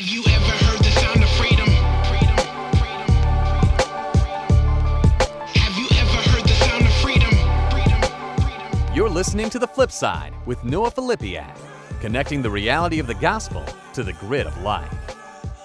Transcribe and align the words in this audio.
Have 0.00 0.08
you 0.08 0.24
ever 0.30 0.52
heard 0.64 0.78
the 0.78 0.90
sound 0.92 1.22
of 1.22 1.28
freedom? 1.32 1.68
Have 5.52 5.76
you 5.76 5.86
ever 6.00 6.16
heard 6.30 6.42
the 6.42 6.54
sound 6.54 6.86
of 6.86 6.92
freedom? 7.02 7.34
You're 8.96 9.10
listening 9.10 9.50
to 9.50 9.58
The 9.58 9.66
Flip 9.66 9.92
Side 9.92 10.32
with 10.46 10.64
Noah 10.64 10.90
Filipiak, 10.90 11.54
connecting 12.00 12.40
the 12.40 12.48
reality 12.48 12.98
of 12.98 13.08
the 13.08 13.14
gospel 13.16 13.62
to 13.92 14.02
the 14.02 14.14
grid 14.14 14.46
of 14.46 14.58
life. 14.62 14.90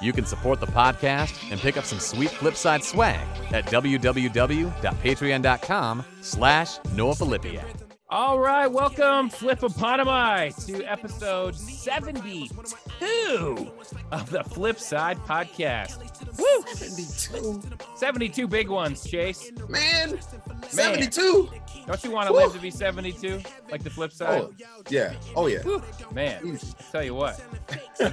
You 0.02 0.12
can 0.12 0.26
support 0.26 0.60
the 0.60 0.68
podcast 0.68 1.50
and 1.50 1.58
pick 1.58 1.78
up 1.78 1.86
some 1.86 2.00
sweet 2.00 2.32
Flipside 2.32 2.84
swag 2.84 3.26
at 3.54 3.64
www.patreon.com 3.68 6.06
slash 6.20 6.78
Noah 6.94 7.16
Filipiak. 7.16 7.85
All 8.08 8.38
right, 8.40 8.68
welcome, 8.68 9.30
Flip 9.30 9.60
Flipopotomi, 9.60 10.66
to 10.68 10.84
episode 10.84 11.56
72 11.56 13.72
of 14.12 14.30
the 14.30 14.44
Flip 14.44 14.80
Side 14.80 15.18
Podcast. 15.26 15.98
Woo! 16.38 16.64
72. 16.76 17.62
72 17.96 18.48
big 18.48 18.70
ones, 18.70 19.04
Chase. 19.10 19.52
Man, 19.68 20.20
72. 20.68 21.50
Don't 21.88 22.04
you 22.04 22.12
want 22.12 22.28
to 22.28 22.34
Woo. 22.34 22.40
live 22.42 22.54
to 22.54 22.60
be 22.60 22.70
72 22.70 23.42
like 23.72 23.84
the 23.84 23.90
flip 23.90 24.12
side? 24.12 24.44
Oh, 24.44 24.54
yeah. 24.90 25.16
Oh, 25.36 25.48
yeah. 25.48 25.62
Whew, 25.64 25.82
man, 26.14 26.46
Easy. 26.46 26.74
Tell 26.92 27.04
you 27.04 27.16
what. 27.16 27.42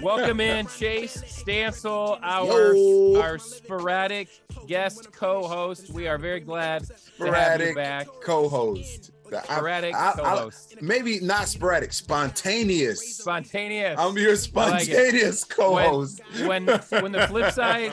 Welcome 0.02 0.41
in 0.41 0.66
Chase 0.69 1.22
Stancle, 1.27 2.19
our 2.22 2.74
Yo. 2.74 3.20
our 3.20 3.36
sporadic 3.38 4.28
guest 4.66 5.12
co-host. 5.12 5.91
We 5.91 6.09
are 6.09 6.16
very 6.19 6.41
glad 6.41 6.84
to 7.19 7.33
have 7.33 7.61
you 7.61 7.74
back. 7.74 8.06
co-host. 8.24 9.02
The- 9.05 9.09
I- 9.09 9.11
Sporadic 9.45 9.95
I- 9.95 10.10
I- 10.10 10.12
co-host. 10.16 10.77
maybe 10.80 11.20
not 11.20 11.48
sporadic, 11.48 11.92
spontaneous. 11.92 13.18
Spontaneous. 13.18 13.98
I'm 13.98 14.16
your 14.18 14.30
like 14.30 14.38
spontaneous 14.38 15.45
co-host. 15.45 16.20
when 16.46 16.66
when 16.66 17.12
the 17.12 17.27
flip 17.28 17.52
side 17.55 17.92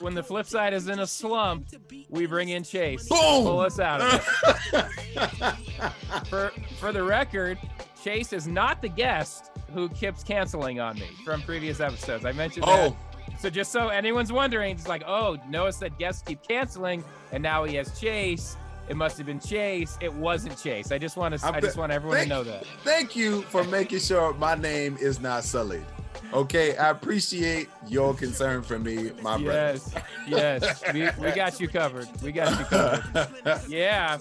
when 0.00 0.14
the 0.14 0.22
flip 0.22 0.46
side 0.46 0.72
is 0.74 0.88
in 0.88 0.98
a 1.00 1.06
slump, 1.06 1.66
we 2.08 2.26
bring 2.26 2.48
in 2.48 2.62
Chase. 2.64 3.08
Boom! 3.08 3.44
Pull 3.44 3.60
us 3.60 3.78
out 3.78 4.00
of 4.00 4.28
it. 4.72 5.54
For 6.28 6.50
for 6.78 6.92
the 6.92 7.02
record, 7.02 7.58
Chase 8.02 8.32
is 8.32 8.46
not 8.46 8.82
the 8.82 8.88
guest 8.88 9.50
who 9.72 9.88
keeps 9.90 10.22
canceling 10.22 10.80
on 10.80 10.96
me 10.98 11.08
from 11.24 11.42
previous 11.42 11.80
episodes. 11.80 12.24
I 12.24 12.32
mentioned 12.32 12.64
that. 12.64 12.92
oh, 12.92 12.96
So 13.38 13.50
just 13.50 13.72
so 13.72 13.88
anyone's 13.88 14.32
wondering, 14.32 14.74
it's 14.76 14.86
like, 14.88 15.02
oh, 15.06 15.36
Noah 15.48 15.72
said 15.72 15.96
guests 15.98 16.22
keep 16.22 16.42
canceling, 16.46 17.02
and 17.32 17.42
now 17.42 17.64
he 17.64 17.74
has 17.76 17.98
Chase. 17.98 18.56
It 18.88 18.96
must 18.96 19.16
have 19.18 19.26
been 19.26 19.40
Chase. 19.40 19.96
It 20.00 20.12
wasn't 20.12 20.60
Chase. 20.62 20.92
I 20.92 20.98
just 20.98 21.16
want 21.16 21.38
to. 21.38 21.46
I'm 21.46 21.60
just 21.60 21.76
want 21.76 21.92
everyone 21.92 22.18
to 22.18 22.26
know 22.26 22.44
that. 22.44 22.66
thank 22.82 23.16
you 23.16 23.42
for 23.42 23.64
making 23.64 24.00
sure 24.00 24.34
my 24.34 24.54
name 24.54 24.96
is 25.00 25.20
not 25.20 25.44
sullied. 25.44 25.84
Okay, 26.32 26.76
I 26.76 26.90
appreciate 26.90 27.68
your 27.86 28.14
concern 28.14 28.62
for 28.62 28.78
me, 28.78 29.10
my 29.22 29.40
brother. 29.42 29.80
Yes, 30.26 30.82
yes, 30.82 30.82
we, 30.92 31.08
we 31.22 31.32
got 31.32 31.60
you 31.60 31.68
covered. 31.68 32.08
We 32.22 32.32
got 32.32 32.58
you 32.58 32.64
covered. 32.64 33.60
Yeah. 33.68 34.18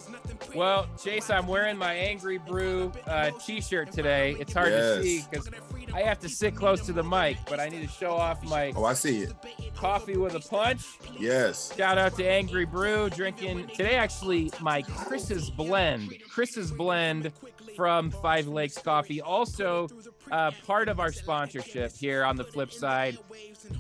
Well, 0.56 0.88
Chase, 1.02 1.30
I'm 1.30 1.48
wearing 1.48 1.78
my 1.78 1.94
Angry 1.94 2.38
Brew 2.38 2.92
uh, 3.08 3.32
t-shirt 3.44 3.92
today. 3.92 4.36
It's 4.40 4.54
hard 4.54 4.70
to 4.70 5.02
see 5.02 5.26
because 5.30 5.50
I 5.94 6.02
have 6.02 6.20
to 6.20 6.30
sit 6.30 6.56
close 6.56 6.86
to 6.86 6.94
the 6.94 7.04
mic, 7.04 7.38
but 7.48 7.60
I 7.60 7.70
need 7.70 7.82
to 7.82 7.88
show 7.88 8.12
off 8.12 8.44
my 8.44 8.74
oh, 8.76 8.86
I 8.86 8.94
see 8.94 9.22
it. 9.24 9.34
coffee 9.76 10.18
with 10.18 10.36
a 10.36 10.40
punch. 10.40 10.84
Yes. 11.18 11.76
Shout 11.76 11.98
out 11.98 12.16
to 12.18 12.28
Angry 12.28 12.66
Brew 12.66 13.10
drinking 13.10 13.68
today. 13.68 13.96
Actually, 13.96 14.52
my 14.60 14.82
Chris's 14.82 15.50
blend, 15.50 16.14
Chris's 16.30 16.72
blend 16.72 17.32
from 17.76 18.12
Five 18.12 18.48
Lakes 18.48 18.78
Coffee. 18.78 19.22
Also, 19.22 19.88
uh, 20.32 20.52
part 20.66 20.90
of 20.90 21.00
our 21.00 21.12
sponsorship 21.12 21.96
here 21.96 22.24
on 22.24 22.36
the 22.36 22.44
flip 22.44 22.72
side. 22.72 23.18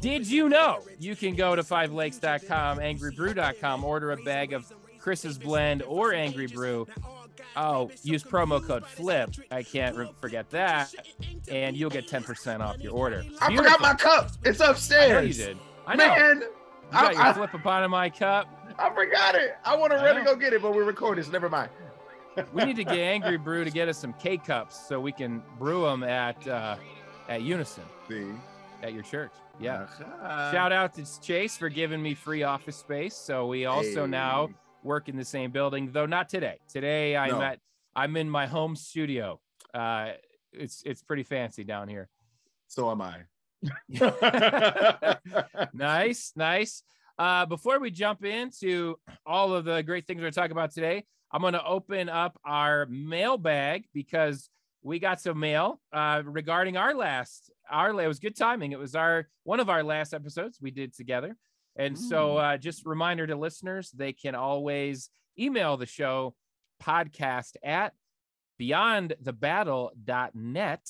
Did 0.01 0.27
you 0.27 0.49
know 0.49 0.81
you 0.99 1.15
can 1.15 1.35
go 1.35 1.55
to 1.55 1.63
fivelakes.com, 1.63 2.79
angrybrew.com, 2.79 3.83
order 3.83 4.11
a 4.11 4.17
bag 4.17 4.53
of 4.53 4.71
Chris's 4.99 5.37
blend 5.37 5.83
or 5.83 6.13
Angry 6.13 6.47
Brew. 6.47 6.87
Oh, 7.55 7.91
use 8.03 8.23
promo 8.23 8.65
code 8.65 8.85
FLIP. 8.85 9.35
I 9.51 9.61
can't 9.61 9.95
re- 9.95 10.09
forget 10.19 10.49
that. 10.51 10.93
And 11.49 11.75
you'll 11.75 11.89
get 11.89 12.07
10% 12.07 12.61
off 12.61 12.79
your 12.79 12.93
order. 12.93 13.23
I 13.41 13.55
forgot 13.55 13.81
my 13.81 13.93
cup. 13.93 14.31
It's 14.43 14.59
upstairs. 14.59 15.37
you 15.37 15.45
did. 15.45 15.57
I 15.85 15.95
know. 15.95 16.07
Man, 16.07 16.37
you 16.37 16.47
got 16.91 17.05
I, 17.05 17.11
your 17.11 17.21
I, 17.21 17.33
flip 17.33 17.53
upon 17.53 17.89
my 17.91 18.09
cup. 18.09 18.47
I 18.79 18.89
forgot 18.93 19.35
it. 19.35 19.57
I 19.65 19.75
want 19.75 19.91
to 19.91 19.97
run 19.97 20.17
and 20.17 20.25
go 20.25 20.35
get 20.35 20.53
it, 20.53 20.61
but 20.61 20.73
we're 20.73 20.83
recording, 20.83 21.23
so 21.23 21.31
never 21.31 21.49
mind. 21.49 21.69
We 22.53 22.65
need 22.65 22.75
to 22.77 22.83
get 22.83 22.97
Angry 22.97 23.37
Brew 23.37 23.63
to 23.63 23.71
get 23.71 23.87
us 23.87 23.97
some 23.97 24.13
K 24.13 24.37
cups 24.37 24.87
so 24.87 24.99
we 24.99 25.11
can 25.11 25.41
brew 25.59 25.83
them 25.83 26.03
at 26.03 26.47
uh, 26.47 26.75
at 27.29 27.41
Unison 27.41 27.83
See? 28.07 28.27
at 28.81 28.93
your 28.93 29.03
church. 29.03 29.31
Yeah. 29.59 29.83
Uh-huh. 29.83 30.51
Shout 30.51 30.71
out 30.71 30.93
to 30.95 31.21
Chase 31.21 31.57
for 31.57 31.69
giving 31.69 32.01
me 32.01 32.13
free 32.15 32.43
office 32.43 32.75
space. 32.75 33.15
So 33.15 33.47
we 33.47 33.65
also 33.65 34.05
now 34.05 34.49
work 34.83 35.09
in 35.09 35.15
the 35.15 35.25
same 35.25 35.51
building, 35.51 35.91
though 35.91 36.05
not 36.07 36.27
today. 36.29 36.59
Today 36.67 37.15
I'm 37.15 37.31
No. 37.31 37.41
at 37.41 37.59
I'm 37.95 38.17
in 38.17 38.29
my 38.29 38.47
home 38.47 38.75
studio. 38.75 39.39
Uh, 39.73 40.11
it's 40.51 40.81
it's 40.85 41.01
pretty 41.01 41.23
fancy 41.23 41.63
down 41.63 41.87
here. 41.87 42.09
So 42.67 42.89
am 42.89 43.01
I. 43.01 43.21
nice, 45.73 46.33
nice. 46.35 46.83
Uh, 47.19 47.45
before 47.45 47.79
we 47.79 47.91
jump 47.91 48.25
into 48.25 48.95
all 49.25 49.53
of 49.53 49.65
the 49.65 49.81
great 49.83 50.07
things 50.07 50.21
we're 50.21 50.31
talking 50.31 50.51
about 50.51 50.71
today, 50.71 51.03
I'm 51.31 51.41
going 51.41 51.53
to 51.53 51.65
open 51.65 52.09
up 52.09 52.39
our 52.45 52.85
mailbag 52.87 53.85
because 53.93 54.49
we 54.81 54.99
got 54.99 55.21
some 55.21 55.39
mail 55.39 55.79
uh, 55.91 56.21
regarding 56.25 56.77
our 56.77 56.93
last. 56.93 57.51
Our 57.69 57.89
it 58.01 58.07
was 58.07 58.19
good 58.19 58.35
timing. 58.35 58.71
It 58.71 58.79
was 58.79 58.95
our 58.95 59.27
one 59.43 59.59
of 59.59 59.69
our 59.69 59.83
last 59.83 60.13
episodes 60.13 60.59
we 60.61 60.71
did 60.71 60.93
together, 60.93 61.37
and 61.75 61.97
so 61.97 62.37
uh, 62.37 62.57
just 62.57 62.85
reminder 62.85 63.25
to 63.25 63.35
listeners 63.35 63.89
they 63.91 64.13
can 64.13 64.35
always 64.35 65.09
email 65.39 65.77
the 65.77 65.85
show 65.85 66.35
podcast 66.83 67.55
at 67.63 67.93
beyondthebattle.net 68.61 70.87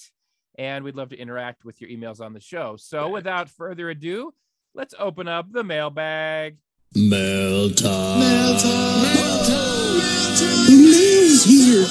and 0.57 0.83
we'd 0.83 0.95
love 0.95 1.09
to 1.09 1.17
interact 1.17 1.65
with 1.65 1.81
your 1.81 1.89
emails 1.89 2.21
on 2.21 2.33
the 2.33 2.39
show. 2.39 2.75
So 2.77 3.09
without 3.09 3.49
further 3.49 3.89
ado, 3.89 4.33
let's 4.73 4.93
open 4.99 5.27
up 5.27 5.51
the 5.51 5.63
mailbag. 5.63 6.57
Mail 6.95 7.69
time. 7.71 8.19
Mail 8.19 8.57
time. 8.59 9.01
Mail 9.03 9.37
time. 9.45 10.67
Mail's 10.69 11.43
here. 11.45 11.85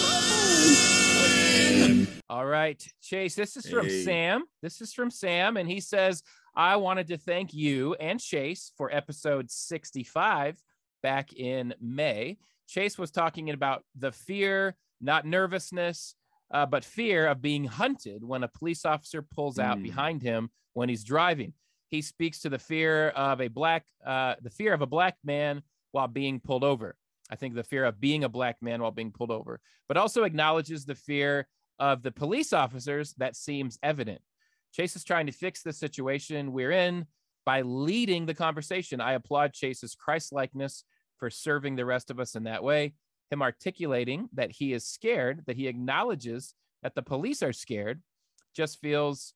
All 2.28 2.46
right, 2.46 2.82
Chase, 3.02 3.34
this 3.34 3.56
is 3.58 3.68
from 3.68 3.86
Hey. 3.86 4.04
Sam. 4.04 4.44
This 4.62 4.80
is 4.80 4.94
from 4.94 5.10
Sam, 5.10 5.56
and 5.58 5.68
he 5.68 5.80
says, 5.80 6.22
I 6.56 6.76
wanted 6.76 7.08
to 7.08 7.18
thank 7.18 7.52
you 7.52 7.94
and 7.94 8.18
Chase 8.20 8.72
for 8.76 8.90
episode 8.94 9.50
65 9.50 10.56
back 11.02 11.32
in 11.34 11.74
May. 11.80 12.38
Chase 12.68 12.96
was 12.96 13.10
talking 13.10 13.50
about 13.50 13.84
the 13.98 14.12
fear, 14.12 14.76
not 15.00 15.26
nervousness, 15.26 16.14
uh, 16.52 16.64
but 16.64 16.84
fear 16.84 17.26
of 17.26 17.42
being 17.42 17.64
hunted 17.64 18.24
when 18.24 18.42
a 18.44 18.48
police 18.48 18.84
officer 18.86 19.20
pulls 19.22 19.58
out 19.58 19.78
Mm. 19.78 19.82
behind 19.82 20.22
him 20.22 20.50
when 20.72 20.88
he's 20.88 21.04
driving. 21.04 21.52
He 21.92 22.00
speaks 22.00 22.40
to 22.40 22.48
the 22.48 22.58
fear 22.58 23.10
of 23.10 23.42
a 23.42 23.48
black, 23.48 23.84
uh, 24.04 24.36
the 24.40 24.48
fear 24.48 24.72
of 24.72 24.80
a 24.80 24.86
black 24.86 25.18
man 25.22 25.62
while 25.90 26.08
being 26.08 26.40
pulled 26.40 26.64
over. 26.64 26.96
I 27.30 27.36
think 27.36 27.54
the 27.54 27.62
fear 27.62 27.84
of 27.84 28.00
being 28.00 28.24
a 28.24 28.30
black 28.30 28.56
man 28.62 28.80
while 28.80 28.90
being 28.90 29.12
pulled 29.12 29.30
over, 29.30 29.60
but 29.88 29.98
also 29.98 30.24
acknowledges 30.24 30.86
the 30.86 30.94
fear 30.94 31.46
of 31.78 32.02
the 32.02 32.10
police 32.10 32.54
officers 32.54 33.12
that 33.18 33.36
seems 33.36 33.78
evident. 33.82 34.22
Chase 34.72 34.96
is 34.96 35.04
trying 35.04 35.26
to 35.26 35.32
fix 35.32 35.62
the 35.62 35.72
situation 35.72 36.52
we're 36.52 36.70
in 36.70 37.04
by 37.44 37.60
leading 37.60 38.24
the 38.24 38.32
conversation. 38.32 39.02
I 39.02 39.12
applaud 39.12 39.52
Chase's 39.52 39.94
Christ 39.94 40.32
likeness 40.32 40.84
for 41.18 41.28
serving 41.28 41.76
the 41.76 41.84
rest 41.84 42.10
of 42.10 42.18
us 42.18 42.34
in 42.36 42.44
that 42.44 42.64
way. 42.64 42.94
Him 43.30 43.42
articulating 43.42 44.30
that 44.32 44.50
he 44.50 44.72
is 44.72 44.86
scared, 44.86 45.42
that 45.46 45.56
he 45.56 45.68
acknowledges 45.68 46.54
that 46.82 46.94
the 46.94 47.02
police 47.02 47.42
are 47.42 47.52
scared, 47.52 48.00
just 48.54 48.80
feels 48.80 49.34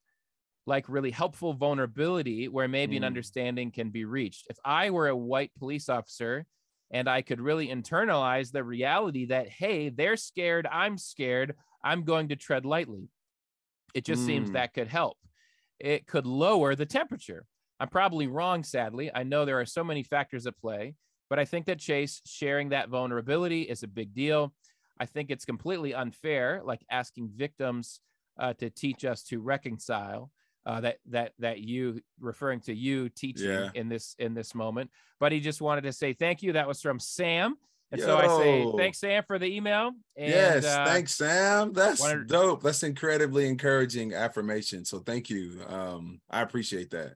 like 0.67 0.89
really 0.89 1.11
helpful 1.13 1.55
vulnerability 1.55 2.49
where 2.49 2.69
maybe 2.69 2.97
an 2.97 3.03
Mm. 3.03 3.07
understanding 3.07 3.71
can 3.71 3.91
be 3.91 4.05
reached. 4.05 4.47
If 4.51 4.59
I 4.65 4.91
were 4.91 5.09
a 5.09 5.17
white 5.17 5.53
police 5.55 5.89
officer 5.89 6.45
and 6.91 7.09
I 7.09 7.23
could 7.23 7.41
really 7.41 7.69
internalize 7.69 8.51
the 8.53 8.65
reality 8.65 9.27
that, 9.27 9.49
hey, 9.49 9.89
they're 9.91 10.17
scared, 10.17 10.67
I'm 10.71 10.99
scared, 10.99 11.55
I'm 11.85 12.03
going 12.05 12.29
to 12.29 12.37
tread 12.37 12.65
lightly. 12.67 13.09
It 13.95 14.05
just 14.05 14.27
seems 14.27 14.51
Mm. 14.51 14.55
that 14.55 14.75
could 14.75 14.89
help. 14.89 15.19
It 15.79 16.07
could 16.07 16.27
lower 16.27 16.75
the 16.75 16.87
temperature. 16.87 17.47
I'm 17.79 17.89
probably 17.89 18.27
wrong, 18.27 18.65
sadly. 18.65 19.11
I 19.15 19.23
know 19.23 19.45
there 19.45 19.61
are 19.61 19.67
so 19.67 19.85
many 19.85 20.03
factors 20.03 20.47
at 20.47 20.59
play, 20.59 20.95
but 21.29 21.39
I 21.39 21.45
think 21.45 21.67
that 21.67 21.79
Chase 21.79 22.23
sharing 22.25 22.71
that 22.71 22.89
vulnerability 22.89 23.63
is 23.63 23.83
a 23.83 23.89
big 23.89 24.15
deal. 24.15 24.55
I 24.99 25.07
think 25.07 25.31
it's 25.31 25.45
completely 25.45 25.93
unfair, 25.95 26.63
like 26.65 26.85
asking 26.91 27.31
victims 27.35 28.01
uh, 28.39 28.55
to 28.55 28.71
teach 28.71 29.05
us 29.05 29.23
to 29.25 29.41
reconcile. 29.41 30.31
Uh, 30.67 30.81
that 30.81 30.97
that 31.07 31.33
that 31.39 31.61
you 31.61 32.01
referring 32.19 32.59
to 32.59 32.75
you 32.75 33.09
teaching 33.09 33.49
Yeah. 33.49 33.71
in 33.75 33.89
this 33.89 34.17
in 34.19 34.35
this 34.35 34.53
moment, 34.53 34.91
but 35.21 35.31
he 35.31 35.39
just 35.39 35.61
wanted 35.61 35.83
to 35.83 35.93
say 35.93 36.13
thank 36.13 36.43
you. 36.43 36.55
That 36.55 36.67
was 36.67 36.83
from 36.83 36.99
Sam, 36.99 37.55
and 37.93 38.01
so 38.01 38.17
I 38.19 38.27
say 38.43 38.73
thanks 38.77 38.99
Sam 38.99 39.23
for 39.29 39.39
the 39.39 39.47
email. 39.47 39.93
And, 40.17 40.29
yes, 40.29 40.65
uh, 40.65 40.85
thanks, 40.85 41.15
Sam. 41.15 41.73
That's 41.73 42.01
wanted- 42.01 42.27
dope. 42.27 42.65
That's 42.65 42.83
incredibly 42.83 43.47
encouraging 43.47 44.13
affirmation. 44.13 44.85
So 44.85 44.99
thank 44.99 45.31
you. 45.31 45.61
Um, 45.69 46.21
I 46.29 46.43
appreciate 46.43 46.91
that. 46.91 47.15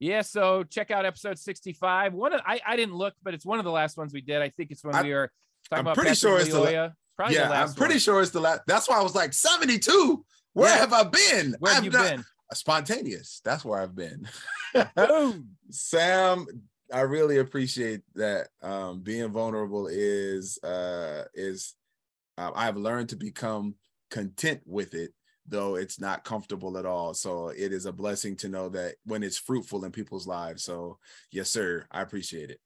Yeah, 0.00 0.22
so 0.22 0.64
check 0.64 0.90
out 0.90 1.04
episode 1.04 1.38
65. 1.38 2.14
One 2.14 2.32
of 2.32 2.40
I, 2.46 2.58
I 2.66 2.76
didn't 2.76 2.94
look, 2.94 3.14
but 3.22 3.34
it's 3.34 3.44
one 3.44 3.58
of 3.58 3.64
the 3.66 3.70
last 3.70 3.96
ones 3.98 4.12
we 4.14 4.20
did. 4.22 4.40
I 4.42 4.48
think 4.48 4.70
it's 4.70 4.82
when 4.82 4.94
I- 4.94 5.02
we 5.02 5.12
were 5.12 5.30
talking 5.68 5.80
I'm 5.80 5.86
about 5.86 5.94
pretty 5.96 6.10
Patrick 6.10 6.18
sure 6.18 6.38
it's 6.40 6.48
the. 6.48 6.92
Probably 7.16 7.36
yeah, 7.36 7.50
I'm 7.62 7.72
pretty 7.74 7.94
one. 7.94 7.98
sure 8.00 8.22
it's 8.22 8.32
the 8.32 8.40
last. 8.40 8.62
That's 8.66 8.88
why 8.88 8.98
I 8.98 9.02
was 9.02 9.14
like 9.14 9.32
72. 9.32 10.24
Where 10.54 10.70
Yeah. 10.70 10.78
have 10.78 10.92
I 10.92 11.04
been? 11.04 11.54
Where 11.58 11.72
have 11.74 11.78
I've 11.80 11.84
you 11.84 11.90
not- 11.90 12.10
been? 12.10 12.24
Spontaneous. 12.52 13.40
That's 13.44 13.64
where 13.64 13.80
I've 13.80 13.96
been. 13.96 14.28
Sam, 15.70 16.46
I 16.92 17.00
really 17.00 17.38
appreciate 17.38 18.02
that. 18.14 18.48
Um, 18.62 19.00
being 19.00 19.30
vulnerable 19.30 19.88
is 19.90 20.58
uh 20.62 21.24
is 21.34 21.74
uh, 22.38 22.50
I've 22.54 22.76
learned 22.76 23.08
to 23.10 23.16
become 23.16 23.74
content 24.10 24.60
with 24.66 24.94
it, 24.94 25.12
though 25.46 25.74
it's 25.76 25.98
not 26.00 26.24
comfortable 26.24 26.78
at 26.78 26.86
all. 26.86 27.14
So 27.14 27.48
it 27.48 27.72
is 27.72 27.86
a 27.86 27.92
blessing 27.92 28.36
to 28.36 28.48
know 28.48 28.68
that 28.70 28.96
when 29.04 29.22
it's 29.22 29.38
fruitful 29.38 29.84
in 29.84 29.90
people's 29.92 30.26
lives. 30.26 30.62
So 30.64 30.98
yes, 31.32 31.50
sir, 31.50 31.86
I 31.90 32.02
appreciate 32.02 32.50
it. 32.50 32.60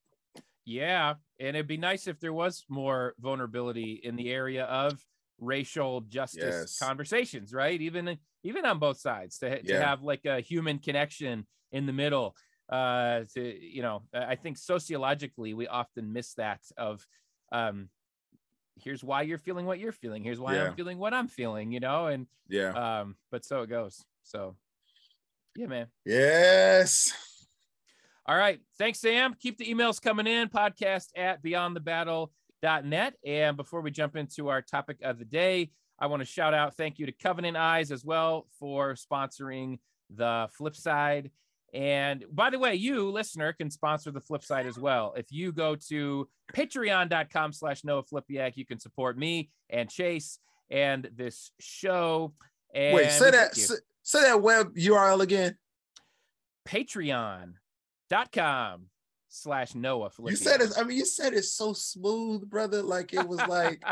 Yeah, 0.67 1.14
and 1.40 1.56
it'd 1.56 1.67
be 1.67 1.79
nice 1.79 2.06
if 2.08 2.20
there 2.20 2.32
was 2.35 2.64
more 2.69 3.14
vulnerability 3.20 4.00
in 4.02 4.17
the 4.17 4.31
area 4.31 4.64
of 4.64 5.02
racial 5.38 6.00
justice 6.02 6.43
Yes. 6.43 6.79
conversations, 6.79 7.52
right? 7.52 7.81
Even 7.81 8.19
even 8.44 8.64
on 8.64 8.79
both 8.79 8.99
sides 8.99 9.38
to, 9.38 9.62
to 9.62 9.69
Yeah. 9.73 9.81
have 9.81 10.02
like 10.02 10.25
a 10.25 10.40
human 10.40 10.79
connection 10.79 11.46
in 11.73 11.87
the 11.87 11.93
middle. 11.93 12.37
Uh, 12.69 13.25
to 13.35 13.40
you 13.64 13.82
know, 13.82 14.02
I 14.12 14.35
think 14.37 14.58
sociologically 14.58 15.55
we 15.55 15.67
often 15.67 16.12
miss 16.12 16.35
that 16.35 16.61
of, 16.76 17.06
um, 17.50 17.88
here's 18.76 19.02
why 19.02 19.23
you're 19.23 19.38
feeling 19.38 19.67
what 19.67 19.79
you're 19.79 19.90
feeling. 19.93 20.23
Here's 20.23 20.38
why 20.38 20.55
Yeah. 20.55 20.64
I'm 20.69 20.75
feeling 20.75 20.99
what 20.99 21.14
I'm 21.14 21.29
feeling. 21.29 21.73
You 21.73 21.81
know, 21.81 22.06
and 22.08 22.26
Yeah. 22.49 22.70
um, 23.00 23.17
but 23.31 23.44
so 23.44 23.62
it 23.62 23.69
goes. 23.69 24.05
So, 24.23 24.56
yeah, 25.56 25.67
man. 25.67 25.87
yes. 26.05 27.12
All 28.26 28.37
right. 28.37 28.61
Thanks, 28.76 29.00
Sam. 29.00 29.35
Keep 29.40 29.56
the 29.56 29.67
emails 29.67 30.00
coming 30.02 30.26
in. 30.26 30.49
Podcast 30.50 31.08
at 31.17 31.43
beyondthebattle.net. 32.63 33.15
And 33.25 33.57
before 33.57 33.81
we 33.81 33.91
jump 33.91 34.17
into 34.17 34.49
our 34.49 34.63
topic 34.63 34.99
of 35.03 35.19
the 35.19 35.25
day, 35.25 35.71
I 35.99 36.07
want 36.07 36.21
to 36.21 36.27
shout 36.27 36.55
out 36.55 36.77
thank 36.77 36.99
you 36.99 37.07
to 37.07 37.13
Covenant 37.13 37.57
Eyes 37.57 37.91
as 37.91 38.05
well 38.05 38.47
for 38.59 38.95
sponsoring 38.95 39.79
the 40.11 40.49
flip 40.53 40.77
side. 40.77 41.31
And 41.75 42.25
by 42.33 42.51
the 42.51 42.59
way, 42.59 42.75
you 42.77 43.11
listener 43.11 43.53
can 43.53 43.71
sponsor 43.71 44.11
the 44.11 44.21
flip 44.21 44.43
side 44.43 44.67
as 44.67 44.79
well. 44.79 45.13
If 45.17 45.27
you 45.31 45.53
go 45.53 45.77
to 45.89 46.29
patreon.com 46.55 47.53
slash 47.53 47.85
Noah 47.85 48.05
Filipiak, 48.05 48.57
you 48.57 48.65
can 48.65 48.79
support 48.79 49.19
me 49.19 49.51
and 49.69 49.91
Chase 49.91 50.39
and 50.71 51.11
this 51.15 51.51
show. 51.61 52.33
And 52.75 52.95
Wait, 52.95 53.11
say 53.11 53.31
that 53.31 53.55
say, 53.55 53.75
say 54.03 54.23
that 54.23 54.41
web 54.41 54.75
URL 54.77 55.21
again. 55.21 55.59
patreon.com 56.67 57.53
slash 59.29 59.75
Noah 59.75 60.11
You 60.25 60.37
said 60.37 60.61
it. 60.61 60.73
I 60.79 60.85
mean, 60.85 60.99
you 60.99 61.05
said 61.05 61.35
it 61.35 61.45
so 61.45 61.73
smooth, 61.73 62.49
brother. 62.49 62.83
Like 62.83 63.13
it 63.13 63.27
was 63.27 63.41
like 63.47 63.83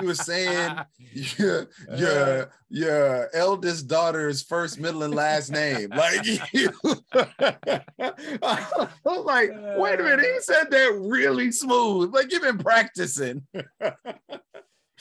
you 0.00 0.08
were 0.08 0.14
saying 0.14 0.76
your 1.12 1.68
your 1.96 2.42
uh. 2.42 2.46
your 2.68 3.30
eldest 3.34 3.88
daughter's 3.88 4.42
first, 4.42 4.78
middle, 4.78 5.02
and 5.02 5.14
last 5.14 5.50
name. 5.50 5.90
Like 5.90 6.26
you, 6.52 6.70
I 7.14 8.88
was 9.04 9.24
like, 9.24 9.50
wait 9.76 10.00
a 10.00 10.02
minute, 10.02 10.24
he 10.24 10.36
uh. 10.36 10.40
said 10.40 10.70
that 10.70 11.00
really 11.00 11.52
smooth. 11.52 12.12
Like 12.12 12.32
you've 12.32 12.42
been 12.42 12.58
practicing, 12.58 13.46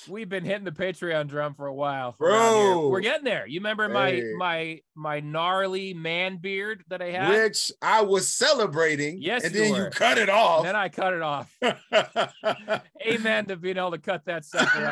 We've 0.07 0.29
been 0.29 0.45
hitting 0.45 0.63
the 0.63 0.71
Patreon 0.71 1.27
drum 1.27 1.55
for 1.55 1.65
a 1.67 1.73
while. 1.73 2.15
Bro. 2.17 2.89
We're 2.89 2.99
getting 3.01 3.25
there. 3.25 3.45
You 3.47 3.59
remember 3.59 3.89
my 3.89 4.11
Hey. 4.11 4.33
my 4.37 4.81
my 4.95 5.19
gnarly 5.19 5.93
man 5.93 6.37
beard 6.37 6.83
that 6.89 7.01
I 7.01 7.11
had? 7.11 7.29
which 7.29 7.71
I 7.81 8.01
was 8.03 8.27
celebrating. 8.27 9.21
Yes, 9.21 9.43
and 9.43 9.53
you 9.53 9.61
then 9.61 9.71
were. 9.73 9.83
you 9.85 9.89
cut 9.89 10.17
it 10.17 10.29
And 10.29 10.31
off. 10.31 10.63
then 10.63 10.75
I 10.75 10.89
cut 10.89 11.13
it 11.13 11.21
off. 11.21 11.53
Amen 13.05 13.45
to 13.47 13.55
being 13.57 13.77
able 13.77 13.91
to 13.91 13.97
cut 13.97 14.25
that 14.25 14.45
sucker 14.45 14.85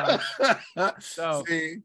off. 0.76 0.94
So- 1.02 1.44
See, 1.46 1.78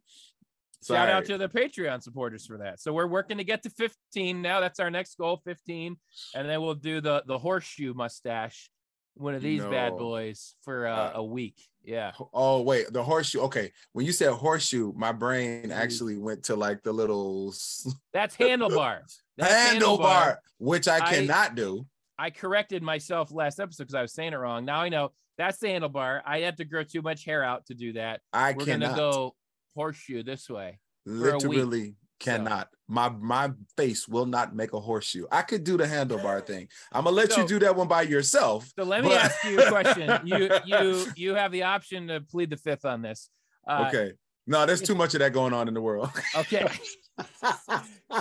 Shout 0.86 1.08
out 1.08 1.24
to 1.26 1.38
the 1.38 1.48
Patreon 1.48 2.04
supporters 2.04 2.46
for 2.46 2.58
that. 2.58 2.82
So 2.82 2.92
we're 2.92 3.08
working 3.08 3.38
to 3.38 3.46
get 3.46 3.64
to 3.64 3.70
15 3.70 4.42
now. 4.42 4.60
That's 4.60 4.82
our 4.82 4.92
next 4.92 5.18
goal, 5.18 5.40
15. 5.46 5.96
And 6.36 6.50
then 6.50 6.62
we'll 6.62 6.74
do 6.76 7.00
the 7.00 7.24
the 7.26 7.38
horseshoe 7.38 7.94
mustache, 7.94 8.70
one 9.14 9.34
of 9.34 9.42
these 9.42 9.64
bad 9.64 9.98
boys 9.98 10.56
for 10.64 10.86
uh, 10.88 10.94
Uh, 10.94 11.12
a 11.16 11.24
week. 11.24 11.56
Yeah. 11.84 12.12
Oh 12.34 12.62
wait, 12.62 12.92
the 12.94 13.04
horseshoe. 13.04 13.42
Okay, 13.42 13.72
when 13.92 14.06
you 14.06 14.12
said 14.14 14.32
horseshoe, 14.32 14.94
my 14.96 15.12
brain 15.12 15.70
Mm. 15.70 15.76
actually 15.76 16.18
went 16.18 16.44
to 16.46 16.56
like 16.56 16.82
the 16.84 16.94
little 16.94 17.54
That's 18.14 18.36
handlebar. 18.38 19.00
That's 19.38 19.76
handlebar, 19.76 20.38
which 20.60 20.88
I 20.88 20.98
I- 21.06 21.14
cannot 21.14 21.56
do. 21.56 21.86
I 22.18 22.30
corrected 22.30 22.84
myself 22.84 23.32
last 23.34 23.60
episode 23.60 23.84
because 23.84 23.96
I 23.96 24.02
was 24.02 24.14
saying 24.14 24.34
it 24.34 24.38
wrong. 24.38 24.66
Now 24.66 24.80
I 24.82 24.90
know 24.90 25.12
that's 25.38 25.58
the 25.58 25.68
handlebar. 25.68 26.22
I 26.26 26.40
had 26.40 26.58
to 26.58 26.66
grow 26.66 26.84
too 26.84 27.02
much 27.02 27.26
hair 27.26 27.44
out 27.44 27.66
to 27.66 27.74
do 27.74 27.94
that. 27.94 28.22
I 28.32 28.54
We're 28.54 28.66
cannot. 28.66 28.90
gonna 28.96 28.98
go 28.98 29.36
horseshoe 29.76 30.24
this 30.24 30.48
way. 30.50 30.80
Literally 31.06 31.96
cannot. 32.24 32.70
My 32.88 33.10
my 33.10 33.52
face 33.78 34.08
will 34.08 34.26
not 34.26 34.56
make 34.56 34.74
a 34.74 34.80
horseshoe. 34.80 35.26
I 35.32 35.42
could 35.42 35.64
do 35.64 35.78
the 35.78 35.86
handlebar 35.86 36.46
thing. 36.52 36.68
I'm 36.92 37.04
gonna 37.06 37.16
let 37.16 37.32
So- 37.32 37.42
you 37.42 37.48
do 37.48 37.60
that 37.60 37.76
one 37.76 37.88
by 37.88 38.02
yourself. 38.04 38.72
So 38.78 38.84
let 38.86 39.04
me 39.04 39.10
But- 39.10 39.22
ask 39.24 39.44
you 39.46 39.60
a 39.62 39.70
question. 39.70 40.20
You 40.26 40.50
you 40.66 41.06
you 41.16 41.36
have 41.36 41.52
the 41.52 41.64
option 41.64 42.08
to 42.08 42.22
plead 42.22 42.50
the 42.50 42.58
fifth 42.58 42.86
on 42.86 43.02
this. 43.02 43.30
Uh, 43.68 43.86
okay. 43.88 44.14
No, 44.46 44.66
there's 44.66 44.82
too 44.82 44.96
much 44.96 45.14
of 45.14 45.20
that 45.20 45.32
going 45.32 45.54
on 45.54 45.68
in 45.70 45.74
the 45.74 45.82
world. 45.82 46.10
Okay. 46.36 46.68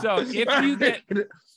So 0.00 0.18
if 0.20 0.34
you 0.64 0.76
get- 0.76 1.02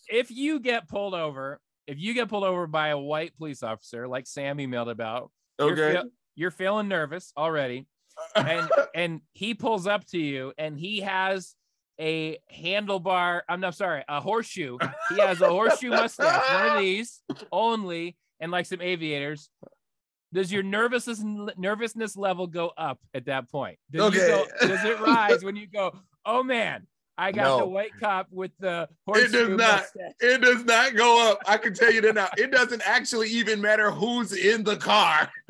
If 0.07 0.29
you 0.31 0.59
get 0.59 0.87
pulled 0.87 1.13
over, 1.15 1.59
if 1.87 1.97
you 1.99 2.13
get 2.13 2.29
pulled 2.29 2.43
over 2.43 2.67
by 2.67 2.89
a 2.89 2.97
white 2.97 3.35
police 3.37 3.63
officer, 3.63 4.07
like 4.07 4.27
Sam 4.27 4.57
emailed 4.57 4.89
about, 4.89 5.31
you're, 5.59 5.71
okay, 5.97 6.09
you're 6.35 6.51
feeling 6.51 6.87
nervous 6.87 7.31
already, 7.37 7.87
and 8.35 8.69
and 8.93 9.21
he 9.33 9.53
pulls 9.55 9.87
up 9.87 10.05
to 10.07 10.19
you, 10.19 10.53
and 10.57 10.77
he 10.77 10.99
has 11.01 11.55
a 11.99 12.37
handlebar. 12.53 13.41
I'm 13.47 13.59
not 13.61 13.75
sorry, 13.75 14.03
a 14.07 14.19
horseshoe. 14.21 14.77
He 15.09 15.19
has 15.19 15.41
a 15.41 15.49
horseshoe 15.49 15.89
mustache, 15.89 16.41
one 16.63 16.71
of 16.77 16.79
these 16.79 17.21
only, 17.51 18.15
and 18.39 18.51
like 18.51 18.65
some 18.65 18.81
aviators. 18.81 19.49
Does 20.33 20.51
your 20.51 20.63
nervousness 20.63 21.21
nervousness 21.57 22.17
level 22.17 22.47
go 22.47 22.71
up 22.77 22.99
at 23.13 23.25
that 23.25 23.49
point? 23.49 23.77
Does, 23.91 24.13
you 24.13 24.21
Okay. 24.21 24.31
go, 24.59 24.67
does 24.67 24.83
it 24.83 24.99
rise 24.99 25.43
when 25.45 25.55
you 25.55 25.67
go, 25.67 25.93
oh 26.25 26.43
man, 26.43 26.87
I 27.17 27.31
got 27.31 27.59
the 27.59 27.65
white 27.65 27.91
cop 27.99 28.27
with 28.31 28.51
the 28.59 28.89
It 29.07 29.31
does 29.31 29.49
not. 29.49 29.57
mustache. 29.57 30.13
It 30.19 30.41
does 30.41 30.65
not 30.65 30.95
go 30.95 31.31
up. 31.31 31.39
I 31.47 31.57
can 31.57 31.73
tell 31.73 31.91
you 31.91 32.01
that 32.01 32.15
now. 32.15 32.27
It 32.37 32.51
doesn't 32.51 32.81
actually 32.85 33.29
even 33.29 33.61
matter 33.61 33.89
who's 33.91 34.33
in 34.33 34.63
the 34.63 34.77
car. 34.77 35.29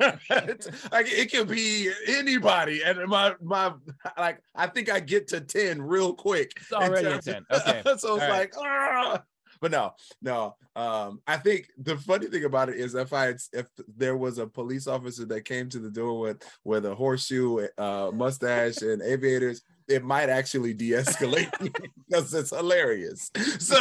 Like 0.92 1.06
it 1.10 1.30
can 1.30 1.46
be 1.46 1.90
anybody. 2.06 2.82
And 2.84 2.98
my 3.08 3.34
my 3.42 3.72
like 4.18 4.40
I 4.54 4.66
think 4.66 4.90
I 4.90 5.00
get 5.00 5.28
to 5.28 5.40
10 5.40 5.82
real 5.82 6.14
quick. 6.14 6.52
It's 6.56 6.72
already 6.72 7.18
10. 7.20 7.46
Okay. 7.52 7.82
so 7.84 7.90
it's 7.92 8.04
All 8.04 8.16
like, 8.18 8.52
"Ah." 8.58 9.22
but 9.60 9.70
no, 9.70 9.92
no. 10.22 10.54
Um, 10.76 11.20
I 11.26 11.38
think 11.38 11.68
the 11.78 11.96
funny 11.96 12.26
thing 12.26 12.44
about 12.44 12.68
it 12.68 12.76
is 12.76 12.94
if 12.94 13.12
I 13.12 13.24
had, 13.26 13.36
if 13.52 13.66
there 13.96 14.16
was 14.16 14.38
a 14.38 14.46
police 14.46 14.86
officer 14.86 15.24
that 15.26 15.44
came 15.46 15.68
to 15.70 15.78
the 15.78 15.90
door 15.90 16.18
with 16.20 16.42
with 16.64 16.84
a 16.86 16.94
horseshoe, 16.94 17.66
uh, 17.78 18.10
mustache, 18.14 18.82
and 18.82 19.00
aviators, 19.02 19.62
it 19.88 20.04
might 20.04 20.28
actually 20.28 20.74
de-escalate 20.74 21.50
because 22.08 22.34
it's 22.34 22.50
hilarious. 22.50 23.30
So 23.58 23.76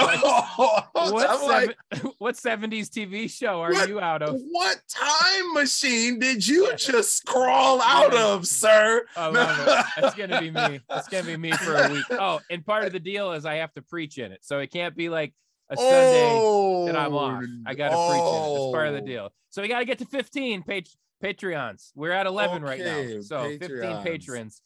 What, 0.94 1.44
like, 1.46 1.78
what 2.18 2.36
70s 2.36 2.90
TV 2.90 3.30
show 3.30 3.62
are 3.62 3.72
What- 3.74 3.90
you 3.90 4.00
out 4.00 4.22
of? 4.22 4.40
what 4.52 4.82
time 4.88 5.54
machine 5.54 6.20
did 6.20 6.46
you 6.46 6.76
just 6.76 7.26
crawl 7.26 7.82
out 7.82 8.16
of, 8.16 8.48
sir? 8.48 9.06
I 9.16 9.28
love 9.28 9.68
it. 9.68 9.86
That's 10.02 10.16
gonna 10.16 10.40
be 10.40 10.52
me. 10.52 10.80
That's 10.90 11.08
gonna 11.08 11.24
be 11.26 11.38
me 11.38 11.52
for 11.52 11.76
a 11.76 11.90
week. 11.92 12.06
Oh, 12.12 12.40
and 12.50 12.66
part 12.66 12.86
of 12.86 12.94
the 12.94 13.00
deal 13.00 13.34
is 13.34 13.46
I 13.46 13.56
have 13.56 13.74
to 13.74 13.82
preach 13.82 14.18
in 14.18 14.32
it, 14.32 14.40
so 14.44 14.60
it 14.60 14.72
can't 14.72 14.96
be 14.96 15.10
like 15.10 15.34
a 15.70 15.76
Sunday 15.76 16.30
oh, 16.32 16.86
that 16.86 16.96
I'm 16.96 17.14
oh, 17.14 17.18
off. 17.18 17.44
I 17.66 17.74
got 17.74 17.90
to 17.90 18.10
preach 18.10 18.22
it. 18.22 18.54
That's 18.54 18.72
part 18.72 18.88
of 18.88 18.94
the 18.94 19.02
oh. 19.02 19.06
deal. 19.06 19.34
So 19.50 19.62
we 19.62 19.68
got 19.68 19.80
to 19.80 19.86
get 19.86 20.00
to 20.00 20.06
15 20.06 20.64
pat- 20.64 20.88
Patreons. 21.24 21.92
We're 21.96 22.12
at 22.12 22.28
11 22.28 22.62
right 22.62 22.80
now. 22.80 22.98
Okay, 22.98 23.22
So 23.22 23.58
15 23.58 24.04
patrons 24.04 24.62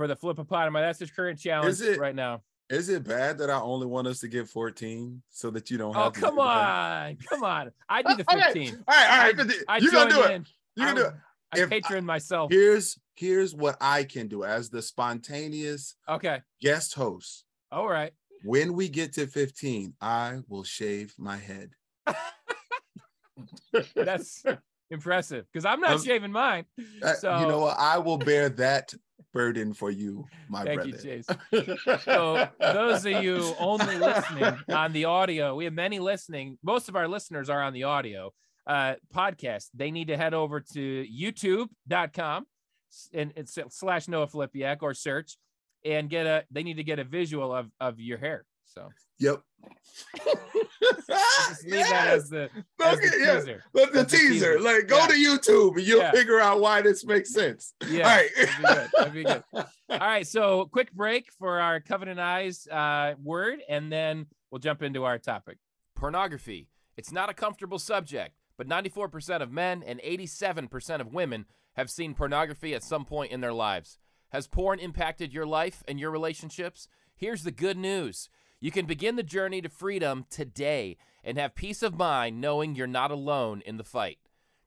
for 0.00 0.06
the 0.06 0.16
flip 0.16 0.38
of 0.38 0.48
Flipopotami. 0.48 0.80
That's 0.80 0.98
his 0.98 1.10
current 1.10 1.38
challenge 1.38 1.72
Is 1.72 1.82
it- 1.82 2.00
right 2.00 2.14
now. 2.14 2.40
Is 2.70 2.88
it 2.88 3.02
bad 3.06 3.36
that 3.38 3.50
I 3.50 3.60
only 3.60 3.86
want 3.86 4.06
us 4.06 4.20
to 4.20 4.28
get 4.28 4.48
14 4.48 5.20
so 5.28 5.50
that 5.50 5.70
you 5.70 5.76
don't 5.76 5.92
have 5.92 6.06
Oh, 6.06 6.10
to 6.12 6.20
come 6.20 6.38
on. 6.38 7.18
Come 7.28 7.44
on. 7.44 7.70
I 7.86 8.00
do 8.08 8.14
the 8.14 8.24
15. 8.24 8.32
All 8.32 8.38
right, 8.38 9.10
all 9.10 9.18
right. 9.18 9.34
I- 9.34 9.44
50. 9.44 9.54
I 9.68 9.76
you 9.78 9.90
gonna 9.92 10.10
do 10.10 10.22
it. 10.22 10.30
in. 10.30 10.46
You 10.76 10.86
can 10.86 10.94
do 10.96 11.02
it. 11.06 11.12
I 11.52 11.58
If 11.58 11.66
I- 11.66 11.68
patron 11.68 12.06
myself. 12.06 12.50
Here's 12.50 12.98
here's 13.14 13.54
what 13.54 13.76
I 13.80 14.04
can 14.04 14.28
do 14.28 14.42
as 14.44 14.70
the 14.70 14.80
spontaneous 14.80 15.96
Okay. 16.08 16.40
guest 16.62 16.94
host. 16.94 17.44
All 17.70 17.86
right. 17.88 18.12
When 18.44 18.72
we 18.72 18.88
get 18.88 19.12
to 19.14 19.26
15, 19.26 19.92
I 20.00 20.38
will 20.48 20.64
shave 20.64 21.12
my 21.18 21.36
head. 21.36 21.72
That's 23.94 24.44
impressive 24.90 25.44
because 25.52 25.64
I'm 25.64 25.80
not 25.80 25.92
Um, 25.94 26.02
shaving 26.04 26.32
mine. 26.32 26.64
Uh, 27.02 27.12
So- 27.14 27.38
you 27.40 27.46
know 27.48 27.58
what? 27.58 27.76
I 27.78 27.98
will 27.98 28.16
bear 28.18 28.48
that 28.48 28.94
burden 29.32 29.72
for 29.72 29.90
you, 29.90 30.26
my 30.48 30.64
Thank 30.64 30.82
brother. 30.82 30.90
you, 30.90 30.98
Chase. 30.98 32.02
So 32.04 32.48
those 32.58 33.04
of 33.06 33.22
you 33.22 33.54
only 33.58 33.96
listening 33.98 34.58
on 34.68 34.92
the 34.92 35.04
audio, 35.04 35.54
we 35.54 35.64
have 35.64 35.74
many 35.74 35.98
listening. 35.98 36.58
Most 36.62 36.88
of 36.88 36.96
our 36.96 37.08
listeners 37.08 37.48
are 37.48 37.62
on 37.62 37.72
the 37.72 37.84
audio 37.84 38.32
uh, 38.66 38.94
podcast. 39.14 39.68
They 39.74 39.90
need 39.90 40.08
to 40.08 40.16
head 40.16 40.34
over 40.34 40.60
to 40.60 41.06
youtube.com 41.06 42.46
and 43.12 43.32
it's 43.36 43.58
slash 43.70 44.08
Noah 44.08 44.26
Filipiak 44.26 44.78
or 44.82 44.94
search 44.94 45.36
and 45.84 46.10
get 46.10 46.26
a, 46.26 46.44
they 46.50 46.62
need 46.62 46.76
to 46.76 46.84
get 46.84 46.98
a 46.98 47.04
visual 47.04 47.54
of, 47.54 47.70
of 47.80 48.00
your 48.00 48.18
hair. 48.18 48.44
So 48.74 48.88
Yep. 49.18 49.40
just 51.48 51.64
leave 51.66 51.86
that 51.88 52.06
as 52.08 52.28
the, 52.30 52.44
as 52.44 52.50
the 52.78 52.86
Okay, 52.86 53.08
yeah. 53.20 53.34
teaser. 53.38 53.64
Look, 53.74 53.92
the 53.92 54.00
As 54.00 54.06
the 54.10 54.16
teaser. 54.16 54.54
teaser. 54.56 54.60
Like, 54.60 54.86
go 54.86 54.98
Yeah. 54.98 55.06
to 55.08 55.12
YouTube 55.14 55.76
and 55.76 55.86
you'll 55.86 56.00
Yeah. 56.00 56.12
figure 56.12 56.40
out 56.40 56.60
why 56.60 56.80
this 56.82 57.04
makes 57.04 57.32
sense. 57.32 57.74
Yeah. 57.86 58.08
All 58.08 58.16
right. 58.16 58.30
That'd 58.36 58.54
be 58.56 58.62
good. 58.62 58.90
That'd 58.96 59.12
be 59.12 59.24
good. 59.24 59.42
All 59.90 59.98
right. 59.98 60.26
So 60.26 60.66
quick 60.66 60.92
break 60.92 61.30
for 61.32 61.60
our 61.60 61.80
covenant 61.80 62.20
eyes 62.20 62.66
uh, 62.68 63.14
word, 63.22 63.60
and 63.68 63.90
then 63.92 64.26
we'll 64.50 64.58
jump 64.60 64.82
into 64.82 65.04
our 65.04 65.18
topic. 65.18 65.58
Pornography. 65.94 66.68
It's 66.96 67.12
not 67.12 67.28
a 67.30 67.34
comfortable 67.34 67.78
subject, 67.78 68.34
but 68.56 68.66
94% 68.68 69.42
of 69.42 69.50
men 69.52 69.82
and 69.82 70.00
87% 70.00 71.00
of 71.00 71.12
women 71.12 71.46
have 71.74 71.90
seen 71.90 72.14
pornography 72.14 72.74
at 72.74 72.82
some 72.82 73.04
point 73.04 73.32
in 73.32 73.40
their 73.40 73.52
lives. 73.52 73.98
Has 74.30 74.46
porn 74.46 74.78
impacted 74.78 75.32
your 75.32 75.46
life 75.46 75.82
and 75.88 75.98
your 75.98 76.10
relationships? 76.10 76.88
Here's 77.14 77.42
the 77.42 77.50
good 77.50 77.76
news. 77.76 78.28
You 78.60 78.70
can 78.70 78.84
begin 78.84 79.16
the 79.16 79.22
journey 79.22 79.62
to 79.62 79.70
freedom 79.70 80.26
today 80.28 80.98
and 81.24 81.38
have 81.38 81.54
peace 81.54 81.82
of 81.82 81.96
mind 81.96 82.40
knowing 82.40 82.74
you're 82.74 82.86
not 82.86 83.10
alone 83.10 83.62
in 83.64 83.78
the 83.78 83.84
fight. 83.84 84.18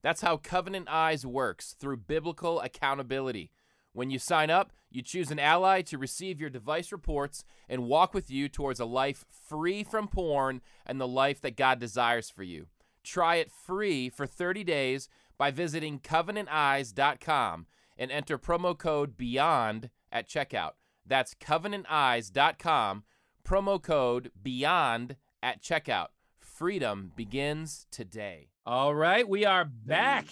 That's 0.02 0.22
how 0.22 0.38
Covenant 0.38 0.88
Eyes 0.90 1.26
works 1.26 1.76
through 1.80 1.98
biblical 1.98 2.60
accountability. 2.60 3.52
When 3.94 4.10
you 4.10 4.18
sign 4.18 4.50
up, 4.50 4.74
you 4.90 5.04
choose 5.04 5.30
an 5.30 5.38
ally 5.38 5.84
to 5.84 6.00
receive 6.00 6.42
your 6.42 6.50
device 6.50 6.92
reports 6.92 7.46
and 7.70 7.86
walk 7.86 8.16
with 8.16 8.32
you 8.32 8.50
towards 8.50 8.80
a 8.80 8.86
life 8.86 9.26
free 9.30 9.84
from 9.84 10.08
porn 10.08 10.62
and 10.86 11.00
the 11.00 11.08
life 11.08 11.40
that 11.42 11.56
God 11.56 11.80
desires 11.80 12.32
for 12.32 12.44
you. 12.44 12.66
Try 13.04 13.36
it 13.36 13.52
free 13.52 14.10
for 14.10 14.26
30 14.26 14.64
days 14.64 15.08
by 15.38 15.52
visiting 15.52 16.00
covenanteyes.com 16.00 17.68
and 17.98 18.12
enter 18.12 18.40
promo 18.40 18.76
code 18.78 19.16
BEYOND 19.16 19.90
at 20.12 20.28
checkout. 20.28 20.72
That's 21.06 21.36
covenanteyes.com, 21.36 23.04
promo 23.44 23.82
code 23.82 24.32
BEYOND 24.42 25.16
at 25.42 25.62
checkout. 25.62 26.08
Freedom 26.40 27.12
begins 27.16 27.88
today. 27.92 28.50
All 28.66 28.96
right, 28.96 29.28
we 29.28 29.46
are 29.46 29.66
back. 29.66 30.26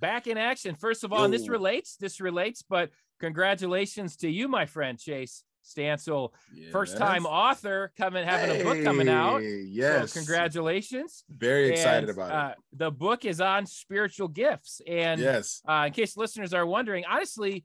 Back 0.00 0.26
in 0.26 0.36
action. 0.38 0.74
First 0.74 1.04
of 1.04 1.12
all, 1.12 1.24
and 1.24 1.32
this 1.32 1.48
relates, 1.48 1.96
this 1.96 2.20
relates, 2.20 2.62
but 2.62 2.90
congratulations 3.20 4.16
to 4.18 4.30
you, 4.30 4.46
my 4.48 4.66
friend 4.66 4.98
Chase 4.98 5.42
Stancle. 5.62 6.32
First 6.70 6.96
time 6.96 7.26
author 7.26 7.92
coming 7.98 8.24
having 8.26 8.60
a 8.60 8.64
book 8.64 8.82
coming 8.84 9.08
out. 9.08 9.40
Hey, 9.40 9.62
Yes. 9.68 10.12
So 10.12 10.20
congratulations. 10.20 11.24
Very 11.28 11.70
excited 11.70 12.08
And, 12.08 12.18
about 12.18 12.30
uh, 12.32 12.54
the 12.72 12.90
book 12.90 13.24
is 13.24 13.40
on 13.40 13.66
spiritual 13.66 14.28
gifts. 14.28 14.80
And 14.86 15.20
Yes. 15.20 15.62
uh, 15.68 15.84
in 15.86 15.92
case 15.92 16.16
listeners 16.16 16.52
are 16.54 16.66
wondering, 16.66 17.04
honestly, 17.10 17.64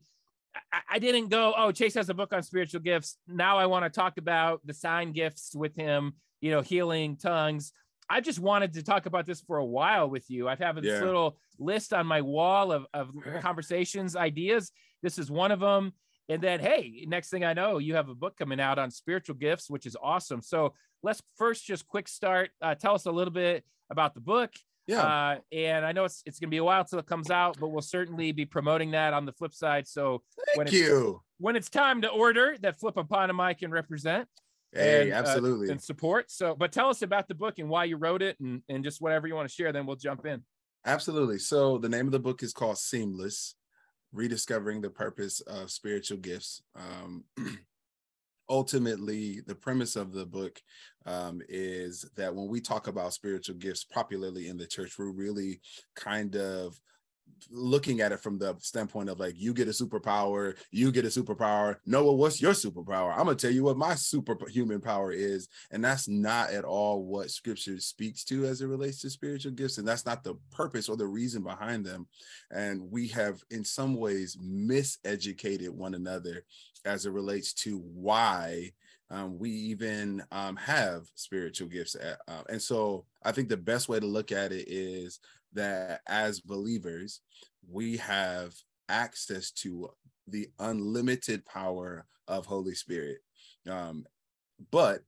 I, 0.90 0.98
didn't 0.98 1.28
go, 1.28 1.54
oh, 1.56 1.72
Chase 1.72 1.94
has 1.94 2.08
a 2.08 2.14
book 2.14 2.32
on 2.32 2.42
spiritual 2.42 2.80
gifts. 2.80 3.16
Now 3.26 3.58
I 3.58 3.66
want 3.66 3.84
to 3.84 3.90
talk 3.90 4.18
about 4.18 4.60
the 4.66 4.74
sign 4.74 5.12
gifts 5.12 5.54
with 5.54 5.74
him, 5.74 6.14
you 6.40 6.50
know, 6.50 6.60
healing 6.60 7.16
tongues. 7.16 7.72
I 8.08 8.20
just 8.20 8.38
wanted 8.38 8.74
to 8.74 8.82
talk 8.82 9.06
about 9.06 9.24
this 9.26 9.40
for 9.40 9.56
a 9.58 9.64
while 9.64 10.08
with 10.10 10.28
you. 10.28 10.48
I've 10.48 10.58
had 10.58 10.76
this 10.76 10.84
Yeah. 10.86 11.04
little 11.04 11.38
list 11.58 11.94
on 11.94 12.06
my 12.06 12.20
wall 12.20 12.72
of, 12.72 12.86
of 12.92 13.10
conversations, 13.40 14.16
ideas. 14.16 14.70
This 15.02 15.18
is 15.18 15.30
one 15.30 15.52
of 15.52 15.60
them. 15.60 15.92
And 16.28 16.42
then, 16.42 16.60
hey, 16.60 17.04
next 17.08 17.30
thing 17.30 17.44
I 17.44 17.52
know, 17.52 17.78
you 17.78 17.94
have 17.94 18.08
a 18.08 18.14
book 18.14 18.36
coming 18.36 18.60
out 18.60 18.78
on 18.78 18.90
spiritual 18.90 19.36
gifts, 19.36 19.68
which 19.70 19.86
is 19.86 19.96
awesome. 20.02 20.42
So 20.42 20.74
let's 21.02 21.22
first 21.36 21.64
just 21.66 21.86
quick 21.86 22.08
start. 22.08 22.50
Uh, 22.60 22.74
tell 22.74 22.94
us 22.94 23.06
a 23.06 23.12
little 23.12 23.32
bit 23.32 23.64
about 23.90 24.14
the 24.14 24.20
book. 24.20 24.52
Yeah. 24.86 25.02
Uh, 25.02 25.38
and 25.52 25.86
I 25.86 25.92
know 25.92 26.04
it's 26.04 26.22
it's 26.26 26.40
gonna 26.40 26.50
be 26.50 26.56
a 26.56 26.64
while 26.64 26.84
till 26.84 26.98
it 26.98 27.06
comes 27.06 27.30
out, 27.30 27.56
but 27.60 27.68
we'll 27.68 27.82
certainly 27.82 28.32
be 28.32 28.44
promoting 28.44 28.90
that 28.92 29.12
on 29.14 29.26
the 29.26 29.32
flip 29.32 29.54
side. 29.54 29.86
So 29.86 30.22
when 30.54 30.66
Thank 30.66 30.68
it's 30.68 30.88
you. 30.88 31.22
when 31.38 31.56
it's 31.56 31.70
time 31.70 32.02
to 32.02 32.08
order, 32.08 32.56
that 32.62 32.78
Flip 32.80 32.96
Upon 32.96 33.30
a 33.30 33.34
Mic 33.34 33.58
can 33.58 33.70
represent 33.70 34.28
Hey, 34.72 35.02
and, 35.02 35.12
uh, 35.12 35.16
absolutely. 35.16 35.70
and 35.70 35.80
support. 35.82 36.30
So, 36.30 36.54
but 36.54 36.72
tell 36.72 36.88
us 36.88 37.02
about 37.02 37.28
the 37.28 37.34
book 37.34 37.58
and 37.58 37.68
why 37.68 37.84
you 37.84 37.96
wrote 37.96 38.22
it, 38.22 38.40
and 38.40 38.62
and 38.68 38.82
just 38.82 39.00
whatever 39.00 39.26
you 39.26 39.34
want 39.34 39.48
to 39.48 39.54
share. 39.54 39.72
Then 39.72 39.86
we'll 39.86 39.96
jump 39.96 40.26
in. 40.26 40.42
Absolutely. 40.84 41.38
So 41.38 41.78
the 41.78 41.88
name 41.88 42.06
of 42.06 42.12
the 42.12 42.18
book 42.18 42.42
is 42.42 42.52
called 42.52 42.78
Seamless: 42.78 43.54
Rediscovering 44.12 44.80
the 44.80 44.90
Purpose 44.90 45.40
of 45.42 45.70
Spiritual 45.70 46.18
Gifts. 46.18 46.62
Um, 46.74 47.24
ultimately, 48.52 49.40
the 49.46 49.54
premise 49.54 49.96
of 49.96 50.12
the 50.12 50.26
book 50.26 50.60
um, 51.06 51.40
is 51.48 52.04
that 52.16 52.34
when 52.34 52.48
we 52.48 52.60
talk 52.60 52.86
about 52.86 53.14
spiritual 53.14 53.56
gifts 53.56 53.82
popularly 53.82 54.48
in 54.48 54.58
the 54.58 54.66
church, 54.66 54.98
we're 54.98 55.10
really 55.10 55.60
kind 55.96 56.36
of 56.36 56.78
looking 57.50 58.00
at 58.00 58.12
it 58.12 58.20
from 58.20 58.38
the 58.38 58.56
standpoint 58.60 59.08
of 59.08 59.18
like 59.18 59.34
you 59.36 59.52
get 59.52 59.68
a 59.68 59.72
superpower 59.72 60.56
you 60.70 60.92
get 60.92 61.04
a 61.04 61.08
superpower. 61.08 61.76
Noah 61.86 62.14
what's 62.14 62.40
your 62.40 62.52
superpower? 62.52 63.12
I'm 63.12 63.24
gonna 63.24 63.34
tell 63.34 63.50
you 63.50 63.64
what 63.64 63.76
my 63.76 63.94
superhuman 63.94 64.80
power 64.80 65.12
is. 65.12 65.48
And 65.70 65.84
that's 65.84 66.08
not 66.08 66.50
at 66.50 66.64
all 66.64 67.04
what 67.04 67.30
scripture 67.30 67.78
speaks 67.80 68.24
to 68.24 68.44
as 68.46 68.60
it 68.60 68.66
relates 68.66 69.00
to 69.02 69.10
spiritual 69.10 69.52
gifts. 69.52 69.78
And 69.78 69.86
that's 69.86 70.06
not 70.06 70.24
the 70.24 70.34
purpose 70.50 70.88
or 70.88 70.96
the 70.96 71.06
reason 71.06 71.42
behind 71.42 71.84
them. 71.84 72.06
And 72.50 72.90
we 72.90 73.08
have 73.08 73.42
in 73.50 73.64
some 73.64 73.96
ways 73.96 74.36
miseducated 74.42 75.70
one 75.70 75.94
another 75.94 76.44
as 76.84 77.06
it 77.06 77.12
relates 77.12 77.52
to 77.52 77.78
why 77.78 78.72
um, 79.10 79.38
we 79.38 79.50
even 79.50 80.22
um, 80.32 80.56
have 80.56 81.02
spiritual 81.16 81.68
gifts 81.68 81.94
at, 81.94 82.18
uh, 82.28 82.42
and 82.48 82.60
so 82.60 83.04
i 83.22 83.30
think 83.30 83.48
the 83.48 83.56
best 83.56 83.88
way 83.88 84.00
to 84.00 84.06
look 84.06 84.32
at 84.32 84.52
it 84.52 84.66
is 84.68 85.20
that 85.54 86.00
as 86.06 86.40
believers, 86.40 87.20
we 87.68 87.96
have 87.98 88.54
access 88.88 89.50
to 89.50 89.90
the 90.26 90.48
unlimited 90.58 91.44
power 91.46 92.06
of 92.28 92.46
Holy 92.46 92.74
Spirit. 92.74 93.18
Um, 93.68 94.04
but 94.70 95.00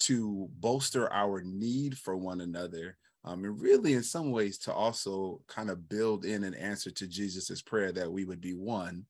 to 0.00 0.48
bolster 0.58 1.12
our 1.12 1.42
need 1.42 1.98
for 1.98 2.16
one 2.16 2.40
another, 2.40 2.96
um, 3.24 3.44
and 3.44 3.60
really 3.60 3.94
in 3.94 4.02
some 4.02 4.30
ways 4.30 4.58
to 4.58 4.72
also 4.72 5.42
kind 5.46 5.68
of 5.70 5.88
build 5.88 6.24
in 6.24 6.44
an 6.44 6.54
answer 6.54 6.90
to 6.90 7.06
Jesus's 7.06 7.60
prayer 7.60 7.92
that 7.92 8.10
we 8.10 8.24
would 8.24 8.40
be 8.40 8.54
one, 8.54 9.04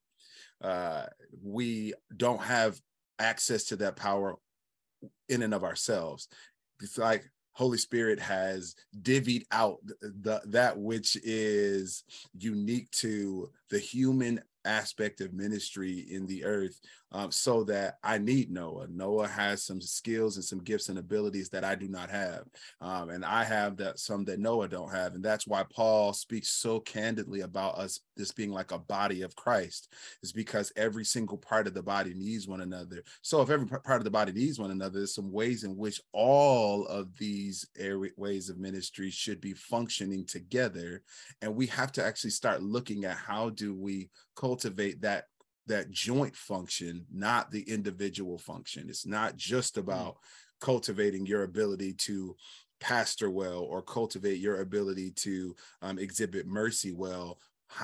uh, 0.63 1.05
we 1.43 1.95
don't 2.17 2.43
have 2.43 2.81
access 3.19 3.65
to 3.65 3.77
that 3.77 3.97
power 3.97 4.37
in 5.29 5.43
and 5.43 5.55
of 5.55 5.63
ourselves. 5.63 6.29
It's 6.81 6.99
like 6.99 7.25
Holy 7.53 7.79
Spirit 7.79 8.21
has 8.21 8.77
divvied 9.03 9.45
out 9.51 9.79
th- 9.87 10.13
the 10.23 10.41
that 10.47 10.79
which 10.79 11.17
is 11.23 12.05
unique 12.39 12.91
to 12.93 13.51
the 13.71 13.79
human 13.79 14.41
aspect 14.65 15.21
of 15.21 15.33
ministry 15.33 16.07
in 16.11 16.27
the 16.27 16.45
earth 16.45 16.81
um, 17.13 17.31
so 17.31 17.65
that 17.65 17.99
I 18.03 18.19
need 18.19 18.51
Noah. 18.51 18.87
Noah 18.89 19.27
has 19.27 19.65
some 19.65 19.81
skills 19.81 20.37
and 20.37 20.45
some 20.45 20.61
gifts 20.61 20.89
and 20.89 20.99
abilities 20.99 21.49
that 21.51 21.65
I 21.65 21.75
do 21.75 21.89
not 21.89 22.11
have. 22.11 22.45
Um, 22.81 23.11
and 23.11 23.25
I 23.25 23.45
have 23.45 23.77
that 23.79 23.99
some 23.99 24.25
that 24.27 24.39
Noah 24.39 24.69
don't 24.69 24.93
have. 24.93 25.15
And 25.15 25.25
that's 25.25 25.47
why 25.47 25.65
Paul 25.75 26.13
speaks 26.13 26.49
so 26.49 26.81
candidly 26.81 27.41
about 27.41 27.79
us 27.79 28.01
this 28.17 28.33
being 28.33 28.51
like 28.51 28.71
a 28.71 28.79
body 28.79 29.23
of 29.23 29.35
Christ 29.35 29.93
is 30.23 30.33
because 30.33 30.73
every 30.77 31.05
single 31.05 31.39
part 31.39 31.67
of 31.67 31.75
the 31.75 31.83
body 31.83 32.15
needs 32.15 32.47
one 32.47 32.61
another. 32.61 33.03
So 33.23 33.41
if 33.43 33.51
every 33.51 33.67
part 33.67 34.01
of 34.01 34.05
the 34.05 34.11
body 34.11 34.33
needs 34.33 34.59
one 34.59 34.71
another, 34.71 34.99
there's 34.99 35.15
some 35.15 35.33
ways 35.33 35.65
in 35.65 35.77
which 35.77 36.01
all 36.13 36.87
of 36.87 37.17
these 37.17 37.67
ways 38.17 38.51
of 38.51 38.59
ministry 38.59 39.11
should 39.11 39.41
be 39.41 39.55
functioning 39.55 40.25
together. 40.27 41.03
And 41.43 41.57
we 41.57 41.67
have 41.67 41.93
to 41.93 42.05
actually 42.05 42.31
start 42.31 42.63
looking 42.63 43.05
at 43.05 43.17
how 43.17 43.51
do 43.51 43.75
we 43.75 44.11
cultivate 44.37 45.01
that 45.03 45.25
that 45.67 45.91
joint 45.91 46.35
function, 46.35 47.07
not 47.13 47.51
the 47.51 47.63
individual 47.63 48.39
function. 48.39 48.89
It's 48.89 49.07
not 49.07 49.37
just 49.37 49.77
about 49.77 50.17
cultivating 50.61 51.27
your 51.27 51.45
ability 51.45 51.95
to 51.95 52.37
pastor 52.81 53.31
well 53.31 53.61
or 53.61 53.83
cultivate 53.83 54.39
your 54.39 54.61
ability 54.61 55.11
to 55.11 55.55
um, 55.83 55.99
exhibit 55.99 56.47
mercy 56.47 56.93
well 56.93 57.39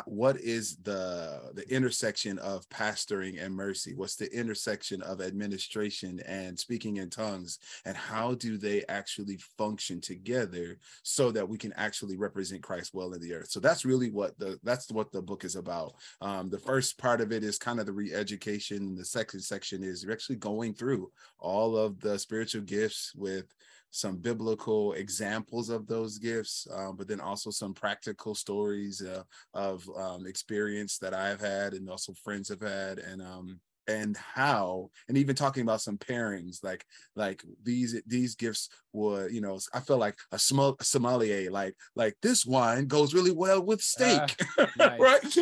what 0.07 0.39
is 0.41 0.77
the 0.83 1.41
the 1.55 1.69
intersection 1.73 2.39
of 2.39 2.69
pastoring 2.69 3.43
and 3.43 3.55
mercy? 3.55 3.95
What's 3.95 4.17
the 4.17 4.33
intersection 4.33 5.03
of 5.03 5.21
administration 5.21 6.21
and 6.27 6.59
speaking 6.59 6.99
in 6.99 7.11
tongues? 7.11 7.59
And 7.85 7.97
how 7.97 8.35
do 8.35 8.59
they 8.59 8.85
actually 8.89 9.39
function 9.57 10.01
together 10.01 10.79
so 11.03 11.31
that 11.33 11.49
we 11.49 11.59
can 11.59 11.73
actually 11.75 12.17
represent 12.17 12.63
christ 12.63 12.93
well 12.95 13.13
in 13.13 13.21
the 13.21 13.35
earth? 13.35 13.51
So 13.51 13.61
that's 13.61 13.85
really 13.85 14.11
what 14.11 14.39
the 14.39 14.59
that's 14.63 14.91
what 14.91 15.13
the 15.13 15.23
book 15.23 15.45
is 15.45 15.57
about. 15.57 15.95
Um, 16.21 16.49
the 16.49 16.59
first 16.59 16.99
part 16.99 17.21
of 17.21 17.33
it 17.33 17.45
is 17.45 17.59
kind 17.59 17.81
of 17.81 17.87
the 17.87 17.93
re-education 17.93 18.97
the 18.97 19.05
second 19.05 19.41
section 19.41 19.83
is 19.83 20.07
actually 20.11 20.37
going 20.37 20.75
through 20.75 21.11
all 21.39 21.77
of 21.77 22.01
the 22.01 22.19
spiritual 22.19 22.63
gifts 22.63 23.13
with 23.15 23.55
some 23.91 24.17
biblical 24.17 24.93
examples 24.95 25.71
of 25.71 25.87
those 25.87 26.19
gifts, 26.19 26.67
um, 26.75 26.97
but 26.97 27.09
then 27.09 27.21
also 27.21 27.51
some 27.51 27.73
practical 27.73 28.35
stories 28.35 29.03
uh, 29.03 29.23
of 29.55 29.89
um, 29.97 30.27
experience 30.27 30.99
that 30.99 31.15
I've 31.15 31.41
had 31.41 31.73
and 31.75 31.89
also 31.89 32.13
friends 32.13 32.49
have 32.49 32.61
had, 32.61 32.99
and 32.99 33.23
um, 33.23 33.61
and 33.89 34.17
how 34.17 34.91
and 35.09 35.17
even 35.17 35.35
talking 35.37 35.63
about 35.63 35.81
some 35.81 35.97
pairings 35.99 36.63
like 36.65 36.85
like 37.15 37.43
these 37.63 38.01
these 38.07 38.35
gifts 38.35 38.69
would 38.93 39.33
you 39.33 39.41
know 39.41 39.59
i 39.73 39.81
feel 39.81 39.99
like 39.99 40.17
a 40.33 40.39
small 40.39 40.77
sommelier 40.81 41.51
like 41.51 41.75
like 41.95 42.17
this 42.23 42.45
wine 42.45 42.87
goes 42.87 43.15
really 43.15 43.31
well 43.33 43.63
with 43.63 43.81
steak 43.81 44.35
nice. 44.79 44.99
right 45.01 45.37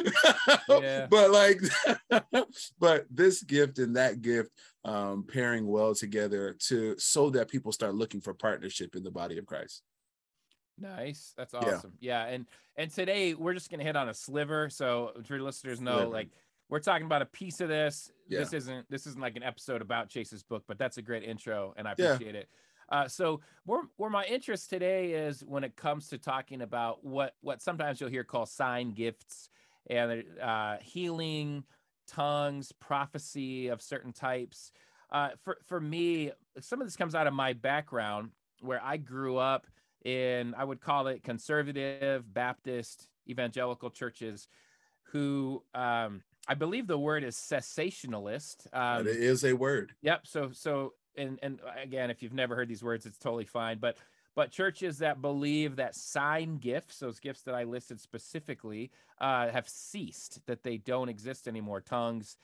Yeah. 0.83 1.07
but 1.11 1.31
like 1.31 1.61
but 2.79 3.07
this 3.11 3.43
gift 3.43 3.79
and 3.79 3.97
that 3.97 4.21
gift 4.21 4.51
um 4.85 5.25
pairing 5.27 5.67
well 5.67 5.95
together 5.95 6.57
to 6.69 6.95
so 6.99 7.31
that 7.31 7.49
people 7.49 7.73
start 7.73 7.95
looking 7.95 8.21
for 8.21 8.35
partnership 8.35 8.95
in 8.97 9.03
the 9.03 9.11
body 9.11 9.39
of 9.39 9.47
christ 9.47 9.83
Nice. 10.79 11.33
That's 11.37 11.55
awesome. 11.55 11.93
Yeah. 12.01 12.25
And 12.27 12.47
and 12.77 12.91
today 12.91 13.35
we're 13.35 13.55
just 13.55 13.71
gonna 13.71 13.85
hit 13.85 13.97
on 13.97 14.09
a 14.09 14.15
sliver. 14.15 14.69
So 14.71 15.13
for 15.25 15.35
your 15.35 15.45
listeners 15.45 15.81
know, 15.81 15.99
Sliver. 15.99 16.11
like 16.11 16.29
we're 16.75 16.81
talking 16.81 17.07
about 17.07 17.23
a 17.23 17.26
piece 17.26 17.61
of 17.61 17.69
this. 17.69 18.11
Yeah. 18.28 18.40
This 18.40 18.52
isn't 18.52 18.90
this 18.90 19.07
isn't 19.07 19.21
like 19.21 19.37
an 19.37 19.45
episode 19.45 19.81
about 19.81 20.09
Chase's 20.09 20.43
book, 20.43 20.64
but 20.66 20.76
that's 20.76 20.99
a 20.99 21.02
great 21.02 21.23
intro 21.23 21.73
and 21.76 21.87
I 21.87 21.95
Yeah. 21.97 22.14
appreciate 22.14 22.35
it. 22.35 22.49
Uh, 22.88 23.07
so 23.07 23.43
where 23.64 23.83
where 23.97 24.11
my 24.11 24.25
interest 24.25 24.71
today 24.71 25.12
is 25.12 25.45
when 25.45 25.62
it 25.62 25.76
comes 25.76 26.09
to 26.09 26.19
talking 26.19 26.62
about 26.62 27.04
what 27.04 27.37
what 27.43 27.62
sometimes 27.62 28.00
you'll 28.00 28.11
hear 28.11 28.25
called 28.25 28.49
sign 28.49 28.90
gifts 28.90 29.50
and 29.88 30.25
uh, 30.43 30.78
healing, 30.83 31.62
tongues, 32.09 32.73
prophecy 32.73 33.69
of 33.69 33.81
certain 33.81 34.12
types. 34.12 34.73
Uh, 35.12 35.28
for 35.45 35.59
for 35.62 35.81
me, 35.81 36.33
some 36.59 36.81
of 36.81 36.88
this 36.88 36.97
comes 36.97 37.14
out 37.14 37.28
of 37.28 37.35
my 37.35 37.52
background 37.52 38.33
where 38.62 38.83
I 38.83 38.97
grew 38.97 39.37
up 39.37 39.69
in 40.04 40.57
I 40.57 40.64
would 40.64 40.81
call 40.81 41.07
it 41.07 41.23
conservative 41.23 42.35
Baptist 42.35 43.07
evangelical 43.28 43.90
churches 43.90 44.49
who 45.04 45.62
um, 45.73 46.25
I 46.47 46.55
believe 46.55 46.87
the 46.87 46.99
word 46.99 47.25
is 47.25 47.37
cessationalist. 47.37 48.73
Um, 48.75 49.07
it 49.07 49.17
is 49.17 49.45
a 49.45 49.55
word 49.55 49.93
Yep. 50.03 50.27
So 50.27 50.51
so 50.53 50.95
and 51.17 51.39
and 51.43 51.61
again, 51.77 52.11
if 52.11 52.23
you've 52.23 52.35
never 52.35 52.55
heard 52.55 52.69
these 52.69 52.83
words, 52.85 53.07
it's 53.07 53.19
totally 53.19 53.47
fine. 53.47 53.79
But 53.79 53.99
but 54.35 54.51
churches 54.51 54.99
that 54.99 55.23
believe 55.23 55.77
that 55.77 55.95
sign 55.95 56.59
gifts, 56.59 56.99
those 56.99 57.21
gifts 57.21 57.43
that 57.43 57.55
I 57.55 57.65
listed 57.65 58.01
specifically, 58.01 58.91
uh, 59.21 59.49
have 59.51 59.69
ceased, 59.69 60.41
that 60.47 60.65
they 60.65 60.77
don't 60.77 61.09
exist 61.09 61.47
anymore. 61.47 61.81
Tongues, 61.81 62.37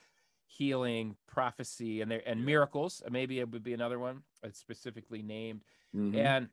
healing, 0.45 1.17
prophecy, 1.27 2.01
and 2.01 2.09
there 2.09 2.23
and 2.25 2.45
miracles. 2.45 3.03
Maybe 3.09 3.39
it 3.39 3.51
would 3.51 3.63
be 3.63 3.73
another 3.73 3.99
one 3.99 4.23
that's 4.41 4.59
specifically 4.59 5.21
named. 5.21 5.63
Mhm. 5.93 6.15
And 6.15 6.49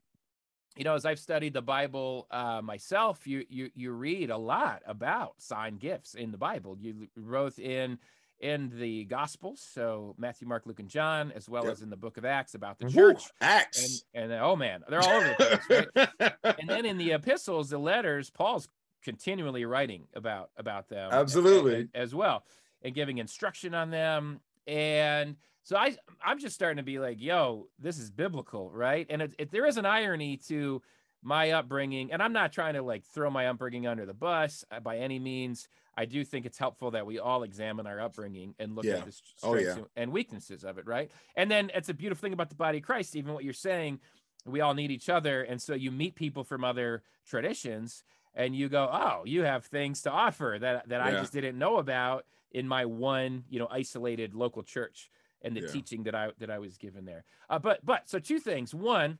you 0.75 0.83
know, 0.83 0.95
as 0.95 1.05
I've 1.05 1.19
studied 1.19 1.53
the 1.53 1.61
Bible 1.61 2.27
uh, 2.31 2.61
myself, 2.63 3.27
you 3.27 3.45
you 3.49 3.69
you 3.75 3.91
read 3.91 4.29
a 4.29 4.37
lot 4.37 4.81
about 4.85 5.33
sign 5.41 5.77
gifts 5.77 6.13
in 6.15 6.31
the 6.31 6.37
Bible. 6.37 6.77
You 6.79 7.07
wrote 7.15 7.57
in 7.59 7.99
in 8.39 8.71
the 8.79 9.03
Gospels, 9.05 9.59
so 9.73 10.15
Matthew, 10.17 10.47
Mark, 10.47 10.65
Luke, 10.65 10.79
and 10.79 10.87
John, 10.87 11.33
as 11.35 11.49
well 11.49 11.63
Yep. 11.65 11.73
as 11.73 11.81
in 11.81 11.89
the 11.89 11.97
Book 11.97 12.15
of 12.17 12.23
Acts 12.23 12.55
about 12.55 12.79
the 12.79 12.89
church. 12.89 13.23
And 13.41 13.49
acts 13.49 14.05
and 14.13 14.31
oh 14.31 14.55
man, 14.55 14.83
they're 14.87 15.01
all 15.01 15.09
over 15.09 15.35
the 15.37 15.59
place, 15.67 15.87
right? 16.19 16.33
and 16.59 16.69
then 16.69 16.85
in 16.85 16.97
the 16.97 17.11
epistles, 17.11 17.69
the 17.69 17.77
letters, 17.77 18.29
Paul's 18.29 18.69
continually 19.03 19.65
writing 19.65 20.07
about 20.13 20.51
about 20.55 20.87
them, 20.87 21.09
Absolutely. 21.11 21.89
as 21.93 22.15
well, 22.15 22.45
and 22.81 22.93
giving 22.95 23.17
instruction 23.17 23.73
on 23.73 23.89
them. 23.89 24.39
And 24.67 25.35
so 25.63 25.75
I, 25.75 25.95
I'm 26.23 26.39
just 26.39 26.55
starting 26.55 26.77
to 26.77 26.83
be 26.83 26.99
like, 26.99 27.21
yo, 27.21 27.67
this 27.79 27.97
is 27.99 28.09
biblical, 28.11 28.71
right? 28.71 29.05
And 29.09 29.21
it, 29.21 29.33
it, 29.37 29.51
there 29.51 29.65
is 29.65 29.77
an 29.77 29.85
irony 29.85 30.37
to 30.47 30.81
my 31.21 31.51
upbringing, 31.51 32.11
and 32.13 32.23
I'm 32.23 32.31
not 32.33 32.53
trying 32.53 32.75
to 32.75 32.81
like 32.81 33.03
throw 33.03 33.29
my 33.29 33.47
upbringing 33.47 33.85
under 33.87 34.05
the 34.05 34.13
bus 34.13 34.63
uh, 34.71 34.79
by 34.79 34.97
any 34.99 35.19
means. 35.19 35.67
I 35.97 36.05
do 36.05 36.23
think 36.23 36.45
it's 36.45 36.57
helpful 36.57 36.91
that 36.91 37.05
we 37.05 37.19
all 37.19 37.43
examine 37.43 37.85
our 37.87 37.99
upbringing 37.99 38.55
and 38.57 38.73
look 38.73 38.85
Yeah. 38.85 38.99
at 38.99 39.05
the 39.05 39.11
Oh, 39.43 39.55
strengths 39.57 39.77
yeah. 39.79 39.83
and 39.97 40.13
weaknesses 40.13 40.63
of 40.63 40.77
it, 40.77 40.87
right? 40.87 41.11
And 41.35 41.51
then 41.51 41.71
it's 41.75 41.89
a 41.89 41.93
beautiful 41.93 42.21
thing 42.21 42.31
about 42.31 42.47
the 42.49 42.55
body 42.55 42.77
of 42.77 42.85
Christ, 42.85 43.17
even 43.17 43.33
what 43.33 43.43
you're 43.43 43.51
saying, 43.53 43.99
we 44.45 44.61
all 44.61 44.73
need 44.73 44.91
each 44.91 45.09
other. 45.09 45.41
And 45.43 45.61
so 45.61 45.73
you 45.73 45.91
meet 45.91 46.15
people 46.15 46.45
from 46.45 46.63
other 46.63 47.03
traditions 47.27 48.03
and 48.33 48.55
you 48.55 48.69
go, 48.69 48.89
oh, 48.91 49.23
you 49.25 49.43
have 49.43 49.65
things 49.65 50.01
to 50.03 50.11
offer 50.11 50.57
that, 50.61 50.87
that 50.87 51.01
I 51.01 51.11
just 51.11 51.33
didn't 51.33 51.57
know 51.57 51.77
about 51.79 52.25
in 52.51 52.67
my 52.67 52.85
one, 52.85 53.43
you 53.49 53.59
know, 53.59 53.67
isolated 53.69 54.33
local 54.33 54.63
church 54.63 55.09
and 55.41 55.55
the 55.55 55.61
Yeah. 55.61 55.67
teaching 55.67 56.03
that 56.03 56.15
I, 56.15 56.31
that 56.39 56.49
I 56.49 56.59
was 56.59 56.77
given 56.77 57.05
there. 57.05 57.23
Uh, 57.49 57.59
but, 57.59 57.85
but 57.85 58.09
so 58.09 58.19
two 58.19 58.39
things, 58.39 58.73
one, 58.73 59.17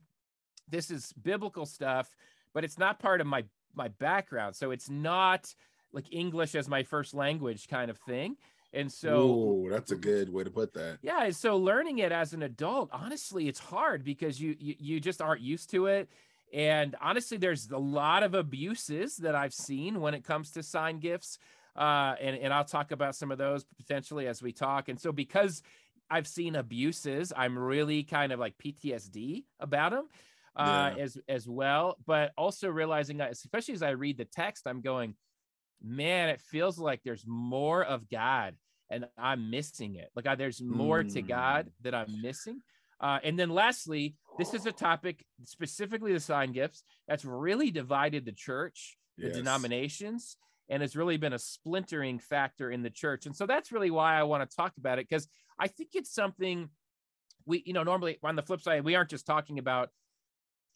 this 0.68 0.90
is 0.90 1.12
biblical 1.12 1.66
stuff, 1.66 2.16
but 2.52 2.64
it's 2.64 2.78
not 2.78 2.98
part 2.98 3.20
of 3.20 3.26
my, 3.26 3.44
my 3.74 3.88
background. 3.88 4.54
So 4.56 4.70
it's 4.70 4.90
not 4.90 5.54
like 5.92 6.12
English 6.12 6.54
as 6.54 6.68
my 6.68 6.82
first 6.82 7.14
language 7.14 7.68
kind 7.68 7.90
of 7.90 7.98
thing. 7.98 8.36
And 8.72 8.90
so 8.92 9.56
Ooh, 9.64 9.68
that's 9.70 9.90
a 9.90 9.96
good 9.96 10.32
way 10.32 10.44
to 10.44 10.50
put 10.50 10.72
that 10.74 10.98
yeah, 11.02 11.24
and 11.24 11.34
so 11.34 11.56
learning 11.56 11.98
it 11.98 12.12
as 12.12 12.34
an 12.34 12.42
adult, 12.42 12.90
honestly, 12.92 13.48
it's 13.48 13.58
hard 13.58 14.04
because 14.04 14.40
you, 14.40 14.54
you 14.58 14.74
you 14.78 15.00
just 15.00 15.22
aren't 15.22 15.40
used 15.40 15.70
to 15.70 15.86
it. 15.86 16.08
And 16.52 16.94
honestly, 17.00 17.38
there's 17.38 17.70
a 17.70 17.78
lot 17.78 18.22
of 18.22 18.34
abuses 18.34 19.16
that 19.18 19.34
I've 19.34 19.54
seen 19.54 20.00
when 20.00 20.14
it 20.14 20.24
comes 20.24 20.50
to 20.52 20.62
sign 20.62 20.98
gifts. 20.98 21.38
Uh, 21.76 22.14
and, 22.20 22.36
and 22.36 22.52
I'll 22.52 22.64
talk 22.64 22.90
about 22.92 23.14
some 23.14 23.30
of 23.30 23.38
those 23.38 23.64
potentially 23.78 24.26
as 24.26 24.42
we 24.42 24.52
talk. 24.52 24.88
And 24.88 25.00
so 25.00 25.12
because 25.12 25.62
I've 26.10 26.26
seen 26.26 26.56
abuses, 26.56 27.32
I'm 27.36 27.58
really 27.58 28.02
kind 28.02 28.32
of 28.32 28.40
like 28.40 28.58
PTSD 28.58 29.44
about 29.60 29.92
them 29.92 30.08
uh, 30.56 30.90
Yeah. 30.94 31.02
as 31.02 31.18
as 31.28 31.48
well. 31.48 31.96
But 32.06 32.32
also 32.36 32.68
realizing 32.68 33.18
that, 33.18 33.30
especially 33.30 33.74
as 33.74 33.82
I 33.82 33.90
read 33.90 34.18
the 34.18 34.24
text, 34.24 34.66
I'm 34.66 34.80
going, 34.80 35.14
man, 35.82 36.28
it 36.28 36.40
feels 36.40 36.78
like 36.78 37.02
there's 37.04 37.24
more 37.26 37.84
of 37.84 38.08
God 38.10 38.56
and 38.90 39.06
I'm 39.16 39.50
missing 39.50 39.94
it. 39.94 40.10
Like 40.16 40.26
I, 40.26 40.34
there's 40.34 40.60
more 40.60 41.04
to 41.04 41.22
God 41.22 41.66
Mm. 41.66 41.72
that 41.82 41.94
I'm 41.94 42.20
missing. 42.20 42.62
Uh, 43.00 43.18
and 43.22 43.38
then 43.38 43.50
lastly, 43.50 44.16
this 44.36 44.52
is 44.52 44.66
a 44.66 44.72
topic 44.72 45.24
specifically 45.44 46.12
the 46.12 46.20
sign 46.20 46.52
gifts 46.52 46.82
that's 47.08 47.24
really 47.24 47.70
divided 47.70 48.24
the 48.24 48.32
church, 48.32 48.98
the 49.16 49.28
Yes. 49.28 49.36
denominations, 49.36 50.36
and 50.70 50.82
has 50.82 50.96
really 50.96 51.16
been 51.16 51.32
a 51.32 51.38
splintering 51.38 52.18
factor 52.18 52.70
in 52.70 52.82
the 52.82 52.90
church. 52.90 53.26
And 53.26 53.34
so 53.34 53.44
that's 53.44 53.72
really 53.72 53.90
why 53.90 54.18
I 54.18 54.22
want 54.22 54.48
to 54.48 54.56
talk 54.56 54.72
about 54.78 54.98
it 54.98 55.08
because 55.08 55.28
I 55.58 55.66
think 55.66 55.90
it's 55.94 56.14
something 56.14 56.70
we, 57.44 57.62
you 57.66 57.72
know, 57.72 57.82
normally 57.82 58.18
on 58.22 58.36
the 58.36 58.42
flip 58.42 58.60
side, 58.62 58.84
we 58.84 58.94
aren't 58.94 59.10
just 59.10 59.26
talking 59.26 59.58
about 59.58 59.90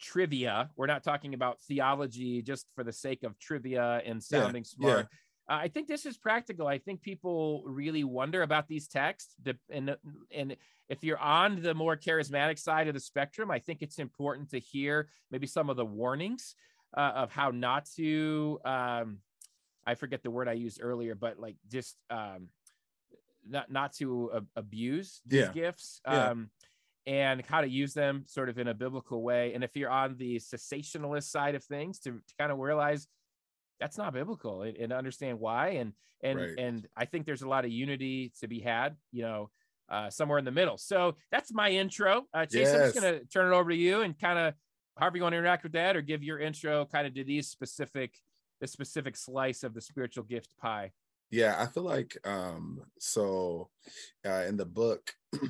trivia. 0.00 0.70
We're 0.76 0.86
not 0.86 1.04
talking 1.04 1.32
about 1.34 1.60
theology 1.60 2.42
just 2.42 2.66
for 2.74 2.84
the 2.84 2.92
sake 2.92 3.22
of 3.22 3.38
trivia 3.38 4.02
and 4.04 4.16
Yeah, 4.16 4.40
sounding 4.40 4.64
smart. 4.64 5.06
Uh, 5.48 5.54
I 5.60 5.68
think 5.68 5.88
this 5.88 6.06
is 6.06 6.16
practical. 6.16 6.66
I 6.66 6.78
think 6.78 7.02
people 7.02 7.62
really 7.66 8.02
wonder 8.02 8.42
about 8.42 8.66
these 8.66 8.88
texts, 8.88 9.34
and 9.70 9.94
and 10.34 10.56
if 10.88 11.04
you're 11.04 11.18
on 11.18 11.62
the 11.62 11.74
more 11.74 11.96
charismatic 11.96 12.58
side 12.58 12.88
of 12.88 12.94
the 12.94 13.00
spectrum, 13.00 13.50
I 13.50 13.58
think 13.58 13.82
it's 13.82 13.98
important 13.98 14.50
to 14.50 14.58
hear 14.58 15.10
maybe 15.30 15.46
some 15.46 15.68
of 15.68 15.76
the 15.76 15.84
warnings 15.84 16.54
uh, 16.96 17.12
of 17.14 17.30
how 17.30 17.50
not 17.50 17.86
to. 17.96 18.58
Um, 18.64 19.18
I 19.86 19.94
forget 19.94 20.22
the 20.22 20.30
word 20.30 20.48
I 20.48 20.52
used 20.52 20.80
earlier, 20.82 21.14
but 21.14 21.38
like 21.38 21.56
just 21.70 21.96
um, 22.10 22.48
not 23.46 23.70
not 23.70 23.92
to 23.94 24.30
ab- 24.36 24.48
abuse 24.56 25.20
these 25.26 25.40
Yeah. 25.46 25.52
gifts. 25.52 26.00
Yeah. 26.06 26.30
Um, 26.30 26.50
and 27.06 27.44
how 27.44 27.60
to 27.60 27.68
use 27.68 27.92
them 27.92 28.24
sort 28.26 28.48
of 28.48 28.58
in 28.58 28.66
a 28.68 28.72
biblical 28.72 29.22
way. 29.22 29.52
And 29.52 29.62
if 29.62 29.76
you're 29.76 29.90
on 29.90 30.16
the 30.16 30.36
cessationalist 30.36 31.24
side 31.24 31.54
of 31.54 31.62
things, 31.62 31.98
to, 32.00 32.12
to 32.12 32.34
kind 32.38 32.50
of 32.50 32.58
realize 32.58 33.06
that's 33.78 33.98
not 33.98 34.14
biblical 34.14 34.62
and, 34.62 34.74
and 34.78 34.90
understand 34.92 35.38
why. 35.38 35.68
And 35.70 35.92
and 36.22 36.38
Right. 36.40 36.54
and 36.58 36.88
I 36.96 37.04
think 37.04 37.26
there's 37.26 37.42
a 37.42 37.48
lot 37.48 37.66
of 37.66 37.70
unity 37.70 38.32
to 38.40 38.48
be 38.48 38.60
had, 38.60 38.96
you 39.12 39.20
know, 39.22 39.50
uh, 39.90 40.08
somewhere 40.08 40.38
in 40.38 40.46
the 40.46 40.50
middle. 40.50 40.78
So 40.78 41.16
that's 41.30 41.52
my 41.52 41.68
intro. 41.68 42.24
Uh, 42.32 42.46
Chase, 42.46 42.72
I'm 42.72 42.80
just 42.80 42.94
gonna 42.94 43.20
turn 43.26 43.52
it 43.52 43.54
over 43.54 43.68
to 43.68 43.76
you 43.76 44.00
and 44.00 44.18
kind 44.18 44.38
of 44.38 44.54
however 44.98 45.18
you 45.18 45.22
want 45.24 45.34
to 45.34 45.38
interact 45.38 45.64
with 45.64 45.72
that, 45.72 45.96
or 45.96 46.00
give 46.00 46.22
your 46.22 46.38
intro 46.38 46.86
kind 46.86 47.06
of 47.06 47.12
to 47.14 47.24
these 47.24 47.48
specific 47.48 48.14
the 48.64 48.68
specific 48.68 49.14
slice 49.14 49.62
of 49.62 49.74
the 49.74 49.80
spiritual 49.80 50.24
gift 50.24 50.56
pie. 50.58 50.90
Yeah, 51.30 51.56
I 51.58 51.66
feel 51.66 51.82
like 51.82 52.16
um 52.24 52.80
so 52.98 53.68
uh 54.24 54.44
in 54.48 54.56
the 54.56 54.64
book 54.64 55.12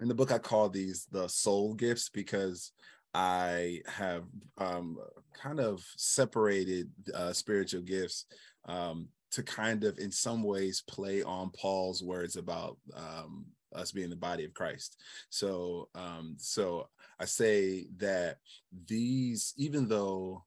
in 0.00 0.08
the 0.08 0.14
book 0.14 0.32
I 0.32 0.38
call 0.38 0.70
these 0.70 1.06
the 1.12 1.28
soul 1.28 1.74
gifts 1.74 2.08
because 2.08 2.72
I 3.12 3.82
have 3.86 4.24
um 4.56 4.96
kind 5.34 5.60
of 5.60 5.84
separated 5.98 6.90
uh 7.14 7.34
spiritual 7.34 7.82
gifts 7.82 8.24
um 8.64 9.08
to 9.32 9.42
kind 9.42 9.84
of 9.84 9.98
in 9.98 10.10
some 10.10 10.42
ways 10.42 10.82
play 10.88 11.22
on 11.22 11.50
Paul's 11.50 12.02
words 12.02 12.36
about 12.36 12.78
um 12.96 13.44
us 13.74 13.92
being 13.92 14.08
the 14.08 14.16
body 14.16 14.46
of 14.46 14.54
Christ. 14.54 14.96
So 15.28 15.90
um 15.94 16.36
so 16.38 16.88
I 17.20 17.26
say 17.26 17.88
that 17.98 18.38
these 18.86 19.52
even 19.58 19.88
though 19.88 20.44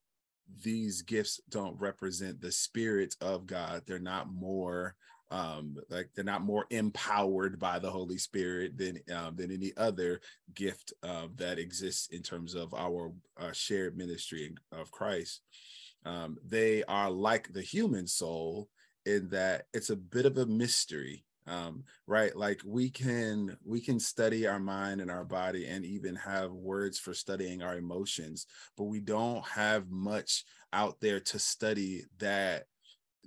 these 0.64 1.02
gifts 1.02 1.40
don't 1.50 1.80
represent 1.80 2.42
the 2.42 2.52
spirit 2.52 3.16
of 3.22 3.48
God. 3.48 3.84
They're 3.86 4.00
not 4.00 4.32
more 4.32 4.96
um 5.30 5.76
like 5.90 6.10
they're 6.16 6.24
not 6.24 6.42
more 6.42 6.66
empowered 6.70 7.60
by 7.60 7.80
the 7.80 7.90
holy 7.90 8.18
spirit 8.18 8.78
than 8.78 9.00
um, 9.14 9.36
than 9.36 9.52
any 9.52 9.74
other 9.76 10.22
gift 10.54 10.94
uh, 11.04 11.28
that 11.36 11.60
exists 11.60 12.08
in 12.12 12.22
terms 12.22 12.56
of 12.56 12.74
our 12.74 13.12
uh, 13.38 13.52
shared 13.52 13.98
ministry 13.98 14.56
of 14.72 14.90
christ 14.90 15.42
um, 16.06 16.38
they 16.46 16.82
are 16.86 17.12
like 17.12 17.52
the 17.52 17.62
human 17.62 18.08
soul 18.08 18.70
in 19.06 19.28
that 19.30 19.64
it's 19.74 19.90
a 19.90 19.96
bit 19.98 20.26
of 20.26 20.38
a 20.38 20.46
mystery 20.46 21.26
um, 21.48 21.84
right 22.08 22.36
like 22.36 22.62
we 22.66 22.90
can 22.90 23.58
we 23.66 23.80
can 23.80 24.00
study 24.00 24.46
our 24.48 24.60
mind 24.60 25.02
and 25.02 25.10
our 25.10 25.24
body 25.24 25.66
and 25.66 25.86
even 25.86 26.16
have 26.16 26.52
words 26.52 27.00
for 27.00 27.14
studying 27.14 27.62
our 27.62 27.78
emotions 27.78 28.46
but 28.76 28.86
we 28.86 29.00
don't 29.00 29.46
have 29.46 29.90
much 29.90 30.44
out 30.74 31.00
there 31.00 31.20
to 31.20 31.40
study 31.40 32.04
that 32.20 32.66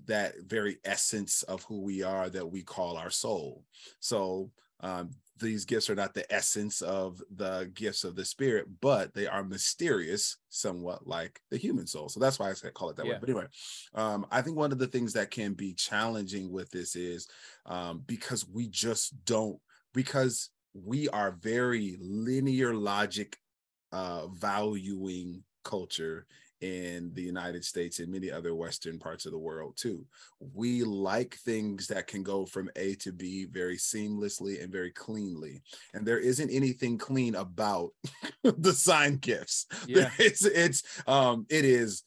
that 0.07 0.35
very 0.47 0.79
essence 0.85 1.43
of 1.45 1.63
who 1.65 1.81
we 1.81 2.03
are 2.03 2.29
that 2.31 2.51
we 2.51 2.63
call 2.63 2.97
our 2.97 3.11
soul. 3.11 3.65
So 4.01 4.51
um, 4.81 5.11
these 5.41 5.65
gifts 5.65 5.91
are 5.91 5.95
not 5.95 6.15
the 6.15 6.31
essence 6.33 6.83
of 6.83 7.23
the 7.35 7.71
gifts 7.75 8.05
of 8.05 8.17
the 8.17 8.25
spirit, 8.25 8.67
but 8.81 9.15
they 9.15 9.27
are 9.27 9.43
mysterious, 9.43 10.37
somewhat 10.49 11.07
like 11.07 11.41
the 11.51 11.57
human 11.57 11.87
soul. 11.87 12.09
So 12.09 12.21
that's 12.21 12.39
why 12.39 12.51
I 12.51 12.53
said 12.53 12.75
call 12.75 12.91
it 12.91 12.97
that 12.97 13.07
Yeah. 13.07 13.15
way. 13.15 13.19
But 13.21 13.31
anyway, 13.31 13.47
um, 13.95 14.27
I 14.31 14.43
think 14.43 14.57
one 14.57 14.73
of 14.73 14.79
the 14.79 14.87
things 14.87 15.13
that 15.15 15.31
can 15.31 15.55
be 15.55 15.75
challenging 15.75 16.51
with 16.51 16.71
this 16.71 16.97
is 16.97 17.29
um, 17.67 18.03
because 18.07 18.47
we 18.49 18.69
just 18.69 19.25
don't, 19.25 19.59
because 19.95 20.51
we 20.75 21.09
are 21.09 21.33
very 21.33 21.97
linear 22.01 22.75
logic 22.75 23.37
uh, 23.93 24.29
valuing 24.29 25.43
culture 25.65 26.27
in 26.61 27.11
the 27.15 27.23
United 27.23 27.65
States 27.65 27.99
and 27.99 28.13
many 28.13 28.31
other 28.31 28.55
Western 28.55 28.99
parts 28.99 29.25
of 29.27 29.33
the 29.33 29.39
world 29.39 29.77
too. 29.77 30.05
We 30.55 30.83
like 30.83 31.35
things 31.37 31.87
that 31.89 32.07
can 32.07 32.23
go 32.23 32.45
from 32.45 32.71
A 32.77 32.95
to 32.97 33.13
B 33.13 33.47
very 33.47 33.77
seamlessly 33.77 34.63
and 34.63 34.71
very 34.71 34.91
cleanly. 34.91 35.63
And 35.95 36.07
there 36.07 36.19
isn't 36.19 36.51
anything 36.51 36.99
clean 36.99 37.35
about 37.35 37.91
the 38.43 38.73
sign 38.73 39.17
gifts. 39.17 39.67
Yeah. 39.87 40.11
It's 40.19 40.45
it's 40.45 40.83
um 41.07 41.47
it 41.49 41.65
is 41.65 42.03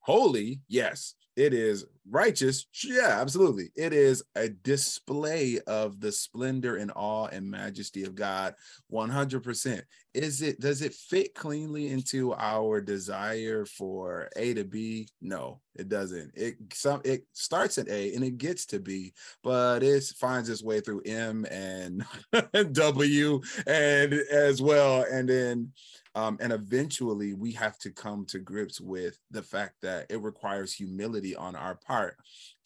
holy, 0.00 0.60
yes. 0.68 1.14
It 1.36 1.52
is 1.54 1.84
righteous, 2.10 2.66
yeah, 2.84 3.18
absolutely. 3.20 3.70
It 3.76 3.92
is 3.92 4.22
a 4.34 4.48
display 4.48 5.60
of 5.66 6.00
the 6.00 6.12
splendor 6.12 6.76
and 6.76 6.92
awe 6.94 7.26
and 7.26 7.50
majesty 7.50 8.04
of 8.04 8.14
God 8.14 8.54
100%. 8.92 9.82
Is 10.12 10.42
it 10.42 10.58
does 10.58 10.82
it 10.82 10.92
fit 10.92 11.34
cleanly 11.36 11.88
into 11.88 12.34
our 12.34 12.80
desire 12.80 13.64
for 13.64 14.28
A 14.34 14.54
to 14.54 14.64
B? 14.64 15.08
No, 15.20 15.60
it 15.76 15.88
doesn't. 15.88 16.32
It 16.34 16.56
some 16.72 17.00
it 17.04 17.26
starts 17.32 17.78
at 17.78 17.88
A 17.88 18.12
and 18.14 18.24
it 18.24 18.36
gets 18.36 18.66
to 18.66 18.80
B, 18.80 19.12
but 19.44 19.84
it 19.84 20.02
finds 20.18 20.48
its 20.48 20.64
way 20.64 20.80
through 20.80 21.02
M 21.02 21.46
and 21.48 22.04
W 22.72 23.40
and 23.68 24.12
as 24.12 24.60
well 24.60 25.04
and 25.08 25.28
then 25.28 25.72
um, 26.14 26.38
and 26.40 26.52
eventually 26.52 27.34
we 27.34 27.52
have 27.52 27.78
to 27.78 27.90
come 27.90 28.24
to 28.26 28.40
grips 28.40 28.80
with 28.80 29.18
the 29.30 29.42
fact 29.42 29.74
that 29.82 30.06
it 30.10 30.20
requires 30.20 30.74
humility 30.74 31.36
on 31.36 31.54
our 31.54 31.76
part 31.76 31.99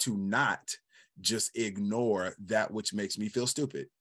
to 0.01 0.17
not 0.17 0.77
just 1.21 1.57
ignore 1.57 2.35
that 2.47 2.71
which 2.73 2.93
makes 2.93 3.19
me 3.19 3.29
feel 3.29 3.47
stupid. 3.47 3.89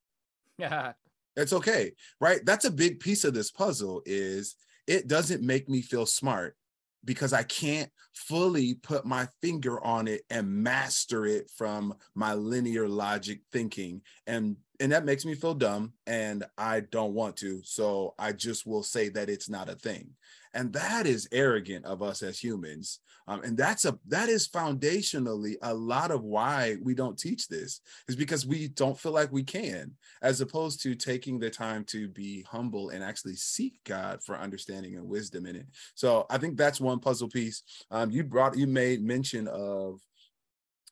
Yeah. 0.56 0.92
it's 1.36 1.52
okay 1.52 1.94
right? 2.20 2.38
That's 2.46 2.64
a 2.64 2.70
big 2.70 3.00
piece 3.00 3.24
of 3.24 3.34
this 3.34 3.50
puzzle 3.50 4.02
is 4.06 4.54
it 4.86 5.08
doesn't 5.08 5.42
make 5.42 5.68
me 5.68 5.82
feel 5.82 6.06
smart 6.06 6.56
because 7.04 7.32
i 7.32 7.42
can't 7.42 7.90
fully 8.14 8.74
put 8.74 9.04
my 9.04 9.28
finger 9.42 9.82
on 9.84 10.06
it 10.06 10.22
and 10.30 10.48
master 10.48 11.26
it 11.26 11.50
from 11.50 11.94
my 12.14 12.34
linear 12.34 12.88
logic 12.88 13.40
thinking. 13.52 14.00
And 14.26 14.56
and 14.80 14.92
that 14.92 15.04
makes 15.04 15.24
me 15.24 15.34
feel 15.34 15.54
dumb 15.54 15.92
and 16.06 16.44
i 16.56 16.80
don't 16.80 17.14
want 17.14 17.36
to. 17.38 17.60
So 17.64 18.14
i 18.18 18.32
just 18.32 18.66
will 18.66 18.82
say 18.84 19.08
that 19.10 19.28
it's 19.28 19.48
not 19.48 19.68
a 19.68 19.74
thing 19.74 20.10
and 20.54 20.72
that 20.72 21.06
is 21.06 21.28
arrogant 21.32 21.84
of 21.84 22.02
us 22.02 22.22
as 22.22 22.38
humans 22.38 23.00
um, 23.26 23.42
and 23.42 23.56
that's 23.56 23.84
a 23.84 23.98
that 24.06 24.28
is 24.28 24.48
foundationally 24.48 25.54
a 25.62 25.72
lot 25.72 26.10
of 26.10 26.22
why 26.22 26.76
we 26.82 26.94
don't 26.94 27.18
teach 27.18 27.48
this 27.48 27.80
is 28.08 28.16
because 28.16 28.46
we 28.46 28.68
don't 28.68 28.98
feel 28.98 29.12
like 29.12 29.32
we 29.32 29.42
can 29.42 29.92
as 30.22 30.40
opposed 30.40 30.82
to 30.82 30.94
taking 30.94 31.38
the 31.38 31.50
time 31.50 31.84
to 31.84 32.08
be 32.08 32.42
humble 32.42 32.90
and 32.90 33.02
actually 33.02 33.36
seek 33.36 33.82
God 33.84 34.22
for 34.22 34.36
understanding 34.36 34.96
and 34.96 35.08
wisdom 35.08 35.46
in 35.46 35.56
it. 35.56 35.66
So 35.94 36.26
I 36.30 36.38
think 36.38 36.56
that's 36.56 36.80
one 36.80 37.00
puzzle 37.00 37.28
piece. 37.28 37.62
Um, 37.90 38.10
you 38.10 38.24
brought 38.24 38.56
you 38.56 38.66
made 38.66 39.02
mention 39.02 39.48
of 39.48 40.00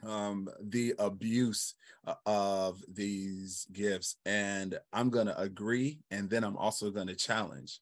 um 0.05 0.49
the 0.61 0.95
abuse 0.99 1.75
uh, 2.07 2.15
of 2.27 2.83
these 2.93 3.69
gifts 3.73 4.17
and 4.27 4.77
i'm 4.93 5.11
going 5.11 5.27
to 5.27 5.41
agree 5.41 6.01
and 6.11 6.29
then 6.29 6.43
i'm 6.43 6.57
also 6.57 6.91
going 6.91 7.07
to 7.07 7.15
challenge 7.15 7.79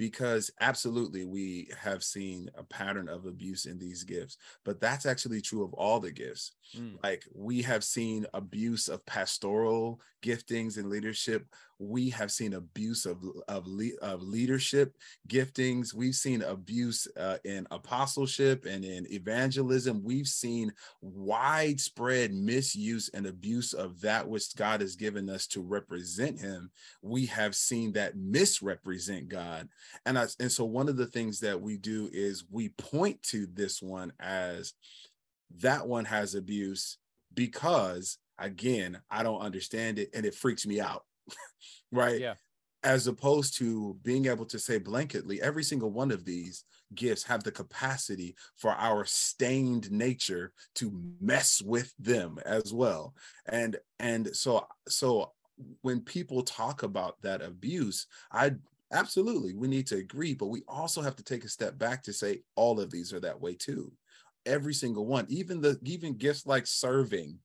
because 0.00 0.50
absolutely 0.62 1.26
we 1.26 1.68
have 1.78 2.02
seen 2.02 2.48
a 2.56 2.62
pattern 2.64 3.06
of 3.06 3.26
abuse 3.26 3.66
in 3.66 3.78
these 3.78 4.02
gifts 4.02 4.38
but 4.64 4.80
that's 4.80 5.04
actually 5.04 5.42
true 5.42 5.62
of 5.62 5.74
all 5.74 6.00
the 6.00 6.10
gifts. 6.10 6.52
Mm. 6.76 7.02
like 7.02 7.24
we 7.34 7.62
have 7.62 7.82
seen 7.82 8.26
abuse 8.32 8.88
of 8.88 9.04
pastoral 9.04 10.00
giftings 10.22 10.76
and 10.76 10.88
leadership. 10.88 11.46
We 11.80 12.10
have 12.10 12.30
seen 12.30 12.52
abuse 12.52 13.06
of 13.06 13.18
of, 13.48 13.66
le- 13.66 13.98
of 14.02 14.22
leadership 14.22 14.94
giftings. 15.28 15.92
We've 15.94 16.14
seen 16.14 16.42
abuse 16.42 17.08
uh, 17.16 17.38
in 17.44 17.66
apostleship 17.72 18.66
and 18.66 18.84
in 18.84 19.10
evangelism. 19.10 20.02
We've 20.04 20.28
seen 20.28 20.72
widespread 21.00 22.32
misuse 22.32 23.10
and 23.14 23.26
abuse 23.26 23.72
of 23.72 24.00
that 24.02 24.28
which 24.28 24.54
god 24.54 24.80
has 24.80 24.94
given 24.94 25.28
us 25.28 25.48
to 25.48 25.62
represent 25.62 26.38
him. 26.38 26.70
We 27.02 27.26
have 27.26 27.56
seen 27.56 27.92
that 27.92 28.16
misrepresent 28.16 29.28
god 29.28 29.68
and 30.06 30.18
I, 30.18 30.26
and 30.38 30.50
so 30.50 30.64
one 30.64 30.88
of 30.88 30.96
the 30.96 31.06
things 31.06 31.40
that 31.40 31.60
we 31.60 31.76
do 31.76 32.08
is 32.12 32.44
we 32.50 32.70
point 32.70 33.22
to 33.24 33.46
this 33.46 33.82
one 33.82 34.12
as 34.20 34.74
that 35.58 35.86
one 35.86 36.04
has 36.04 36.34
abuse 36.34 36.98
because 37.34 38.18
again 38.38 38.98
i 39.10 39.22
don't 39.22 39.40
understand 39.40 39.98
it 39.98 40.10
and 40.14 40.24
it 40.24 40.34
freaks 40.34 40.66
me 40.66 40.80
out. 40.80 41.04
Right? 41.92 42.20
Yeah. 42.20 42.34
as 42.84 43.08
opposed 43.08 43.56
to 43.58 43.98
being 44.04 44.26
able 44.26 44.46
to 44.46 44.58
say 44.60 44.78
blanketly 44.78 45.40
every 45.40 45.64
single 45.64 45.90
one 45.90 46.12
of 46.12 46.24
these 46.24 46.64
gifts 46.94 47.24
have 47.24 47.42
the 47.42 47.50
capacity 47.50 48.36
for 48.56 48.70
our 48.70 49.04
stained 49.04 49.90
nature 49.90 50.52
to 50.76 50.92
mess 51.20 51.60
with 51.62 51.92
them 51.98 52.38
as 52.46 52.72
well. 52.72 53.14
And 53.46 53.76
and 53.98 54.34
so 54.36 54.66
so 54.88 55.32
when 55.82 56.00
people 56.00 56.42
talk 56.42 56.82
about 56.82 57.20
that 57.22 57.42
abuse 57.42 58.06
i 58.32 58.50
absolutely 58.92 59.54
we 59.54 59.68
need 59.68 59.86
to 59.86 59.96
agree 59.96 60.34
but 60.34 60.46
we 60.48 60.62
also 60.68 61.00
have 61.00 61.16
to 61.16 61.22
take 61.22 61.44
a 61.44 61.48
step 61.48 61.78
back 61.78 62.02
to 62.02 62.12
say 62.12 62.40
all 62.56 62.80
of 62.80 62.90
these 62.90 63.12
are 63.12 63.20
that 63.20 63.40
way 63.40 63.54
too 63.54 63.92
every 64.46 64.74
single 64.74 65.06
one 65.06 65.26
even 65.28 65.60
the 65.60 65.78
even 65.84 66.16
gifts 66.16 66.46
like 66.46 66.66
serving 66.66 67.38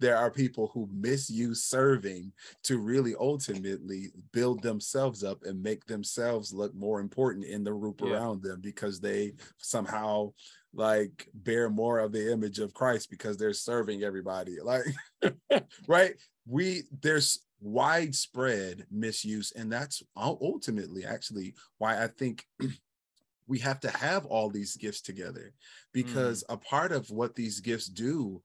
there 0.00 0.16
are 0.16 0.30
people 0.30 0.70
who 0.74 0.88
misuse 0.92 1.64
serving 1.64 2.32
to 2.64 2.78
really 2.78 3.14
ultimately 3.18 4.10
build 4.32 4.60
themselves 4.60 5.22
up 5.22 5.44
and 5.44 5.62
make 5.62 5.86
themselves 5.86 6.52
look 6.52 6.74
more 6.74 7.00
important 7.00 7.44
in 7.44 7.62
the 7.62 7.70
group 7.70 8.00
Yeah. 8.02 8.08
around 8.08 8.42
them 8.42 8.60
because 8.60 9.00
they 9.00 9.32
somehow 9.58 10.32
like 10.74 11.28
bear 11.34 11.70
more 11.70 12.00
of 12.00 12.12
the 12.12 12.32
image 12.32 12.58
of 12.58 12.74
Christ 12.74 13.08
because 13.08 13.36
they're 13.36 13.52
serving 13.52 14.02
everybody 14.02 14.56
like 14.60 14.84
right 15.88 16.14
we 16.46 16.82
there's 17.00 17.44
widespread 17.64 18.84
misuse 18.90 19.50
and 19.56 19.72
that's 19.72 20.02
ultimately 20.16 21.04
actually 21.04 21.54
why 21.78 22.02
I 22.02 22.08
think 22.08 22.46
we 23.46 23.58
have 23.58 23.80
to 23.80 23.90
have 23.90 24.26
all 24.26 24.50
these 24.50 24.76
gifts 24.76 25.00
together 25.00 25.52
because 25.92 26.44
mm. 26.44 26.54
a 26.54 26.58
part 26.58 26.92
of 26.92 27.10
what 27.10 27.34
these 27.34 27.60
gifts 27.60 27.86
do 27.86 28.42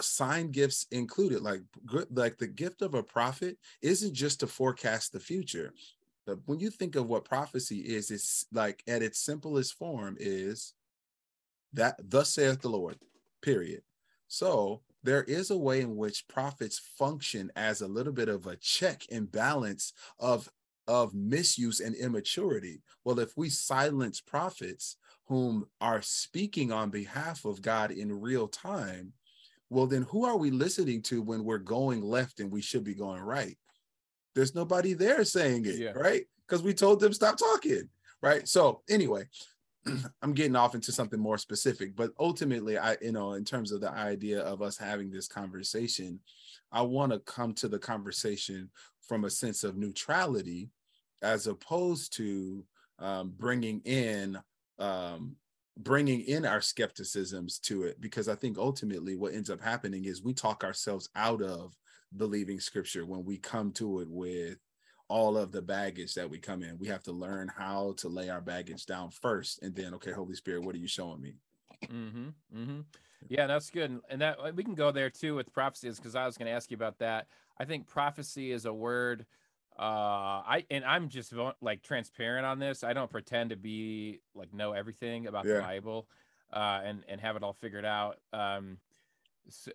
sign 0.00 0.50
gifts 0.50 0.86
included 0.90 1.40
like 1.40 1.62
like 2.10 2.36
the 2.36 2.46
gift 2.46 2.82
of 2.82 2.94
a 2.94 3.02
prophet 3.02 3.56
isn't 3.80 4.12
just 4.12 4.40
to 4.40 4.46
forecast 4.46 5.12
the 5.12 5.20
future. 5.20 5.72
But 6.26 6.38
when 6.46 6.60
you 6.60 6.70
think 6.70 6.94
of 6.94 7.06
what 7.06 7.24
prophecy 7.24 7.78
is 7.78 8.10
it's 8.10 8.46
like 8.52 8.82
at 8.86 9.02
its 9.02 9.20
simplest 9.20 9.74
form 9.74 10.16
is 10.20 10.74
that 11.72 11.96
thus 12.02 12.34
saith 12.34 12.60
the 12.60 12.68
lord 12.68 12.96
period. 13.40 13.82
So 14.28 14.82
there 15.02 15.24
is 15.24 15.50
a 15.50 15.56
way 15.56 15.80
in 15.80 15.96
which 15.96 16.26
prophets 16.28 16.78
function 16.98 17.50
as 17.56 17.80
a 17.80 17.88
little 17.88 18.12
bit 18.12 18.28
of 18.28 18.46
a 18.46 18.56
check 18.56 19.02
and 19.10 19.30
balance 19.30 19.92
of 20.18 20.48
of 20.88 21.14
misuse 21.14 21.78
and 21.78 21.94
immaturity. 21.94 22.82
Well, 23.04 23.20
if 23.20 23.36
we 23.36 23.48
silence 23.50 24.20
prophets 24.20 24.96
whom 25.26 25.64
are 25.80 26.02
speaking 26.02 26.72
on 26.72 26.90
behalf 26.90 27.44
of 27.44 27.62
God 27.62 27.92
in 27.92 28.20
real 28.20 28.48
time, 28.48 29.12
well, 29.70 29.86
then 29.86 30.02
who 30.02 30.24
are 30.24 30.36
we 30.36 30.50
listening 30.50 31.00
to 31.02 31.22
when 31.22 31.44
we're 31.44 31.58
going 31.58 32.02
left 32.02 32.40
and 32.40 32.50
we 32.50 32.60
should 32.60 32.82
be 32.82 32.94
going 32.94 33.22
right? 33.22 33.56
There's 34.34 34.54
nobody 34.54 34.92
there 34.92 35.24
saying 35.24 35.66
it, 35.66 35.76
Yeah. 35.78 35.92
right? 35.92 36.24
Because 36.46 36.62
we 36.62 36.74
told 36.74 37.00
them 37.00 37.12
stop 37.12 37.38
talking, 37.38 37.88
right? 38.20 38.46
So, 38.48 38.82
anyway, 38.90 39.24
I'm 40.22 40.32
getting 40.32 40.56
off 40.56 40.74
into 40.74 40.92
something 40.92 41.20
more 41.20 41.38
specific, 41.38 41.96
but 41.96 42.12
ultimately, 42.18 42.78
I, 42.78 42.96
you 43.00 43.12
know, 43.12 43.32
in 43.32 43.44
terms 43.44 43.72
of 43.72 43.80
the 43.80 43.90
idea 43.90 44.40
of 44.40 44.62
us 44.62 44.78
having 44.78 45.10
this 45.10 45.28
conversation, 45.28 46.20
I 46.70 46.82
want 46.82 47.12
to 47.12 47.18
come 47.20 47.54
to 47.54 47.68
the 47.68 47.78
conversation 47.78 48.70
from 49.00 49.24
a 49.24 49.30
sense 49.30 49.64
of 49.64 49.76
neutrality 49.76 50.70
as 51.22 51.46
opposed 51.46 52.12
to 52.16 52.64
um, 52.98 53.32
bringing 53.36 53.80
in 53.84 54.38
um, 54.78 55.36
bringing 55.78 56.20
in 56.22 56.44
our 56.44 56.60
skepticisms 56.60 57.58
to 57.58 57.84
it 57.84 57.98
because 58.00 58.28
i 58.28 58.34
think 58.34 58.58
ultimately 58.58 59.16
what 59.16 59.32
ends 59.32 59.48
up 59.48 59.60
happening 59.60 60.04
is 60.04 60.22
we 60.22 60.34
talk 60.34 60.64
ourselves 60.64 61.08
out 61.16 61.40
of 61.40 61.74
believing 62.18 62.60
scripture 62.60 63.06
when 63.06 63.24
we 63.24 63.38
come 63.38 63.72
to 63.72 64.00
it 64.00 64.08
with 64.10 64.58
all 65.14 65.36
of 65.36 65.52
the 65.52 65.60
baggage 65.62 66.14
that 66.14 66.28
we 66.30 66.38
come 66.38 66.62
in 66.62 66.78
we 66.78 66.88
have 66.88 67.02
to 67.02 67.12
learn 67.12 67.46
how 67.48 67.92
to 67.98 68.08
lay 68.08 68.28
our 68.30 68.40
baggage 68.40 68.86
down 68.86 69.10
first 69.10 69.62
and 69.62 69.74
then 69.74 69.92
okay 69.94 70.12
holy 70.12 70.34
spirit 70.34 70.62
what 70.64 70.74
are 70.74 70.78
you 70.78 70.88
showing 70.88 71.20
me 71.20 71.34
Mm-hmm. 71.92 72.28
Mm-hmm. 72.56 72.80
Yeah, 73.28 73.46
that's 73.48 73.68
good. 73.70 74.00
And- 74.08 74.20
that 74.22 74.54
we 74.54 74.62
can 74.62 74.76
go 74.76 74.92
there 74.92 75.10
too 75.10 75.34
with 75.34 75.52
prophecies 75.52 75.96
because 75.96 76.14
I 76.14 76.24
was 76.26 76.36
going 76.38 76.46
to 76.46 76.52
ask 76.52 76.70
you 76.70 76.76
about 76.76 76.98
that. 77.00 77.26
I 77.58 77.64
think 77.64 77.88
prophecy 77.88 78.52
is 78.52 78.66
a 78.66 78.72
word. 78.72 79.26
Uh, 79.76 79.82
I 80.46 80.64
and 80.70 80.84
I'm 80.84 81.08
just 81.08 81.32
like 81.60 81.82
transparent 81.82 82.46
on 82.46 82.60
this. 82.60 82.84
I 82.84 82.92
don't 82.92 83.10
pretend 83.10 83.50
to 83.50 83.56
be 83.56 84.20
like 84.34 84.54
know 84.54 84.72
everything 84.72 85.26
about 85.26 85.44
the 85.56 85.62
Bible, 85.62 86.06
uh, 86.52 86.80
and 86.84 87.02
and 87.08 87.20
have 87.20 87.34
it 87.34 87.42
all 87.42 87.54
figured 87.54 87.84
out. 87.84 88.18
Um, 88.32 88.78
s- 89.48 89.68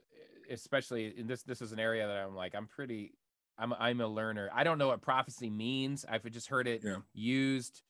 especially 0.50 1.14
in 1.18 1.28
this 1.28 1.44
this 1.44 1.62
is 1.62 1.72
an 1.74 1.80
area 1.80 2.08
that 2.08 2.18
I'm 2.26 2.36
like 2.36 2.56
I'm 2.56 2.68
pretty. 2.68 3.12
I'm 3.58 3.74
I'm 3.74 4.02
a 4.02 4.08
learner. 4.08 4.50
I 4.54 4.64
don't 4.64 4.78
know 4.78 4.88
what 4.88 5.02
prophecy 5.02 5.50
means. 5.50 6.06
I've 6.08 6.30
just 6.32 6.48
heard 6.48 6.68
it 6.68 6.84
Yeah. 6.84 6.98
used 7.14 7.82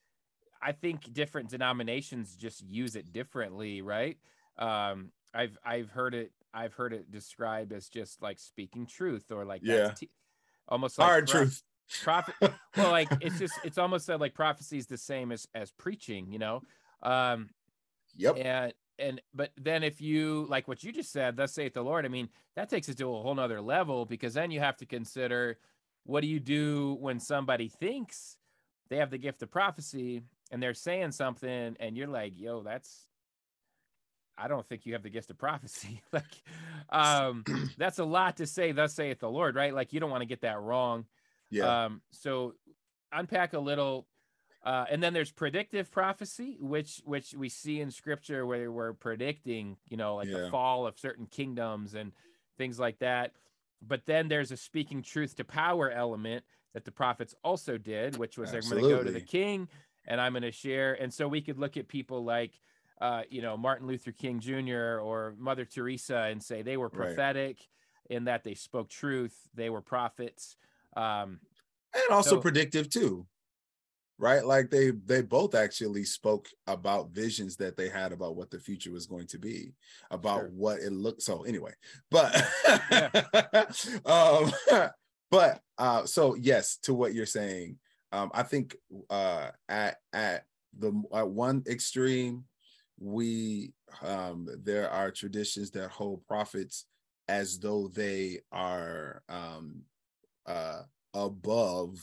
I 0.61 0.71
think 0.71 1.13
different 1.13 1.49
denominations 1.49 2.35
just 2.35 2.63
use 2.63 2.95
it 2.95 3.11
differently, 3.11 3.81
right? 3.81 4.17
Um, 4.57 5.11
I've 5.33 5.57
I've 5.63 5.89
heard 5.89 6.13
it 6.13 6.31
I've 6.53 6.73
heard 6.73 6.93
it 6.93 7.11
described 7.11 7.73
as 7.73 7.89
just 7.89 8.21
like 8.21 8.39
speaking 8.39 8.85
truth 8.85 9.31
or 9.31 9.45
like 9.45 9.61
Yeah. 9.63 9.91
te- 9.91 10.09
almost 10.67 10.97
like 10.97 11.07
hard 11.07 11.27
pro- 11.27 11.41
truth 11.41 11.63
prophet. 12.03 12.35
well, 12.77 12.91
like 12.91 13.09
it's 13.21 13.37
just 13.37 13.53
it's 13.63 13.77
almost 13.77 14.05
said 14.05 14.19
like 14.19 14.33
prophecy 14.33 14.77
is 14.77 14.87
the 14.87 14.97
same 14.97 15.31
as 15.31 15.47
as 15.53 15.71
preaching, 15.71 16.31
you 16.31 16.39
know. 16.39 16.63
Um, 17.03 17.49
yep 18.15 18.37
and 18.37 18.73
and 18.99 19.21
but 19.33 19.51
then 19.57 19.83
if 19.83 20.01
you 20.01 20.45
like 20.49 20.67
what 20.67 20.83
you 20.83 20.91
just 20.91 21.11
said, 21.11 21.37
thus 21.37 21.53
saith 21.53 21.73
the 21.73 21.83
Lord, 21.83 22.05
I 22.05 22.09
mean, 22.09 22.29
that 22.55 22.69
takes 22.69 22.89
it 22.89 22.97
to 22.97 23.05
a 23.13 23.21
whole 23.21 23.35
nother 23.35 23.61
level 23.61 24.05
because 24.05 24.33
then 24.33 24.51
you 24.51 24.59
have 24.59 24.77
to 24.77 24.85
consider 24.85 25.57
what 26.03 26.21
do 26.21 26.27
you 26.27 26.39
do 26.39 26.97
when 26.99 27.19
somebody 27.19 27.67
thinks 27.67 28.37
they 28.89 28.97
have 28.97 29.11
the 29.11 29.17
gift 29.17 29.43
of 29.43 29.51
prophecy 29.51 30.21
and 30.51 30.63
they're 30.63 30.73
saying 30.73 31.11
something 31.11 31.75
and 31.79 31.97
you're 31.97 32.07
like, 32.07 32.33
yo, 32.35 32.63
that's 32.63 33.07
I 34.37 34.47
don't 34.47 34.65
think 34.65 34.85
you 34.85 34.93
have 34.93 35.03
the 35.03 35.09
gift 35.09 35.29
of 35.29 35.37
prophecy. 35.37 36.01
like 36.11 36.43
um 36.89 37.43
that's 37.77 37.99
a 37.99 38.05
lot 38.05 38.37
to 38.37 38.47
say, 38.47 38.71
thus 38.71 38.93
saith 38.93 39.19
the 39.19 39.29
Lord, 39.29 39.55
right? 39.55 39.73
Like 39.73 39.93
you 39.93 39.99
don't 39.99 40.11
want 40.11 40.21
to 40.21 40.27
get 40.27 40.41
that 40.41 40.59
wrong. 40.59 41.05
yeah 41.49 41.85
Um, 41.85 42.01
so 42.11 42.55
unpack 43.11 43.53
a 43.53 43.59
little, 43.59 44.07
uh, 44.67 44.85
and 44.91 45.01
then 45.01 45.13
there's 45.13 45.31
predictive 45.31 45.89
prophecy, 45.89 46.57
which 46.59 47.01
which 47.05 47.33
we 47.33 47.47
see 47.47 47.79
in 47.79 47.89
scripture 47.89 48.45
where 48.45 48.69
we're 48.69 48.91
predicting, 48.91 49.77
you 49.87 49.95
know, 49.95 50.15
like 50.15 50.27
Yeah. 50.27 50.39
the 50.39 50.49
fall 50.49 50.85
of 50.85 50.99
certain 50.99 51.25
kingdoms 51.25 51.93
and 51.93 52.11
things 52.57 52.77
like 52.77 52.99
that. 52.99 53.31
But 53.81 54.05
then 54.05 54.27
there's 54.27 54.51
a 54.51 54.57
speaking 54.57 55.01
truth 55.01 55.35
to 55.37 55.45
power 55.45 55.89
element 55.89 56.43
that 56.73 56.83
the 56.83 56.91
prophets 56.91 57.33
also 57.45 57.77
did, 57.77 58.17
which 58.17 58.37
was 58.37 58.51
they're 58.51 58.59
going 58.61 58.83
to 58.83 58.89
go 58.89 59.03
to 59.03 59.11
the 59.11 59.21
king 59.21 59.69
and 60.05 60.19
I'm 60.19 60.33
going 60.33 60.43
to 60.43 60.51
share. 60.51 60.95
And 61.01 61.13
so 61.13 61.29
we 61.29 61.39
could 61.41 61.57
look 61.57 61.77
at 61.77 61.87
people 61.87 62.25
like, 62.25 62.59
uh, 62.99 63.21
you 63.29 63.41
know, 63.41 63.55
Martin 63.55 63.87
Luther 63.87 64.11
King 64.11 64.41
Jr. 64.41 64.99
or 64.99 65.33
Mother 65.37 65.63
Teresa 65.63 66.23
and 66.29 66.43
say 66.43 66.61
they 66.61 66.75
were 66.75 66.89
Right. 66.89 66.93
prophetic 67.15 67.69
in 68.09 68.25
that 68.25 68.43
they 68.43 68.53
spoke 68.53 68.89
truth, 68.89 69.47
they 69.53 69.69
were 69.69 69.81
prophets. 69.81 70.57
Um, 70.97 71.39
and 71.93 72.09
also 72.11 72.31
So- 72.31 72.41
predictive 72.41 72.89
too 72.89 73.27
right 74.19 74.45
like 74.45 74.69
they 74.69 74.91
they 75.05 75.21
both 75.21 75.53
actually 75.55 76.03
spoke 76.03 76.47
about 76.65 77.11
visions 77.11 77.55
that 77.55 77.77
they 77.77 77.87
had 77.89 78.11
about 78.11 78.35
what 78.35 78.49
the 78.49 78.59
future 78.59 78.91
was 78.91 79.05
going 79.05 79.27
to 79.27 79.37
be 79.37 79.73
about 80.11 80.39
Sure. 80.41 80.49
what 80.53 80.79
it 80.79 80.91
looked 80.91 81.21
so 81.21 81.43
anyway 81.43 81.71
but 82.09 82.33
um 84.05 84.51
but 85.31 85.61
uh 85.77 86.05
so 86.05 86.35
yes 86.35 86.77
to 86.77 86.93
what 86.93 87.13
you're 87.13 87.25
saying 87.25 87.77
um 88.11 88.31
i 88.33 88.41
think 88.43 88.75
uh 89.09 89.49
at 89.69 89.97
at 90.13 90.45
the 90.79 90.91
at 91.13 91.29
one 91.29 91.63
extreme 91.67 92.43
we 92.99 93.73
um 94.03 94.47
there 94.63 94.89
are 94.89 95.11
traditions 95.11 95.69
that 95.71 95.89
hold 95.89 96.25
prophets 96.27 96.85
as 97.27 97.59
though 97.59 97.87
they 97.89 98.39
are 98.51 99.21
um 99.29 99.81
uh 100.45 100.81
above 101.13 101.99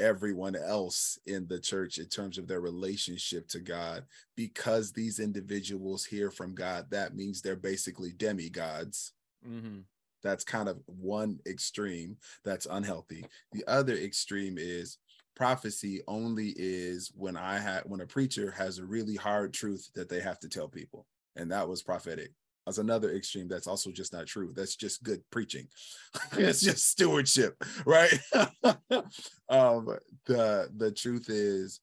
everyone 0.00 0.56
else 0.56 1.18
in 1.26 1.46
the 1.48 1.60
church 1.60 1.98
in 1.98 2.08
terms 2.08 2.38
of 2.38 2.48
their 2.48 2.60
relationship 2.60 3.48
to 3.48 3.60
God 3.60 4.06
because 4.36 4.92
these 4.92 5.20
individuals 5.20 6.04
hear 6.06 6.30
from 6.30 6.54
God 6.54 6.90
that 6.90 7.14
means 7.14 7.42
they're 7.42 7.56
basically 7.56 8.12
demigods. 8.12 9.12
Mhm. 9.42 9.86
that's 10.22 10.44
kind 10.44 10.68
of 10.68 10.82
one 10.86 11.40
extreme 11.46 12.18
that's 12.44 12.66
unhealthy. 12.66 13.24
The 13.52 13.64
other 13.66 13.94
extreme 13.94 14.58
is 14.58 14.98
prophecy 15.34 16.02
only 16.08 16.52
is 16.56 17.10
when 17.14 17.36
i 17.36 17.58
had 17.58 17.84
when 17.84 18.00
a 18.00 18.06
preacher 18.06 18.50
has 18.50 18.78
a 18.78 18.84
really 18.84 19.14
hard 19.16 19.54
truth 19.54 19.90
that 19.94 20.08
they 20.08 20.20
have 20.20 20.38
to 20.40 20.48
tell 20.48 20.68
people 20.68 21.06
and 21.36 21.50
that 21.50 21.66
was 21.68 21.82
prophetic 21.82 22.34
as 22.66 22.78
another 22.78 23.10
extreme 23.12 23.48
that's 23.48 23.66
also 23.66 23.90
just 23.90 24.12
not 24.12 24.26
true. 24.26 24.52
That's 24.54 24.76
just 24.76 25.02
good 25.02 25.22
preaching. 25.30 25.66
It's 26.32 26.60
just 26.60 26.88
stewardship 26.88 27.56
right? 27.84 28.18
Um 29.48 29.96
the 30.26 30.68
the 30.76 30.92
truth 30.92 31.28
is 31.28 31.80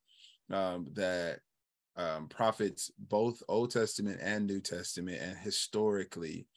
um 0.51 0.87
that 0.93 1.39
um 1.97 2.27
prophets 2.29 2.91
both 2.97 3.41
old 3.49 3.71
testament 3.71 4.19
and 4.21 4.47
new 4.47 4.61
testament 4.61 5.19
and 5.21 5.37
historically 5.37 6.47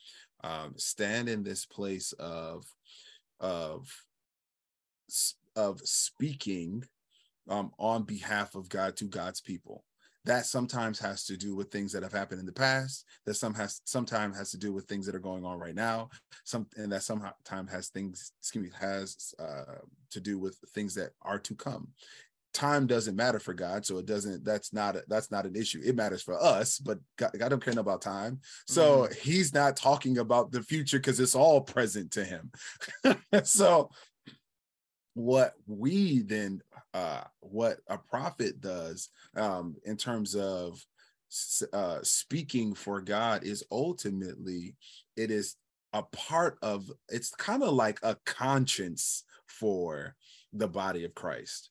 um, 0.43 0.75
stand 0.77 1.29
in 1.29 1.43
this 1.43 1.67
place 1.67 2.13
of 2.13 2.65
of 3.41 3.89
of 5.57 5.81
speaking 5.81 6.85
um, 7.49 7.73
on 7.79 8.05
behalf 8.05 8.55
of 8.55 8.69
God 8.69 8.97
to 8.99 9.05
God's 9.07 9.41
people. 9.41 9.85
That 10.31 10.47
sometimes 10.47 11.01
has 11.01 11.25
to 11.25 11.37
do 11.37 11.57
with 11.57 11.73
things 11.73 11.91
that 11.91 12.05
have 12.05 12.13
happened 12.13 12.39
in 12.39 12.47
the 12.47 12.53
past. 12.53 13.05
That 13.27 13.35
some 13.35 13.53
has 13.55 13.81
sometimes 13.85 14.39
has 14.39 14.53
to 14.53 14.59
do 14.59 14.73
with 14.73 14.85
things 14.85 15.05
that 15.07 15.17
are 15.17 15.19
going 15.19 15.45
on 15.45 15.59
right 15.59 15.75
now. 15.75 16.09
Some 16.45 16.69
and 16.77 16.93
that 16.93 17.03
sometimes 17.03 17.71
has 17.71 17.89
things 17.89 18.33
excuse 18.39 18.65
me 18.65 18.71
has 18.79 19.35
uh, 19.41 19.81
to 20.13 20.21
do 20.21 20.39
with 20.39 20.57
things 20.73 20.95
that 20.95 21.11
are 21.23 21.41
to 21.41 21.55
come 21.57 21.89
time 22.53 22.87
doesn't 22.87 23.17
matter 23.17 23.39
for 23.39 23.55
God, 23.55 23.87
so 23.87 23.99
it 23.99 24.07
doesn't. 24.07 24.45
That's 24.45 24.73
not 24.73 24.97
a, 24.97 25.05
that's 25.09 25.31
not 25.31 25.47
an 25.47 25.57
issue. 25.57 25.81
It 25.85 25.97
matters 25.97 26.23
for 26.23 26.41
us, 26.41 26.79
but 26.79 26.99
God, 27.17 27.31
God 27.39 27.49
don't 27.49 27.65
care 27.65 27.79
about 27.79 28.03
time. 28.03 28.41
So 28.67 29.09
He's 29.23 29.55
not 29.55 29.77
talking 29.77 30.19
about 30.19 30.51
the 30.53 30.63
future 30.63 30.99
because 30.99 31.21
it's 31.21 31.35
all 31.35 31.61
present 31.61 32.13
to 32.13 32.25
Him. 32.25 32.51
so 33.45 33.91
what 35.15 35.55
we 35.67 36.21
then 36.21 36.61
uh 36.95 37.23
what 37.41 37.79
a 37.89 37.99
prophet 37.99 38.61
does 38.61 39.09
um 39.37 39.75
in 39.85 39.97
terms 39.97 40.35
of 40.35 40.85
uh 41.73 41.99
speaking 42.03 42.75
for 42.75 43.01
God 43.01 43.45
is 43.45 43.65
ultimately 43.71 44.77
it 45.17 45.31
is 45.31 45.57
a 45.93 46.03
part 46.03 46.59
of 46.63 46.91
it's 47.09 47.31
kind 47.31 47.63
of 47.63 47.75
like 47.75 47.99
a 48.03 48.17
conscience 48.25 49.25
for 49.47 50.15
the 50.53 50.69
body 50.69 51.05
of 51.05 51.15
Christ 51.15 51.71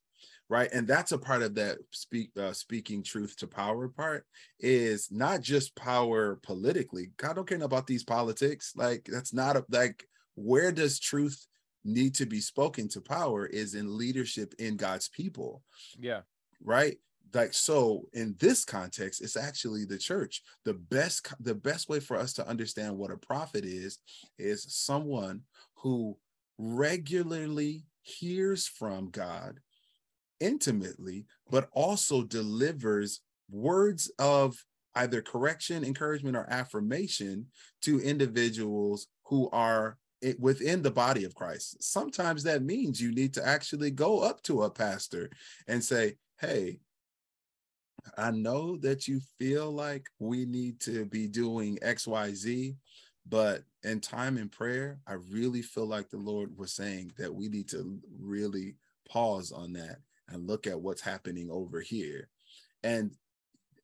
right? 0.50 0.70
And 0.74 0.88
that's 0.88 1.12
a 1.12 1.18
part 1.18 1.44
of 1.44 1.56
that 1.56 1.78
speak 1.92 2.32
uh, 2.38 2.54
speaking 2.54 3.04
truth 3.04 3.38
to 3.38 3.48
power 3.48 3.88
part 3.88 4.26
is 4.60 5.10
not 5.12 5.42
just 5.42 5.76
power 5.76 6.40
politically. 6.42 7.12
God 7.18 7.36
don't 7.36 7.48
care 7.48 7.62
about 7.62 7.88
these 7.88 8.04
politics. 8.04 8.74
Like 8.76 9.08
that's 9.10 9.34
not 9.34 9.56
a, 9.56 9.66
like 9.70 10.06
where 10.36 10.72
does 10.72 11.00
truth 11.00 11.46
need 11.84 12.16
to 12.16 12.26
be 12.26 12.40
spoken 12.40 12.88
to 12.90 13.02
power 13.02 13.46
is 13.46 13.76
in 13.76 13.98
leadership 13.98 14.54
in 14.60 14.76
god's 14.76 15.10
people. 15.10 15.64
Yeah. 15.98 16.22
right? 16.64 16.98
Like 17.34 17.54
so 17.54 18.06
in 18.14 18.36
this 18.40 18.66
context 18.66 19.22
it's 19.22 19.38
actually 19.38 19.86
the 19.86 19.98
church. 19.98 20.42
The 20.66 20.74
best 20.74 21.28
the 21.40 21.56
best 21.56 21.90
way 21.90 22.00
for 22.00 22.18
us 22.18 22.34
to 22.34 22.48
understand 22.48 22.98
what 22.98 23.12
a 23.12 23.18
prophet 23.18 23.66
is 23.66 24.00
is 24.38 24.66
someone 24.68 25.42
who 25.76 26.18
regularly 26.58 27.86
hears 28.02 28.68
from 28.68 29.10
god 29.12 29.60
intimately 30.40 31.26
but 31.52 31.70
also 31.74 32.24
delivers 32.24 33.22
words 33.50 34.12
of 34.20 34.58
either 34.96 35.22
correction 35.22 35.84
encouragement 35.84 36.36
or 36.36 36.46
affirmation 36.50 37.46
to 37.82 38.00
individuals 38.02 39.08
who 39.26 39.50
are 39.52 39.98
i- 40.24 40.36
within 40.40 40.82
the 40.82 40.92
body 40.92 41.24
of 41.24 41.36
christ 41.36 41.82
sometimes 41.82 42.44
that 42.44 42.64
means 42.64 43.02
you 43.02 43.12
need 43.12 43.34
to 43.34 43.46
actually 43.46 43.92
go 43.92 44.20
up 44.20 44.42
to 44.44 44.64
a 44.64 44.70
pastor 44.70 45.30
and 45.68 45.84
say 45.84 46.16
hey 46.40 46.80
I 48.18 48.32
know 48.32 48.78
that 48.78 49.08
you 49.08 49.22
feel 49.38 49.72
like 49.72 50.08
we 50.20 50.46
need 50.46 50.80
to 50.82 51.06
be 51.06 51.28
doing 51.28 51.78
XYZ, 51.82 52.76
but 53.28 53.64
in 53.84 54.00
time 54.00 54.38
and 54.38 54.52
prayer, 54.52 55.00
I 55.08 55.14
really 55.30 55.62
feel 55.62 55.86
like 55.86 56.10
the 56.10 56.18
Lord 56.18 56.58
was 56.58 56.74
saying 56.74 57.14
that 57.18 57.34
we 57.34 57.48
need 57.48 57.70
to 57.70 58.00
really 58.20 58.76
pause 59.08 59.52
on 59.52 59.74
that 59.74 59.98
and 60.28 60.48
look 60.48 60.68
at 60.68 60.80
what's 60.80 61.02
happening 61.02 61.50
over 61.52 61.82
here. 61.82 62.30
And 62.84 63.12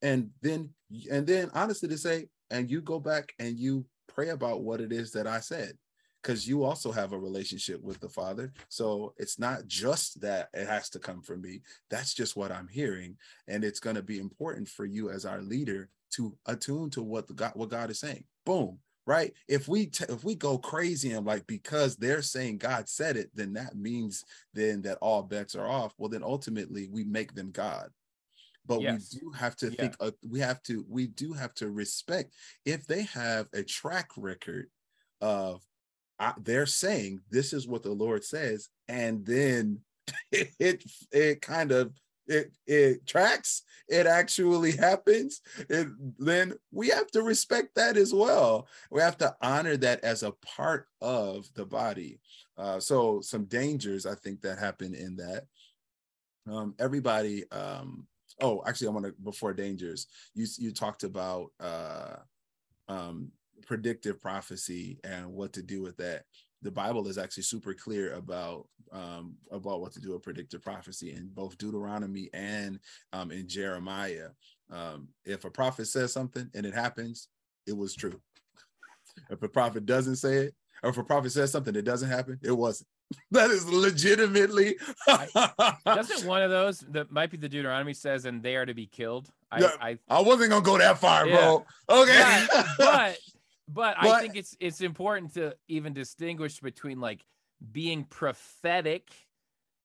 and 0.01 0.29
then 0.41 0.69
and 1.11 1.25
then 1.25 1.49
honestly 1.53 1.89
to 1.89 1.97
say, 1.97 2.27
and 2.49 2.69
you 2.69 2.81
go 2.81 2.99
back 2.99 3.33
and 3.39 3.57
you 3.57 3.85
pray 4.07 4.29
about 4.29 4.61
what 4.61 4.81
it 4.81 4.91
is 4.91 5.11
that 5.11 5.27
I 5.27 5.39
said 5.39 5.77
because 6.25 6.47
you 6.47 6.63
also 6.63 6.91
have 6.91 7.13
a 7.13 7.19
relationship 7.19 7.79
with 7.83 7.99
the 7.99 8.09
father. 8.09 8.51
So 8.69 9.13
it's 9.17 9.37
not 9.37 9.67
just 9.67 10.21
that 10.21 10.49
it 10.55 10.65
has 10.67 10.89
to 10.89 10.99
come 10.99 11.21
from 11.21 11.41
me. 11.41 11.61
That's 11.91 12.15
just 12.15 12.35
what 12.35 12.51
i'm 12.51 12.67
hearing. 12.67 13.17
And 13.47 13.63
it's 13.63 13.79
going 13.79 13.95
to 13.95 14.01
be 14.01 14.17
important 14.17 14.67
for 14.67 14.85
you 14.85 15.11
as 15.11 15.25
our 15.25 15.41
leader 15.41 15.89
to 16.13 16.35
attune 16.47 16.89
to 16.91 17.03
what 17.03 17.27
the 17.27 17.33
god 17.33 17.51
what 17.53 17.69
god 17.69 17.91
is 17.91 17.99
saying. 17.99 18.23
Boom 18.45 18.79
right? 19.07 19.33
If 19.47 19.67
we 19.67 19.85
t- 19.85 20.05
if 20.09 20.23
we 20.23 20.33
go 20.33 20.57
crazy 20.57 21.11
and 21.11 21.27
like 21.27 21.45
because 21.45 21.95
they're 21.95 22.23
saying 22.23 22.57
god 22.57 22.89
said 22.89 23.17
it 23.17 23.29
then 23.35 23.53
that 23.53 23.75
means 23.75 24.23
then 24.51 24.81
that 24.81 24.97
all 24.99 25.21
bets 25.21 25.53
are 25.53 25.67
off. 25.67 25.93
Well 25.99 26.09
then 26.09 26.23
ultimately 26.23 26.87
we 26.91 27.03
make 27.03 27.35
them 27.35 27.51
god. 27.51 27.89
But 28.65 28.81
Yes. 28.81 29.13
we 29.13 29.19
do 29.19 29.29
have 29.29 29.55
to 29.57 29.67
Yeah. 29.67 29.75
think 29.75 29.95
uh, 29.99 30.09
we 30.27 30.39
have 30.39 30.63
to 30.63 30.83
we 30.89 31.05
do 31.05 31.33
have 31.33 31.53
to 31.55 31.69
respect 31.69 32.33
if 32.65 32.87
they 32.87 33.03
have 33.03 33.47
a 33.53 33.61
track 33.61 34.09
record 34.17 34.69
of 35.21 35.61
I, 36.19 36.33
they're 36.41 36.65
saying 36.65 37.21
this 37.29 37.53
is 37.53 37.67
what 37.67 37.83
the 37.83 37.91
lord 37.91 38.23
says 38.23 38.69
and 38.87 39.25
then 39.25 39.79
it 40.31 40.83
it, 41.11 41.41
kind 41.41 41.71
of 41.71 41.91
it 42.27 42.51
it 42.65 43.05
tracks 43.05 43.63
it 43.87 44.07
actually 44.07 44.71
happens 44.77 45.41
it, 45.69 45.87
then 46.17 46.53
we 46.71 46.89
have 46.89 47.07
to 47.11 47.21
respect 47.21 47.75
that 47.75 47.97
as 47.97 48.13
well. 48.13 48.67
We 48.89 49.01
have 49.01 49.17
to 49.19 49.35
honor 49.41 49.77
that 49.77 50.03
as 50.03 50.23
a 50.23 50.31
part 50.31 50.87
of 51.01 51.47
the 51.53 51.65
body. 51.65 52.19
Uh, 52.57 52.79
so 52.79 53.21
some 53.21 53.45
dangers 53.45 54.05
i 54.05 54.15
think 54.15 54.41
that 54.41 54.57
happen 54.57 54.95
in 54.95 55.15
that. 55.17 55.43
Um, 56.47 56.75
everybody 56.79 57.49
um, 57.51 58.07
oh 58.41 58.63
actually 58.67 58.87
i 58.87 58.91
want 58.91 59.05
to 59.05 59.13
before 59.23 59.53
dangers 59.53 60.07
you 60.33 60.45
you 60.57 60.71
talked 60.71 61.03
about 61.03 61.51
uh, 61.59 62.17
um, 62.87 63.31
predictive 63.65 64.21
prophecy 64.21 64.99
and 65.03 65.25
what 65.27 65.53
to 65.53 65.61
do 65.61 65.81
with 65.81 65.97
that 65.97 66.23
the 66.61 66.71
bible 66.71 67.07
is 67.07 67.17
actually 67.17 67.43
super 67.43 67.73
clear 67.73 68.13
about 68.13 68.67
um, 68.91 69.35
about 69.51 69.81
what 69.81 69.91
to 69.91 69.99
do 69.99 70.13
with 70.13 70.23
predictive 70.23 70.61
prophecy 70.61 71.11
in 71.11 71.29
both 71.33 71.57
deuteronomy 71.57 72.29
and 72.33 72.79
um, 73.13 73.31
in 73.31 73.47
jeremiah 73.47 74.29
um, 74.71 75.07
if 75.25 75.45
a 75.45 75.49
prophet 75.49 75.87
says 75.87 76.13
something 76.13 76.49
and 76.53 76.65
it 76.65 76.73
happens 76.73 77.29
it 77.67 77.75
was 77.75 77.95
true 77.95 78.19
if 79.29 79.41
a 79.41 79.49
prophet 79.49 79.85
doesn't 79.85 80.17
say 80.17 80.37
it 80.37 80.55
or 80.83 80.89
if 80.89 80.97
a 80.97 81.03
prophet 81.03 81.31
says 81.31 81.51
something 81.51 81.73
that 81.73 81.85
doesn't 81.85 82.09
happen 82.09 82.39
it 82.43 82.51
wasn't 82.51 82.87
that 83.31 83.51
is 83.51 83.69
legitimately 83.69 84.75
Doesn't 85.85 86.27
one 86.27 86.41
of 86.41 86.49
those 86.49 86.79
that 86.89 87.11
might 87.11 87.29
be 87.29 87.37
the 87.37 87.49
Deuteronomy 87.49 87.93
says, 87.93 88.25
and 88.25 88.41
they 88.41 88.55
are 88.55 88.65
to 88.65 88.73
be 88.73 88.87
killed? 88.87 89.29
I, 89.51 89.59
Yeah. 89.59 89.71
I 89.79 89.99
I 90.09 90.21
wasn't 90.21 90.49
gonna 90.49 90.65
go 90.65 90.77
that 90.77 90.97
far, 90.97 91.25
bro. 91.25 91.65
Okay. 91.89 92.45
but, 92.49 92.67
but 92.79 93.17
but 93.67 93.95
I 93.97 94.21
think 94.21 94.35
it's 94.35 94.55
it's 94.59 94.81
important 94.81 95.33
to 95.35 95.55
even 95.67 95.93
distinguish 95.93 96.59
between 96.59 96.99
like 96.99 97.25
being 97.71 98.03
prophetic 98.03 99.09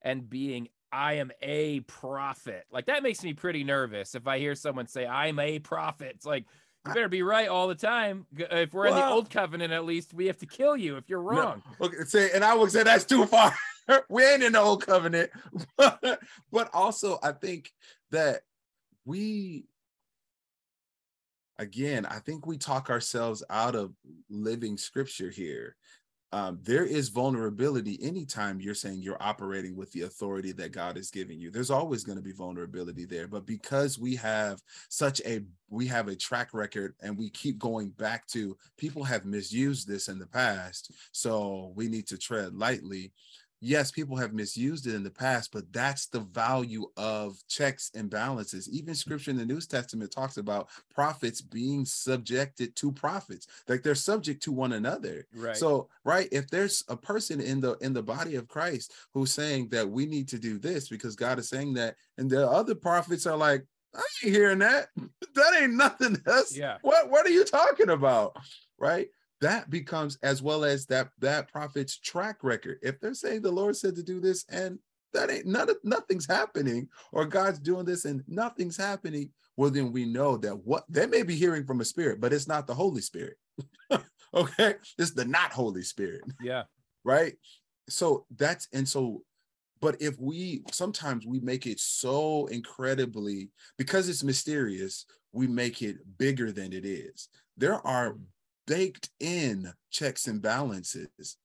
and 0.03 0.29
being 0.29 0.69
I 0.93 1.15
am 1.15 1.31
a 1.41 1.81
prophet. 1.81 2.65
Like 2.71 2.87
that 2.87 3.03
makes 3.03 3.23
me 3.23 3.33
pretty 3.33 3.65
nervous 3.65 4.15
if 4.15 4.27
I 4.27 4.39
hear 4.39 4.55
someone 4.55 4.87
say 4.87 5.07
I'm 5.07 5.39
a 5.39 5.59
prophet. 5.59 6.13
It's 6.17 6.27
like 6.27 6.45
you 6.87 6.95
better 6.95 7.09
be 7.09 7.23
right 7.23 7.49
all 7.49 7.69
the 7.69 7.75
time. 7.75 8.27
If 8.37 8.73
we're 8.73 8.87
in 8.87 8.95
the 8.95 9.07
old 9.07 9.29
covenant, 9.29 9.73
at 9.73 9.85
least 9.85 10.15
we 10.15 10.27
have 10.27 10.39
to 10.39 10.47
kill 10.47 10.77
you 10.77 10.97
if 10.97 11.09
you're 11.09 11.23
wrong. 11.23 11.63
okay, 11.81 12.05
say, 12.07 12.31
and 12.35 12.43
I 12.43 12.55
would 12.55 12.73
say 12.73 12.83
that's 12.83 13.05
too 13.05 13.27
far. 13.27 13.55
we 14.09 14.25
ain't 14.25 14.43
in 14.43 14.53
the 14.53 14.61
old 14.61 14.87
covenant, 14.87 15.31
but 15.77 16.71
also 16.73 17.19
I 17.23 17.33
think 17.33 17.71
that 18.13 18.43
we, 19.05 19.67
again, 21.61 22.07
I 22.07 22.19
think 22.19 22.47
we 22.47 22.57
talk 22.57 22.89
ourselves 22.91 23.45
out 23.51 23.75
of 23.77 23.93
living 24.31 24.77
scripture 24.79 25.31
here. 25.31 25.77
Um, 26.33 26.61
there 26.63 26.85
is 26.85 27.09
vulnerability 27.09 27.99
anytime 28.01 28.61
you're 28.61 28.75
saying 28.75 29.03
you're 29.03 29.21
operating 29.21 29.77
with 29.77 29.91
the 29.93 30.03
authority 30.03 30.53
that 30.53 30.71
God 30.73 30.97
is 30.97 31.11
giving 31.11 31.41
you. 31.41 31.51
There's 31.51 31.73
always 31.73 32.05
going 32.05 32.19
to 32.19 32.23
be 32.23 32.33
vulnerability 32.33 33.05
there, 33.05 33.27
but 33.27 33.47
because 33.47 33.99
we 33.99 34.15
have 34.17 34.63
such 34.89 35.21
a 35.27 35.41
we 35.69 35.87
have 35.89 36.07
a 36.09 36.15
track 36.15 36.55
record 36.55 36.95
and 37.03 37.19
we 37.19 37.31
keep 37.31 37.59
going 37.59 37.91
back 37.91 38.27
to 38.29 38.57
people 38.79 39.03
have 39.03 39.25
misused 39.25 39.89
this 39.89 40.09
in 40.09 40.21
the 40.21 40.27
past, 40.27 40.93
so 41.13 41.73
we 41.75 41.89
need 41.89 42.07
to 42.07 42.17
tread 42.17 42.55
lightly. 42.55 43.13
Yes, 43.61 43.91
people 43.91 44.17
have 44.17 44.33
misused 44.33 44.87
it 44.87 44.95
in 44.95 45.03
the 45.03 45.11
past, 45.11 45.53
but 45.53 45.71
that's 45.73 46.07
the 46.07 46.21
value 46.21 46.87
of 46.97 47.37
checks 47.47 47.91
and 47.95 48.09
balances. 48.09 48.69
Even 48.71 48.95
mm. 48.95 48.97
scripture 48.97 49.31
in 49.31 49.37
the 49.37 49.45
New 49.45 49.61
Testament 49.61 50.11
talks 50.11 50.39
about 50.39 50.69
prophets 50.95 51.41
being 51.43 51.85
subjected 51.85 52.75
to 52.77 52.91
prophets, 52.91 53.47
like 53.69 53.83
they're 53.83 53.95
subject 53.95 54.43
to 54.45 54.53
one 54.53 54.73
another. 54.73 55.27
Right. 55.35 55.57
So, 55.57 55.89
right, 56.05 56.29
if 56.33 56.49
there's 56.49 56.85
a 56.89 56.97
person 56.97 57.41
in 57.41 57.61
the 57.61 57.75
in 57.81 57.93
the 57.93 58.03
body 58.03 58.37
of 58.37 58.49
Christ 58.49 58.93
who's 59.13 59.33
saying 59.33 59.69
that 59.69 59.89
we 59.89 60.07
need 60.07 60.29
to 60.29 60.39
do 60.39 60.59
this 60.59 60.89
because 60.89 61.15
God 61.15 61.39
is 61.39 61.49
saying 61.49 61.75
that, 61.75 61.97
and 62.17 62.31
the 62.31 62.49
other 62.49 62.75
prophets 62.75 63.27
are 63.27 63.37
like, 63.37 63.67
I 63.95 64.03
ain't 64.25 64.35
hearing 64.35 64.59
that. 64.61 64.89
That 65.35 65.63
ain't 65.63 65.75
nothing. 65.75 66.17
That's 66.25 66.57
Yeah. 66.57 66.79
What 66.83 67.09
what 67.09 67.25
are 67.25 67.31
you 67.31 67.45
talking 67.45 67.91
about? 67.91 68.37
Right? 68.79 69.09
That 69.41 69.71
becomes 69.71 70.19
as 70.23 70.43
well 70.43 70.65
as 70.65 70.87
that 70.87 71.09
that 71.19 71.51
prophet's 71.51 71.99
track 71.99 72.43
record. 72.43 72.79
If 72.83 73.01
they're 73.01 73.15
saying 73.15 73.43
the 73.43 73.51
Lord 73.51 73.77
said 73.77 73.97
to 73.97 74.03
do 74.03 74.21
this 74.21 74.45
and 74.51 74.79
that 75.13 75.31
ain't 75.31 75.47
none 75.47 75.71
of 75.71 75.77
nothing's 75.83 76.27
happening, 76.27 76.89
or 77.13 77.25
God's 77.25 77.59
doing 77.59 77.85
this 77.85 78.05
and 78.05 78.23
nothing's 78.29 78.77
happening, 78.77 79.31
well, 79.57 79.71
then 79.71 79.93
we 79.93 80.05
know 80.05 80.37
that 80.39 80.57
what 80.65 80.85
they 80.89 81.07
may 81.07 81.23
be 81.23 81.35
hearing 81.35 81.65
from 81.65 81.81
a 81.81 81.85
spirit, 81.85 82.21
but 82.21 82.33
it's 82.33 82.49
not 82.49 82.67
the 82.67 82.75
Holy 82.75 83.01
Spirit. 83.01 83.37
okay, 84.35 84.75
it's 84.99 85.13
the 85.13 85.25
not 85.25 85.53
Holy 85.53 85.83
Spirit, 85.83 86.23
yeah. 86.41 86.65
right? 87.05 87.35
So 87.89 88.27
that's 88.37 88.69
and 88.73 88.89
so, 88.89 89.23
but 89.81 90.01
if 90.01 90.19
we 90.19 90.63
sometimes 90.71 91.27
we 91.27 91.41
make 91.41 91.67
it 91.67 91.81
so 91.81 92.47
incredibly 92.47 93.51
because 93.77 94.09
it's 94.09 94.25
mysterious, 94.25 95.07
we 95.33 95.47
make 95.47 95.83
it 95.83 95.97
bigger 96.19 96.53
than 96.53 96.73
it 96.73 96.85
is. 96.85 97.29
There 97.57 97.85
are 97.87 98.17
baked 98.71 99.11
in 99.19 99.73
checks 99.91 100.29
and 100.29 100.41
balances, 100.41 101.37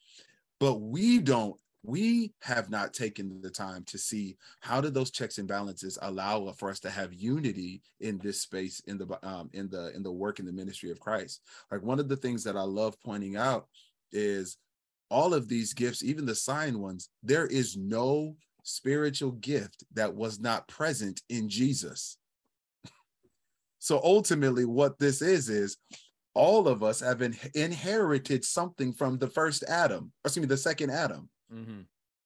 but 0.59 0.75
we 0.75 1.17
don't. 1.17 1.55
We 1.83 2.33
have 2.41 2.71
not 2.71 2.93
taken 2.93 3.41
the 3.41 3.49
time 3.49 3.83
to 3.85 3.97
see 3.97 4.37
how 4.59 4.81
do 4.81 4.89
those 4.89 5.11
checks 5.11 5.37
and 5.37 5.47
balances 5.47 5.99
allow 6.01 6.51
for 6.51 6.69
us 6.69 6.79
to 6.79 6.89
have 6.89 7.13
unity 7.13 7.81
in 7.99 8.17
this 8.19 8.41
space 8.41 8.79
in 8.87 8.97
the 8.97 9.19
um, 9.23 9.49
in 9.53 9.69
the 9.69 9.93
in 9.95 10.03
the 10.03 10.11
work 10.11 10.39
in 10.39 10.45
the 10.45 10.51
ministry 10.51 10.91
of 10.91 10.99
Christ. 10.99 11.41
Like 11.71 11.81
one 11.81 11.99
of 11.99 12.09
the 12.09 12.15
things 12.15 12.43
that 12.43 12.55
I 12.55 12.61
love 12.61 12.95
pointing 13.03 13.37
out 13.37 13.67
is 14.11 14.57
all 15.09 15.33
of 15.33 15.47
these 15.47 15.73
gifts, 15.73 16.03
even 16.03 16.25
the 16.25 16.35
sign 16.35 16.79
ones, 16.79 17.09
there 17.23 17.47
is 17.47 17.75
no 17.75 18.35
spiritual 18.63 19.31
gift 19.31 19.83
that 19.93 20.13
was 20.13 20.39
not 20.39 20.67
present 20.67 21.23
in 21.29 21.49
Jesus. 21.49 22.17
So 23.77 24.01
ultimately, 24.03 24.65
what 24.65 24.97
this 24.97 25.21
is 25.21 25.47
is 25.47 25.77
all 26.35 26.67
of 26.67 26.83
us 26.83 26.99
have 26.99 27.21
in- 27.21 27.37
inherited 27.55 28.45
something 28.45 28.93
from 28.93 29.17
the 29.17 29.27
first 29.27 29.63
Adam, 29.63 30.11
or 30.23 30.27
excuse 30.27 30.43
me, 30.43 30.47
the 30.47 30.57
second 30.57 30.91
Adam. 30.91 31.29
hmm 31.49 31.81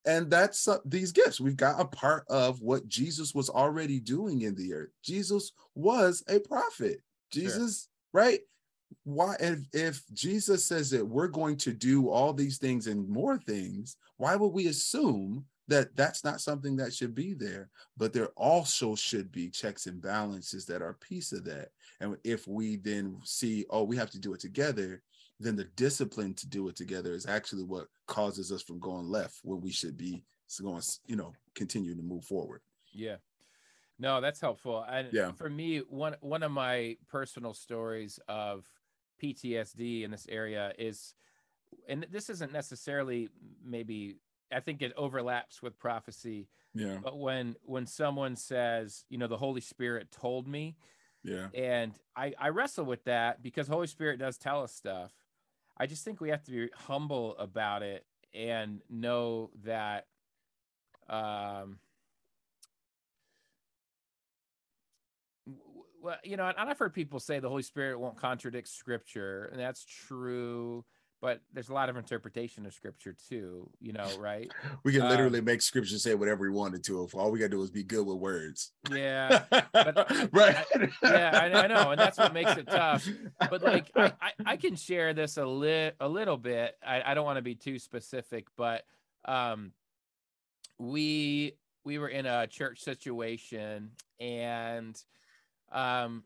And 0.06 0.30
that's 0.30 0.68
uh, 0.68 0.80
these 0.86 1.12
gifts. 1.12 1.40
We've 1.40 1.56
got 1.56 1.80
a 1.80 1.86
part 1.86 2.26
of 2.30 2.62
what 2.62 2.88
Jesus 2.88 3.34
was 3.34 3.50
already 3.50 4.00
doing 4.00 4.42
in 4.42 4.56
the 4.56 4.74
earth. 4.74 4.90
Jesus 5.04 5.52
was 5.76 6.24
a 6.28 6.40
prophet. 6.40 7.02
Jesus, 7.32 7.90
right? 8.12 8.40
Why 9.04 9.36
if, 9.40 9.60
if 9.72 10.04
Jesus 10.14 10.66
says 10.66 10.90
that 10.90 11.06
we're 11.06 11.28
going 11.28 11.58
to 11.58 11.74
do 11.74 12.10
all 12.10 12.34
these 12.34 12.58
things 12.58 12.88
and 12.88 13.08
more 13.08 13.38
things, 13.38 13.98
why 14.18 14.36
would 14.36 14.48
we 14.54 14.68
assume 14.68 15.46
that 15.70 15.96
that's 15.96 16.24
not 16.24 16.42
something 16.42 16.76
that 16.78 16.94
should 16.94 17.16
be 17.16 17.34
there? 17.34 17.70
But 17.98 18.14
there 18.14 18.30
also 18.36 18.96
should 18.96 19.32
be 19.32 19.50
checks 19.50 19.86
and 19.88 20.02
balances 20.02 20.66
that 20.66 20.82
are 20.82 20.90
a 20.90 20.96
piece 20.96 21.32
of 21.32 21.44
that. 21.46 21.70
And 22.00 22.18
if 22.24 22.48
we 22.48 22.76
then 22.78 23.20
see, 23.24 23.66
oh, 23.70 23.84
we 23.84 23.98
have 23.98 24.12
to 24.12 24.20
do 24.20 24.34
it 24.34 24.40
together, 24.40 25.02
then 25.40 25.56
the 25.56 25.66
discipline 25.76 26.34
to 26.36 26.48
do 26.48 26.68
it 26.68 26.76
together 26.76 27.14
is 27.14 27.26
actually 27.26 27.64
what 27.64 27.88
causes 28.08 28.52
us 28.52 28.62
from 28.62 28.80
going 28.80 29.08
left 29.08 29.40
when 29.44 29.62
we 29.62 29.72
should 29.72 29.98
be 29.98 30.24
going, 30.62 30.82
you 31.06 31.16
know, 31.16 31.34
continue 31.56 31.96
to 31.96 32.02
move 32.02 32.26
forward. 32.26 32.62
Yeah. 32.92 33.18
No, 34.00 34.22
that's 34.22 34.42
helpful. 34.42 34.84
And 34.90 35.14
Yeah. 35.14 35.32
for 35.34 35.50
me, 35.50 35.80
one 35.80 36.16
one 36.22 36.44
of 36.44 36.52
my 36.52 36.98
personal 37.08 37.54
stories 37.54 38.20
of 38.28 38.66
PTSD 39.22 40.04
in 40.04 40.12
this 40.12 40.26
area 40.30 40.74
is 40.78 41.14
and 41.88 42.08
this 42.10 42.30
isn't 42.30 42.52
necessarily 42.52 43.30
maybe 43.64 44.16
I 44.52 44.60
think 44.60 44.82
it 44.82 44.94
overlaps 44.98 45.62
with 45.62 45.78
prophecy, 45.78 46.48
Yeah. 46.74 47.00
But 47.04 47.18
when 47.20 47.56
when 47.64 47.86
someone 47.86 48.36
says, 48.36 49.06
you 49.10 49.18
know, 49.18 49.28
the 49.28 49.38
Holy 49.38 49.62
Spirit 49.62 50.12
told 50.12 50.48
me, 50.48 50.76
Yeah. 51.24 51.48
and 51.54 51.94
I 52.16 52.34
I 52.40 52.50
wrestle 52.50 52.86
with 52.86 53.04
that 53.06 53.42
because 53.42 53.68
Holy 53.68 53.88
Spirit 53.88 54.20
does 54.20 54.38
tell 54.38 54.64
us 54.64 54.74
stuff. 54.74 55.12
I 55.78 55.86
just 55.86 56.04
think 56.04 56.20
we 56.20 56.30
have 56.30 56.44
to 56.44 56.52
be 56.52 56.70
humble 56.76 57.38
about 57.38 57.84
it 57.84 58.06
and 58.34 58.82
know 58.90 59.50
that 59.64 60.06
um 61.10 61.80
well, 66.02 66.18
you 66.24 66.38
know, 66.38 66.48
and 66.48 66.70
I've 66.70 66.80
heard 66.80 66.94
people 66.94 67.20
say 67.20 67.40
the 67.40 67.50
Holy 67.50 67.64
Spirit 67.64 68.00
won't 68.00 68.16
contradict 68.18 68.68
scripture, 68.70 69.50
and 69.52 69.60
that's 69.60 69.84
true, 69.84 70.86
but 71.22 71.42
there's 71.54 71.70
a 71.70 71.74
lot 71.74 71.90
of 71.90 71.98
interpretation 71.98 72.66
of 72.66 72.74
scripture 72.74 73.16
too, 73.28 73.70
you 73.82 73.92
know, 73.92 74.08
right? 74.20 74.50
We 74.84 74.94
can 74.94 75.02
Um, 75.02 75.10
literally 75.10 75.42
make 75.42 75.62
scripture 75.62 75.98
say 75.98 76.16
whatever 76.16 76.44
we 76.44 76.50
wanted 76.50 76.84
to. 76.86 77.04
If 77.04 77.14
all 77.14 77.30
we 77.32 77.40
gotta 77.40 77.50
do 77.50 77.62
is 77.62 77.70
be 77.72 77.84
good 77.84 78.06
with 78.06 78.18
words. 78.18 78.72
Yeah. 78.90 79.44
but 79.50 79.70
right. 80.34 80.66
yeah, 81.04 81.40
I, 81.42 81.64
I 81.64 81.68
know, 81.68 81.92
and 81.92 82.00
that's 82.00 82.18
what 82.18 82.34
makes 82.34 82.56
it 82.56 82.68
tough. 82.68 83.08
But 83.50 83.62
like, 83.62 83.92
I, 83.96 84.14
I, 84.22 84.32
I 84.46 84.58
can 84.58 84.76
share 84.76 85.14
this 85.14 85.38
a 85.38 85.46
lit 85.46 85.96
a 86.00 86.08
little 86.08 86.38
bit. 86.38 86.78
I, 86.86 87.02
I 87.12 87.14
don't 87.14 87.26
want 87.26 87.38
to 87.38 87.42
be 87.44 87.56
too 87.56 87.80
specific, 87.80 88.48
but 88.56 88.86
um, 89.26 89.74
we 90.78 91.54
we 91.84 91.98
were 91.98 92.10
in 92.10 92.26
a 92.26 92.48
church 92.48 92.80
situation, 92.82 93.92
and 94.20 95.02
um, 95.72 96.24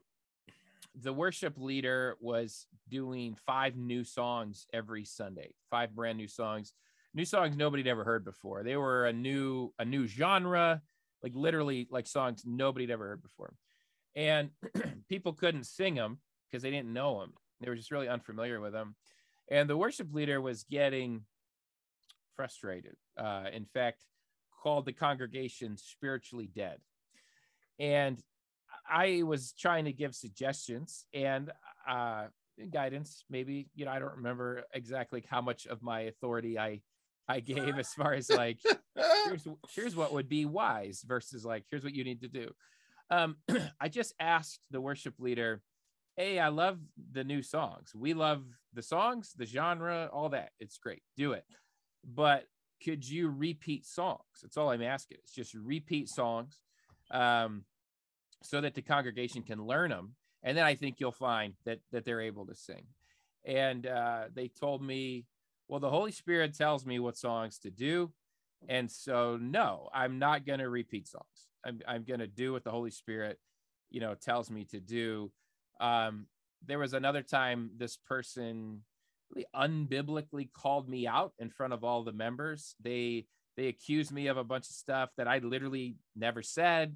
the 1.02 1.14
worship 1.14 1.58
leader 1.58 2.16
was 2.22 2.68
doing 2.94 3.36
five 3.46 3.76
new 3.76 4.04
songs 4.04 4.68
every 4.72 5.06
Sunday, 5.06 5.54
five 5.70 5.96
brand 5.96 6.18
new 6.18 6.28
songs, 6.28 6.74
new 7.14 7.26
songs 7.26 7.58
nobody'd 7.58 7.88
ever 7.88 8.04
heard 8.04 8.24
before. 8.24 8.64
They 8.64 8.78
were 8.78 9.06
a 9.06 9.14
new 9.14 9.74
a 9.80 9.86
new 9.86 10.06
genre, 10.08 10.82
like 11.24 11.34
literally 11.36 11.88
like 11.90 12.08
songs 12.08 12.44
nobody'd 12.46 12.92
ever 12.92 13.08
heard 13.08 13.24
before 13.24 13.54
and 14.16 14.50
people 15.10 15.34
couldn't 15.34 15.66
sing 15.66 15.96
them 15.96 16.20
because 16.50 16.64
they 16.64 16.72
didn't 16.72 16.94
know 16.94 17.20
them. 17.20 17.34
They 17.62 17.70
were 17.70 17.76
just 17.76 17.92
really 17.92 18.08
unfamiliar 18.08 18.60
with 18.60 18.74
them. 18.74 18.96
And 19.50 19.70
the 19.70 19.78
worship 19.78 20.14
leader 20.14 20.40
was 20.42 20.64
getting 20.64 21.22
frustrated. 22.36 22.96
Uh, 23.18 23.46
in 23.52 23.66
fact, 23.66 24.04
called 24.62 24.86
the 24.86 24.94
congregation 24.94 25.78
spiritually 25.78 26.50
dead. 26.54 26.80
And 27.80 28.22
I 28.90 29.24
was 29.24 29.54
trying 29.54 29.86
to 29.86 29.94
give 29.94 30.16
suggestions 30.16 31.06
and 31.14 31.52
uh, 31.90 32.28
guidance. 32.72 33.24
Maybe 33.30 33.68
you 33.76 33.86
know 33.86 33.92
I 33.92 34.00
don't 34.00 34.18
remember 34.18 34.64
exactly 34.74 35.24
how 35.30 35.42
much 35.42 35.66
of 35.68 35.82
my 35.82 36.02
authority 36.02 36.58
I 36.58 36.82
I 37.28 37.40
gave 37.40 37.78
as 37.78 37.94
far 37.94 38.14
as 38.14 38.30
like 38.30 38.60
here's 39.26 39.48
here's 39.74 39.96
what 39.96 40.14
would 40.14 40.30
be 40.30 40.46
wise 40.46 41.04
versus 41.06 41.46
like 41.46 41.66
here's 41.70 41.84
what 41.84 41.96
you 41.96 42.04
need 42.04 42.22
to 42.22 42.28
do. 42.28 42.52
Um, 43.10 43.38
I 43.80 43.90
just 43.90 44.14
asked 44.20 44.60
the 44.72 44.82
worship 44.82 45.16
leader, 45.20 45.62
"Hey, 46.16 46.40
I 46.40 46.50
love 46.50 46.80
the 47.12 47.24
new 47.24 47.42
songs. 47.42 47.92
We 47.96 48.14
love 48.14 48.44
the 48.74 48.82
songs, 48.82 49.34
the 49.38 49.46
genre, 49.46 50.10
all 50.12 50.30
that. 50.30 50.50
It's 50.60 50.78
great. 50.78 51.04
Do 51.16 51.34
it, 51.34 51.46
but 52.04 52.46
could 52.84 53.08
you 53.08 53.30
repeat 53.30 53.86
songs? 53.86 54.20
That's 54.42 54.58
all 54.58 54.70
I'm 54.70 54.82
asking. 54.82 55.20
It's 55.24 55.34
just 55.34 55.54
repeat 55.54 56.10
songs, 56.10 56.60
um, 57.12 57.64
so 58.42 58.60
that 58.62 58.76
the 58.76 58.82
congregation 58.82 59.44
can 59.44 59.64
learn 59.66 59.90
them, 59.90 60.16
and 60.44 60.58
then 60.58 60.66
I 60.66 60.76
think 60.76 61.00
you'll 61.00 61.12
find 61.12 61.54
that 61.66 61.80
that 61.92 62.06
they're 62.06 62.22
able 62.22 62.46
to 62.48 62.56
sing." 62.56 62.86
And 63.46 63.88
uh, 63.88 64.26
they 64.34 64.48
told 64.48 64.82
me, 64.82 65.26
"Well, 65.68 65.80
the 65.80 65.90
Holy 65.90 66.12
Spirit 66.12 66.56
tells 66.56 66.86
me 66.86 67.00
what 67.00 67.18
songs 67.18 67.60
to 67.60 67.72
do." 67.72 68.12
And 68.70 68.90
so, 68.90 69.38
no, 69.42 69.90
I'm 69.94 70.20
not 70.20 70.46
going 70.46 70.60
to 70.60 70.70
repeat 70.70 71.08
songs. 71.08 71.50
I'm, 71.66 71.82
I'm 71.88 72.04
going 72.04 72.20
to 72.20 72.28
do 72.28 72.54
what 72.54 72.64
the 72.64 72.72
Holy 72.72 72.92
Spirit, 72.92 73.40
you 73.90 74.00
know, 74.00 74.16
tells 74.16 74.50
me 74.50 74.66
to 74.66 74.80
do. 74.80 75.32
Um, 75.80 76.28
there 76.66 76.80
was 76.80 76.94
another 76.94 77.22
time 77.22 77.72
this 77.78 77.98
person 77.98 78.82
really 79.34 79.48
unbiblically 79.56 80.52
called 80.54 80.88
me 80.88 81.08
out 81.08 81.34
in 81.40 81.50
front 81.50 81.74
of 81.74 81.84
all 81.84 82.04
the 82.04 82.12
members. 82.12 82.76
They 82.82 83.26
they 83.56 83.68
accused 83.68 84.12
me 84.12 84.28
of 84.28 84.38
a 84.38 84.44
bunch 84.44 84.66
of 84.66 84.76
stuff 84.76 85.10
that 85.18 85.28
I 85.28 85.38
literally 85.40 85.96
never 86.16 86.42
said. 86.42 86.96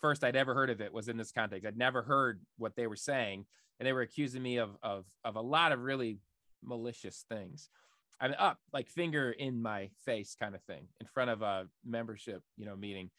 First 0.00 0.24
I'd 0.24 0.36
ever 0.36 0.54
heard 0.54 0.70
of 0.70 0.80
it 0.80 0.92
was 0.92 1.08
in 1.08 1.16
this 1.16 1.32
context. 1.32 1.66
I'd 1.66 1.76
never 1.76 2.02
heard 2.02 2.40
what 2.58 2.76
they 2.76 2.86
were 2.86 2.96
saying, 2.96 3.46
and 3.78 3.86
they 3.86 3.92
were 3.92 4.02
accusing 4.02 4.42
me 4.42 4.58
of 4.58 4.76
of 4.82 5.04
of 5.24 5.36
a 5.36 5.40
lot 5.40 5.72
of 5.72 5.80
really 5.80 6.18
malicious 6.62 7.24
things. 7.28 7.68
I'm 8.20 8.34
up 8.38 8.58
like 8.72 8.88
finger 8.88 9.32
in 9.32 9.60
my 9.60 9.90
face 10.04 10.36
kind 10.40 10.54
of 10.54 10.62
thing 10.62 10.86
in 11.00 11.06
front 11.08 11.30
of 11.30 11.42
a 11.42 11.66
membership, 11.84 12.42
you 12.56 12.66
know, 12.66 12.76
meeting. 12.76 13.10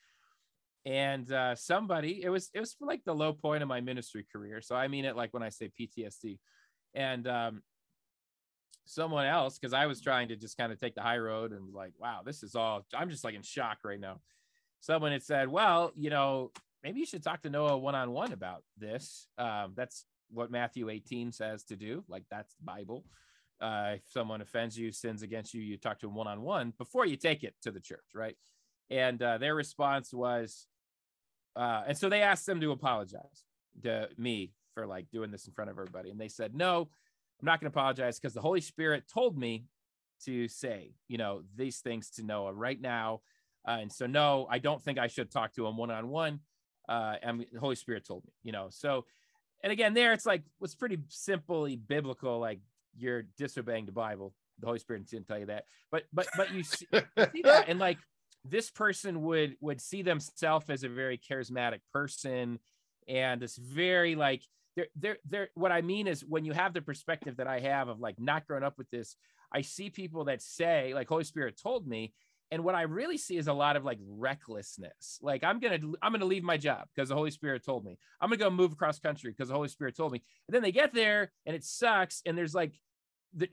And 0.85 1.31
uh, 1.31 1.55
somebody, 1.55 2.23
it 2.23 2.29
was 2.29 2.49
it 2.53 2.59
was 2.59 2.75
like 2.79 3.03
the 3.05 3.13
low 3.13 3.33
point 3.33 3.63
of 3.63 3.69
my 3.69 3.81
ministry 3.81 4.25
career. 4.31 4.61
So 4.61 4.75
I 4.75 4.87
mean 4.87 5.05
it 5.05 5.15
like 5.15 5.33
when 5.33 5.43
I 5.43 5.49
say 5.49 5.69
PTSD. 5.79 6.39
And 6.95 7.27
um, 7.27 7.63
someone 8.85 9.25
else, 9.25 9.57
because 9.57 9.73
I 9.73 9.87
was 9.87 10.01
trying 10.01 10.29
to 10.29 10.35
just 10.35 10.57
kind 10.57 10.71
of 10.71 10.79
take 10.79 10.95
the 10.95 11.01
high 11.01 11.17
road 11.17 11.51
and 11.51 11.73
like, 11.73 11.93
wow, 11.97 12.21
this 12.25 12.43
is 12.43 12.55
all. 12.55 12.85
I'm 12.93 13.09
just 13.09 13.23
like 13.23 13.35
in 13.35 13.41
shock 13.41 13.79
right 13.83 13.99
now. 13.99 14.19
Someone 14.79 15.11
had 15.11 15.23
said, 15.23 15.47
well, 15.47 15.91
you 15.95 16.09
know, 16.09 16.51
maybe 16.83 16.99
you 16.99 17.05
should 17.05 17.23
talk 17.23 17.41
to 17.41 17.49
Noah 17.49 17.77
one 17.77 17.95
on 17.95 18.11
one 18.11 18.33
about 18.33 18.63
this. 18.77 19.27
Um, 19.37 19.73
that's 19.75 20.05
what 20.29 20.51
Matthew 20.51 20.89
18 20.89 21.31
says 21.31 21.63
to 21.65 21.75
do. 21.75 22.03
Like 22.07 22.23
that's 22.29 22.53
the 22.55 22.63
Bible 22.63 23.05
uh, 23.63 23.93
if 23.95 24.01
someone 24.11 24.41
offends 24.41 24.77
you, 24.77 24.91
sins 24.91 25.21
against 25.21 25.53
you, 25.53 25.61
you 25.61 25.77
talk 25.77 25.97
to 25.99 26.07
them 26.07 26.15
one 26.15 26.27
on 26.27 26.41
one 26.41 26.73
before 26.77 27.05
you 27.05 27.15
take 27.15 27.43
it 27.43 27.55
to 27.61 27.71
the 27.71 27.79
church, 27.79 28.03
right? 28.13 28.35
And 28.89 29.21
uh, 29.21 29.37
their 29.37 29.55
response 29.55 30.13
was, 30.13 30.67
uh, 31.55 31.83
and 31.87 31.97
so 31.97 32.09
they 32.09 32.21
asked 32.21 32.45
them 32.45 32.59
to 32.59 32.71
apologize 32.71 33.45
to 33.83 34.09
me 34.17 34.51
for 34.73 34.85
like 34.85 35.09
doing 35.11 35.31
this 35.31 35.47
in 35.47 35.53
front 35.53 35.71
of 35.71 35.77
everybody. 35.77 36.09
And 36.09 36.19
they 36.19 36.27
said, 36.27 36.53
no, 36.53 36.89
I'm 37.39 37.45
not 37.45 37.61
going 37.61 37.71
to 37.71 37.77
apologize 37.77 38.19
because 38.19 38.33
the 38.33 38.41
Holy 38.41 38.61
Spirit 38.61 39.05
told 39.11 39.37
me 39.37 39.65
to 40.25 40.49
say, 40.49 40.95
you 41.07 41.17
know, 41.17 41.43
these 41.55 41.79
things 41.79 42.09
to 42.11 42.23
Noah 42.23 42.53
right 42.53 42.79
now. 42.79 43.21
Uh, 43.65 43.77
and 43.81 43.91
so, 43.91 44.07
no, 44.07 44.45
I 44.49 44.59
don't 44.59 44.83
think 44.83 44.99
I 44.99 45.07
should 45.07 45.31
talk 45.31 45.53
to 45.53 45.65
him 45.65 45.77
one 45.77 45.89
on 45.89 46.09
one. 46.09 46.41
Uh, 46.87 47.15
and 47.21 47.45
the 47.51 47.59
Holy 47.59 47.75
Spirit 47.75 48.05
told 48.05 48.23
me, 48.25 48.31
you 48.43 48.51
know, 48.51 48.67
so, 48.69 49.05
and 49.63 49.71
again, 49.71 49.93
there 49.93 50.13
it's 50.13 50.25
like, 50.25 50.43
it's 50.61 50.75
pretty 50.75 50.97
simply 51.09 51.75
biblical, 51.75 52.39
like 52.39 52.59
you're 52.97 53.23
disobeying 53.37 53.85
the 53.85 53.91
Bible. 53.91 54.33
The 54.59 54.67
Holy 54.67 54.79
Spirit 54.79 55.07
didn't 55.09 55.27
tell 55.27 55.39
you 55.39 55.47
that, 55.47 55.65
but 55.91 56.03
but 56.13 56.27
but 56.37 56.53
you 56.53 56.63
see, 56.63 56.85
you 56.93 57.25
see 57.33 57.41
that, 57.41 57.69
and 57.69 57.79
like 57.79 57.97
this 58.45 58.69
person 58.69 59.23
would 59.23 59.55
would 59.61 59.81
see 59.81 60.03
themselves 60.03 60.69
as 60.69 60.83
a 60.83 60.89
very 60.89 61.17
charismatic 61.17 61.79
person, 61.91 62.59
and 63.07 63.41
this 63.41 63.57
very 63.57 64.15
like 64.15 64.43
they're 64.75 64.87
they're 64.95 65.17
they're. 65.25 65.49
What 65.55 65.71
I 65.71 65.81
mean 65.81 66.07
is 66.07 66.23
when 66.23 66.45
you 66.45 66.53
have 66.53 66.73
the 66.73 66.81
perspective 66.81 67.37
that 67.37 67.47
I 67.47 67.59
have 67.61 67.87
of 67.87 67.99
like 67.99 68.19
not 68.19 68.45
growing 68.45 68.63
up 68.63 68.77
with 68.77 68.89
this, 68.91 69.15
I 69.51 69.61
see 69.61 69.89
people 69.89 70.25
that 70.25 70.41
say 70.41 70.93
like 70.93 71.07
Holy 71.09 71.23
Spirit 71.23 71.59
told 71.61 71.87
me, 71.87 72.13
and 72.53 72.63
what 72.63 72.75
I 72.75 72.83
really 72.83 73.17
see 73.17 73.35
is 73.35 73.47
a 73.47 73.53
lot 73.53 73.75
of 73.75 73.83
like 73.83 73.97
recklessness. 74.07 75.17
Like 75.23 75.43
I'm 75.43 75.59
gonna 75.59 75.79
I'm 76.03 76.11
gonna 76.11 76.25
leave 76.25 76.43
my 76.43 76.55
job 76.55 76.87
because 76.93 77.09
the 77.09 77.15
Holy 77.15 77.31
Spirit 77.31 77.65
told 77.65 77.83
me. 77.83 77.97
I'm 78.21 78.29
gonna 78.29 78.37
go 78.37 78.51
move 78.51 78.73
across 78.73 78.99
country 78.99 79.31
because 79.31 79.47
the 79.49 79.55
Holy 79.55 79.69
Spirit 79.69 79.97
told 79.97 80.11
me. 80.11 80.21
And 80.47 80.53
then 80.53 80.61
they 80.61 80.71
get 80.71 80.93
there 80.93 81.31
and 81.47 81.55
it 81.55 81.63
sucks. 81.63 82.21
And 82.27 82.37
there's 82.37 82.53
like, 82.53 82.79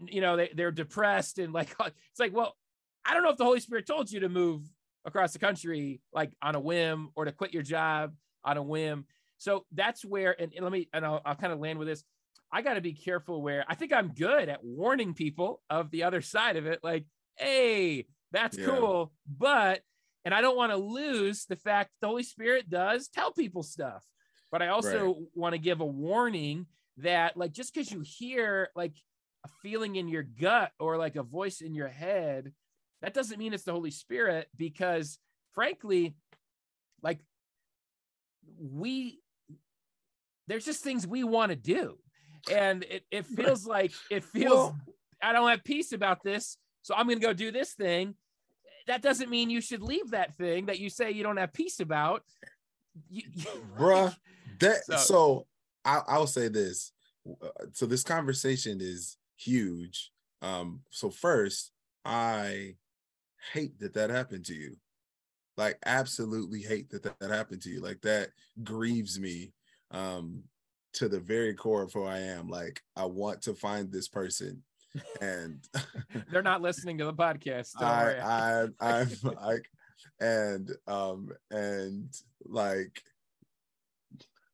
you 0.06 0.20
know, 0.20 0.36
they, 0.36 0.50
they're 0.54 0.70
depressed 0.70 1.38
and 1.38 1.50
like 1.50 1.74
it's 1.80 2.20
like, 2.20 2.34
well, 2.34 2.58
I 3.02 3.14
don't 3.14 3.22
know 3.22 3.30
if 3.30 3.38
the 3.38 3.44
Holy 3.44 3.60
Spirit 3.60 3.86
told 3.86 4.12
you 4.12 4.20
to 4.20 4.28
move 4.28 4.70
across 5.06 5.32
the 5.32 5.38
country 5.38 6.02
like 6.12 6.32
on 6.42 6.54
a 6.54 6.60
whim 6.60 7.08
or 7.16 7.24
to 7.24 7.32
quit 7.32 7.54
your 7.54 7.62
job 7.62 8.12
on 8.44 8.58
a 8.58 8.62
whim. 8.62 9.06
So 9.38 9.64
that's 9.72 10.04
where, 10.04 10.38
and, 10.38 10.52
and 10.54 10.62
let 10.62 10.72
me, 10.72 10.90
and 10.92 11.06
I'll, 11.06 11.22
I'll 11.24 11.36
kind 11.36 11.54
of 11.54 11.58
land 11.58 11.78
with 11.78 11.88
this. 11.88 12.04
I 12.52 12.60
got 12.60 12.74
to 12.74 12.82
be 12.82 12.92
careful 12.92 13.40
where 13.40 13.64
I 13.66 13.76
think 13.76 13.94
I'm 13.94 14.08
good 14.08 14.50
at 14.50 14.62
warning 14.62 15.14
people 15.14 15.62
of 15.70 15.90
the 15.90 16.02
other 16.02 16.20
side 16.20 16.56
of 16.56 16.66
it. 16.66 16.80
Like, 16.82 17.06
hey, 17.36 18.06
that's 18.32 18.56
Yeah. 18.58 18.66
cool. 18.66 19.12
But, 19.26 19.80
and 20.24 20.34
I 20.34 20.40
don't 20.40 20.56
want 20.56 20.72
to 20.72 20.76
lose 20.76 21.46
the 21.46 21.56
fact 21.56 21.90
the 22.00 22.08
Holy 22.08 22.22
Spirit 22.22 22.68
does 22.70 23.08
tell 23.08 23.32
people 23.32 23.62
stuff. 23.62 24.04
But 24.52 24.62
I 24.62 24.68
also 24.68 25.16
want 25.34 25.54
to 25.54 25.58
give 25.58 25.80
a 25.80 25.86
warning 25.86 26.66
that, 26.98 27.36
like, 27.36 27.52
just 27.52 27.72
because 27.72 27.90
you 27.90 28.02
hear 28.04 28.68
like 28.74 28.94
a 29.44 29.48
feeling 29.62 29.96
in 29.96 30.08
your 30.08 30.24
gut 30.24 30.72
or 30.78 30.96
like 30.96 31.16
a 31.16 31.22
voice 31.22 31.60
in 31.60 31.74
your 31.74 31.88
head, 31.88 32.52
that 33.00 33.14
doesn't 33.14 33.38
mean 33.38 33.54
it's 33.54 33.62
the 33.62 33.72
Holy 33.72 33.92
Spirit 33.92 34.48
because, 34.56 35.18
frankly, 35.54 36.16
like, 37.02 37.20
we, 38.58 39.20
there's 40.48 40.64
just 40.64 40.82
things 40.82 41.06
we 41.06 41.22
want 41.24 41.50
to 41.50 41.56
do. 41.56 41.96
And 42.50 42.82
it, 42.84 43.04
it 43.10 43.26
feels 43.26 43.66
like, 43.66 43.92
it 44.10 44.24
feels, 44.24 44.52
Well- 44.72 44.78
I 45.22 45.32
don't 45.32 45.48
have 45.48 45.62
peace 45.64 45.92
about 45.92 46.22
this. 46.24 46.56
So 46.90 46.96
I'm 46.96 47.06
going 47.06 47.20
to 47.20 47.24
go 47.24 47.32
do 47.32 47.52
this 47.52 47.72
thing. 47.72 48.16
That 48.88 49.00
doesn't 49.00 49.30
mean 49.30 49.48
you 49.48 49.60
should 49.60 49.80
leave 49.80 50.10
that 50.10 50.36
thing 50.36 50.66
that 50.66 50.80
you 50.80 50.90
say 50.90 51.12
you 51.12 51.22
don't 51.22 51.36
have 51.36 51.52
peace 51.52 51.78
about. 51.78 52.24
You, 53.08 53.22
Bruh, 53.78 54.16
That 54.58 54.84
So- 54.86 54.96
so, 54.96 55.46
I, 55.84 56.00
I'll 56.08 56.26
say 56.26 56.48
this. 56.48 56.90
So 57.74 57.86
this 57.86 58.02
conversation 58.02 58.78
is 58.80 59.18
huge. 59.36 60.10
Um, 60.42 60.80
so 60.90 61.10
first, 61.10 61.70
I 62.04 62.74
hate 63.52 63.78
that 63.78 63.94
that 63.94 64.10
happened 64.10 64.44
to 64.46 64.54
you. 64.54 64.76
like 65.56 65.78
absolutely 65.86 66.60
hate 66.60 66.90
that, 66.90 67.04
that 67.04 67.20
that 67.20 67.30
happened 67.30 67.62
to 67.62 67.70
you 67.70 67.80
like 67.80 68.00
that 68.00 68.30
grieves 68.64 69.18
me 69.20 69.52
um 69.90 70.42
to 70.92 71.08
the 71.08 71.20
very 71.20 71.54
core 71.54 71.82
of 71.82 71.92
who 71.92 72.04
i 72.04 72.18
am 72.18 72.48
like 72.48 72.82
i 72.96 73.04
want 73.04 73.40
to 73.42 73.54
find 73.54 73.90
this 73.90 74.08
person 74.08 74.62
and 75.20 75.60
They're 76.30 76.42
not 76.42 76.62
listening 76.62 76.98
to 76.98 77.04
the 77.04 77.14
podcast. 77.14 77.80
I. 77.80 78.66
I, 78.80 79.00
I'm 79.00 79.10
like, 79.22 79.68
and 80.20 80.70
um, 80.86 81.30
and 81.50 82.12
like, 82.44 83.02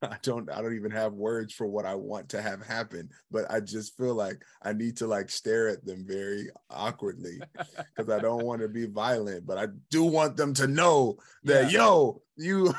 I 0.03 0.18
don't, 0.22 0.51
I 0.51 0.61
don't 0.61 0.74
even 0.74 0.91
have 0.91 1.14
words 1.14 1.55
for 1.55 1.66
what 1.66 1.87
I 1.87 1.95
want 1.95 2.28
to 2.30 2.43
have 2.43 2.64
happen, 2.64 3.09
but 3.30 3.51
I 3.51 3.61
just 3.61 3.97
feel 3.97 4.14
like 4.14 4.43
I 4.62 4.72
need 4.72 4.99
to 4.99 5.07
like 5.07 5.30
stare 5.30 5.68
at 5.68 5.84
them 5.84 6.05
very 6.07 6.51
awkwardly 6.70 7.41
because 7.97 8.11
I 8.11 8.20
don't 8.20 8.45
want 8.45 8.61
to 8.61 8.68
be 8.68 8.87
violent, 8.87 9.47
but 9.47 9.59
I 9.59 9.68
do 9.91 10.05
want 10.05 10.37
them 10.37 10.53
to 10.55 10.66
know 10.66 11.16
that 11.45 11.70
yo, 11.70 12.20
you, 12.37 12.74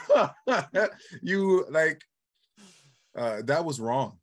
you 1.21 1.65
like, 1.69 2.03
uh, 3.17 3.41
that 3.45 3.65
was 3.65 3.79
wrong, 3.79 4.19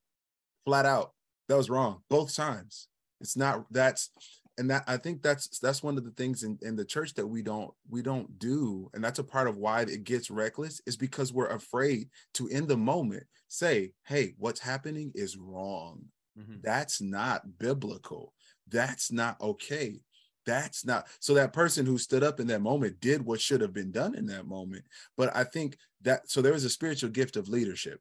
flat 0.65 0.87
out. 0.87 1.13
That 1.49 1.57
was 1.57 1.69
wrong 1.69 2.01
both 2.09 2.35
times. 2.35 2.89
It's 3.25 3.37
not 3.37 3.67
that's 3.73 4.11
and 4.59 4.71
that 4.71 4.85
I 4.87 4.99
think 4.99 5.23
that's 5.23 5.59
that's 5.59 5.83
one 5.83 5.99
of 5.99 6.05
the 6.05 6.13
things 6.13 6.45
in, 6.45 6.59
in 6.63 6.77
the 6.77 6.85
church 6.85 7.15
that 7.15 7.27
we 7.27 7.43
don't 7.43 7.73
we 7.89 8.03
don't 8.03 8.39
do, 8.39 8.91
and 8.95 9.03
that's 9.03 9.19
a 9.19 9.25
part 9.25 9.49
of 9.49 9.57
why 9.59 9.83
it 9.83 10.05
gets 10.05 10.31
reckless 10.31 10.81
is 10.87 10.97
because 10.97 11.33
we're 11.33 11.49
afraid 11.49 12.11
to 12.35 12.47
in 12.49 12.67
the 12.69 12.77
moment 12.77 13.25
say, 13.49 13.95
"Hey, 14.07 14.35
what's 14.39 14.61
happening 14.61 15.13
is 15.15 15.37
wrong. 15.37 16.11
Mhm. 16.39 16.63
That's 16.63 17.01
not 17.01 17.59
biblical. 17.59 18.35
That's 18.69 19.11
not 19.13 19.41
okay." 19.41 20.03
That's 20.47 20.85
not 20.85 21.09
so 21.21 21.33
that 21.35 21.55
person 21.55 21.87
who 21.87 21.97
stood 21.97 22.23
up 22.23 22.39
in 22.39 22.47
that 22.49 22.61
moment 22.61 23.01
did 23.01 23.23
what 23.23 23.41
should 23.41 23.63
have 23.63 23.73
been 23.73 23.91
done 23.91 24.15
in 24.15 24.27
that 24.27 24.47
moment. 24.47 24.85
But 25.17 25.35
I 25.35 25.45
think 25.45 25.79
that 26.03 26.31
so 26.31 26.43
there 26.43 26.53
was 26.53 26.65
a 26.65 26.71
spiritual 26.71 27.11
gift 27.11 27.37
of 27.37 27.49
leadership. 27.49 28.01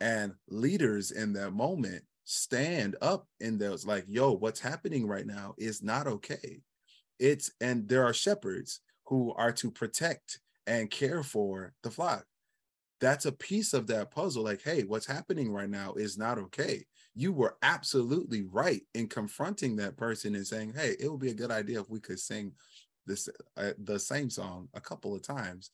And 0.00 0.34
leaders 0.48 1.10
in 1.10 1.32
that 1.34 1.52
moment 1.52 2.04
stand 2.30 2.94
up 3.00 3.26
in 3.40 3.56
those 3.56 3.86
like, 3.86 4.04
yo, 4.06 4.32
what's 4.32 4.60
happening 4.60 5.06
right 5.06 5.26
now 5.26 5.54
is 5.56 5.82
not 5.82 6.06
okay. 6.06 6.60
It's 7.18 7.50
and 7.62 7.88
there 7.88 8.04
are 8.04 8.12
shepherds 8.12 8.80
who 9.06 9.32
are 9.32 9.52
to 9.52 9.70
protect 9.70 10.38
and 10.66 10.90
care 10.90 11.22
for 11.22 11.72
the 11.82 11.90
flock. 11.90 12.26
That's 13.00 13.24
a 13.24 13.32
piece 13.32 13.72
of 13.72 13.86
that 13.86 14.10
puzzle. 14.10 14.44
Like, 14.44 14.60
hey, 14.60 14.82
what's 14.82 15.06
happening 15.06 15.50
right 15.50 15.70
now 15.70 15.94
is 15.94 16.18
not 16.18 16.36
okay. 16.38 16.84
You 17.14 17.32
were 17.32 17.56
absolutely 17.62 18.42
right 18.42 18.82
in 18.92 19.08
confronting 19.08 19.76
that 19.76 19.96
person 19.96 20.34
and 20.34 20.46
saying, 20.46 20.74
hey, 20.76 20.96
it 21.00 21.10
would 21.10 21.20
be 21.20 21.30
a 21.30 21.34
good 21.34 21.50
idea 21.50 21.80
if 21.80 21.88
we 21.88 21.98
could 21.98 22.20
sing 22.20 22.52
this 23.06 23.30
uh, 23.56 23.70
the 23.78 23.98
same 23.98 24.28
song 24.28 24.68
a 24.74 24.82
couple 24.82 25.14
of 25.14 25.22
times. 25.22 25.70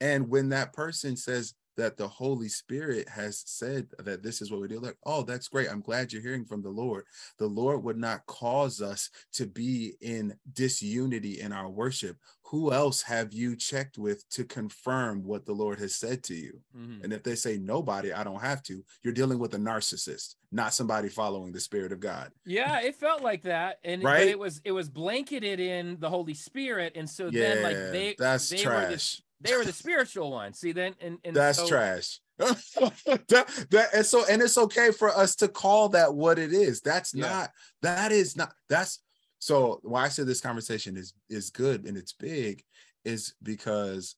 And 0.00 0.30
when 0.30 0.48
that 0.48 0.72
person 0.72 1.16
says 1.18 1.52
that 1.76 1.96
the 1.96 2.08
Holy 2.08 2.48
Spirit 2.48 3.08
has 3.08 3.42
said 3.46 3.88
that 3.98 4.22
this 4.22 4.42
is 4.42 4.50
what 4.50 4.60
we 4.60 4.68
do, 4.68 4.78
like, 4.80 4.96
oh, 5.04 5.22
that's 5.22 5.48
great. 5.48 5.70
I'm 5.70 5.80
glad 5.80 6.12
you're 6.12 6.22
hearing 6.22 6.44
from 6.44 6.62
the 6.62 6.68
Lord. 6.70 7.04
The 7.38 7.46
Lord 7.46 7.82
would 7.84 7.96
not 7.98 8.26
cause 8.26 8.80
us 8.82 9.10
to 9.34 9.46
be 9.46 9.94
in 10.00 10.34
disunity 10.52 11.40
in 11.40 11.52
our 11.52 11.68
worship. 11.68 12.16
Who 12.46 12.70
else 12.72 13.00
have 13.02 13.32
you 13.32 13.56
checked 13.56 13.96
with 13.96 14.28
to 14.30 14.44
confirm 14.44 15.24
what 15.24 15.46
the 15.46 15.54
Lord 15.54 15.78
has 15.78 15.94
said 15.94 16.22
to 16.24 16.34
you? 16.34 16.60
Mhm. 16.76 17.02
And 17.02 17.12
if 17.12 17.22
they 17.22 17.34
say 17.34 17.56
nobody, 17.56 18.12
I 18.12 18.24
don't 18.24 18.42
have 18.42 18.62
to, 18.64 18.84
you're 19.02 19.14
dealing 19.14 19.38
with 19.38 19.54
a 19.54 19.58
narcissist, 19.58 20.34
not 20.50 20.74
somebody 20.74 21.08
following 21.08 21.52
the 21.52 21.60
Spirit 21.60 21.92
of 21.92 22.00
God. 22.00 22.30
Yeah, 22.44 22.80
it 22.82 22.96
felt 22.96 23.22
like 23.22 23.42
that, 23.44 23.78
and 23.84 24.02
Right? 24.02 24.28
it 24.28 24.38
was 24.38 24.60
it 24.64 24.72
was 24.72 24.90
blanketed 24.90 25.60
in 25.60 25.98
the 26.00 26.10
Holy 26.10 26.34
Spirit, 26.34 26.92
and 26.94 27.08
so 27.08 27.30
then 27.30 27.62
like 27.62 27.76
they 27.92 28.16
that's 28.18 28.50
they 28.50 28.66
were 28.66 28.72
the 28.80 28.86
trash. 28.88 29.22
They 29.42 29.56
were 29.56 29.64
the 29.64 29.72
spiritual 29.72 30.30
ones. 30.30 30.58
See, 30.58 30.72
then 30.72 30.94
and, 31.00 31.18
and 31.24 31.34
That's 31.36 31.58
so- 31.58 31.68
trash. 31.68 32.20
that, 32.38 33.66
that 33.70 33.88
and 33.94 34.04
so 34.06 34.24
and 34.28 34.42
it's 34.42 34.58
okay 34.58 34.90
for 34.90 35.10
us 35.16 35.36
to 35.36 35.46
call 35.48 35.90
that 35.90 36.12
what 36.14 36.38
it 36.38 36.52
is. 36.52 36.80
That's 36.80 37.14
Yeah. 37.14 37.28
not 37.28 37.50
that 37.82 38.10
is 38.10 38.36
not 38.36 38.52
that's 38.68 39.00
so 39.38 39.78
why 39.82 40.04
I 40.04 40.08
said 40.08 40.26
this 40.26 40.40
conversation 40.40 40.96
is 40.96 41.14
is 41.30 41.50
good 41.50 41.84
and 41.86 41.96
it's 41.96 42.12
big 42.14 42.64
is 43.04 43.34
because 43.42 44.16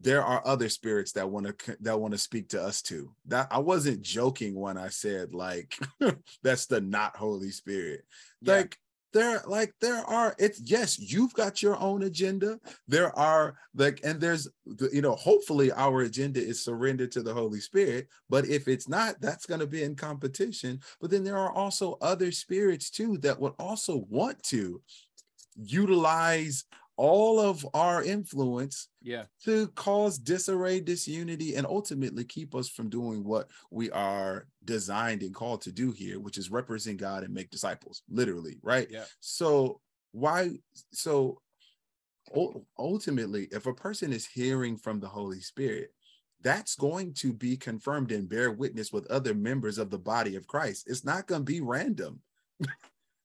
there 0.00 0.22
are 0.24 0.40
other 0.46 0.70
spirits 0.70 1.12
that 1.12 1.28
want 1.28 1.46
to 1.46 1.76
that 1.80 2.00
want 2.00 2.12
to 2.12 2.18
speak 2.18 2.48
to 2.50 2.62
us 2.62 2.80
too. 2.80 3.12
That 3.26 3.48
I 3.50 3.58
wasn't 3.58 4.00
joking 4.00 4.54
when 4.54 4.78
I 4.78 4.88
said 4.88 5.34
like 5.34 5.76
that's 6.42 6.66
the 6.66 6.80
not 6.80 7.16
Holy 7.16 7.50
Spirit. 7.50 8.04
Yeah. 8.40 8.54
Like 8.54 8.78
there 9.12 9.42
like 9.46 9.74
there 9.80 10.04
are 10.04 10.34
it's 10.38 10.60
yes 10.60 10.98
you've 10.98 11.34
got 11.34 11.62
your 11.62 11.78
own 11.80 12.04
agenda. 12.04 12.58
There 12.86 13.16
are 13.18 13.56
like 13.74 14.00
and 14.04 14.20
there's 14.20 14.48
the- 14.66 14.90
you 14.92 15.02
know 15.02 15.14
hopefully 15.16 15.72
our 15.72 16.02
agenda 16.02 16.40
is 16.40 16.64
surrendered 16.64 17.12
to 17.12 17.22
the 17.22 17.34
holy 17.34 17.60
spirit 17.60 18.08
but 18.28 18.46
if 18.46 18.68
it's 18.68 18.88
not 18.88 19.20
that's 19.20 19.46
going 19.46 19.60
to 19.60 19.66
be 19.66 19.82
in 19.82 19.96
competition. 19.96 20.80
But 21.00 21.10
then 21.10 21.24
there 21.24 21.38
are 21.38 21.52
also 21.52 21.98
other 22.00 22.32
spirits 22.32 22.90
too 22.90 23.18
that 23.18 23.40
would 23.40 23.54
also 23.58 24.04
want 24.08 24.42
to 24.44 24.80
utilize 25.56 26.64
all 27.00 27.40
of 27.40 27.66
our 27.72 28.04
influence 28.04 28.88
yeah, 29.00 29.22
to 29.42 29.68
cause 29.68 30.18
disarray, 30.18 30.80
disunity, 30.80 31.54
and 31.54 31.66
ultimately 31.66 32.24
keep 32.24 32.54
us 32.54 32.68
from 32.68 32.90
doing 32.90 33.24
what 33.24 33.48
we 33.70 33.90
are 33.90 34.46
designed 34.66 35.22
and 35.22 35.34
called 35.34 35.62
to 35.62 35.72
do 35.72 35.92
here, 35.92 36.20
which 36.20 36.36
is 36.36 36.50
represent 36.50 36.98
God 36.98 37.24
and 37.24 37.32
make 37.32 37.48
disciples, 37.48 38.02
literally, 38.10 38.58
right? 38.62 38.86
Yeah. 38.90 39.04
So, 39.18 39.80
why? 40.12 40.50
So, 40.92 41.40
ul- 42.36 42.66
ultimately, 42.78 43.48
if 43.50 43.64
a 43.64 43.72
person 43.72 44.12
is 44.12 44.26
hearing 44.26 44.76
from 44.76 45.00
the 45.00 45.08
Holy 45.08 45.40
Spirit, 45.40 45.94
that's 46.42 46.74
going 46.74 47.14
to 47.14 47.32
be 47.32 47.56
confirmed 47.56 48.12
and 48.12 48.28
bear 48.28 48.52
witness 48.52 48.92
with 48.92 49.10
other 49.10 49.32
members 49.32 49.78
of 49.78 49.88
the 49.88 49.98
body 49.98 50.36
of 50.36 50.46
Christ. 50.46 50.84
It's 50.86 51.06
not 51.06 51.26
going 51.26 51.46
to 51.46 51.50
be 51.50 51.62
random. 51.62 52.20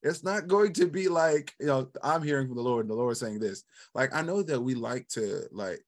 it's 0.06 0.24
not 0.24 0.48
going 0.48 0.72
to 0.74 0.86
be 0.86 1.08
like, 1.08 1.54
you 1.60 1.66
know, 1.66 1.90
I'm 2.04 2.22
hearing 2.22 2.48
from 2.48 2.58
the 2.58 2.62
Lord 2.62 2.86
and 2.86 2.92
the 2.92 2.96
Lord 2.96 3.18
saying 3.18 3.40
this. 3.40 3.64
Like 3.96 4.14
i 4.14 4.22
know 4.22 4.44
that 4.44 4.62
we 4.62 4.76
like 4.76 5.08
to 5.10 5.48
like 5.52 5.84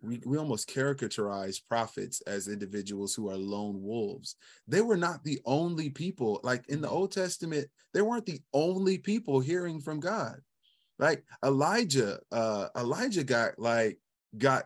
we, 0.00 0.20
we 0.26 0.36
almost 0.36 0.68
caricaturize 0.68 1.60
prophets 1.68 2.22
as 2.22 2.48
individuals 2.48 3.14
who 3.14 3.30
are 3.30 3.36
lone 3.36 3.80
wolves. 3.82 4.36
They 4.66 4.80
were 4.80 4.96
not 4.96 5.22
the 5.22 5.38
only 5.44 5.90
people 5.90 6.40
like 6.42 6.68
in 6.68 6.80
the 6.80 6.88
old 6.88 7.12
testament 7.12 7.68
they 7.94 8.00
weren't 8.00 8.26
the 8.26 8.40
only 8.54 8.96
people 8.96 9.38
hearing 9.40 9.80
from 9.80 10.00
god. 10.00 10.40
Like 10.98 11.22
elijah 11.44 12.20
uh 12.32 12.68
elijah 12.76 13.24
got 13.24 13.58
like 13.58 13.98
got 14.38 14.64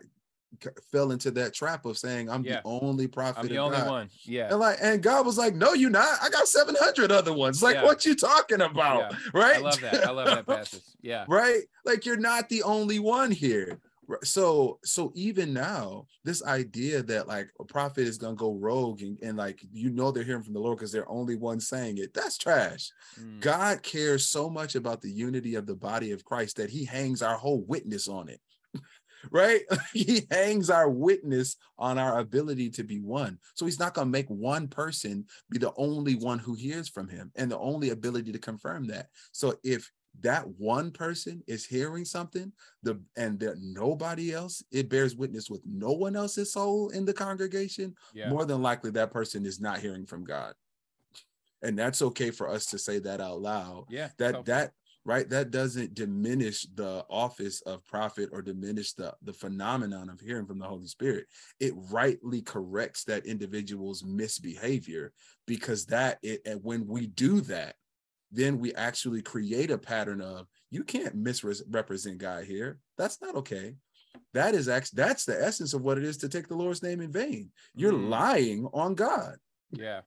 fell 0.92 1.10
into 1.12 1.30
that 1.32 1.52
trap 1.54 1.84
of 1.86 1.96
saying 1.98 2.28
i'm 2.30 2.44
Yeah. 2.44 2.56
the 2.56 2.62
only 2.64 3.06
prophet 3.06 3.40
I'm 3.40 3.48
the 3.48 3.58
only 3.58 3.78
God. 3.78 3.90
one. 3.90 4.10
Yeah, 4.24 4.48
and 4.50 4.58
like 4.60 4.78
and 4.80 5.02
god 5.02 5.24
was 5.26 5.38
like 5.38 5.54
no 5.54 5.72
you're 5.72 5.90
not 5.90 6.18
i 6.22 6.28
got 6.28 6.46
700 6.48 7.10
other 7.12 7.32
ones 7.32 7.62
like 7.62 7.74
Yeah. 7.76 7.84
what 7.84 8.04
you 8.04 8.14
talking 8.16 8.60
about 8.62 9.14
right 9.34 9.56
I 9.56 9.60
love 9.60 9.80
that. 9.80 10.06
I 10.06 10.10
love 10.10 10.26
that 10.26 10.46
passage. 10.56 10.82
Yeah, 11.02 11.24
right 11.28 11.62
like 11.84 12.04
you're 12.06 12.16
not 12.16 12.48
the 12.48 12.62
only 12.62 12.98
one 12.98 13.30
here 13.30 13.78
so 14.22 14.78
so 14.84 15.10
even 15.16 15.52
now 15.52 16.06
this 16.22 16.40
idea 16.44 17.02
that 17.02 17.26
like 17.26 17.50
a 17.58 17.64
prophet 17.64 18.06
is 18.06 18.18
gonna 18.18 18.36
go 18.36 18.54
rogue 18.54 19.02
and, 19.02 19.18
and 19.20 19.36
like 19.36 19.58
you 19.72 19.90
know 19.90 20.12
they're 20.12 20.22
hearing 20.22 20.44
from 20.44 20.54
the 20.54 20.60
lord 20.60 20.78
because 20.78 20.92
they're 20.92 21.10
only 21.10 21.34
one 21.34 21.58
saying 21.58 21.98
it 21.98 22.14
that's 22.14 22.38
trash 22.38 22.90
Mm. 23.20 23.40
god 23.40 23.82
cares 23.82 24.28
so 24.28 24.48
much 24.48 24.74
about 24.76 25.00
the 25.00 25.10
unity 25.10 25.54
of 25.56 25.66
the 25.66 25.74
body 25.74 26.12
of 26.12 26.24
christ 26.24 26.56
that 26.58 26.70
he 26.70 26.84
hangs 26.84 27.20
our 27.20 27.36
whole 27.36 27.62
witness 27.62 28.06
on 28.08 28.28
it 28.28 28.40
right? 29.30 29.62
He 29.92 30.26
hangs 30.30 30.70
our 30.70 30.90
witness 30.90 31.56
on 31.78 31.98
our 31.98 32.18
ability 32.18 32.70
to 32.70 32.84
be 32.84 32.98
one. 33.00 33.38
So 33.54 33.64
he's 33.64 33.78
not 33.78 33.94
going 33.94 34.08
to 34.08 34.12
make 34.12 34.28
one 34.28 34.68
person 34.68 35.26
be 35.50 35.58
the 35.58 35.72
only 35.76 36.14
one 36.16 36.38
who 36.38 36.54
hears 36.54 36.88
from 36.88 37.08
him 37.08 37.32
and 37.36 37.50
the 37.50 37.58
only 37.58 37.90
ability 37.90 38.32
to 38.32 38.38
confirm 38.38 38.86
that. 38.88 39.08
So 39.32 39.58
if 39.64 39.90
that 40.20 40.46
one 40.58 40.90
person 40.90 41.42
is 41.46 41.66
hearing 41.66 42.04
something 42.04 42.52
the 42.82 43.00
and 43.16 43.38
that 43.40 43.58
nobody 43.60 44.32
else 44.32 44.62
it 44.72 44.88
bears 44.88 45.14
witness 45.14 45.50
with 45.50 45.60
no 45.66 45.92
one 45.92 46.16
else's 46.16 46.52
soul 46.52 46.88
in 46.90 47.04
the 47.04 47.12
congregation 47.12 47.94
yeah, 48.14 48.30
more 48.30 48.46
than 48.46 48.62
likely 48.62 48.90
that 48.90 49.10
person 49.10 49.44
is 49.44 49.60
not 49.60 49.78
hearing 49.78 50.06
from 50.06 50.24
god. 50.24 50.54
And 51.62 51.78
that's 51.78 52.02
okay 52.02 52.30
for 52.30 52.48
us 52.48 52.66
to 52.66 52.78
say 52.78 52.98
that 53.00 53.20
out 53.20 53.40
loud. 53.40 53.86
Yeah. 53.88 54.08
that 54.18 54.44
that 54.44 54.72
right? 55.06 55.28
That 55.30 55.52
doesn't 55.52 55.94
diminish 55.94 56.66
the 56.74 57.06
office 57.08 57.62
of 57.62 57.86
prophet 57.86 58.28
or 58.32 58.42
diminish 58.42 58.92
the 58.92 59.14
the 59.22 59.32
phenomenon 59.32 60.10
of 60.10 60.20
hearing 60.20 60.46
from 60.46 60.58
the 60.58 60.66
holy 60.66 60.86
spirit. 60.86 61.26
It 61.60 61.72
rightly 61.90 62.42
corrects 62.42 63.04
that 63.04 63.24
individual's 63.24 64.04
misbehavior 64.04 65.12
because 65.46 65.86
that 65.86 66.18
it 66.22 66.42
and 66.44 66.62
when 66.62 66.86
we 66.86 67.06
do 67.06 67.40
that 67.42 67.76
then 68.32 68.58
we 68.58 68.74
actually 68.74 69.22
create 69.22 69.70
a 69.70 69.78
pattern 69.78 70.20
of 70.20 70.48
you 70.70 70.82
can't 70.82 71.14
misrepresent 71.14 72.18
god 72.18 72.44
here. 72.44 72.80
That's 72.98 73.22
not 73.22 73.36
okay. 73.36 73.76
That 74.34 74.54
is 74.54 74.68
actually 74.68 74.96
that's 74.96 75.24
the 75.24 75.40
essence 75.40 75.72
of 75.72 75.82
what 75.82 75.96
it 75.96 76.04
is 76.04 76.16
to 76.18 76.28
take 76.28 76.48
the 76.48 76.56
lord's 76.56 76.82
name 76.82 77.00
in 77.00 77.12
vain. 77.12 77.52
You're 77.76 77.92
Mhm. 77.92 78.10
lying 78.10 78.68
on 78.74 78.96
god. 78.96 79.36
Yeah, 79.70 80.00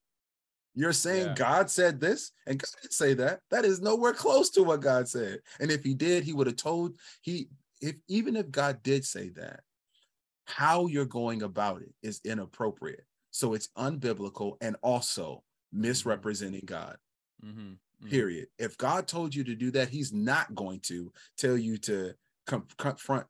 you're 0.75 0.93
saying 0.93 1.27
Yeah. 1.27 1.33
God 1.33 1.69
said 1.69 1.99
this, 1.99 2.31
and 2.45 2.59
God 2.59 2.69
didn't 2.81 2.93
say 2.93 3.13
that. 3.15 3.41
That 3.51 3.65
is 3.65 3.81
nowhere 3.81 4.13
close 4.13 4.49
to 4.51 4.63
what 4.63 4.81
God 4.81 5.07
said. 5.07 5.39
And 5.59 5.71
if 5.71 5.83
he 5.83 5.93
did, 5.93 6.23
he 6.23 6.33
would 6.33 6.47
have 6.47 6.55
told 6.55 6.97
he 7.21 7.49
if 7.81 7.95
even 8.07 8.35
if 8.35 8.51
God 8.51 8.83
did 8.83 9.05
say 9.05 9.29
that, 9.29 9.61
how 10.45 10.87
you're 10.87 11.05
going 11.05 11.43
about 11.43 11.81
it 11.81 11.93
is 12.01 12.21
inappropriate. 12.25 13.05
So 13.31 13.53
it's 13.53 13.69
unbiblical 13.77 14.57
and 14.61 14.75
also 14.81 15.43
misrepresenting 15.71 16.65
God. 16.65 16.97
Mhm, 17.45 17.77
mhm. 18.03 18.09
Period. 18.09 18.47
If 18.57 18.77
God 18.77 19.07
told 19.07 19.35
you 19.35 19.43
to 19.43 19.55
do 19.55 19.71
that, 19.71 19.89
He's 19.89 20.11
not 20.11 20.55
going 20.55 20.79
to 20.81 21.13
tell 21.37 21.57
you 21.57 21.77
to 21.79 22.15
com- 22.47 22.67
confront 22.77 23.27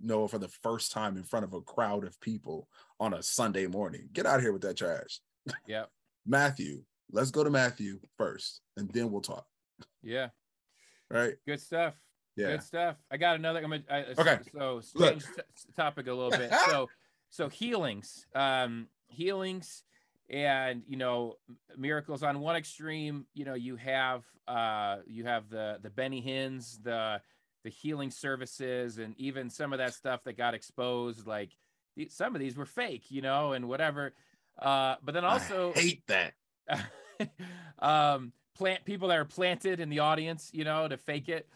Noah 0.00 0.28
for 0.28 0.38
the 0.38 0.48
first 0.48 0.92
time 0.92 1.16
in 1.16 1.24
front 1.24 1.44
of 1.44 1.54
a 1.54 1.60
crowd 1.62 2.04
of 2.04 2.20
people 2.20 2.68
on 3.00 3.14
a 3.14 3.22
Sunday 3.22 3.66
morning. 3.66 4.08
Get 4.12 4.26
out 4.26 4.36
of 4.36 4.42
here 4.42 4.52
with 4.52 4.62
that 4.62 4.76
trash. 4.76 5.20
Yeah. 5.66 5.86
Matthew, 6.28 6.82
let's 7.10 7.30
go 7.30 7.42
to 7.42 7.50
Matthew 7.50 7.98
first, 8.18 8.60
and 8.76 8.90
then 8.92 9.10
we'll 9.10 9.22
talk. 9.22 9.46
Yeah. 10.02 10.28
Right? 11.10 11.34
Good 11.46 11.60
stuff. 11.60 11.94
Yeah. 12.36 12.52
Good 12.52 12.62
stuff. 12.62 12.96
I 13.10 13.16
got 13.16 13.36
another. 13.36 13.60
I'm 13.64 13.70
gonna, 13.70 13.82
I, 13.90 14.04
Okay. 14.16 14.38
So 14.54 14.82
Look. 14.94 15.12
change 15.14 15.24
t- 15.24 15.42
topic 15.74 16.06
a 16.06 16.12
little 16.12 16.30
bit. 16.30 16.52
So, 16.66 16.88
so 17.30 17.48
healings, 17.48 18.26
um, 18.34 18.86
healings, 19.08 19.82
and 20.28 20.82
you 20.86 20.96
know, 20.96 21.36
miracles. 21.76 22.22
On 22.22 22.38
one 22.40 22.54
extreme, 22.54 23.26
you 23.34 23.44
know, 23.44 23.54
you 23.54 23.76
have 23.76 24.24
uh, 24.46 24.98
you 25.06 25.24
have 25.24 25.48
the 25.48 25.78
the 25.82 25.90
Benny 25.90 26.20
Hinn's, 26.20 26.78
the 26.84 27.20
the 27.64 27.70
healing 27.70 28.10
services, 28.10 28.98
and 28.98 29.14
even 29.18 29.50
some 29.50 29.72
of 29.72 29.78
that 29.78 29.94
stuff 29.94 30.22
that 30.24 30.36
got 30.36 30.54
exposed. 30.54 31.26
Like 31.26 31.50
some 32.08 32.36
of 32.36 32.40
these 32.40 32.56
were 32.56 32.66
fake, 32.66 33.10
you 33.10 33.22
know, 33.22 33.52
and 33.52 33.66
whatever. 33.68 34.12
Uh, 34.58 34.96
but 35.02 35.14
then 35.14 35.24
also 35.24 35.72
I 35.76 35.80
hate 35.80 36.06
that. 36.08 36.34
um 37.78 38.32
plant 38.56 38.84
people 38.84 39.08
that 39.08 39.18
are 39.18 39.24
planted 39.24 39.80
in 39.80 39.88
the 39.88 40.00
audience 40.00 40.50
you 40.52 40.64
know 40.64 40.88
to 40.88 40.96
fake 40.96 41.28
it 41.28 41.48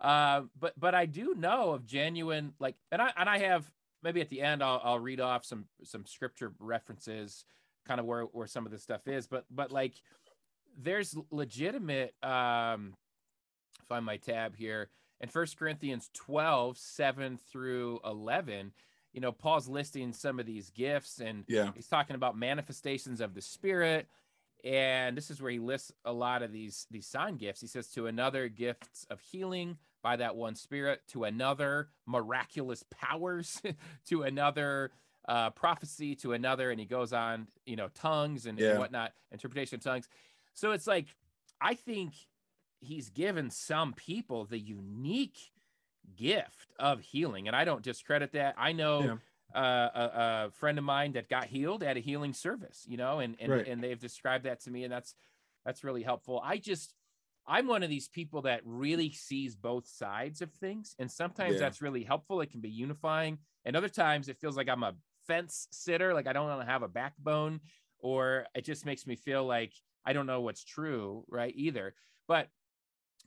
uh 0.00 0.42
but 0.58 0.72
but 0.78 0.94
i 0.94 1.04
do 1.04 1.34
know 1.36 1.72
of 1.72 1.84
genuine 1.84 2.52
like 2.58 2.76
and 2.92 3.02
i 3.02 3.10
and 3.16 3.28
i 3.28 3.38
have 3.38 3.68
maybe 4.02 4.20
at 4.20 4.28
the 4.30 4.40
end 4.40 4.62
i'll, 4.62 4.80
I'll 4.84 4.98
read 4.98 5.20
off 5.20 5.44
some 5.44 5.66
some 5.82 6.06
scripture 6.06 6.52
references 6.58 7.44
kind 7.86 8.00
of 8.00 8.06
where 8.06 8.22
where 8.22 8.46
some 8.46 8.66
of 8.66 8.72
this 8.72 8.82
stuff 8.82 9.06
is 9.06 9.26
but 9.26 9.44
but 9.50 9.72
like 9.72 9.94
there's 10.80 11.16
legitimate 11.30 12.14
um 12.22 12.94
find 13.88 14.04
my 14.04 14.16
tab 14.16 14.56
here 14.56 14.88
in 15.20 15.28
first 15.28 15.58
corinthians 15.58 16.08
12 16.14 16.78
7 16.78 17.38
through 17.50 18.00
11 18.04 18.72
you 19.14 19.20
know 19.20 19.32
paul's 19.32 19.68
listing 19.68 20.12
some 20.12 20.38
of 20.38 20.44
these 20.44 20.68
gifts 20.70 21.20
and 21.20 21.44
Yeah. 21.48 21.70
he's 21.74 21.88
talking 21.88 22.16
about 22.16 22.36
manifestations 22.36 23.20
of 23.22 23.32
the 23.34 23.40
spirit 23.40 24.06
and 24.64 25.16
this 25.16 25.30
is 25.30 25.40
where 25.42 25.52
he 25.52 25.58
lists 25.58 25.92
a 26.04 26.12
lot 26.12 26.42
of 26.42 26.50
these 26.50 26.86
these 26.90 27.06
sign 27.06 27.36
gifts. 27.36 27.60
He 27.60 27.66
says 27.66 27.88
to 27.88 28.06
another 28.06 28.48
gifts 28.48 29.06
of 29.10 29.20
healing 29.20 29.76
by 30.02 30.16
that 30.16 30.36
one 30.36 30.54
spirit 30.54 31.02
to 31.08 31.24
another 31.24 31.90
miraculous 32.06 32.82
powers 32.90 33.60
to 34.08 34.22
another 34.22 34.90
uh 35.28 35.50
prophecy 35.50 36.14
to 36.16 36.32
another 36.32 36.70
and 36.70 36.80
he 36.80 36.86
goes 36.86 37.12
on 37.12 37.46
you 37.66 37.76
know 37.76 37.88
tongues 37.94 38.46
and, 38.46 38.58
and 38.58 38.78
whatnot 38.78 39.12
interpretation 39.32 39.76
of 39.76 39.82
tongues. 39.84 40.08
So 40.54 40.72
it's 40.72 40.86
like 40.86 41.06
i 41.60 41.74
think 41.74 42.14
he's 42.80 43.10
given 43.10 43.50
some 43.50 43.92
people 43.92 44.44
the 44.46 44.58
unique 44.58 45.52
gift 46.16 46.72
of 46.78 47.00
healing 47.00 47.46
and 47.48 47.56
i 47.56 47.64
don't 47.64 47.82
discredit 47.82 48.32
that 48.32 48.54
i 48.58 48.72
know 48.72 49.02
Yeah. 49.02 49.16
uh, 49.54 49.88
a, 49.94 50.10
a 50.46 50.50
friend 50.52 50.78
of 50.78 50.84
mine 50.84 51.12
that 51.12 51.28
got 51.28 51.46
healed 51.46 51.82
at 51.84 51.96
a 51.96 52.00
healing 52.00 52.32
service, 52.32 52.84
you 52.88 52.96
know, 52.96 53.20
and 53.20 53.36
and, 53.38 53.52
Right. 53.52 53.66
and 53.68 53.82
they've 53.82 54.00
described 54.00 54.44
that 54.46 54.60
to 54.60 54.70
me, 54.70 54.82
and 54.82 54.92
that's 54.92 55.14
that's 55.64 55.84
really 55.84 56.02
helpful. 56.02 56.40
I 56.44 56.56
just 56.56 56.94
I'm 57.46 57.66
one 57.68 57.82
of 57.82 57.90
these 57.90 58.08
people 58.08 58.42
that 58.42 58.62
really 58.64 59.10
sees 59.10 59.54
both 59.54 59.86
sides 59.86 60.42
of 60.42 60.50
things, 60.52 60.96
and 60.98 61.10
sometimes 61.10 61.54
Yeah. 61.54 61.60
that's 61.60 61.82
really 61.82 62.02
helpful. 62.02 62.40
It 62.40 62.50
can 62.50 62.60
be 62.60 62.70
unifying, 62.70 63.38
and 63.64 63.76
other 63.76 63.88
times 63.88 64.28
it 64.28 64.38
feels 64.38 64.56
like 64.56 64.68
I'm 64.68 64.82
a 64.82 64.94
fence 65.26 65.68
sitter, 65.70 66.14
like 66.14 66.26
I 66.26 66.32
don't 66.32 66.48
want 66.48 66.60
to 66.60 66.66
have 66.66 66.82
a 66.82 66.88
backbone, 66.88 67.60
or 67.98 68.46
it 68.54 68.64
just 68.64 68.84
makes 68.86 69.06
me 69.06 69.14
feel 69.14 69.44
like 69.44 69.72
I 70.04 70.12
don't 70.14 70.26
know 70.26 70.40
what's 70.40 70.64
true, 70.64 71.24
right? 71.28 71.52
Either, 71.56 71.94
but 72.26 72.48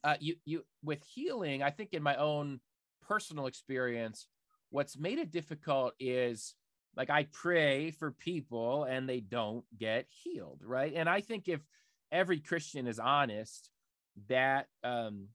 uh, 0.03 0.17
you 0.19 0.35
you 0.45 0.65
with 0.83 1.03
healing, 1.03 1.63
I 1.63 1.69
think 1.71 1.93
in 1.93 2.03
my 2.03 2.15
own 2.15 2.59
personal 3.07 3.47
experience, 3.47 4.27
what's 4.69 4.97
made 4.97 5.19
it 5.19 5.31
difficult 5.31 5.93
is 5.99 6.55
like 6.95 7.09
I 7.09 7.27
pray 7.31 7.91
for 7.91 8.11
people 8.11 8.83
and 8.83 9.07
they 9.07 9.19
don't 9.19 9.63
get 9.77 10.07
healed, 10.09 10.61
right? 10.63 10.93
And 10.95 11.07
I 11.07 11.21
think 11.21 11.47
if 11.47 11.61
every 12.11 12.39
Christian 12.39 12.87
is 12.87 12.99
honest, 12.99 13.69
that 14.29 14.67
um 14.83 15.27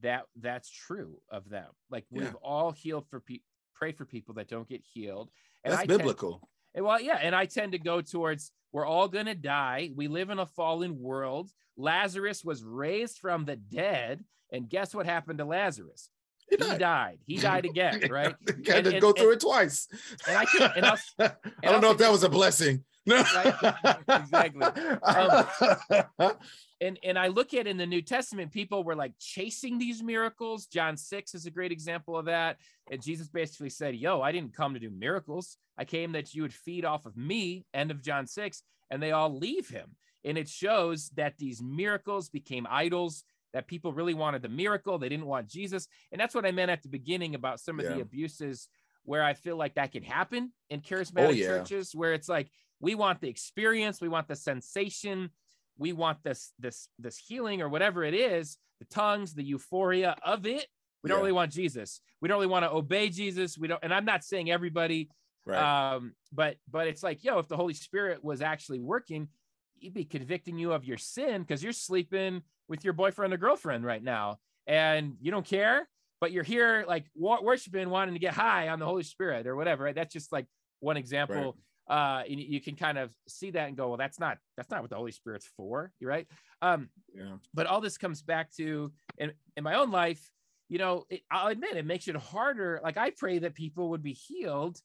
that 0.00 0.24
that's 0.36 0.70
true 0.70 1.20
of 1.30 1.48
them. 1.48 1.68
Like 1.90 2.06
Yeah. 2.10 2.24
we've 2.24 2.34
all 2.36 2.72
healed 2.72 3.06
for 3.08 3.20
people, 3.20 3.44
pray 3.74 3.92
for 3.92 4.04
people 4.04 4.34
that 4.34 4.48
don't 4.48 4.68
get 4.68 4.82
healed. 4.82 5.30
And 5.64 5.72
That's 5.72 5.82
I 5.82 5.86
biblical. 5.86 6.48
and 6.74 6.84
well, 6.84 7.00
yeah, 7.00 7.18
and 7.20 7.34
I 7.34 7.46
tend 7.46 7.72
to 7.72 7.78
go 7.78 8.00
towards 8.00 8.52
we're 8.72 8.86
all 8.86 9.08
gonna 9.08 9.34
die. 9.34 9.90
We 9.94 10.08
live 10.08 10.30
in 10.30 10.38
a 10.38 10.46
fallen 10.46 10.98
world. 10.98 11.50
Lazarus 11.76 12.44
was 12.44 12.62
raised 12.64 13.18
from 13.18 13.44
the 13.44 13.56
dead, 13.56 14.24
and 14.52 14.68
guess 14.68 14.94
what 14.94 15.06
happened 15.06 15.38
to 15.38 15.44
Lazarus? 15.44 16.08
He 16.50 16.56
He 16.56 16.62
died. 16.64 16.78
died. 16.80 17.18
He 17.26 17.36
died 17.36 17.64
again, 17.64 18.00
right? 18.10 18.34
Got 18.44 18.76
And- 18.76 18.84
to 18.86 18.90
and- 18.92 19.00
go 19.00 19.12
through 19.12 19.32
and- 19.32 19.36
it 19.36 19.40
twice. 19.40 19.86
and 20.28 20.36
I 20.36 20.44
can- 20.44 20.72
and 20.76 20.84
I'll- 20.86 20.98
I 21.18 21.32
don't 21.62 21.74
I'll 21.76 21.80
know 21.80 21.90
if 21.92 21.98
that 21.98 22.10
was 22.10 22.22
a 22.24 22.28
blessing. 22.28 22.84
No. 23.06 23.22
Right, 23.34 23.96
exactly. 24.08 24.62
Um, 24.62 26.32
and 26.80 26.98
and 27.02 27.18
I 27.18 27.28
look 27.28 27.54
at 27.54 27.66
in 27.66 27.78
the 27.78 27.86
New 27.86 28.02
Testament, 28.02 28.52
people 28.52 28.84
were 28.84 28.94
like 28.94 29.14
chasing 29.18 29.78
these 29.78 30.02
miracles. 30.02 30.66
John 30.66 30.96
6 30.98 31.34
is 31.34 31.46
a 31.46 31.50
great 31.50 31.72
example 31.72 32.16
of 32.16 32.26
that. 32.26 32.58
And 32.90 33.02
Jesus 33.02 33.28
basically 33.28 33.70
said, 33.70 33.96
Yo, 33.96 34.20
I 34.20 34.32
didn't 34.32 34.54
come 34.54 34.74
to 34.74 34.80
do 34.80 34.90
miracles. 34.90 35.56
I 35.78 35.84
came 35.86 36.12
that 36.12 36.34
you 36.34 36.42
would 36.42 36.52
feed 36.52 36.84
off 36.84 37.06
of 37.06 37.16
me, 37.16 37.64
end 37.72 37.90
of 37.90 38.02
John 38.02 38.26
6, 38.26 38.62
and 38.90 39.02
they 39.02 39.12
all 39.12 39.34
leave 39.34 39.68
him. 39.68 39.96
And 40.24 40.36
it 40.36 40.48
shows 40.48 41.08
that 41.16 41.38
these 41.38 41.62
miracles 41.62 42.28
became 42.28 42.66
idols, 42.70 43.24
that 43.52 43.66
people 43.66 43.92
really 43.92 44.14
wanted 44.14 44.42
the 44.42 44.48
miracle. 44.48 44.98
They 44.98 45.08
didn't 45.08 45.26
want 45.26 45.48
Jesus. 45.48 45.88
And 46.12 46.20
that's 46.20 46.34
what 46.34 46.46
I 46.46 46.52
meant 46.52 46.70
at 46.70 46.82
the 46.82 46.88
beginning 46.88 47.34
about 47.34 47.60
some 47.60 47.78
of 47.80 47.86
the 47.86 48.00
abuses 48.00 48.68
where 49.04 49.22
I 49.24 49.34
feel 49.34 49.56
like 49.56 49.74
that 49.74 49.92
can 49.92 50.02
happen 50.02 50.52
in 50.68 50.80
charismatic 50.80 51.28
Oh, 51.28 51.30
yeah. 51.30 51.46
churches, 51.46 51.94
where 51.94 52.12
it's 52.12 52.28
like, 52.28 52.48
we 52.80 52.94
want 52.94 53.20
the 53.20 53.28
experience, 53.28 54.00
we 54.00 54.08
want 54.08 54.28
the 54.28 54.36
sensation, 54.36 55.30
we 55.78 55.92
want 55.92 56.22
this 56.22 56.52
this 56.58 56.88
this 56.98 57.16
healing 57.18 57.60
or 57.62 57.68
whatever 57.68 58.04
it 58.04 58.14
is, 58.14 58.58
the 58.78 58.84
tongues, 58.86 59.34
the 59.34 59.42
euphoria 59.42 60.14
of 60.24 60.46
it. 60.46 60.66
We 61.02 61.08
don't 61.08 61.18
Yeah. 61.18 61.22
really 61.22 61.32
want 61.32 61.52
Jesus. 61.52 62.00
We 62.20 62.28
don't 62.28 62.36
really 62.36 62.46
want 62.46 62.64
to 62.66 62.70
obey 62.70 63.08
Jesus. 63.08 63.56
We 63.56 63.68
don't, 63.68 63.82
and 63.82 63.92
I'm 63.92 64.04
not 64.04 64.22
saying 64.22 64.50
everybody, 64.50 65.08
right. 65.46 65.92
um, 65.94 66.14
but 66.32 66.56
but 66.70 66.86
it's 66.86 67.02
like, 67.02 67.24
yo, 67.24 67.38
if 67.38 67.48
the 67.48 67.56
Holy 67.56 67.74
Spirit 67.74 68.22
was 68.22 68.42
actually 68.42 68.80
working, 68.80 69.28
he'd 69.76 69.94
be 69.94 70.04
convicting 70.04 70.58
you 70.58 70.72
of 70.72 70.84
your 70.84 70.98
sin 70.98 71.40
because 71.40 71.62
you're 71.62 71.72
sleeping 71.72 72.42
with 72.70 72.84
your 72.84 72.94
boyfriend 72.94 73.34
or 73.34 73.36
girlfriend 73.36 73.84
right 73.84 74.02
now, 74.02 74.38
and 74.66 75.16
you 75.20 75.30
don't 75.30 75.44
care, 75.44 75.86
but 76.22 76.32
you're 76.32 76.44
here 76.44 76.84
like 76.88 77.04
worshiping, 77.14 77.90
wanting 77.90 78.14
to 78.14 78.20
get 78.20 78.32
high 78.32 78.68
on 78.68 78.78
the 78.78 78.86
Holy 78.86 79.02
Spirit 79.02 79.46
or 79.46 79.54
whatever. 79.54 79.84
Right? 79.84 79.94
That's 79.94 80.12
just 80.12 80.32
like 80.32 80.46
one 80.78 80.96
example. 80.96 81.58
Uh, 81.88 82.22
and 82.30 82.38
you 82.38 82.60
can 82.60 82.76
kind 82.76 82.96
of 82.96 83.12
see 83.26 83.50
that 83.50 83.66
and 83.66 83.76
go, 83.76 83.88
well, 83.88 83.96
that's 83.98 84.18
not 84.18 84.38
that's 84.56 84.70
not 84.70 84.80
what 84.80 84.88
the 84.88 84.96
Holy 84.96 85.12
Spirit's 85.12 85.50
for, 85.56 85.92
right? 86.00 86.26
Um, 86.62 86.88
yeah. 87.12 87.36
but 87.52 87.66
all 87.66 87.80
this 87.80 87.98
comes 87.98 88.22
back 88.22 88.50
to 88.56 88.92
in, 89.18 89.32
in 89.56 89.64
my 89.64 89.74
own 89.74 89.90
life 89.90 90.30
you 90.70 90.78
know 90.78 91.04
it, 91.10 91.20
i'll 91.30 91.48
admit 91.48 91.76
it 91.76 91.84
makes 91.84 92.08
it 92.08 92.16
harder 92.16 92.80
like 92.82 92.96
i 92.96 93.10
pray 93.10 93.38
that 93.38 93.54
people 93.54 93.90
would 93.90 94.02
be 94.02 94.12
healed 94.12 94.80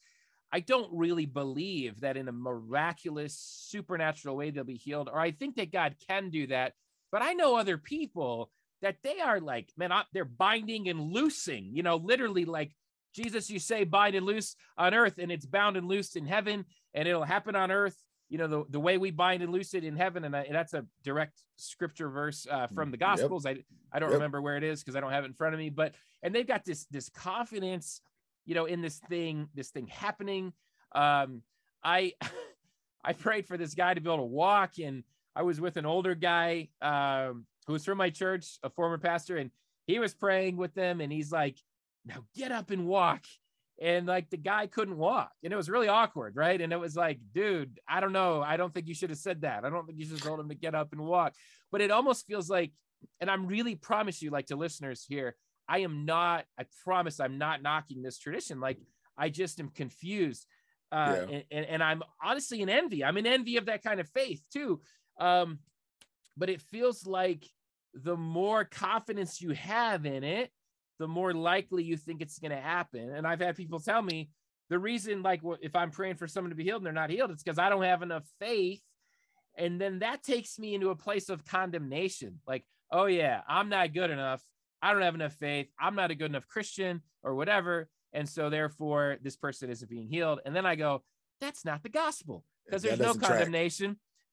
i 0.51 0.59
don't 0.59 0.89
really 0.91 1.25
believe 1.25 2.01
that 2.01 2.17
in 2.17 2.27
a 2.27 2.33
miraculous 2.33 3.37
supernatural 3.37 4.35
way 4.35 4.49
they'll 4.49 4.65
be 4.65 4.75
healed 4.75 5.07
or 5.07 5.19
i 5.19 5.31
think 5.31 5.55
that 5.55 5.71
god 5.71 5.95
can 6.09 6.29
do 6.29 6.47
that 6.47 6.73
but 7.15 7.21
i 7.21 7.31
know 7.31 7.55
other 7.55 7.77
people 7.77 8.51
that 8.81 8.97
they 9.01 9.21
are 9.21 9.39
like 9.39 9.71
man 9.77 9.89
I, 9.89 10.03
they're 10.11 10.25
binding 10.25 10.89
and 10.89 10.99
loosing 10.99 11.69
you 11.71 11.81
know 11.81 11.95
literally 11.95 12.43
like 12.43 12.75
jesus 13.13 13.49
you 13.49 13.57
say 13.57 13.85
bind 13.85 14.15
and 14.15 14.25
loose 14.25 14.57
on 14.77 14.93
earth 14.93 15.17
and 15.17 15.31
it's 15.31 15.45
bound 15.45 15.77
and 15.77 15.87
loosed 15.87 16.17
in 16.17 16.25
heaven 16.25 16.65
and 16.93 17.07
it'll 17.07 17.23
happen 17.23 17.55
on 17.55 17.71
earth 17.71 17.95
you 18.27 18.37
know 18.37 18.47
the, 18.47 18.65
the 18.69 18.81
way 18.81 18.97
we 18.97 19.11
bind 19.11 19.41
and 19.41 19.53
loose 19.53 19.73
it 19.73 19.85
in 19.85 19.95
heaven 19.95 20.25
and, 20.25 20.35
I, 20.35 20.45
that's 20.51 20.73
a 20.73 20.85
direct 21.05 21.41
scripture 21.55 22.09
verse 22.09 22.45
uh, 22.51 22.67
from 22.67 22.91
the 22.91 22.97
Yep. 22.97 22.99
gospels 22.99 23.45
i 23.45 23.55
i 23.93 23.99
don't 23.99 24.09
Yep. 24.09 24.15
remember 24.15 24.41
where 24.41 24.57
it 24.57 24.63
is 24.65 24.83
because 24.83 24.97
i 24.97 24.99
don't 24.99 25.13
have 25.13 25.23
it 25.23 25.27
in 25.27 25.33
front 25.33 25.53
of 25.53 25.59
me 25.59 25.69
but 25.69 25.95
and 26.21 26.35
they've 26.35 26.45
got 26.45 26.65
this 26.65 26.85
this 26.91 27.07
confidence 27.07 28.01
you 28.43 28.55
know 28.55 28.65
in 28.65 28.81
this 28.81 28.97
thing 29.09 29.47
this 29.55 29.69
thing 29.69 29.87
happening 29.87 30.51
um 30.93 31.43
i 31.81 32.11
i 33.05 33.13
prayed 33.13 33.47
for 33.47 33.55
this 33.55 33.73
guy 33.73 33.93
to 33.93 34.01
be 34.01 34.09
able 34.09 34.17
to 34.17 34.23
walk 34.23 34.79
and 34.83 35.05
i 35.35 35.41
was 35.41 35.59
with 35.59 35.77
an 35.77 35.85
older 35.85 36.15
guy 36.15 36.69
um 36.81 37.45
who 37.67 37.73
was 37.73 37.83
from 37.85 37.97
my 37.97 38.09
church 38.09 38.57
a 38.63 38.69
former 38.69 38.97
pastor 38.97 39.37
and 39.37 39.51
he 39.87 39.99
was 39.99 40.13
praying 40.13 40.57
with 40.57 40.73
them 40.73 41.01
and 41.01 41.11
he's 41.11 41.31
like 41.31 41.57
now 42.05 42.23
get 42.35 42.51
up 42.51 42.71
and 42.71 42.85
walk 42.87 43.23
and 43.81 44.05
like 44.07 44.29
the 44.29 44.37
guy 44.37 44.67
couldn't 44.67 44.97
walk 44.97 45.31
and 45.43 45.51
it 45.51 45.55
was 45.57 45.69
really 45.69 45.87
awkward 45.87 46.35
right 46.35 46.61
and 46.61 46.71
it 46.71 46.79
was 46.79 46.95
like 46.95 47.19
dude 47.33 47.79
i 47.87 47.99
don't 47.99 48.13
know 48.13 48.41
i 48.41 48.55
don't 48.57 48.73
think 48.73 48.87
you 48.87 48.93
should 48.93 49.09
have 49.09 49.19
said 49.19 49.41
that 49.41 49.65
i 49.65 49.69
don't 49.69 49.85
think 49.85 49.99
you 49.99 50.05
should 50.05 50.13
have 50.13 50.23
told 50.23 50.39
him 50.39 50.49
to 50.49 50.55
get 50.55 50.75
up 50.75 50.91
and 50.93 51.01
walk 51.01 51.33
but 51.71 51.81
it 51.81 51.91
almost 51.91 52.25
feels 52.25 52.49
like 52.49 52.71
and 53.19 53.29
i'm 53.29 53.45
really 53.47 53.75
promise 53.75 54.21
you 54.21 54.29
like 54.31 54.45
to 54.47 54.55
listeners 54.55 55.05
here 55.07 55.35
I 55.67 55.79
am 55.79 56.05
not, 56.05 56.45
I 56.59 56.65
promise 56.83 57.19
I'm 57.19 57.39
not 57.39 57.63
knocking 57.63 58.03
this 58.03 58.19
tradition. 58.19 58.59
Like 58.59 58.77
I 59.17 59.29
just 59.29 59.59
am 59.59 59.69
confused. 59.69 60.45
Uh, 60.91 61.15
Yeah. 61.17 61.35
and, 61.35 61.43
and, 61.49 61.65
and 61.65 61.83
I'm 61.83 62.03
honestly 62.23 62.61
in 62.61 62.69
envy. 62.69 63.03
I'm 63.03 63.17
in 63.17 63.25
envy 63.25 63.57
of 63.57 63.65
that 63.65 63.81
kind 63.81 63.99
of 63.99 64.07
faith 64.09 64.43
too. 64.53 64.81
Um, 65.19 65.59
but 66.37 66.49
it 66.49 66.61
feels 66.61 67.05
like 67.05 67.45
the 67.93 68.17
more 68.17 68.65
confidence 68.65 69.41
you 69.41 69.51
have 69.51 70.05
in 70.05 70.23
it, 70.23 70.51
the 70.99 71.07
more 71.07 71.33
likely 71.33 71.83
you 71.83 71.97
think 71.97 72.21
it's 72.21 72.39
going 72.39 72.51
to 72.51 72.61
happen. 72.61 73.09
And 73.09 73.25
I've 73.25 73.39
had 73.39 73.55
people 73.55 73.79
tell 73.79 74.01
me 74.01 74.29
the 74.69 74.79
reason, 74.79 75.21
like, 75.21 75.41
if 75.61 75.75
I'm 75.75 75.91
praying 75.91 76.15
for 76.15 76.27
someone 76.27 76.49
to 76.49 76.55
be 76.55 76.63
healed 76.63 76.77
and 76.77 76.85
they're 76.85 76.93
not 76.93 77.09
healed, 77.09 77.31
it's 77.31 77.43
because 77.43 77.59
I 77.59 77.69
don't 77.69 77.83
have 77.83 78.01
enough 78.01 78.23
faith. 78.39 78.81
And 79.57 79.79
then 79.79 79.99
that 79.99 80.23
takes 80.23 80.59
me 80.59 80.73
into 80.73 80.89
a 80.89 80.95
place 80.95 81.29
of 81.29 81.45
condemnation. 81.45 82.39
Like, 82.47 82.65
oh, 82.91 83.05
yeah, 83.05 83.41
I'm 83.47 83.69
not 83.69 83.93
good 83.93 84.09
enough. 84.09 84.41
I 84.81 84.91
don't 84.91 85.01
have 85.01 85.15
enough 85.15 85.33
faith. 85.33 85.67
I'm 85.79 85.95
not 85.95 86.11
a 86.11 86.15
good 86.15 86.31
enough 86.31 86.47
Christian 86.47 87.01
or 87.23 87.35
whatever. 87.35 87.87
And 88.11 88.27
so, 88.27 88.49
therefore, 88.49 89.17
this 89.21 89.35
person 89.35 89.69
isn't 89.69 89.89
being 89.89 90.07
healed. 90.07 90.39
And 90.45 90.55
then 90.55 90.65
I 90.65 90.75
go, 90.75 91.03
that's 91.39 91.63
not 91.65 91.83
the 91.83 91.89
gospel 91.89 92.43
because 92.65 92.81
there's 92.81 92.99
no 92.99 93.05
doesn't 93.05 93.21
track. 93.21 93.49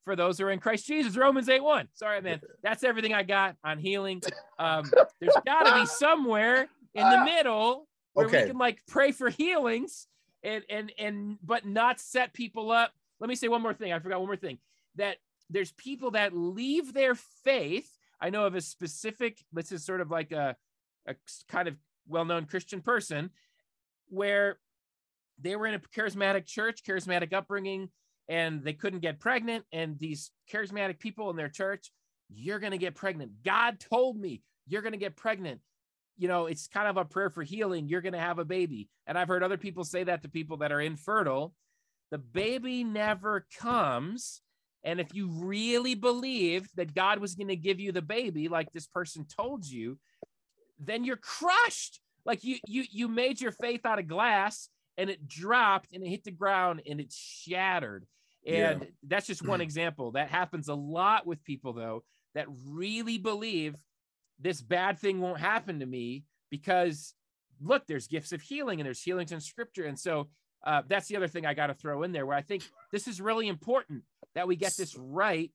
For 0.04 0.16
those 0.16 0.38
who 0.38 0.46
are 0.46 0.50
in 0.50 0.58
Christ 0.58 0.86
Jesus. 0.86 1.16
Romans 1.16 1.48
8 1.48 1.62
1. 1.62 1.88
Sorry, 1.94 2.20
man. 2.20 2.40
That's 2.62 2.84
everything 2.84 3.14
I 3.14 3.22
got 3.22 3.56
on 3.64 3.78
healing. 3.78 4.22
Um, 4.58 4.84
there's 5.20 5.34
got 5.46 5.64
to 5.64 5.74
be 5.80 5.86
somewhere 5.86 6.68
in 6.94 7.08
the 7.08 7.24
middle 7.24 7.88
where 8.14 8.26
Okay. 8.26 8.42
we 8.42 8.48
can 8.50 8.58
like 8.58 8.80
pray 8.88 9.12
for 9.12 9.30
healings 9.30 10.06
and 10.42 10.64
and 10.68 10.92
and 10.98 11.38
but 11.42 11.64
not 11.66 12.00
set 12.00 12.32
people 12.34 12.70
up. 12.70 12.92
Let 13.20 13.28
me 13.28 13.36
say 13.36 13.48
one 13.48 13.62
more 13.62 13.74
thing. 13.74 13.92
I 13.92 13.98
forgot 14.00 14.18
one 14.18 14.28
more 14.28 14.36
thing. 14.36 14.58
That 14.96 15.16
there's 15.50 15.72
people 15.72 16.10
that 16.12 16.34
leave 16.36 16.92
their 16.92 17.14
faith. 17.44 17.88
I 18.20 18.30
know 18.30 18.44
of 18.46 18.54
a 18.54 18.60
specific. 18.60 19.38
This 19.52 19.72
is 19.72 19.84
sort 19.84 20.00
of 20.00 20.10
like 20.10 20.32
a 20.32 20.56
a 21.06 21.14
kind 21.48 21.68
of 21.68 21.76
well-known 22.08 22.46
Christian 22.46 22.80
person 22.80 23.30
where 24.08 24.58
they 25.40 25.56
were 25.56 25.66
in 25.66 25.74
a 25.74 25.78
charismatic 25.78 26.46
church, 26.46 26.82
charismatic 26.86 27.32
upbringing, 27.32 27.88
and 28.28 28.62
they 28.62 28.72
couldn't 28.72 29.00
get 29.00 29.20
pregnant. 29.20 29.64
And 29.72 29.98
these 29.98 30.30
charismatic 30.52 30.98
people 30.98 31.30
in 31.30 31.36
their 31.36 31.48
church, 31.48 31.92
you're 32.30 32.58
going 32.58 32.72
to 32.72 32.78
get 32.78 32.94
pregnant. 32.94 33.32
God 33.44 33.80
told 33.80 34.18
me 34.18 34.42
you're 34.66 34.82
going 34.82 34.92
to 34.92 34.98
get 34.98 35.16
pregnant. 35.16 35.60
You 36.16 36.28
know, 36.28 36.46
it's 36.46 36.68
kind 36.68 36.88
of 36.88 36.96
a 36.96 37.04
prayer 37.04 37.30
for 37.30 37.42
healing. 37.42 37.88
You're 37.88 38.00
going 38.00 38.12
to 38.12 38.18
have 38.18 38.38
a 38.38 38.44
baby. 38.44 38.88
And 39.06 39.18
I've 39.18 39.28
heard 39.28 39.42
other 39.42 39.56
people 39.56 39.84
say 39.84 40.04
that 40.04 40.22
to 40.22 40.28
people 40.28 40.58
that 40.58 40.72
are 40.72 40.80
infertile. 40.80 41.54
The 42.10 42.18
baby 42.18 42.84
never 42.84 43.46
comes. 43.58 44.42
And 44.84 45.00
if 45.00 45.14
you 45.14 45.28
really 45.28 45.94
believed 45.94 46.70
that 46.76 46.94
God 46.94 47.18
was 47.18 47.34
going 47.34 47.48
to 47.48 47.56
give 47.56 47.80
you 47.80 47.92
the 47.92 48.02
baby, 48.02 48.48
like 48.48 48.72
this 48.72 48.86
person 48.86 49.24
told 49.24 49.66
you, 49.66 49.98
then 50.78 51.04
you're 51.04 51.16
crushed. 51.16 52.00
Like 52.24 52.44
you, 52.44 52.58
you, 52.66 52.84
you 52.90 53.08
made 53.08 53.40
your 53.40 53.52
faith 53.52 53.86
out 53.86 53.98
of 53.98 54.08
glass 54.08 54.68
and 54.96 55.10
it 55.10 55.26
dropped 55.26 55.92
and 55.92 56.04
it 56.04 56.08
hit 56.08 56.24
the 56.24 56.30
ground 56.30 56.82
and 56.88 57.00
it 57.00 57.12
shattered. 57.12 58.06
Yeah. 58.44 58.70
And 58.70 58.88
that's 59.06 59.26
just 59.26 59.46
one 59.46 59.60
example. 59.60 60.12
That 60.12 60.28
happens 60.28 60.68
a 60.68 60.74
lot 60.74 61.26
with 61.26 61.44
people, 61.44 61.72
though, 61.72 62.02
that 62.34 62.46
really 62.68 63.18
believe 63.18 63.76
this 64.40 64.60
bad 64.60 64.98
thing 64.98 65.20
won't 65.20 65.38
happen 65.38 65.80
to 65.80 65.86
me 65.86 66.24
because 66.50 67.14
look, 67.60 67.86
there's 67.86 68.06
gifts 68.06 68.32
of 68.32 68.42
healing 68.42 68.80
and 68.80 68.86
there's 68.86 69.02
healings 69.02 69.32
in 69.32 69.40
scripture. 69.40 69.84
And 69.84 69.98
so 69.98 70.28
uh, 70.64 70.82
that's 70.88 71.08
the 71.08 71.16
other 71.16 71.28
thing 71.28 71.46
I 71.46 71.54
got 71.54 71.68
to 71.68 71.74
throw 71.74 72.02
in 72.02 72.12
there 72.12 72.26
where 72.26 72.36
I 72.36 72.42
think 72.42 72.62
this 72.90 73.08
is 73.08 73.20
really 73.20 73.48
important 73.48 74.02
that 74.34 74.48
we 74.48 74.56
get 74.56 74.76
this 74.76 74.96
right 74.96 75.52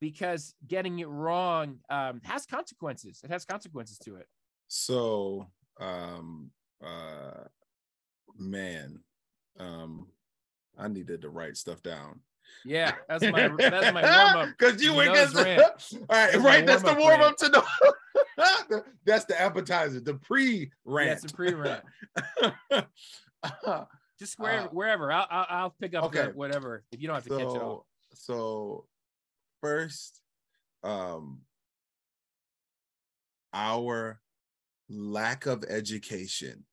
because 0.00 0.54
getting 0.66 0.98
it 0.98 1.08
wrong 1.08 1.78
um, 1.90 2.20
has 2.24 2.46
consequences. 2.46 3.20
It 3.24 3.30
has 3.30 3.44
consequences 3.44 3.98
to 3.98 4.16
it. 4.16 4.26
So, 4.68 5.46
um, 5.80 6.50
uh, 6.84 7.44
man, 8.36 9.00
um, 9.58 10.08
I 10.78 10.88
needed 10.88 11.22
to 11.22 11.28
write 11.28 11.56
stuff 11.56 11.82
down. 11.82 12.20
Yeah, 12.64 12.92
that's 13.08 13.24
my 13.24 13.48
that's 13.58 13.92
my 13.92 14.02
warm 14.02 14.48
up. 14.48 14.56
Because 14.58 14.82
you 14.82 14.94
were 14.94 15.06
Nose 15.06 15.32
gonna- 15.32 15.44
rant. 15.44 15.62
All 15.62 15.98
right, 16.10 16.32
That's 16.32 16.36
right. 16.44 16.66
That's 16.66 16.82
the 16.82 16.94
warm-up 16.94 17.36
to 17.38 17.48
the. 17.48 17.64
that's 19.04 19.24
the 19.26 19.40
appetizer, 19.40 20.00
the 20.00 20.14
pre 20.14 20.70
rant. 20.84 21.08
Yeah, 21.08 21.12
it's 21.14 21.24
a 21.24 21.34
pre-rant. 21.34 21.84
Just 24.18 24.38
wherever, 24.38 24.66
Uh, 24.66 24.70
wherever. 24.70 25.12
I'll, 25.12 25.26
I'll 25.30 25.46
I'll 25.48 25.70
pick 25.80 25.94
up 25.94 26.12
the 26.12 26.22
okay. 26.22 26.32
whatever 26.32 26.84
if 26.92 27.00
you 27.00 27.08
don't 27.08 27.14
have 27.16 27.24
to 27.24 27.30
catch 27.30 27.40
it 27.40 27.62
all. 27.62 27.86
so, 28.12 28.16
so 28.16 28.84
first, 29.60 30.20
um, 30.84 31.40
our 33.52 34.20
lack 34.88 35.46
of 35.46 35.64
education 35.64 36.64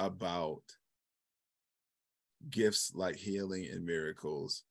about 0.00 0.62
gifts 2.48 2.92
like 2.94 3.16
healing 3.16 3.68
and 3.70 3.84
miracles 3.84 4.64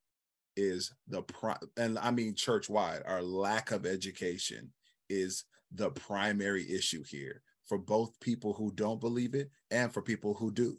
is 0.58 0.94
the 1.08 1.22
pri- 1.22 1.58
and 1.78 1.98
I 2.00 2.12
mean 2.12 2.36
church 2.36 2.70
wide, 2.70 3.04
our 3.06 3.22
lack 3.22 3.72
of 3.72 3.86
education 3.86 4.72
is 5.10 5.46
the 5.72 5.92
primary 5.92 6.70
issue 6.70 7.04
here 7.04 7.44
for 7.66 7.78
both 7.78 8.20
people 8.20 8.54
who 8.54 8.72
don't 8.74 9.00
believe 9.00 9.36
it 9.36 9.52
and 9.72 9.94
for 9.94 10.02
people 10.02 10.34
who 10.34 10.52
do. 10.52 10.78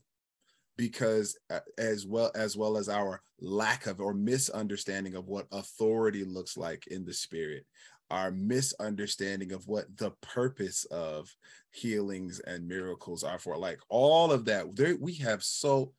Because 0.77 1.39
uh, 1.51 1.61
as 1.79 2.07
well 2.07 2.31
as 2.35 2.57
well 2.57 2.77
as 2.77 2.89
our 2.89 3.23
lack 3.41 3.87
of 3.87 4.01
or 4.01 4.15
misunderstanding 4.15 5.15
of 5.15 5.29
what 5.29 5.47
authority 5.53 6.25
looks 6.25 6.57
like 6.57 6.87
in 6.89 7.05
the 7.05 7.15
spirit 7.15 7.65
our 8.11 8.31
misunderstanding 8.31 9.53
of 9.53 9.67
what 9.69 9.85
the 9.97 10.11
purpose 10.23 10.85
of 10.87 11.35
healings 11.71 12.41
and 12.41 12.67
miracles 12.67 13.23
are 13.23 13.39
for 13.39 13.57
like 13.57 13.79
all 13.89 14.33
of 14.33 14.45
that 14.45 14.75
there 14.77 14.97
we 14.97 15.15
have 15.15 15.43
so 15.43 15.93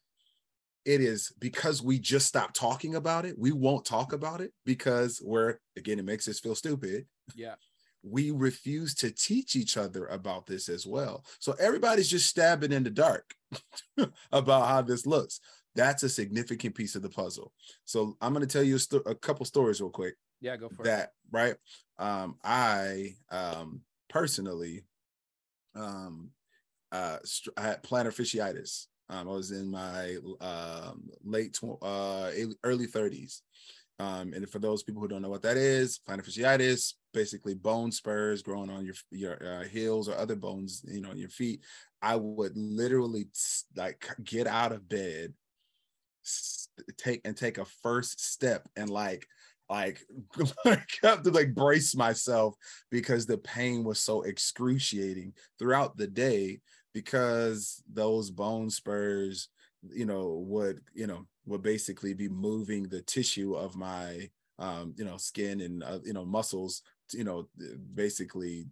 it 0.83 0.99
is 0.99 1.31
because 1.39 1.81
we 1.81 1.99
just 1.99 2.25
stopped 2.27 2.55
talking 2.55 2.95
about 2.95 3.25
it 3.25 3.37
we 3.37 3.51
won't 3.51 3.85
talk 3.85 4.13
about 4.13 4.41
it 4.41 4.51
because 4.65 5.21
we're 5.23 5.57
again 5.77 5.99
it 5.99 6.05
makes 6.05 6.27
us 6.27 6.39
feel 6.39 6.55
stupid 6.55 7.05
Yeah. 7.35 7.55
we 8.03 8.31
refuse 8.31 8.95
to 8.95 9.11
teach 9.11 9.55
each 9.55 9.77
other 9.77 10.07
about 10.07 10.47
this 10.47 10.67
as 10.69 10.87
well. 10.87 11.23
So 11.39 11.53
everybody's 11.59 12.09
just 12.09 12.25
stabbing 12.27 12.71
in 12.71 12.83
the 12.83 12.89
dark 12.89 13.35
about 14.31 14.67
how 14.67 14.81
this 14.81 15.05
looks. 15.05 15.39
That's 15.75 16.01
a 16.03 16.09
significant 16.09 16.73
piece 16.75 16.95
of 16.95 17.03
the 17.03 17.09
puzzle. 17.09 17.53
So 17.85 18.17
I'm 18.19 18.33
going 18.33 18.45
to 18.45 18.51
tell 18.51 18.63
you 18.63 18.77
a, 19.05 19.09
a 19.11 19.15
couple 19.15 19.45
stories 19.45 19.79
real 19.79 19.91
quick 19.91 20.15
Yeah, 20.41 20.57
go 20.57 20.69
for 20.69 20.83
it. 20.83 20.85
that 20.87 21.11
right? 21.31 21.55
Um 21.99 22.37
i 22.43 23.15
um 23.29 23.81
personally 24.09 24.83
um 25.75 26.31
uh 26.91 27.17
i 27.57 27.61
had 27.61 27.83
plantar 27.83 28.07
fasciitis. 28.13 28.87
Um 29.09 29.29
i 29.29 29.31
was 29.31 29.51
in 29.51 29.69
my 29.69 30.17
um 30.41 31.09
late 31.23 31.53
tw- 31.53 31.81
uh 31.81 32.31
early 32.63 32.87
30s 32.87 33.41
um 33.99 34.33
and 34.33 34.49
for 34.49 34.59
those 34.59 34.83
people 34.83 35.01
who 35.01 35.07
don't 35.07 35.21
know 35.21 35.29
what 35.29 35.43
that 35.43 35.57
is 35.57 35.99
plantar 36.07 36.25
fasciitis 36.25 36.93
basically 37.13 37.53
bone 37.53 37.91
spurs 37.91 38.41
growing 38.41 38.69
on 38.69 38.85
your 38.85 38.95
your 39.11 39.37
uh, 39.45 39.63
heels 39.63 40.09
or 40.09 40.15
other 40.15 40.35
bones 40.35 40.83
you 40.87 41.01
know 41.01 41.13
your 41.13 41.29
feet. 41.29 41.61
I 42.01 42.15
would 42.15 42.57
literally 42.57 43.27
like 43.75 44.07
get 44.23 44.47
out 44.47 44.71
of 44.71 44.89
bed 44.89 45.33
take 46.97 47.21
and 47.25 47.35
take 47.35 47.57
a 47.57 47.65
first 47.65 48.19
step 48.19 48.67
and 48.75 48.89
like 48.89 49.27
like 49.71 50.05
have 51.01 51.23
to 51.23 51.31
like 51.31 51.55
brace 51.55 51.95
myself 51.95 52.55
because 52.91 53.25
the 53.25 53.37
pain 53.37 53.85
was 53.85 54.01
so 54.01 54.21
excruciating 54.23 55.33
throughout 55.57 55.95
the 55.95 56.07
day 56.07 56.59
because 56.93 57.81
those 57.91 58.29
bone 58.29 58.69
spurs 58.69 59.47
you 59.89 60.05
know 60.05 60.43
would 60.45 60.81
you 60.93 61.07
know 61.07 61.25
would 61.45 61.61
basically 61.61 62.13
be 62.13 62.27
moving 62.27 62.83
the 62.83 63.01
tissue 63.03 63.55
of 63.55 63.77
my 63.77 64.29
um 64.59 64.93
you 64.97 65.05
know 65.05 65.15
skin 65.15 65.61
and 65.61 65.83
uh, 65.83 65.99
you 66.03 66.13
know 66.13 66.25
muscles 66.25 66.81
you 67.13 67.23
know 67.23 67.47
basically 67.95 68.65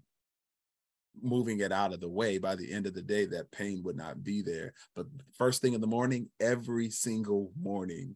moving 1.22 1.60
it 1.60 1.72
out 1.72 1.94
of 1.94 2.00
the 2.00 2.08
way. 2.10 2.38
By 2.38 2.56
the 2.56 2.72
end 2.72 2.86
of 2.86 2.94
the 2.94 3.02
day 3.02 3.26
that 3.26 3.52
pain 3.52 3.82
would 3.84 3.98
not 3.98 4.24
be 4.24 4.42
there. 4.42 4.74
But 4.96 5.08
first 5.38 5.62
thing 5.62 5.74
in 5.74 5.82
the 5.82 5.88
morning 5.88 6.30
every 6.40 6.90
single 6.90 7.52
morning 7.60 8.16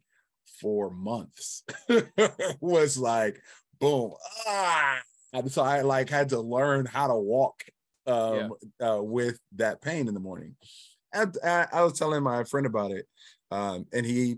for 0.60 0.90
months 0.90 1.64
was 2.60 2.98
like 2.98 3.40
boom 3.80 4.12
ah. 4.46 5.00
And 5.32 5.50
so 5.50 5.62
i 5.62 5.82
like 5.82 6.08
had 6.08 6.30
to 6.30 6.40
learn 6.40 6.86
how 6.86 7.08
to 7.08 7.16
walk 7.16 7.64
um 8.06 8.52
uh, 8.84 9.02
with 9.02 9.38
that 9.56 9.80
pain 9.80 10.08
in 10.08 10.14
the 10.14 10.20
morning. 10.20 10.56
And 11.12 11.36
I, 11.44 11.66
I 11.72 11.82
was 11.82 11.98
telling 11.98 12.22
my 12.22 12.44
friend 12.44 12.66
about 12.66 12.90
it 12.90 13.06
um 13.50 13.86
and 13.92 14.06
he 14.06 14.36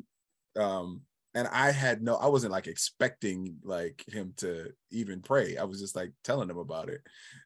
um 0.58 1.02
and 1.34 1.46
i 1.48 1.70
had 1.70 2.02
no 2.02 2.16
i 2.16 2.26
wasn't 2.26 2.52
like 2.52 2.66
expecting 2.66 3.56
like 3.62 4.04
him 4.08 4.32
to 4.38 4.72
even 4.90 5.20
pray. 5.20 5.56
I 5.56 5.64
was 5.64 5.80
just 5.80 5.96
like 5.96 6.12
telling 6.24 6.48
him 6.48 6.58
about 6.58 6.88
it. 6.88 7.02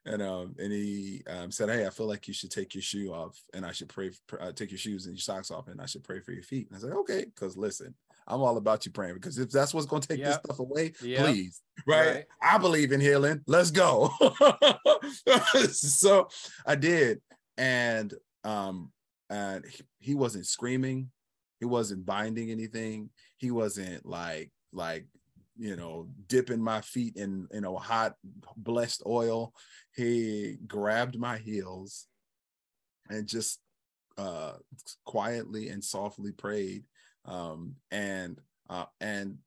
And 0.06 0.22
um 0.22 0.54
and 0.58 0.72
he 0.72 1.22
um, 1.28 1.50
said 1.50 1.68
hey 1.68 1.86
i 1.86 1.90
feel 1.90 2.06
like 2.06 2.28
you 2.28 2.34
should 2.34 2.50
take 2.50 2.74
your 2.74 2.82
shoe 2.82 3.12
off 3.12 3.36
and 3.52 3.66
i 3.66 3.72
should 3.72 3.88
pray 3.88 4.10
uh, 4.40 4.52
take 4.52 4.70
your 4.70 4.78
shoes 4.78 5.06
and 5.06 5.14
your 5.14 5.20
socks 5.20 5.50
off 5.50 5.68
and 5.68 5.80
i 5.80 5.86
should 5.86 6.04
pray 6.04 6.20
for 6.20 6.32
your 6.32 6.42
feet. 6.42 6.68
And 6.68 6.76
i 6.76 6.80
said 6.80 6.96
okay 6.98 7.24
because 7.24 7.56
listen 7.56 7.94
I'm 8.26 8.40
all 8.40 8.56
about 8.56 8.86
you 8.86 8.92
praying 8.92 9.14
because 9.14 9.38
if 9.38 9.50
that's 9.50 9.74
what's 9.74 9.86
going 9.86 10.02
to 10.02 10.08
take 10.08 10.24
this 10.24 10.36
stuff 10.36 10.58
away, 10.58 10.92
Yep. 11.02 11.24
please, 11.24 11.62
right? 11.86 12.14
Right. 12.14 12.24
I 12.40 12.58
believe 12.58 12.92
in 12.92 13.00
healing. 13.00 13.40
Let's 13.46 13.70
go. 13.70 14.10
so 15.70 16.28
I 16.66 16.76
did, 16.76 17.20
and 17.56 18.14
um, 18.44 18.92
and 19.28 19.64
he, 19.66 19.82
he 19.98 20.14
wasn't 20.14 20.46
screaming, 20.46 21.10
he 21.58 21.66
wasn't 21.66 22.06
binding 22.06 22.50
anything, 22.50 23.10
he 23.38 23.50
wasn't 23.50 24.06
like 24.06 24.50
like 24.72 25.06
you 25.58 25.76
know 25.76 26.08
dipping 26.28 26.62
my 26.62 26.80
feet 26.80 27.16
in 27.16 27.48
you 27.52 27.60
know 27.60 27.76
hot 27.76 28.14
blessed 28.56 29.02
oil. 29.06 29.52
He 29.94 30.58
grabbed 30.66 31.18
my 31.18 31.38
heels 31.38 32.06
and 33.08 33.26
just 33.26 33.60
uh 34.18 34.52
quietly 35.04 35.68
and 35.68 35.82
softly 35.82 36.32
prayed 36.32 36.84
um 37.24 37.76
and 37.90 38.40
uh 38.68 38.86
and 39.00 39.38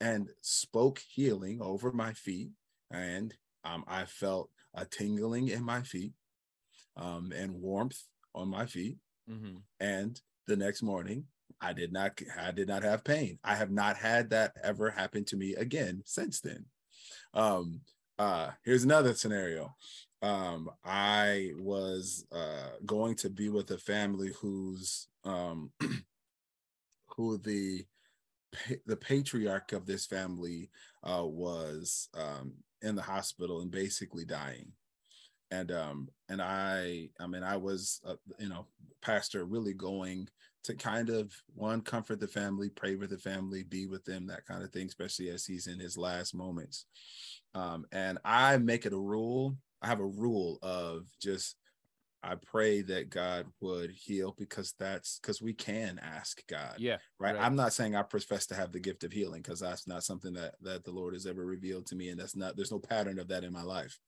and 0.00 0.28
spoke 0.40 1.00
healing 1.08 1.60
over 1.62 1.92
my 1.92 2.12
feet 2.12 2.50
and 2.90 3.34
um 3.64 3.84
i 3.86 4.04
felt 4.04 4.50
a 4.74 4.84
tingling 4.84 5.48
in 5.48 5.62
my 5.62 5.82
feet 5.82 6.12
um 6.96 7.32
and 7.32 7.52
warmth 7.52 8.02
on 8.34 8.48
my 8.48 8.66
feet. 8.66 8.98
Mhm. 9.30 9.62
and 9.80 10.20
the 10.46 10.56
next 10.56 10.82
morning 10.82 11.24
i 11.60 11.72
did 11.72 11.92
not 11.92 12.20
i 12.38 12.50
did 12.50 12.68
not 12.68 12.82
have 12.82 13.04
pain. 13.04 13.38
I 13.42 13.54
have 13.54 13.70
not 13.70 13.96
had 13.96 14.30
that 14.30 14.52
ever 14.62 14.90
happen 14.90 15.24
to 15.26 15.36
me 15.36 15.54
again 15.54 16.02
since 16.04 16.40
then. 16.40 16.66
Um 17.32 17.80
uh 18.18 18.50
here's 18.64 18.84
another 18.84 19.14
scenario. 19.14 19.74
Um 20.22 20.70
i 20.84 21.52
was 21.56 22.26
uh 22.32 22.70
going 22.84 23.14
to 23.16 23.30
be 23.30 23.48
with 23.48 23.70
a 23.70 23.78
family 23.78 24.32
whose 24.40 25.08
um 25.24 25.72
who 27.16 27.38
the 27.38 27.84
the 28.86 28.96
patriarch 28.96 29.72
of 29.72 29.86
this 29.86 30.06
family 30.06 30.70
uh 31.02 31.24
was 31.24 32.08
um 32.14 32.52
in 32.82 32.94
the 32.94 33.02
hospital 33.02 33.60
and 33.60 33.70
basically 33.70 34.24
dying. 34.24 34.72
And 35.50 35.70
um 35.72 36.08
and 36.28 36.42
i 36.42 37.08
i 37.20 37.26
mean 37.26 37.42
i 37.42 37.56
was 37.56 38.00
uh, 38.06 38.16
you 38.38 38.48
know 38.48 38.66
pastor 39.02 39.44
really 39.44 39.74
going 39.74 40.28
to 40.64 40.74
kind 40.74 41.10
of 41.10 41.30
one 41.54 41.82
comfort 41.82 42.18
the 42.20 42.26
family 42.26 42.70
pray 42.70 42.96
with 42.96 43.10
the 43.10 43.18
family 43.18 43.62
be 43.62 43.86
with 43.86 44.04
them 44.04 44.26
that 44.26 44.46
kind 44.46 44.64
of 44.64 44.72
thing 44.72 44.86
especially 44.86 45.28
as 45.28 45.44
he's 45.44 45.66
in 45.66 45.78
his 45.78 45.96
last 45.98 46.34
moments. 46.34 46.86
Um 47.54 47.84
and 47.92 48.18
i 48.24 48.56
make 48.56 48.86
it 48.86 48.92
a 48.92 48.98
rule 48.98 49.56
i 49.82 49.86
have 49.86 50.00
a 50.00 50.06
rule 50.06 50.58
of 50.62 51.06
just 51.20 51.56
i 52.24 52.34
pray 52.46 52.82
that 52.82 53.10
god 53.10 53.46
would 53.60 53.90
heal 53.90 54.34
because 54.38 54.74
that's 54.78 55.18
because 55.20 55.40
we 55.42 55.52
can 55.52 56.00
ask 56.02 56.44
god 56.48 56.74
Yeah. 56.78 56.98
right? 57.18 57.34
Right. 57.34 57.44
I'm 57.44 57.56
not 57.56 57.72
saying 57.72 57.94
I 57.94 58.02
profess 58.02 58.46
to 58.46 58.54
have 58.54 58.72
the 58.72 58.80
gift 58.80 59.04
of 59.04 59.12
healing 59.12 59.42
because 59.42 59.60
that's 59.60 59.86
not 59.86 60.04
something 60.04 60.32
that 60.34 60.54
that 60.62 60.84
the 60.84 60.90
Lord 60.90 61.14
has 61.14 61.26
ever 61.26 61.44
revealed 61.44 61.86
to 61.86 61.96
me, 61.96 62.08
and 62.08 62.18
that's 62.20 62.36
not 62.36 62.56
there's 62.56 62.72
no 62.72 62.78
pattern 62.78 63.18
of 63.18 63.28
that 63.28 63.44
in 63.44 63.52
my 63.52 63.62
life. 63.62 63.98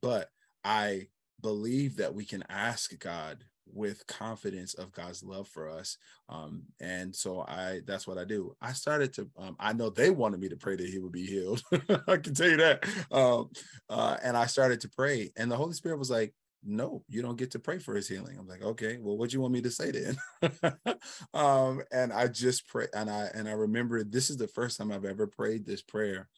But 0.00 0.28
I 0.64 1.08
believe 1.42 1.96
that 1.96 2.14
we 2.14 2.24
can 2.24 2.44
ask 2.48 2.98
God 2.98 3.44
with 3.66 4.06
confidence 4.06 4.74
of 4.74 4.92
God's 4.92 5.22
love 5.24 5.48
for 5.48 5.68
us, 5.68 5.98
um, 6.28 6.62
and 6.80 7.14
so 7.14 7.40
I 7.42 7.80
that's 7.86 8.06
what 8.06 8.18
I 8.18 8.24
do. 8.24 8.54
I 8.60 8.72
started 8.72 9.12
to 9.14 9.28
um, 9.38 9.56
I 9.58 9.72
know 9.72 9.90
they 9.90 10.10
wanted 10.10 10.40
me 10.40 10.48
to 10.48 10.56
pray 10.56 10.76
that 10.76 10.88
He 10.88 10.98
would 10.98 11.12
be 11.12 11.26
healed. 11.26 11.62
I 12.08 12.16
can 12.16 12.34
tell 12.34 12.48
you 12.48 12.56
that, 12.58 12.84
um, 13.10 13.50
uh, 13.90 14.16
and 14.22 14.36
I 14.36 14.46
started 14.46 14.80
to 14.82 14.88
pray, 14.88 15.32
and 15.36 15.50
the 15.50 15.56
Holy 15.56 15.74
Spirit 15.74 15.98
was 15.98 16.10
like. 16.10 16.32
No, 16.68 17.04
you 17.08 17.22
don't 17.22 17.38
get 17.38 17.52
to 17.52 17.60
pray 17.60 17.78
for 17.78 17.94
his 17.94 18.08
healing. 18.08 18.36
I'm 18.36 18.48
like, 18.48 18.62
okay, 18.62 18.98
well, 19.00 19.16
what 19.16 19.30
do 19.30 19.34
you 19.36 19.40
want 19.40 19.54
me 19.54 19.62
to 19.62 19.70
say 19.70 19.92
then? 19.92 20.18
um, 21.34 21.80
and 21.92 22.12
I 22.12 22.26
just 22.26 22.66
pray, 22.66 22.88
and 22.92 23.08
I 23.08 23.30
and 23.34 23.48
I 23.48 23.52
remember 23.52 24.02
this 24.02 24.30
is 24.30 24.36
the 24.36 24.48
first 24.48 24.76
time 24.76 24.90
I've 24.90 25.04
ever 25.04 25.28
prayed 25.28 25.64
this 25.64 25.80
prayer. 25.80 26.28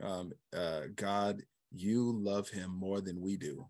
Um, 0.00 0.30
uh, 0.56 0.82
God, 0.94 1.42
you 1.72 2.12
love 2.12 2.48
him 2.48 2.70
more 2.70 3.00
than 3.00 3.20
we 3.20 3.36
do, 3.36 3.66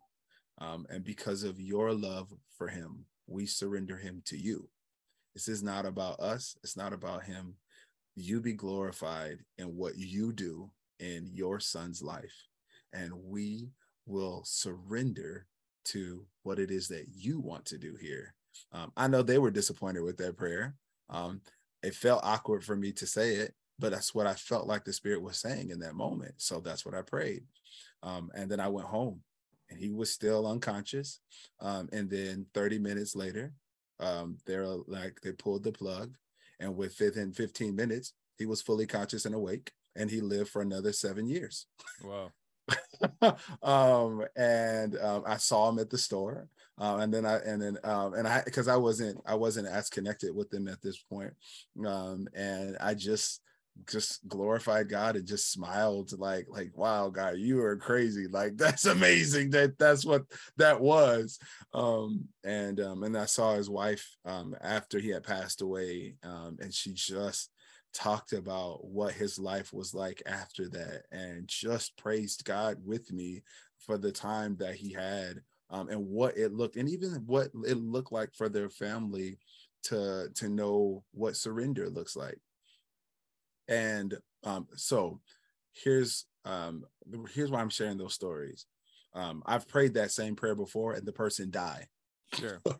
um, 0.61 0.87
and 0.91 1.03
because 1.03 1.45
of 1.45 1.59
your 1.59 1.95
love 1.95 2.29
for 2.59 2.69
him, 2.69 3.07
we 3.27 3.47
surrender 3.47 3.97
him 3.97 4.21
to 4.27 4.37
you. 4.37 4.69
This 5.35 5.49
is 5.49 5.63
not 5.63 5.87
about 5.87 6.21
us. 6.21 6.57
It's 6.63 6.77
not 6.77 6.93
about 6.93 7.25
him. 7.25 7.55
You 8.17 8.43
be 8.43 8.53
glorified 8.53 9.39
in 9.57 9.77
what 9.77 9.97
you 9.97 10.35
do 10.35 10.71
in 11.01 11.31
your 11.33 11.59
son's 11.59 12.03
life, 12.03 12.49
and 12.93 13.15
we 13.15 13.71
will 14.05 14.43
surrender 14.45 15.47
to 15.87 16.27
what 16.43 16.59
it 16.59 16.71
is 16.71 16.89
that 16.89 17.07
you 17.15 17.41
want 17.41 17.65
to 17.67 17.79
do 17.79 17.97
here. 18.01 18.35
Um, 18.73 18.93
I 18.97 19.09
know 19.09 19.23
they 19.23 19.39
were 19.39 19.51
disappointed 19.51 20.03
with 20.03 20.17
that 20.19 20.37
prayer. 20.37 20.75
Um, 21.11 21.41
it 21.83 21.95
felt 21.95 22.25
awkward 22.25 22.65
for 22.65 22.77
me 22.77 22.93
to 22.93 23.07
say 23.07 23.35
it, 23.35 23.55
but 23.79 23.93
that's 23.93 24.15
what 24.15 24.27
I 24.27 24.35
felt 24.35 24.67
like 24.67 24.85
the 24.85 24.93
Spirit 24.93 25.23
was 25.23 25.39
saying 25.39 25.71
in 25.71 25.81
that 25.81 25.95
moment. 25.95 26.35
So 26.39 26.61
that's 26.61 26.85
what 26.85 26.95
I 26.95 27.03
prayed. 27.03 27.43
Um, 28.03 28.31
and 28.35 28.51
then 28.51 28.61
I 28.61 28.69
went 28.69 28.89
home 28.89 29.21
and 29.71 29.79
he 29.79 29.91
was 29.91 30.11
still 30.11 30.47
unconscious. 30.47 31.21
Um, 31.61 31.89
and 31.93 32.09
then 32.09 32.47
30 32.55 32.79
minutes 32.79 33.17
later, 33.17 33.53
um, 34.01 34.39
they're 34.47 34.67
like, 34.67 35.21
they 35.23 35.33
pulled 35.33 35.65
the 35.65 35.73
plug. 35.73 36.15
And 36.61 36.77
within 36.77 37.33
15 37.33 37.75
minutes, 37.75 38.13
he 38.39 38.47
was 38.47 38.63
fully 38.63 38.87
conscious 38.87 39.25
and 39.25 39.35
awake 39.35 39.73
and 39.97 40.11
he 40.11 40.21
lived 40.21 40.51
for 40.51 40.63
another 40.63 40.93
seven 40.93 41.27
years. 41.27 41.67
Wow. 42.03 42.31
um 43.63 44.25
and 44.37 44.97
um 44.99 45.23
i 45.27 45.37
saw 45.37 45.69
him 45.69 45.79
at 45.79 45.91
the 45.91 45.99
store 45.99 46.49
um 46.79 47.01
and 47.01 47.13
then 47.13 47.27
i 47.27 47.37
and 47.39 47.61
then 47.61 47.77
um 47.85 48.15
and 48.15 48.27
i 48.27 48.43
because 48.45 48.69
i 48.69 48.77
wasn't 48.77 49.21
i 49.27 49.35
wasn't 49.35 49.67
as 49.67 49.91
connected 49.91 50.35
with 50.35 50.49
them 50.51 50.69
at 50.69 50.81
this 50.81 50.99
point 50.99 51.33
um 51.85 52.29
and 52.35 52.77
i 52.81 52.95
just 52.95 53.41
just 53.87 54.27
glorified 54.29 54.89
god 54.89 55.17
and 55.17 55.27
just 55.27 55.51
smiled 55.51 56.13
like 56.19 56.47
like 56.49 56.71
wow 56.77 57.09
god 57.09 57.37
you 57.37 57.61
are 57.61 57.77
crazy. 57.77 58.27
Like 58.27 58.57
that's 58.57 58.87
amazing 58.87 59.51
that 59.51 59.79
that's 59.79 60.05
what 60.05 60.25
that 60.57 60.81
was. 60.81 61.39
Um 61.73 62.29
and 62.45 62.81
um 62.81 63.03
and 63.03 63.17
i 63.17 63.25
saw 63.25 63.55
his 63.55 63.71
wife 63.71 64.07
um 64.25 64.55
after 64.61 64.99
he 64.99 65.09
had 65.09 65.25
passed 65.25 65.63
away 65.63 66.15
um 66.23 66.59
and 66.61 66.73
she 66.73 66.93
just 66.93 67.51
talked 67.93 68.33
about 68.33 68.85
what 68.85 69.13
his 69.13 69.39
life 69.39 69.73
was 69.73 69.95
like 69.95 70.23
after 70.27 70.69
that 70.69 71.03
and 71.13 71.47
just 71.47 71.97
praised 71.97 72.45
God 72.45 72.79
with 72.85 73.13
me 73.13 73.43
for 73.79 73.99
the 73.99 74.13
time 74.13 74.57
that 74.57 74.75
he 74.75 74.93
had 74.93 75.41
um, 75.71 75.89
and 75.89 76.07
what 76.07 76.37
it 76.37 76.53
looked 76.53 76.77
and 76.77 76.89
even 76.89 77.13
what 77.27 77.49
it 77.67 77.77
looked 77.77 78.13
like 78.13 78.35
for 78.35 78.49
their 78.49 78.71
family 78.71 79.39
to 79.85 80.29
to 80.35 80.49
know 80.49 81.03
what 81.13 81.37
surrender 81.37 81.89
looks 81.91 82.15
like. 82.17 82.39
And 83.69 84.17
um, 84.45 84.69
so 84.77 85.21
here's 85.73 86.27
um, 86.45 86.85
here's 87.35 87.51
why 87.51 87.61
I'm 87.61 87.71
sharing 87.71 87.99
those 87.99 88.15
stories. 88.15 88.67
Um, 89.15 89.43
I've 89.47 89.69
prayed 89.69 89.95
that 89.95 90.11
same 90.11 90.37
prayer 90.37 90.55
before 90.55 90.95
and 90.95 91.07
the 91.07 91.13
person 91.13 91.51
died 91.51 91.87
Sure. 92.35 92.61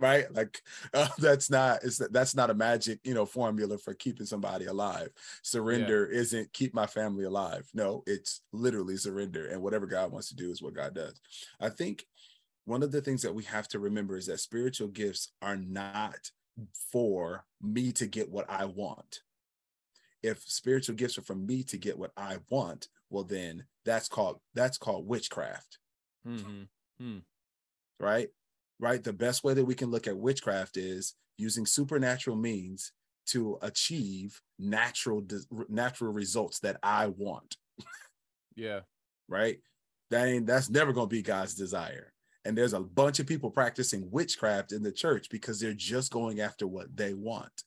Right? 0.00 0.32
Like 0.34 0.60
uh, 0.94 1.08
that's 1.18 1.50
not 1.50 1.82
it's 1.82 1.98
that's 2.10 2.34
not 2.34 2.50
a 2.50 2.54
magic 2.54 3.00
you 3.04 3.14
know 3.14 3.26
formula 3.26 3.78
for 3.78 3.94
keeping 3.94 4.26
somebody 4.26 4.66
alive. 4.66 5.10
Surrender 5.42 6.06
isn't 6.06 6.52
keep 6.52 6.74
my 6.74 6.86
family 6.86 7.24
alive. 7.24 7.68
No 7.74 8.02
it's 8.06 8.42
literally 8.52 8.96
surrender 8.96 9.48
and 9.48 9.62
whatever 9.62 9.86
god 9.86 10.12
wants 10.12 10.28
to 10.28 10.36
do 10.36 10.50
is 10.50 10.62
what 10.62 10.74
god 10.74 10.94
does. 10.94 11.20
I 11.60 11.68
think 11.68 12.06
one 12.64 12.82
of 12.82 12.92
the 12.92 13.00
things 13.00 13.22
that 13.22 13.34
we 13.34 13.42
have 13.44 13.66
to 13.68 13.80
remember 13.80 14.16
is 14.16 14.26
that 14.26 14.40
spiritual 14.40 14.88
gifts 14.88 15.32
are 15.42 15.56
not 15.56 16.30
for 16.92 17.44
me 17.60 17.92
to 17.92 18.06
get 18.06 18.30
what 18.30 18.48
i 18.48 18.64
want. 18.64 19.20
If 20.22 20.42
spiritual 20.42 20.94
gifts 20.94 21.18
are 21.18 21.22
for 21.22 21.34
me 21.34 21.64
to 21.64 21.76
get 21.76 21.98
what 21.98 22.12
i 22.16 22.38
want 22.48 22.88
well 23.10 23.24
then 23.24 23.64
that's 23.84 24.08
called 24.08 24.40
that's 24.54 24.78
called 24.78 25.06
witchcraft. 25.06 25.78
Hmm. 26.98 27.18
Right? 27.98 28.28
Right. 28.82 29.02
The 29.02 29.12
best 29.12 29.44
way 29.44 29.54
that 29.54 29.64
we 29.64 29.76
can 29.76 29.92
look 29.92 30.08
at 30.08 30.16
witchcraft 30.18 30.76
is 30.76 31.14
using 31.38 31.66
supernatural 31.66 32.34
means 32.34 32.90
to 33.26 33.56
achieve 33.62 34.40
natural 34.58 35.24
natural 35.68 36.12
results 36.12 36.58
that 36.58 36.78
I 36.82 37.06
want, 37.06 37.56
Yeah. 38.56 38.80
right? 39.28 39.60
That 40.10 40.26
ain't 40.26 40.46
that's 40.46 40.68
never 40.68 40.92
going 40.92 41.08
to 41.08 41.14
be 41.14 41.22
God's 41.22 41.54
desire. 41.54 42.12
And 42.44 42.58
there's 42.58 42.72
a 42.72 42.80
bunch 42.80 43.20
of 43.20 43.28
people 43.28 43.52
practicing 43.52 44.10
witchcraft 44.10 44.72
in 44.72 44.82
the 44.82 44.90
church 44.90 45.28
because 45.30 45.60
they're 45.60 45.74
just 45.74 46.10
going 46.10 46.40
after 46.40 46.66
what 46.66 46.96
they 46.96 47.14
want. 47.14 47.62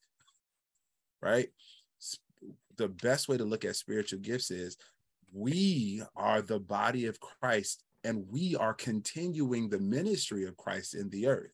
Right? 1.21 1.47
The 2.75 2.89
best 2.89 3.29
way 3.29 3.37
to 3.37 3.45
look 3.45 3.63
at 3.63 3.77
spiritual 3.77 4.19
gifts 4.19 4.51
is 4.51 4.75
we 5.31 6.03
are 6.13 6.41
the 6.41 6.59
body 6.59 7.05
of 7.05 7.21
Christ 7.21 7.84
and 8.05 8.23
we 8.29 8.55
are 8.55 8.73
continuing 8.73 9.67
the 9.67 9.79
ministry 9.79 10.45
of 10.45 10.55
Christ 10.55 10.93
in 10.93 11.09
the 11.09 11.27
earth. 11.27 11.51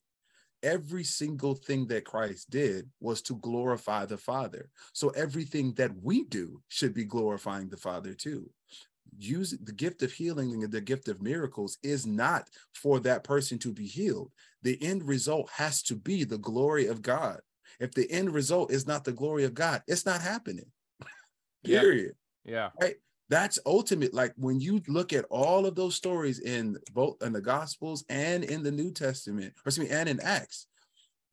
Every 0.61 1.03
single 1.03 1.55
thing 1.55 1.87
that 1.87 2.05
Christ 2.05 2.51
did 2.51 2.89
was 2.99 3.21
to 3.23 3.37
glorify 3.37 4.05
the 4.05 4.17
Father. 4.17 4.69
So 4.93 5.09
everything 5.09 5.73
that 5.75 5.91
we 6.03 6.25
do 6.25 6.61
should 6.67 6.93
be 6.93 7.05
glorifying 7.05 7.69
the 7.69 7.77
Father 7.77 8.13
too. 8.13 8.49
Use 9.17 9.57
the 9.63 9.71
gift 9.71 10.03
of 10.03 10.11
healing 10.11 10.53
and 10.63 10.71
the 10.71 10.81
gift 10.81 11.07
of 11.07 11.21
miracles 11.21 11.77
is 11.81 12.05
not 12.05 12.49
for 12.75 12.99
that 12.99 13.23
person 13.23 13.57
to 13.59 13.73
be 13.73 13.87
healed. 13.87 14.31
The 14.61 14.77
end 14.83 15.07
result 15.07 15.49
has 15.55 15.81
to 15.83 15.95
be 15.95 16.25
the 16.25 16.37
glory 16.37 16.87
of 16.87 17.01
God. 17.01 17.39
if 17.79 17.93
the 17.93 18.11
end 18.11 18.31
result 18.31 18.71
is 18.71 18.85
not 18.85 19.05
the 19.05 19.13
glory 19.13 19.45
of 19.45 19.53
God, 19.53 19.81
it's 19.87 20.05
not 20.05 20.21
happening. 20.21 20.69
Yeah. 21.63 21.79
Period. 21.79 22.13
Yeah. 22.43 22.69
That's 23.31 23.57
ultimate. 23.65 24.13
Like 24.13 24.33
when 24.35 24.59
you 24.59 24.81
look 24.89 25.13
at 25.13 25.23
all 25.29 25.65
of 25.65 25.73
those 25.73 25.95
stories 25.95 26.39
in 26.39 26.77
both 26.91 27.15
in 27.23 27.31
the 27.31 27.41
Gospels 27.41 28.03
and 28.09 28.43
in 28.43 28.61
the 28.61 28.71
New 28.71 28.91
Testament, 28.91 29.53
or 29.65 29.69
excuse 29.69 29.89
me, 29.89 29.95
and 29.95 30.09
in 30.09 30.19
Acts, 30.19 30.67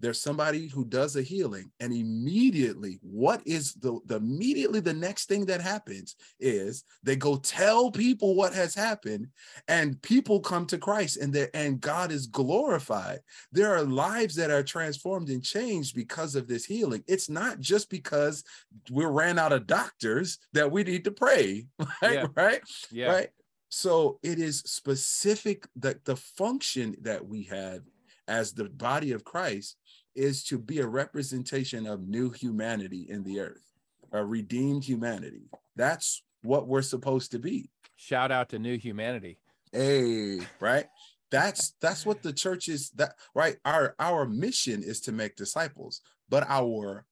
there's 0.01 0.21
somebody 0.21 0.69
who 0.69 0.85
does 0.85 1.17
a 1.17 1.23
healing, 1.23 1.71
and 1.81 1.93
immediately, 1.93 2.99
what 3.03 3.43
is 3.47 3.75
the, 3.75 3.99
the 4.07 4.17
immediately 4.17 4.81
the 4.81 4.95
next 4.95 5.29
thing 5.29 5.47
that 5.47 5.61
happens 5.61 6.17
is 6.39 6.85
they 7.03 7.17
go 7.17 7.37
tell 7.37 7.91
people 7.91 8.35
what 8.35 8.55
has 8.55 8.75
happened, 8.75 9.29
and 9.67 10.01
people 10.03 10.41
come 10.41 10.67
to 10.67 10.79
Christ, 10.79 11.17
and 11.17 11.33
they 11.33 11.49
and 11.55 11.81
God 11.81 12.13
is 12.13 12.27
glorified. 12.27 13.21
There 13.53 13.75
are 13.75 13.83
lives 13.83 14.35
that 14.37 14.51
are 14.51 14.63
transformed 14.63 15.29
and 15.29 15.43
changed 15.43 15.95
because 15.95 16.35
of 16.35 16.49
this 16.49 16.65
healing. 16.65 17.03
It's 17.07 17.29
not 17.29 17.61
just 17.61 17.91
because 17.91 18.45
we 18.91 19.05
ran 19.05 19.39
out 19.39 19.53
of 19.53 19.67
doctors 19.67 20.39
that 20.53 20.71
we 20.71 20.85
need 20.85 21.05
to 21.05 21.11
pray, 21.11 21.67
right? 22.03 22.13
Yeah. 22.15 22.27
Right? 22.35 22.61
Yeah. 22.91 23.07
right 23.07 23.31
so 23.69 24.19
it 24.23 24.39
is 24.39 24.61
specific 24.61 25.67
that 25.77 26.05
the 26.05 26.17
function 26.17 26.97
that 27.03 27.27
we 27.27 27.43
have 27.45 27.83
as 28.27 28.53
the 28.53 28.65
body 28.65 29.13
of 29.13 29.25
christ 29.25 29.77
is 30.19 30.45
to 30.45 30.59
be 30.59 30.81
a 30.81 30.87
representation 30.87 31.87
of 31.87 32.09
new 32.09 32.31
humanity 32.31 33.07
in 33.09 33.23
the 33.25 33.41
earth 33.41 33.69
a 34.13 34.25
redeemed 34.25 34.85
humanity. 34.85 35.51
That's 35.77 36.23
what 36.43 36.67
we're 36.67 36.83
supposed 36.83 37.31
to 37.33 37.39
be. 37.39 37.71
Shout 37.97 38.31
out 38.31 38.49
to 38.51 38.59
New 38.59 38.79
Humanity. 38.79 39.39
hey 39.73 40.41
right? 40.61 40.87
That's 41.31 41.75
that's 41.83 42.07
what 42.07 42.23
the 42.23 42.33
church 42.33 42.69
is 42.69 42.91
that 42.93 43.15
right? 43.35 43.57
Our 43.65 43.95
our 43.99 44.25
mission 44.25 44.83
is 44.83 45.01
to 45.03 45.13
make 45.13 45.37
disciples 45.37 46.01
but 46.29 46.45
our 46.49 47.07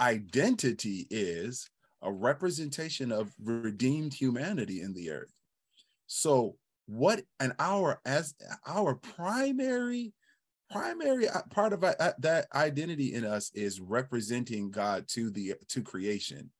identity 0.00 1.06
is 1.10 1.68
a 2.02 2.12
representation 2.12 3.12
of 3.12 3.32
redeemed 3.42 4.14
humanity 4.14 4.80
in 4.80 4.92
the 4.94 5.10
earth. 5.10 5.32
So 6.06 6.56
what 6.86 7.22
and 7.38 7.52
our 7.58 8.00
as 8.04 8.34
our 8.66 8.94
primary 8.94 10.12
primary 10.72 11.28
uh, 11.28 11.42
part 11.50 11.72
of 11.72 11.84
uh, 11.84 12.12
that 12.18 12.46
identity 12.54 13.14
in 13.14 13.24
us 13.24 13.50
is 13.54 13.80
representing 13.80 14.70
god 14.70 15.06
to 15.08 15.30
the 15.30 15.54
to 15.68 15.82
creation. 15.82 16.50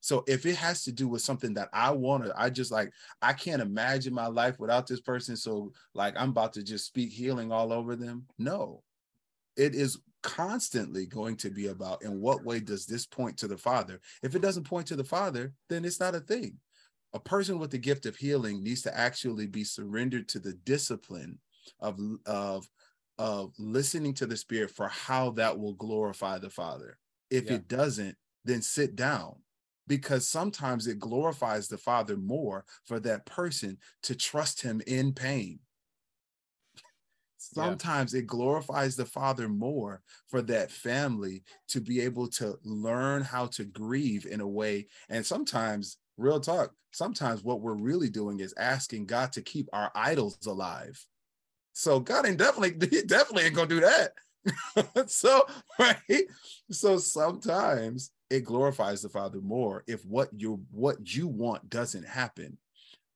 So 0.00 0.24
if 0.26 0.46
it 0.46 0.56
has 0.56 0.82
to 0.84 0.92
do 0.92 1.06
with 1.06 1.22
something 1.22 1.54
that 1.54 1.68
i 1.72 1.90
want 1.90 2.24
to 2.24 2.34
i 2.36 2.50
just 2.50 2.72
like 2.72 2.90
i 3.22 3.32
can't 3.32 3.62
imagine 3.62 4.12
my 4.12 4.26
life 4.26 4.58
without 4.58 4.86
this 4.86 5.00
person 5.00 5.36
so 5.36 5.72
like 5.94 6.14
i'm 6.18 6.30
about 6.30 6.52
to 6.54 6.64
just 6.64 6.86
speak 6.86 7.12
healing 7.12 7.52
all 7.52 7.72
over 7.72 7.96
them. 7.96 8.26
No. 8.38 8.82
It 9.56 9.74
is 9.74 9.98
constantly 10.22 11.06
going 11.06 11.36
to 11.36 11.50
be 11.50 11.66
about 11.66 12.02
in 12.02 12.20
what 12.20 12.44
way 12.44 12.60
does 12.60 12.86
this 12.86 13.06
point 13.06 13.36
to 13.38 13.48
the 13.48 13.58
father? 13.58 14.00
If 14.22 14.34
it 14.34 14.42
doesn't 14.42 14.64
point 14.64 14.86
to 14.88 14.96
the 14.96 15.04
father 15.04 15.52
then 15.68 15.84
it's 15.84 16.00
not 16.00 16.14
a 16.14 16.20
thing. 16.20 16.58
A 17.14 17.20
person 17.20 17.58
with 17.58 17.70
the 17.70 17.78
gift 17.78 18.06
of 18.06 18.16
healing 18.16 18.62
needs 18.62 18.82
to 18.82 18.98
actually 18.98 19.46
be 19.46 19.64
surrendered 19.64 20.28
to 20.28 20.40
the 20.40 20.54
discipline 20.54 21.38
of 21.80 22.00
of 22.26 22.68
of 23.18 23.54
listening 23.58 24.14
to 24.14 24.26
the 24.26 24.36
spirit 24.36 24.70
for 24.70 24.88
how 24.88 25.30
that 25.30 25.58
will 25.58 25.74
glorify 25.74 26.38
the 26.38 26.50
father 26.50 26.98
if 27.30 27.50
Yeah. 27.50 27.56
it 27.56 27.68
doesn't 27.68 28.16
then 28.44 28.62
sit 28.62 28.96
down 28.96 29.42
because 29.86 30.28
sometimes 30.28 30.86
it 30.86 30.98
glorifies 30.98 31.68
the 31.68 31.78
father 31.78 32.16
more 32.16 32.64
for 32.84 32.98
that 33.00 33.26
person 33.26 33.78
to 34.02 34.14
trust 34.14 34.62
him 34.62 34.80
in 34.86 35.12
pain 35.12 35.60
Yeah. 37.54 37.78
sometimes 37.78 38.14
it 38.14 38.26
glorifies 38.26 38.94
the 38.96 39.04
father 39.04 39.48
more 39.48 40.02
for 40.28 40.42
that 40.42 40.70
family 40.70 41.42
to 41.68 41.80
be 41.80 42.00
able 42.00 42.28
to 42.28 42.56
learn 42.62 43.22
how 43.22 43.46
to 43.46 43.64
grieve 43.64 44.26
in 44.26 44.40
a 44.40 44.48
way 44.48 44.86
and 45.08 45.26
sometimes 45.26 45.98
real 46.16 46.40
talk 46.40 46.74
sometimes 46.92 47.42
what 47.42 47.60
we're 47.60 47.74
really 47.74 48.08
doing 48.08 48.38
is 48.40 48.54
asking 48.58 49.06
god 49.06 49.32
to 49.32 49.42
keep 49.42 49.68
our 49.72 49.90
idols 49.94 50.46
alive 50.46 51.04
so 51.72 52.00
god 52.00 52.26
ain't 52.26 52.38
definitely 52.38 52.88
he 52.90 53.02
definitely 53.02 53.44
ain't 53.44 53.54
gonna 53.54 53.68
do 53.68 53.80
that. 53.80 54.12
So 55.06 55.46
right? 55.78 56.24
So 56.70 56.98
sometimes 56.98 58.10
it 58.30 58.44
glorifies 58.44 59.02
the 59.02 59.08
father 59.08 59.40
more 59.40 59.84
if 59.86 60.04
what 60.04 60.30
you 60.36 60.64
what 60.70 61.14
you 61.14 61.28
want 61.28 61.70
doesn't 61.70 62.06
happen. 62.06 62.58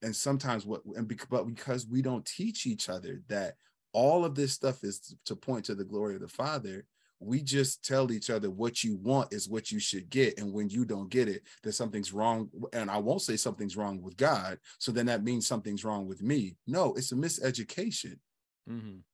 And 0.03 0.15
sometimes 0.15 0.67
what 0.67 0.83
and 0.95 1.09
bec- 1.09 1.29
but 1.29 1.47
because 1.47 1.87
we 1.87 2.03
don't 2.03 2.25
teach 2.25 2.67
each 2.67 2.89
other 2.89 3.23
that 3.29 3.55
all 3.93 4.25
of 4.25 4.35
this 4.35 4.53
stuff 4.53 4.85
is 4.85 5.17
to 5.25 5.35
point 5.35 5.65
to 5.65 5.75
the 5.75 5.85
glory 5.85 6.15
of 6.15 6.21
the 6.21 6.29
father 6.29 6.87
we 7.19 7.41
just 7.41 7.83
tell 7.83 8.13
each 8.13 8.29
other 8.29 8.51
what 8.51 8.85
you 8.85 8.97
want 8.97 9.33
is 9.33 9.49
what 9.49 9.71
you 9.71 9.81
should 9.81 10.11
get. 10.11 10.39
And 10.39 10.53
when 10.53 10.69
you 10.69 10.85
don't 10.85 11.09
get 11.09 11.29
it 11.29 11.43
that 11.63 11.73
something's 11.73 12.13
wrong 12.13 12.51
and 12.73 12.91
i 12.91 12.99
won't 12.99 13.23
say 13.23 13.37
something's 13.37 13.77
wrong 13.77 14.01
with 14.03 14.17
god 14.17 14.59
so 14.79 14.93
then 14.93 15.07
that 15.07 15.25
means 15.25 15.47
something's 15.47 15.85
wrong 15.85 16.07
with 16.07 16.23
me. 16.23 16.57
No 16.67 16.95
it's 16.95 17.13
a 17.13 17.17
miseducation 17.17 18.19
Mhm. 18.67 19.05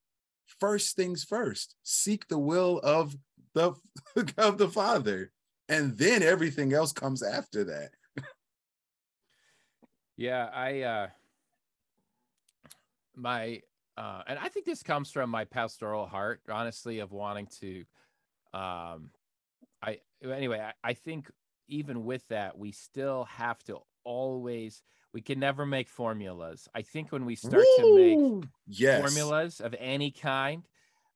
first 0.47 0.97
things 0.97 1.25
first 1.25 1.77
seek 1.83 2.29
the 2.29 2.39
will 2.39 2.79
of 2.83 3.17
the 3.55 3.73
of 4.39 4.59
the 4.59 4.69
father 4.69 5.33
and 5.69 5.97
then 5.99 6.23
everything 6.23 6.73
else 6.73 6.93
comes 6.93 7.23
after 7.23 7.65
that 7.65 7.93
Yeah, 10.17 10.51
I 10.53 10.81
uh 10.83 11.09
my 13.15 13.61
uh 13.97 14.23
and 14.27 14.39
I 14.39 14.49
think 14.49 14.67
this 14.67 14.83
comes 14.83 15.11
from 15.11 15.31
my 15.31 15.45
pastoral 15.45 16.07
heart, 16.07 16.43
honestly, 16.51 16.99
of 17.01 17.13
wanting 17.13 17.47
to 17.61 17.85
um 18.55 19.11
I 19.83 20.01
anyway, 20.25 20.61
I, 20.61 20.75
I 20.85 20.95
think 20.95 21.31
even 21.69 22.05
with 22.05 22.27
that, 22.29 22.59
we 22.59 22.73
still 22.73 23.25
have 23.27 23.63
to 23.65 23.81
always 24.05 24.83
we 25.13 25.21
can 25.21 25.39
never 25.39 25.67
make 25.67 25.89
formulas. 25.89 26.69
I 26.75 26.83
think 26.83 27.13
when 27.13 27.25
we 27.25 27.37
start 27.37 27.65
to 27.79 27.95
make 28.41 28.49
yes 28.67 29.01
formulas 29.03 29.61
of 29.61 29.75
any 29.79 30.11
kind, 30.11 30.63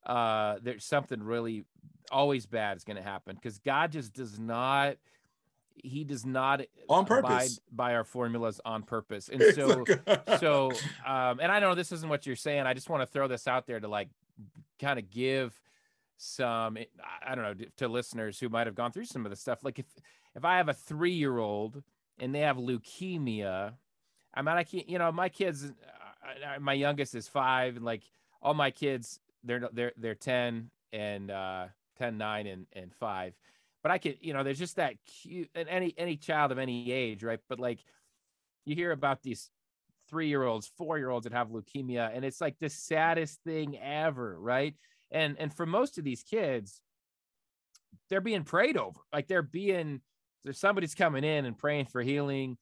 uh, 0.04 0.56
there's 0.62 0.84
something 0.84 1.22
really 1.22 1.64
always 2.12 2.46
bad 2.46 2.76
is 2.76 2.84
going 2.84 2.96
to 2.96 3.02
happen 3.02 3.34
because 3.36 3.58
God 3.58 3.92
just 3.92 4.12
does 4.12 4.38
not. 4.38 4.96
He 5.82 6.04
does 6.04 6.24
not 6.24 6.62
On 6.88 7.04
abide 7.04 7.22
purpose. 7.22 7.60
by 7.70 7.94
our 7.94 8.04
formulas 8.04 8.60
on 8.64 8.82
purpose, 8.82 9.28
and 9.28 9.42
It's 9.42 9.56
so 9.56 9.84
like- 10.06 10.38
so 10.40 10.70
um 11.06 11.38
and 11.38 11.52
i 11.52 11.58
know 11.60 11.74
this 11.74 11.92
isn't 11.92 12.08
what 12.08 12.26
you're 12.26 12.34
saying 12.34 12.62
i 12.66 12.72
just 12.72 12.88
want 12.88 13.02
to 13.02 13.06
throw 13.06 13.28
this 13.28 13.46
out 13.46 13.66
there 13.66 13.78
to 13.78 13.86
like 13.86 14.08
kind 14.80 14.98
of 14.98 15.10
give 15.10 15.52
some 16.16 16.78
I- 16.78 16.86
i 17.30 17.34
don't 17.34 17.44
know 17.60 17.66
to 17.76 17.88
listeners 17.88 18.40
who 18.40 18.48
might 18.48 18.66
have 18.66 18.74
gone 18.74 18.90
through 18.90 19.04
some 19.04 19.26
of 19.26 19.30
the 19.30 19.36
stuff 19.36 19.62
like 19.62 19.78
if 19.78 19.84
if 20.34 20.46
i 20.46 20.56
have 20.56 20.70
a 20.70 20.74
three 20.74 21.12
year 21.12 21.36
old 21.36 21.82
and 22.18 22.34
they 22.34 22.40
have 22.40 22.56
leukemia 22.56 23.74
i 24.36 24.42
mean 24.42 24.56
i 24.56 24.62
can't 24.62 24.88
you 24.88 24.98
know 24.98 25.10
my 25.10 25.28
kids 25.28 25.64
uh, 25.64 26.54
uh, 26.56 26.60
my 26.60 26.72
youngest 26.72 27.14
is 27.14 27.26
five 27.26 27.76
and 27.76 27.84
like 27.84 28.02
all 28.42 28.54
my 28.54 28.70
kids 28.70 29.20
they're 29.44 29.68
they're 29.72 29.92
they're 29.96 30.14
10 30.14 30.70
and 30.92 31.30
uh 31.30 31.66
10 31.98 32.16
9 32.18 32.46
and 32.46 32.66
and 32.72 32.94
5 32.94 33.34
but 33.82 33.90
i 33.90 33.98
could 33.98 34.16
you 34.20 34.32
know 34.32 34.42
there's 34.42 34.58
just 34.58 34.76
that 34.76 34.94
cute 35.04 35.50
and 35.54 35.68
any 35.68 35.94
any 35.96 36.16
child 36.16 36.52
of 36.52 36.58
any 36.58 36.92
age 36.92 37.22
right? 37.22 37.40
But 37.48 37.58
like 37.58 37.80
you 38.64 38.74
hear 38.74 38.92
about 38.92 39.22
these 39.22 39.50
three 40.08 40.28
year 40.28 40.44
olds, 40.44 40.70
four 40.78 40.98
year 40.98 41.10
olds 41.10 41.24
that 41.24 41.32
have 41.32 41.48
leukemia, 41.48 42.10
and 42.14 42.24
it's 42.24 42.40
like 42.40 42.58
the 42.58 42.68
saddest 42.68 43.40
thing 43.44 43.78
ever, 43.78 44.38
right? 44.38 44.74
And 45.10 45.36
and 45.38 45.52
for 45.52 45.66
most 45.66 45.98
of 45.98 46.04
these 46.04 46.22
kids, 46.22 46.80
they're 48.08 48.20
being 48.20 48.44
prayed 48.44 48.76
over, 48.76 49.00
like 49.12 49.26
they're 49.28 49.42
being 49.42 50.00
there's 50.44 50.58
somebody's 50.58 50.94
coming 50.94 51.24
in 51.24 51.44
and 51.44 51.58
praying 51.58 51.86
for 51.86 52.02
healing, 52.02 52.56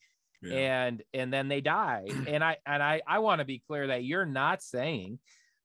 Yeah. 0.44 0.84
and 0.84 1.02
and 1.12 1.32
then 1.32 1.48
they 1.48 1.60
die. 1.60 2.06
and 2.28 2.42
I 2.42 2.58
and 2.66 2.82
I 2.82 3.02
I 3.06 3.18
want 3.20 3.40
to 3.40 3.44
be 3.44 3.58
clear 3.58 3.88
that 3.88 4.04
you're 4.04 4.26
not 4.26 4.62
saying, 4.62 5.18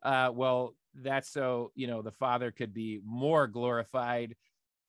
uh, 0.03 0.31
well, 0.33 0.75
that's 0.95 1.29
so 1.29 1.71
you 1.75 1.87
know 1.87 2.01
the 2.01 2.11
father 2.11 2.51
could 2.51 2.73
be 2.73 2.99
more 3.05 3.47
glorified 3.47 4.35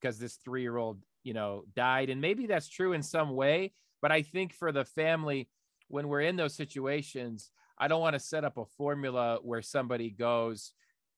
because 0.01 0.19
this 0.19 0.37
three 0.37 0.63
year 0.63 0.77
old 0.77 1.03
you 1.23 1.35
know 1.35 1.65
died, 1.75 2.11
and 2.11 2.21
maybe 2.21 2.47
that's 2.47 2.69
true 2.69 2.93
in 2.93 3.03
some 3.03 3.35
way. 3.35 3.73
But 4.03 4.13
I 4.13 4.23
think 4.23 4.55
for 4.55 4.73
the 4.73 4.85
family, 4.85 5.49
when 5.89 6.09
we're 6.09 6.23
in 6.23 6.37
those 6.37 6.55
situations, 6.55 7.51
I 7.79 7.89
don't 7.89 8.01
want 8.01 8.15
to 8.15 8.21
set 8.21 8.45
up 8.45 8.57
a 8.57 8.65
formula 8.65 9.39
where 9.43 9.63
somebody 9.63 10.11
goes, 10.11 10.73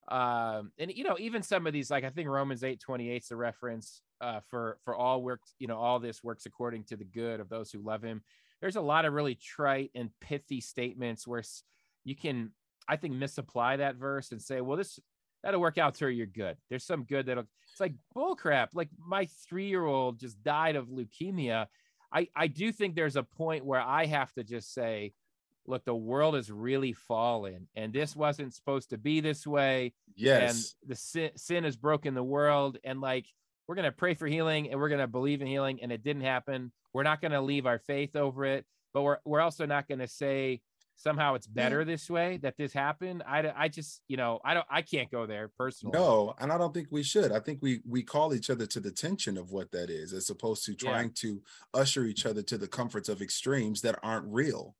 um, 0.08 0.72
and 0.78 0.92
you 0.92 1.04
know, 1.04 1.16
even 1.18 1.42
some 1.42 1.66
of 1.66 1.72
these, 1.72 1.90
like 1.90 2.04
I 2.04 2.10
think 2.10 2.28
Romans 2.28 2.64
eight 2.64 2.80
twenty 2.80 3.10
eight 3.10 3.22
is 3.22 3.30
a 3.30 3.36
reference 3.36 4.02
uh, 4.20 4.40
for 4.48 4.78
for 4.84 4.96
all 4.96 5.22
works, 5.22 5.54
you 5.58 5.66
know, 5.66 5.76
all 5.78 5.98
this 5.98 6.22
works 6.22 6.46
according 6.46 6.84
to 6.84 6.96
the 6.96 7.04
good 7.04 7.40
of 7.40 7.48
those 7.48 7.70
who 7.70 7.80
love 7.80 8.02
Him. 8.02 8.22
There's 8.62 8.76
a 8.76 8.80
lot 8.80 9.04
of 9.04 9.12
really 9.12 9.34
trite 9.34 9.90
and 9.94 10.08
pithy 10.20 10.62
statements 10.62 11.26
where 11.26 11.42
you 12.04 12.16
can, 12.16 12.52
I 12.88 12.96
think, 12.96 13.14
misapply 13.14 13.76
that 13.76 13.96
verse 13.96 14.32
and 14.32 14.40
say, 14.40 14.62
well, 14.62 14.78
this 14.78 14.98
that'll 15.42 15.60
work 15.60 15.78
out 15.78 15.96
to 15.96 16.08
you're 16.08 16.26
good. 16.26 16.56
There's 16.70 16.84
some 16.84 17.02
good 17.02 17.26
that'll. 17.26 17.44
It's 17.72 17.80
like 17.80 17.94
bullcrap. 18.16 18.68
Like 18.74 18.88
my 18.98 19.26
three 19.48 19.66
year 19.66 19.84
old 19.84 20.20
just 20.20 20.42
died 20.42 20.76
of 20.76 20.86
leukemia. 20.86 21.66
I, 22.14 22.28
I 22.36 22.46
do 22.46 22.70
think 22.72 22.94
there's 22.94 23.16
a 23.16 23.22
point 23.22 23.64
where 23.64 23.80
I 23.80 24.06
have 24.06 24.32
to 24.34 24.44
just 24.44 24.72
say, 24.72 25.12
look, 25.66 25.84
the 25.84 25.94
world 25.94 26.36
is 26.36 26.50
really 26.50 26.92
fallen, 26.92 27.68
and 27.74 27.92
this 27.92 28.14
wasn't 28.14 28.54
supposed 28.54 28.90
to 28.90 28.98
be 28.98 29.20
this 29.20 29.46
way. 29.46 29.94
yes 30.14 30.74
And 30.82 30.90
the 30.90 30.96
sin, 30.96 31.30
sin 31.36 31.64
has 31.64 31.76
broken 31.76 32.14
the 32.14 32.22
world. 32.22 32.78
And 32.84 33.00
like, 33.00 33.26
we're 33.66 33.74
going 33.74 33.84
to 33.84 33.92
pray 33.92 34.14
for 34.14 34.26
healing 34.26 34.70
and 34.70 34.78
we're 34.78 34.88
going 34.88 35.00
to 35.00 35.06
believe 35.06 35.40
in 35.40 35.46
healing 35.46 35.80
and 35.82 35.92
it 35.92 36.02
didn't 36.02 36.22
happen. 36.22 36.72
We're 36.92 37.04
not 37.04 37.20
going 37.20 37.32
to 37.32 37.40
leave 37.40 37.66
our 37.66 37.78
faith 37.78 38.16
over 38.16 38.44
it, 38.44 38.66
but 38.92 39.02
we're 39.02 39.18
we're 39.24 39.40
also 39.40 39.66
not 39.66 39.88
going 39.88 40.00
to 40.00 40.08
say 40.08 40.60
somehow 40.96 41.34
it's 41.34 41.46
better 41.46 41.82
mm. 41.82 41.86
this 41.86 42.08
way 42.08 42.38
that 42.38 42.56
this 42.56 42.72
happened. 42.72 43.22
I 43.26 43.52
I 43.56 43.68
just, 43.68 44.02
you 44.08 44.16
know, 44.16 44.40
I 44.44 44.54
don't 44.54 44.66
I 44.70 44.82
can't 44.82 45.10
go 45.10 45.26
there 45.26 45.50
personally. 45.58 45.98
No, 45.98 46.34
and 46.38 46.52
I 46.52 46.58
don't 46.58 46.74
think 46.74 46.88
we 46.90 47.02
should. 47.02 47.32
I 47.32 47.40
think 47.40 47.60
we 47.62 47.80
we 47.88 48.02
call 48.02 48.34
each 48.34 48.50
other 48.50 48.66
to 48.66 48.80
the 48.80 48.90
tension 48.90 49.36
of 49.36 49.50
what 49.50 49.70
that 49.72 49.90
is, 49.90 50.12
as 50.12 50.30
opposed 50.30 50.64
to 50.66 50.72
Yeah. 50.72 50.90
trying 50.90 51.12
to 51.14 51.42
usher 51.74 52.04
each 52.04 52.26
other 52.26 52.42
to 52.42 52.58
the 52.58 52.68
comforts 52.68 53.08
of 53.08 53.22
extremes 53.22 53.82
that 53.82 53.98
aren't 54.02 54.26
real. 54.26 54.76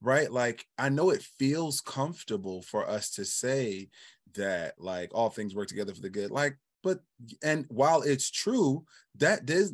Right? 0.00 0.30
Like 0.30 0.66
I 0.78 0.90
know 0.90 1.10
it 1.10 1.22
feels 1.22 1.80
comfortable 1.80 2.62
for 2.62 2.88
us 2.88 3.10
to 3.12 3.24
say 3.24 3.88
that 4.34 4.74
like 4.78 5.10
all 5.14 5.30
things 5.30 5.54
work 5.54 5.68
together 5.68 5.94
for 5.94 6.00
the 6.02 6.10
good. 6.10 6.30
Like, 6.30 6.58
but 6.84 7.00
and 7.42 7.66
while 7.68 8.02
it's 8.02 8.30
true, 8.30 8.84
that 9.16 9.46
does 9.46 9.72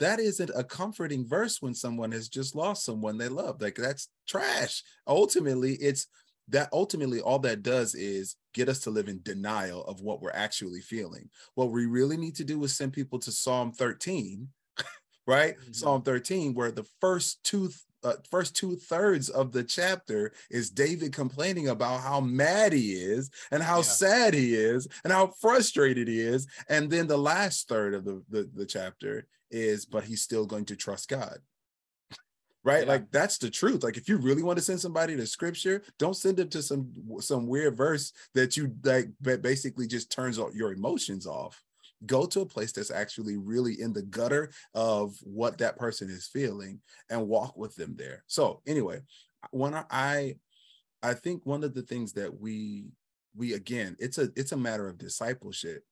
that 0.00 0.20
isn't 0.20 0.50
a 0.54 0.62
comforting 0.62 1.26
verse 1.26 1.62
when 1.62 1.74
someone 1.74 2.12
has 2.12 2.28
just 2.28 2.54
lost 2.54 2.84
someone 2.84 3.16
they 3.18 3.28
love. 3.28 3.60
Like 3.62 3.76
that's 3.76 4.08
trash. 4.28 4.82
Ultimately, 5.06 5.74
it's 5.74 6.06
that 6.48 6.68
ultimately 6.72 7.20
all 7.20 7.38
that 7.40 7.62
does 7.62 7.94
is 7.94 8.36
get 8.54 8.68
us 8.68 8.80
to 8.80 8.90
live 8.90 9.08
in 9.08 9.20
denial 9.22 9.84
of 9.84 10.00
what 10.00 10.20
we're 10.22 10.30
actually 10.32 10.80
feeling. 10.80 11.28
What 11.54 11.70
we 11.70 11.86
really 11.86 12.16
need 12.16 12.36
to 12.36 12.44
do 12.44 12.62
is 12.64 12.76
send 12.76 12.92
people 12.92 13.18
to 13.20 13.32
Psalm 13.32 13.72
13, 13.72 14.48
right? 15.26 15.56
Mhm. 15.58 15.76
Psalm 15.76 16.02
13, 16.02 16.54
where 16.54 16.70
the 16.70 16.86
first 17.00 17.42
two 17.44 17.70
uh, 18.04 18.14
first 18.30 18.54
two 18.56 18.76
thirds 18.76 19.28
of 19.28 19.52
the 19.52 19.64
chapter 19.64 20.32
is 20.50 20.70
David 20.70 21.12
complaining 21.12 21.68
about 21.68 22.00
how 22.00 22.20
mad 22.20 22.72
he 22.72 22.92
is 22.92 23.30
and 23.50 23.62
how 23.62 23.78
Yeah. 23.78 23.82
sad 23.82 24.34
he 24.34 24.54
is 24.54 24.86
and 25.04 25.12
how 25.12 25.28
frustrated 25.40 26.08
he 26.08 26.20
is. 26.20 26.46
And 26.68 26.90
then 26.90 27.06
the 27.06 27.18
last 27.18 27.68
third 27.68 27.94
of 27.94 28.04
the, 28.04 28.22
the, 28.28 28.50
the 28.54 28.66
chapter 28.66 29.26
is, 29.50 29.84
but 29.86 30.04
he's 30.04 30.22
still 30.22 30.46
going 30.46 30.64
to 30.66 30.76
trust 30.76 31.08
God 31.08 31.38
right 32.64 32.84
Yeah. 32.86 32.92
like 32.94 33.10
that's 33.12 33.38
the 33.38 33.48
truth 33.48 33.84
like 33.84 33.96
if 33.96 34.08
you 34.08 34.16
really 34.18 34.42
want 34.42 34.58
to 34.58 34.64
send 34.64 34.80
somebody 34.80 35.14
to 35.16 35.26
scripture 35.28 35.80
don't 35.96 36.16
send 36.16 36.36
them 36.38 36.48
to 36.48 36.60
some 36.60 36.90
some 37.20 37.46
weird 37.46 37.76
verse 37.76 38.12
that 38.34 38.56
you 38.56 38.74
like 38.82 39.08
ba- 39.20 39.38
basically 39.38 39.86
just 39.86 40.10
turns 40.10 40.38
your 40.54 40.72
emotions 40.72 41.24
off 41.24 41.62
go 42.06 42.26
to 42.26 42.40
a 42.40 42.46
place 42.46 42.72
that's 42.72 42.90
actually 42.90 43.36
really 43.36 43.80
in 43.80 43.92
the 43.92 44.02
gutter 44.02 44.50
of 44.74 45.16
what 45.22 45.58
that 45.58 45.76
person 45.76 46.08
is 46.08 46.26
feeling 46.26 46.80
and 47.10 47.28
walk 47.28 47.56
with 47.56 47.74
them 47.74 47.94
there 47.96 48.22
so 48.26 48.60
anyway 48.66 49.00
when 49.50 49.74
I- 49.74 50.36
i 51.02 51.14
think 51.14 51.44
one 51.44 51.64
of 51.64 51.74
the 51.74 51.82
things 51.82 52.12
that 52.14 52.40
we 52.40 52.86
we 53.36 53.54
again 53.54 53.96
it's 53.98 54.18
a 54.18 54.30
it's 54.36 54.52
a 54.52 54.56
matter 54.56 54.88
of 54.88 54.98
discipleship 54.98 55.84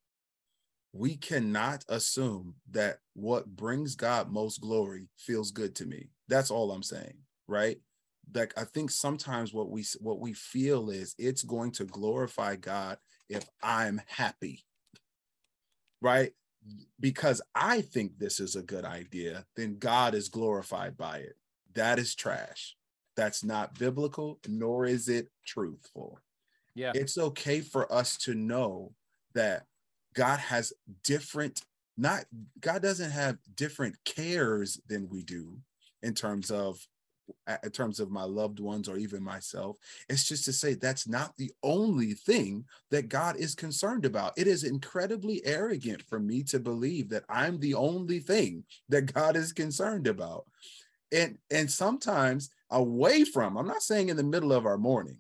we 0.96 1.16
cannot 1.16 1.84
assume 1.88 2.54
that 2.70 2.98
what 3.14 3.54
brings 3.54 3.94
God 3.94 4.30
most 4.30 4.60
glory 4.60 5.08
feels 5.18 5.50
good 5.50 5.74
to 5.76 5.86
me. 5.86 6.08
That's 6.28 6.50
all 6.50 6.70
I'm 6.72 6.82
saying, 6.82 7.14
right? 7.46 7.76
Like 8.34 8.54
I 8.56 8.64
think 8.64 8.90
sometimes 8.90 9.52
what 9.52 9.70
we 9.70 9.84
what 10.00 10.20
we 10.20 10.32
feel 10.32 10.90
is 10.90 11.14
it's 11.18 11.42
going 11.42 11.72
to 11.72 11.84
glorify 11.84 12.56
God 12.56 12.98
if 13.28 13.46
I'm 13.62 14.00
happy. 14.06 14.64
Right? 16.00 16.32
Because 16.98 17.40
I 17.54 17.80
think 17.80 18.18
this 18.18 18.40
is 18.40 18.56
a 18.56 18.62
good 18.62 18.84
idea, 18.84 19.44
then 19.56 19.78
God 19.78 20.14
is 20.14 20.28
glorified 20.28 20.96
by 20.96 21.18
it. 21.18 21.36
That 21.74 21.98
is 21.98 22.14
trash. 22.14 22.76
That's 23.16 23.44
not 23.44 23.78
biblical, 23.78 24.40
nor 24.48 24.84
is 24.86 25.08
it 25.08 25.28
truthful 25.46 26.18
Yeah. 26.74 26.92
it's 26.94 27.16
okay 27.16 27.60
for 27.60 27.90
us 27.92 28.16
to 28.18 28.34
know 28.34 28.94
that 29.34 29.66
God 30.14 30.38
has 30.38 30.72
different, 31.04 31.62
not 31.96 32.24
God 32.60 32.82
doesn't 32.82 33.10
have 33.10 33.38
different 33.54 33.96
cares 34.04 34.80
than 34.88 35.08
we 35.08 35.22
do 35.22 35.58
in 36.02 36.14
terms 36.14 36.50
of 36.50 36.86
in 37.62 37.70
terms 37.70 38.00
of 38.00 38.10
my 38.10 38.24
loved 38.24 38.60
ones 38.60 38.88
or 38.88 38.96
even 38.96 39.22
myself. 39.22 39.76
It's 40.08 40.28
just 40.28 40.44
to 40.46 40.52
say 40.52 40.74
that's 40.74 41.08
not 41.08 41.36
the 41.36 41.52
only 41.62 42.14
thing 42.14 42.64
that 42.90 43.08
God 43.08 43.36
is 43.36 43.54
concerned 43.54 44.04
about. 44.04 44.32
It 44.36 44.46
is 44.46 44.64
incredibly 44.64 45.44
arrogant 45.44 46.02
for 46.02 46.18
me 46.18 46.42
to 46.44 46.58
believe 46.58 47.08
that 47.10 47.24
I'm 47.28 47.58
the 47.58 47.74
only 47.74 48.18
thing 48.18 48.64
that 48.88 49.12
God 49.12 49.36
is 49.36 49.52
concerned 49.52 50.06
about. 50.06 50.46
And 51.12 51.38
and 51.50 51.70
sometimes 51.70 52.50
away 52.70 53.24
from, 53.24 53.56
I'm 53.56 53.68
not 53.68 53.82
saying 53.82 54.08
in 54.08 54.16
the 54.16 54.24
middle 54.24 54.52
of 54.52 54.66
our 54.66 54.78
mourning, 54.78 55.18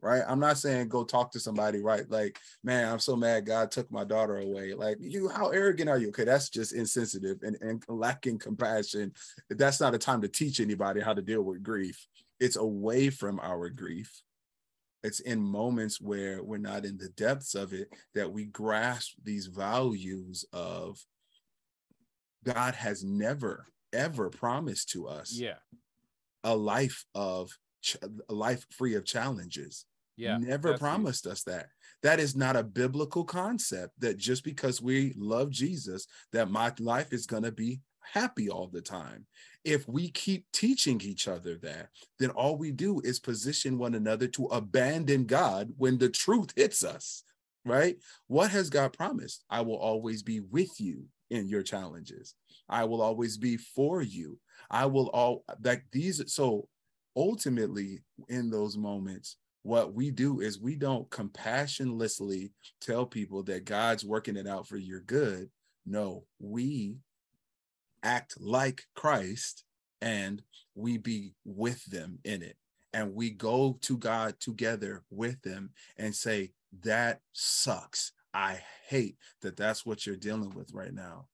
right? 0.00 0.22
I'm 0.26 0.40
not 0.40 0.58
saying 0.58 0.88
go 0.88 1.04
talk 1.04 1.32
to 1.32 1.40
somebody, 1.40 1.80
right? 1.80 2.08
Like, 2.08 2.38
man, 2.62 2.90
I'm 2.90 2.98
so 3.00 3.16
mad 3.16 3.46
God 3.46 3.70
took 3.70 3.90
my 3.90 4.04
daughter 4.04 4.38
away. 4.38 4.74
Like, 4.74 4.98
you, 5.00 5.28
how 5.28 5.48
arrogant 5.48 5.90
are 5.90 5.98
you? 5.98 6.08
Okay, 6.08 6.24
that's 6.24 6.48
just 6.50 6.72
insensitive 6.72 7.38
and, 7.42 7.56
and 7.60 7.82
lacking 7.88 8.38
compassion. 8.38 9.12
That's 9.50 9.80
not 9.80 9.94
a 9.94 9.98
time 9.98 10.22
to 10.22 10.28
teach 10.28 10.60
anybody 10.60 11.00
how 11.00 11.14
to 11.14 11.22
deal 11.22 11.42
with 11.42 11.62
grief. 11.62 12.06
It's 12.40 12.56
away 12.56 13.10
from 13.10 13.40
our 13.40 13.68
grief. 13.68 14.22
It's 15.02 15.20
in 15.20 15.40
moments 15.40 16.00
where 16.00 16.42
we're 16.42 16.58
not 16.58 16.84
in 16.84 16.98
the 16.98 17.08
depths 17.10 17.54
of 17.54 17.72
it 17.72 17.88
that 18.14 18.32
we 18.32 18.46
grasp 18.46 19.12
these 19.22 19.46
values 19.46 20.44
of 20.52 20.98
God 22.44 22.74
has 22.74 23.04
never, 23.04 23.66
ever 23.92 24.30
promised 24.30 24.90
to 24.90 25.06
us 25.08 25.32
Yeah. 25.32 25.56
a 26.44 26.54
life 26.56 27.04
of 27.14 27.50
a 28.28 28.34
life 28.34 28.66
free 28.70 28.94
of 28.96 29.04
challenges 29.04 29.84
Yeah. 30.18 30.36
never 30.38 30.70
huge. 30.70 30.80
promised 30.80 31.26
us 31.26 31.42
that 31.44 31.68
that 32.02 32.20
is 32.20 32.36
not 32.36 32.56
a 32.56 32.62
biblical 32.62 33.24
concept 33.24 33.98
that 34.00 34.18
just 34.18 34.44
because 34.44 34.82
we 34.82 35.14
love 35.16 35.50
jesus 35.50 36.06
that 36.32 36.50
my 36.50 36.72
life 36.80 37.12
is 37.12 37.26
going 37.26 37.44
to 37.44 37.52
be 37.52 37.80
happy 38.00 38.48
all 38.50 38.66
the 38.66 38.80
time 38.80 39.26
if 39.64 39.86
we 39.88 40.10
keep 40.10 40.44
teaching 40.52 41.00
each 41.02 41.28
other 41.28 41.56
that 41.58 41.88
then 42.18 42.30
all 42.30 42.56
we 42.56 42.72
do 42.72 43.00
is 43.04 43.20
position 43.20 43.78
one 43.78 43.94
another 43.94 44.26
to 44.26 44.46
abandon 44.46 45.24
god 45.24 45.70
when 45.76 45.98
the 45.98 46.08
truth 46.08 46.52
hits 46.56 46.82
us 46.84 47.22
right 47.64 47.96
what 48.26 48.50
has 48.50 48.70
god 48.70 48.92
promised 48.92 49.44
i 49.50 49.60
will 49.60 49.76
always 49.76 50.22
be 50.22 50.40
with 50.40 50.80
you 50.80 51.04
in 51.30 51.48
your 51.48 51.62
challenges 51.62 52.34
i 52.68 52.82
will 52.84 53.02
always 53.02 53.36
be 53.36 53.56
for 53.56 54.02
you 54.02 54.38
i 54.70 54.84
will 54.86 55.08
all 55.10 55.44
like 55.62 55.84
these 55.92 56.22
so 56.32 56.66
ultimately 57.14 58.00
in 58.28 58.48
those 58.48 58.76
moments 58.76 59.36
what 59.62 59.92
we 59.92 60.10
do 60.10 60.40
is 60.40 60.60
we 60.60 60.76
don't 60.76 61.10
compassionlessly 61.10 62.50
tell 62.80 63.06
people 63.06 63.42
that 63.44 63.64
God's 63.64 64.04
working 64.04 64.36
it 64.36 64.46
out 64.46 64.66
for 64.66 64.76
your 64.76 65.00
good. 65.00 65.50
No, 65.84 66.24
we 66.38 66.98
act 68.02 68.40
like 68.40 68.86
Christ 68.94 69.64
and 70.00 70.42
we 70.74 70.98
be 70.98 71.34
with 71.44 71.84
them 71.86 72.18
in 72.24 72.42
it. 72.42 72.56
And 72.94 73.14
we 73.14 73.30
go 73.30 73.78
to 73.82 73.98
God 73.98 74.40
together 74.40 75.02
with 75.10 75.42
them 75.42 75.70
and 75.96 76.14
say, 76.14 76.52
That 76.82 77.20
sucks. 77.32 78.12
I 78.32 78.60
hate 78.86 79.16
that 79.42 79.56
that's 79.56 79.84
what 79.84 80.06
you're 80.06 80.16
dealing 80.16 80.54
with 80.54 80.72
right 80.72 80.92
now. 80.92 81.26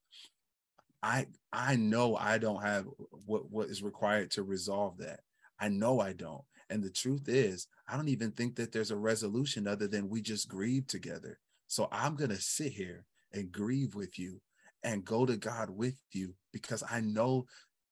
I 1.03 1.27
I 1.53 1.77
know 1.77 2.17
I 2.17 2.39
don't 2.39 2.63
have 2.63 2.87
what, 3.27 3.51
what 3.51 3.69
is 3.69 3.83
required 3.83 4.31
to 4.33 4.43
resolve 4.43 4.99
that. 4.99 5.21
I 5.61 5.69
know 5.69 6.01
I 6.01 6.15
don't. 6.15 6.43
And 6.71 6.83
the 6.83 6.91
truth 6.91 7.29
is, 7.29 7.69
I 7.89 7.97
don't 7.97 8.09
even 8.09 8.33
think 8.33 8.57
that 8.57 8.73
there's 8.73 8.91
a 8.91 8.97
resolution 8.97 9.67
other 9.67 9.87
than 9.87 10.09
we 10.09 10.23
just 10.23 10.49
grieve 10.49 10.87
together. 10.87 11.39
So 11.67 11.89
I'm 11.93 12.15
going 12.15 12.31
to 12.31 12.41
sit 12.41 12.73
here 12.73 13.05
and 13.33 13.53
grieve 13.53 13.95
with 13.95 14.19
you 14.19 14.41
and 14.83 15.05
go 15.05 15.27
to 15.27 15.37
God 15.37 15.71
with 15.71 15.97
you 16.13 16.35
because 16.53 16.83
I 16.89 17.01
know 17.01 17.47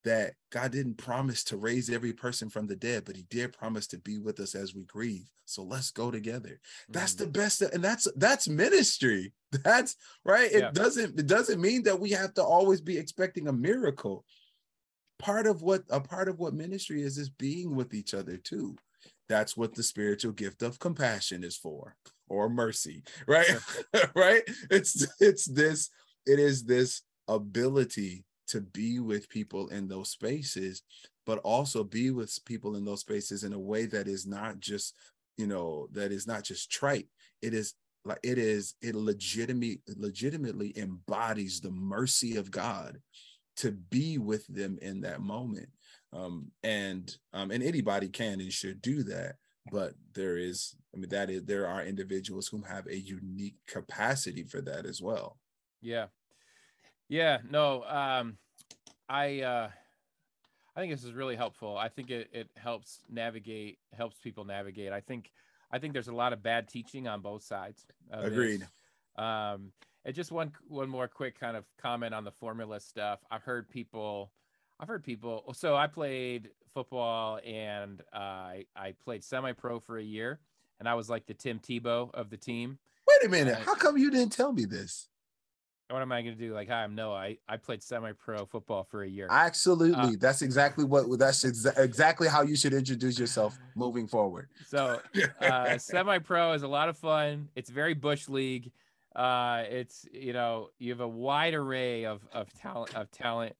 that 0.04 0.34
God 0.50 0.72
didn't 0.72 0.96
promise 0.96 1.44
to 1.44 1.56
raise 1.56 1.88
every 1.88 2.12
person 2.12 2.50
from 2.50 2.66
the 2.66 2.76
dead, 2.76 3.04
but 3.04 3.16
he 3.16 3.24
did 3.30 3.52
promise 3.52 3.86
to 3.88 3.98
be 3.98 4.18
with 4.18 4.40
us 4.40 4.54
as 4.54 4.74
we 4.74 4.84
grieve. 4.84 5.30
So 5.44 5.62
let's 5.62 5.90
go 5.90 6.10
together. 6.10 6.60
That's 6.88 7.14
Mhm. 7.14 7.18
the 7.18 7.26
best 7.28 7.62
and 7.62 7.84
that's 7.84 8.08
that's 8.16 8.48
ministry. 8.48 9.32
That's 9.64 9.96
right. 10.24 10.50
It 10.50 10.60
Yeah. 10.60 10.70
doesn't 10.70 11.20
it 11.20 11.26
doesn't 11.26 11.60
mean 11.60 11.82
that 11.82 12.00
we 12.00 12.10
have 12.12 12.32
to 12.34 12.42
always 12.42 12.80
be 12.80 12.96
expecting 12.96 13.48
a 13.48 13.52
miracle 13.52 14.24
part 15.18 15.46
of 15.46 15.60
what 15.60 15.84
a 15.90 16.00
part 16.00 16.28
of 16.28 16.38
what 16.38 16.54
ministry 16.54 17.02
is 17.02 17.18
is 17.18 17.28
being 17.28 17.76
with 17.76 17.92
each 17.92 18.14
other 18.14 18.38
too 18.38 18.76
that's 19.32 19.56
what 19.56 19.74
the 19.74 19.82
spiritual 19.82 20.32
gift 20.32 20.62
of 20.62 20.78
compassion 20.78 21.42
is 21.42 21.56
for 21.56 21.96
or 22.28 22.48
mercy 22.48 23.02
right? 23.26 23.46
Right? 24.14 24.42
It's 24.70 25.06
it's 25.20 25.46
this 25.46 25.90
it 26.26 26.38
is 26.38 26.64
this 26.64 27.02
ability 27.28 28.24
to 28.48 28.60
be 28.60 29.00
with 29.00 29.28
people 29.28 29.68
in 29.68 29.88
those 29.88 30.10
spaces 30.10 30.82
but 31.24 31.38
also 31.38 31.84
be 31.84 32.10
with 32.10 32.36
people 32.44 32.74
in 32.76 32.84
those 32.84 33.00
spaces 33.00 33.44
in 33.44 33.52
a 33.52 33.58
way 33.58 33.86
that 33.86 34.08
is 34.08 34.26
not 34.26 34.60
just 34.60 34.94
you 35.36 35.46
know 35.46 35.88
that 35.92 36.12
is 36.12 36.26
not 36.26 36.44
just 36.44 36.70
trite. 36.70 37.08
It 37.40 37.54
is 37.54 37.74
like 38.04 38.18
it 38.22 38.38
is 38.38 38.74
it 38.82 38.94
legitimately 38.94 39.80
legitimately 39.96 40.76
embodies 40.76 41.60
the 41.60 41.70
mercy 41.70 42.36
of 42.36 42.50
god 42.50 42.98
to 43.56 43.70
be 43.70 44.18
with 44.18 44.46
them 44.46 44.78
in 44.82 45.02
that 45.02 45.20
moment 45.20 45.68
um 46.12 46.50
and 46.62 47.16
um 47.32 47.50
and 47.50 47.62
anybody 47.62 48.08
can 48.08 48.40
and 48.40 48.52
should 48.52 48.82
do 48.82 49.02
that 49.02 49.36
but 49.70 49.94
there 50.14 50.36
is 50.36 50.74
i 50.94 50.98
mean 50.98 51.08
that 51.08 51.30
is 51.30 51.44
there 51.44 51.66
are 51.66 51.82
individuals 51.84 52.48
who 52.48 52.62
have 52.62 52.86
a 52.86 52.98
unique 52.98 53.56
capacity 53.66 54.42
for 54.42 54.60
that 54.60 54.84
as 54.86 55.00
well 55.00 55.38
Yeah. 55.82 56.06
Yeah, 57.08 57.38
no, 57.50 57.82
um, 57.84 58.38
I 59.06 59.42
uh, 59.42 59.68
I 60.74 60.80
think 60.80 60.94
this 60.94 61.04
is 61.04 61.12
really 61.12 61.36
helpful. 61.36 61.76
I 61.76 61.88
think 61.88 62.10
it, 62.10 62.30
it 62.32 62.48
helps 62.56 63.00
navigate, 63.10 63.78
helps 63.92 64.16
people 64.18 64.46
navigate. 64.46 64.92
I 64.92 65.00
think 65.00 65.30
I 65.70 65.78
think 65.78 65.92
there's 65.92 66.08
a 66.08 66.14
lot 66.14 66.32
of 66.32 66.42
bad 66.42 66.68
teaching 66.68 67.08
on 67.08 67.20
both 67.20 67.42
sides. 67.42 67.84
this. 68.10 68.26
Agreed. 68.26 68.66
Um, 69.16 69.72
and 70.06 70.14
just 70.14 70.32
one 70.32 70.52
one 70.68 70.88
more 70.88 71.06
quick 71.06 71.38
kind 71.38 71.54
of 71.54 71.64
comment 71.76 72.14
on 72.14 72.24
the 72.24 72.32
formula 72.32 72.80
stuff. 72.80 73.20
I've 73.30 73.42
heard 73.42 73.68
people, 73.68 74.32
I've 74.82 74.88
heard 74.88 75.04
people. 75.04 75.44
So 75.54 75.76
I 75.76 75.86
played 75.86 76.50
football 76.74 77.38
and 77.46 78.02
uh, 78.12 78.18
I 78.18 78.64
I 78.74 78.94
played 79.04 79.22
semi 79.22 79.52
pro 79.52 79.78
for 79.78 79.98
a 79.98 80.02
year, 80.02 80.40
and 80.80 80.88
I 80.88 80.94
was 80.94 81.08
like 81.08 81.24
the 81.26 81.34
Tim 81.34 81.60
Tebow 81.60 82.12
of 82.12 82.30
the 82.30 82.36
team. 82.36 82.78
Wait 83.08 83.24
a 83.24 83.30
minute. 83.30 83.58
How 83.64 83.76
come 83.76 83.96
you 83.96 84.10
didn't 84.10 84.32
tell 84.32 84.52
me 84.52 84.64
this? 84.64 85.08
What 85.88 86.02
am 86.02 86.10
I 86.10 86.22
going 86.22 86.34
to 86.34 86.40
do? 86.40 86.52
Like, 86.52 86.68
hi, 86.68 86.82
I'm 86.82 86.96
Noah. 86.96 87.14
I, 87.14 87.38
I 87.48 87.58
played 87.58 87.80
semi 87.80 88.10
pro 88.12 88.44
football 88.44 88.82
for 88.82 89.04
a 89.04 89.08
year. 89.08 89.28
Absolutely. 89.30 90.14
Uh, 90.14 90.16
that's 90.18 90.42
exactly 90.42 90.84
what 90.84 91.06
that's 91.16 91.44
exa- 91.44 91.78
exactly 91.78 92.26
how 92.26 92.42
you 92.42 92.56
should 92.56 92.72
introduce 92.72 93.20
yourself 93.20 93.56
moving 93.76 94.08
forward. 94.08 94.48
So 94.66 95.00
uh, 95.40 95.78
semi 95.78 96.18
pro 96.18 96.54
is 96.54 96.64
a 96.64 96.68
lot 96.68 96.88
of 96.88 96.96
fun. 96.96 97.50
It's 97.54 97.70
very 97.70 97.94
bush 97.94 98.28
league. 98.28 98.72
Uh, 99.14 99.62
it's 99.68 100.06
you 100.12 100.32
know 100.32 100.70
you 100.80 100.90
have 100.90 101.00
a 101.00 101.08
wide 101.08 101.54
array 101.54 102.04
of 102.04 102.26
of 102.32 102.52
talent 102.54 102.96
of 102.96 103.10
talent, 103.12 103.54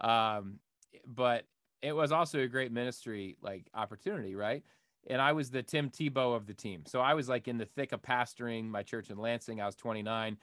um, 0.00 0.58
but 1.06 1.44
it 1.82 1.94
was 1.94 2.12
also 2.12 2.40
a 2.40 2.46
great 2.46 2.72
ministry 2.72 3.36
like 3.42 3.68
opportunity, 3.74 4.34
right? 4.34 4.62
And 5.08 5.20
I 5.20 5.32
was 5.32 5.50
the 5.50 5.62
Tim 5.62 5.90
Tebow 5.90 6.34
of 6.34 6.46
the 6.46 6.54
team, 6.54 6.84
so 6.86 7.00
I 7.00 7.14
was 7.14 7.28
like 7.28 7.46
in 7.46 7.58
the 7.58 7.66
thick 7.66 7.92
of 7.92 8.00
pastoring 8.00 8.68
my 8.68 8.82
church 8.82 9.10
in 9.10 9.18
Lansing. 9.18 9.60
I 9.60 9.66
was 9.66 9.76
29, 9.76 10.38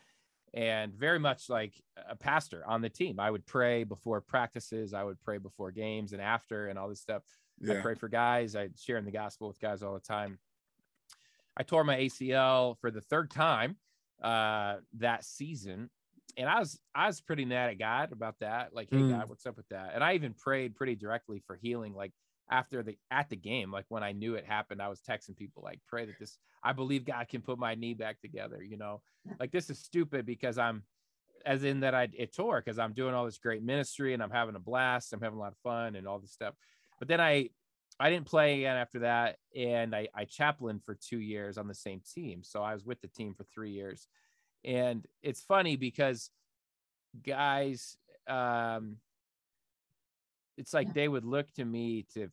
and 0.53 0.93
very 0.93 1.17
much 1.19 1.49
like 1.49 1.73
a 2.07 2.15
pastor 2.15 2.63
on 2.67 2.81
the 2.81 2.89
team. 2.89 3.19
I 3.19 3.31
would 3.31 3.45
pray 3.45 3.83
before 3.83 4.21
practices. 4.21 4.93
I 4.93 5.03
would 5.03 5.19
pray 5.21 5.39
before 5.39 5.71
games 5.71 6.13
and 6.13 6.21
after, 6.21 6.67
and 6.67 6.77
all 6.77 6.89
this 6.89 7.01
stuff. 7.01 7.23
I 7.69 7.81
pray 7.81 7.95
for 7.95 8.07
guys. 8.07 8.55
I 8.55 8.69
share 8.79 8.97
in 8.97 9.05
the 9.05 9.11
gospel 9.11 9.47
with 9.47 9.59
guys 9.59 9.83
all 9.83 9.93
the 9.93 9.99
time. 9.99 10.39
I 11.57 11.63
tore 11.63 11.83
my 11.83 11.97
ACL 11.97 12.77
for 12.79 12.91
the 12.91 13.01
third 13.01 13.29
time 13.29 13.77
uh, 14.21 14.77
that 14.97 15.25
season, 15.25 15.89
and 16.37 16.49
I 16.49 16.59
was 16.59 16.79
I 16.93 17.07
was 17.07 17.21
pretty 17.21 17.45
mad 17.45 17.69
at 17.69 17.79
God 17.79 18.11
about 18.11 18.39
that. 18.39 18.73
Like, 18.73 18.89
hey 18.91 19.03
Mm. 19.03 19.09
God, 19.09 19.29
what's 19.29 19.45
up 19.45 19.57
with 19.57 19.67
that? 19.69 19.91
And 19.93 20.03
I 20.03 20.13
even 20.13 20.33
prayed 20.33 20.75
pretty 20.75 20.95
directly 20.95 21.43
for 21.45 21.57
healing. 21.61 21.93
Like 21.93 22.13
after 22.49 22.83
the 22.83 22.97
at 23.09 23.29
the 23.29 23.35
game, 23.35 23.71
like 23.71 23.85
when 23.89 24.03
I 24.03 24.11
knew 24.11 24.35
it 24.35 24.45
happened, 24.45 24.81
I 24.81 24.89
was 24.89 25.01
texting 25.01 25.37
people 25.37 25.63
like, 25.63 25.79
pray 25.87 26.05
that 26.05 26.19
this. 26.19 26.37
I 26.63 26.73
believe 26.73 27.05
God 27.05 27.27
can 27.27 27.41
put 27.41 27.57
my 27.57 27.75
knee 27.75 27.93
back 27.93 28.19
together. 28.21 28.61
You 28.61 28.77
know, 28.77 29.01
like 29.39 29.51
this 29.51 29.69
is 29.69 29.79
stupid 29.79 30.25
because 30.25 30.57
I'm 30.57 30.83
as 31.45 31.63
in 31.63 31.79
that 31.81 31.95
I 31.95 32.09
it 32.13 32.35
tore 32.35 32.61
because 32.61 32.77
I'm 32.79 32.93
doing 32.93 33.13
all 33.13 33.25
this 33.25 33.37
great 33.37 33.63
ministry 33.63 34.13
and 34.13 34.21
I'm 34.21 34.31
having 34.31 34.55
a 34.55 34.59
blast. 34.59 35.13
I'm 35.13 35.21
having 35.21 35.37
a 35.37 35.41
lot 35.41 35.53
of 35.53 35.57
fun 35.59 35.95
and 35.95 36.07
all 36.07 36.19
this 36.19 36.33
stuff. 36.33 36.55
But 36.99 37.07
then 37.07 37.21
I 37.21 37.49
I 37.99 38.09
didn't 38.09 38.25
play 38.25 38.59
again 38.59 38.77
after 38.77 38.99
that, 38.99 39.37
and 39.55 39.95
I 39.95 40.07
I 40.15 40.25
chaplained 40.25 40.83
for 40.83 40.95
two 40.95 41.19
years 41.19 41.57
on 41.57 41.67
the 41.67 41.75
same 41.75 42.01
team. 42.13 42.43
So 42.43 42.63
I 42.63 42.73
was 42.73 42.83
with 42.85 43.01
the 43.01 43.07
team 43.07 43.33
for 43.35 43.45
three 43.53 43.71
years, 43.71 44.07
and 44.63 45.05
it's 45.21 45.41
funny 45.41 45.75
because 45.75 46.29
guys, 47.25 47.97
um, 48.27 48.97
it's 50.57 50.73
like 50.73 50.93
they 50.93 51.07
would 51.07 51.25
look 51.25 51.51
to 51.53 51.65
me 51.65 52.05
to 52.13 52.29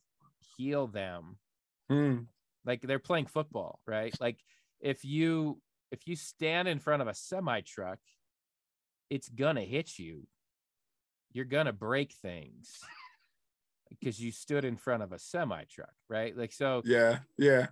heal 0.57 0.87
them 0.87 1.37
Hmm. 1.89 2.19
like 2.65 2.81
they're 2.81 2.99
playing 2.99 3.25
football 3.25 3.79
right 3.87 4.13
like 4.21 4.37
if 4.79 5.03
you 5.03 5.59
if 5.91 6.07
you 6.07 6.15
stand 6.15 6.67
in 6.67 6.77
front 6.79 7.01
of 7.01 7.07
a 7.07 7.15
semi 7.15 7.61
truck 7.61 7.97
it's 9.09 9.27
gonna 9.29 9.61
hit 9.61 9.97
you 9.97 10.27
you're 11.33 11.45
gonna 11.45 11.73
break 11.73 12.11
things 12.13 12.79
because 13.89 14.19
you 14.21 14.31
stood 14.31 14.65
in 14.65 14.77
front 14.77 15.01
of 15.01 15.11
a 15.11 15.17
semi 15.19 15.63
truck 15.63 15.93
right 16.09 16.37
like 16.37 16.51
so 16.51 16.83
Yeah. 16.85 17.19
Yeah. 17.37 17.67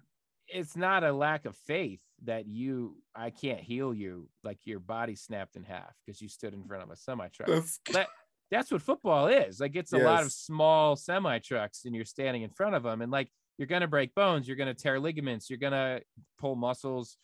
It's 0.48 0.76
not 0.76 1.04
a 1.04 1.12
lack 1.12 1.46
of 1.46 1.56
faith 1.56 2.00
that 2.24 2.48
you 2.48 2.96
i 3.16 3.30
can't 3.30 3.60
heal 3.60 3.94
you 3.94 4.28
like 4.44 4.58
your 4.66 4.80
body 4.80 5.16
snapped 5.16 5.56
in 5.56 5.64
half 5.64 5.94
because 6.06 6.20
you 6.22 6.28
stood 6.28 6.54
in 6.54 6.64
front 6.64 6.84
of 6.84 6.90
a 6.90 6.96
semi 6.96 7.28
truck 7.28 7.48
That's, 7.48 7.80
that 7.94 8.08
that's 8.50 8.72
what 8.72 8.82
football 8.82 9.28
is. 9.28 9.60
Like 9.60 9.76
it's 9.76 9.94
a 9.94 9.98
lot 9.98 10.24
of 10.24 10.32
small 10.32 10.96
semi 10.96 11.40
trucks, 11.40 11.84
and 11.86 11.96
you're 11.96 12.06
standing 12.06 12.44
in 12.44 12.50
front 12.50 12.76
of 12.76 12.84
them, 12.84 13.02
and 13.02 13.12
like 13.12 13.30
you're 13.58 13.68
gonna 13.68 13.88
break 13.88 14.16
bones, 14.16 14.48
you're 14.48 14.58
gonna 14.58 14.74
tear 14.74 15.00
ligaments, 15.00 15.50
you're 15.50 15.60
gonna 15.60 16.00
pull 16.40 16.56
muscles, 16.56 17.18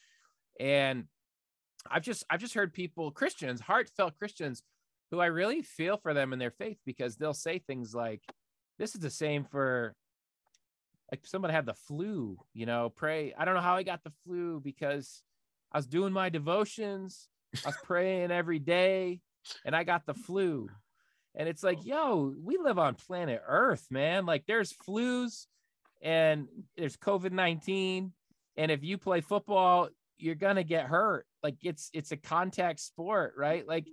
and 0.59 1.05
I've 1.89 2.03
just 2.03 2.23
I've 2.29 2.41
just 2.41 2.53
heard 2.53 2.73
people 2.73 3.11
Christians, 3.11 3.61
heartfelt 3.61 4.17
Christians, 4.17 4.63
who 5.11 5.19
I 5.19 5.27
really 5.27 5.61
feel 5.61 5.97
for 5.97 6.13
them 6.13 6.33
in 6.33 6.39
their 6.39 6.51
faith 6.51 6.77
because 6.85 7.15
they'll 7.15 7.33
say 7.33 7.59
things 7.59 7.95
like, 7.95 8.21
"This 8.79 8.95
is 8.95 9.01
the 9.01 9.09
same 9.09 9.45
for." 9.45 9.95
Like 11.13 11.27
somebody 11.27 11.53
had 11.53 11.67
the 11.67 11.75
flu, 11.75 12.39
you 12.55 12.65
know, 12.65 12.89
pray. 12.89 13.35
I 13.37 13.45
don't 13.45 13.53
know 13.53 13.61
how 13.61 13.75
I 13.75 13.83
got 13.83 14.03
the 14.03 14.11
flu 14.25 14.59
because 14.59 15.21
I 15.71 15.77
was 15.77 15.85
doing 15.85 16.11
my 16.11 16.29
devotions, 16.29 17.29
I 17.63 17.67
was 17.67 17.77
praying 17.83 18.31
every 18.31 18.57
day, 18.57 19.21
and 19.63 19.75
I 19.75 19.83
got 19.83 20.07
the 20.07 20.15
flu. 20.15 20.69
And 21.35 21.47
it's 21.47 21.61
like, 21.61 21.85
yo, 21.85 22.33
we 22.43 22.57
live 22.57 22.79
on 22.79 22.95
planet 22.95 23.43
Earth, 23.47 23.85
man. 23.91 24.25
Like 24.25 24.45
there's 24.47 24.73
flus 24.73 25.45
and 26.01 26.47
there's 26.77 26.97
COVID 26.97 27.31
19. 27.31 28.11
And 28.57 28.71
if 28.71 28.83
you 28.83 28.97
play 28.97 29.21
football, 29.21 29.89
you're 30.17 30.33
gonna 30.33 30.63
get 30.63 30.87
hurt. 30.87 31.27
Like 31.43 31.57
it's 31.61 31.91
it's 31.93 32.11
a 32.11 32.17
contact 32.17 32.79
sport, 32.79 33.35
right? 33.37 33.67
Like 33.67 33.85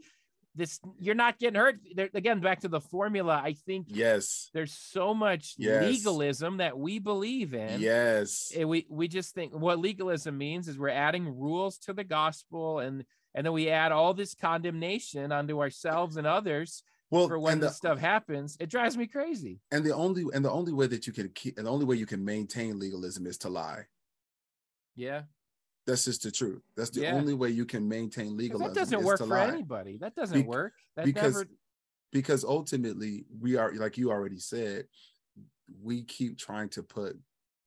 this, 0.55 0.81
you're 0.99 1.15
not 1.15 1.39
getting 1.39 1.59
hurt. 1.61 1.77
There, 1.95 2.09
again, 2.13 2.41
back 2.41 2.61
to 2.61 2.69
the 2.69 2.81
formula. 2.81 3.41
I 3.43 3.53
think 3.53 3.87
yes. 3.89 4.51
there's 4.53 4.73
so 4.73 5.15
much 5.15 5.55
Yes. 5.59 5.85
legalism 5.85 6.57
that 6.59 6.77
we 6.79 6.99
believe 6.99 7.55
in. 7.55 7.81
Yes. 7.81 8.51
And 8.57 8.69
we 8.69 8.87
we 8.91 9.07
just 9.09 9.35
think 9.35 9.55
what 9.55 9.79
legalism 9.79 10.37
means 10.37 10.67
is 10.69 10.79
we're 10.79 10.89
adding 10.89 11.27
rules 11.39 11.79
to 11.87 11.93
the 11.93 12.05
gospel 12.05 12.81
and 12.81 13.05
and 13.35 13.47
then 13.47 13.53
we 13.53 13.69
add 13.69 13.93
all 13.93 14.13
this 14.13 14.35
condemnation 14.35 15.31
onto 15.31 15.61
ourselves 15.61 16.17
and 16.17 16.27
others 16.27 16.83
Well, 17.13 17.29
for 17.29 17.39
when 17.39 17.55
and 17.55 17.63
this 17.63 17.71
the, 17.73 17.77
stuff 17.77 17.99
happens. 18.01 18.57
It 18.59 18.71
drives 18.71 18.97
me 18.97 19.07
crazy. 19.07 19.61
and 19.71 19.85
the 19.85 19.95
only 19.95 20.25
and 20.35 20.45
the 20.45 20.51
only 20.51 20.73
way 20.73 20.89
that 20.89 21.07
you 21.07 21.13
can 21.13 21.29
keep 21.35 21.59
and 21.59 21.67
the 21.67 21.71
only 21.71 21.85
way 21.87 21.95
you 21.97 22.07
can 22.07 22.25
maintain 22.25 22.79
legalism 22.81 23.27
is 23.27 23.39
to 23.39 23.49
lie. 23.49 23.85
Yeah. 24.97 25.23
That's 25.91 26.05
just 26.05 26.23
the 26.23 26.31
truth. 26.31 26.63
That's 26.77 26.91
the 26.91 27.01
Yeah. 27.03 27.15
only 27.17 27.35
way 27.35 27.51
you 27.51 27.65
can 27.65 27.89
maintain 27.89 28.37
legalism. 28.37 28.73
That 28.73 28.79
doesn't 28.81 29.03
work 29.03 29.19
for 29.19 29.27
lie. 29.27 29.49
anybody. 29.49 29.97
That 29.99 30.15
doesn't 30.15 30.39
Bec- 30.43 30.47
work. 30.49 30.73
That 30.95 31.05
because 31.05 31.35
never 31.35 31.49
because 32.13 32.45
ultimately 32.45 33.25
we 33.41 33.57
are 33.57 33.73
like 33.75 33.99
you 33.99 34.11
already 34.13 34.39
said 34.39 34.87
we 35.83 36.03
keep 36.05 36.39
trying 36.39 36.69
to 36.69 36.83
put 36.85 37.19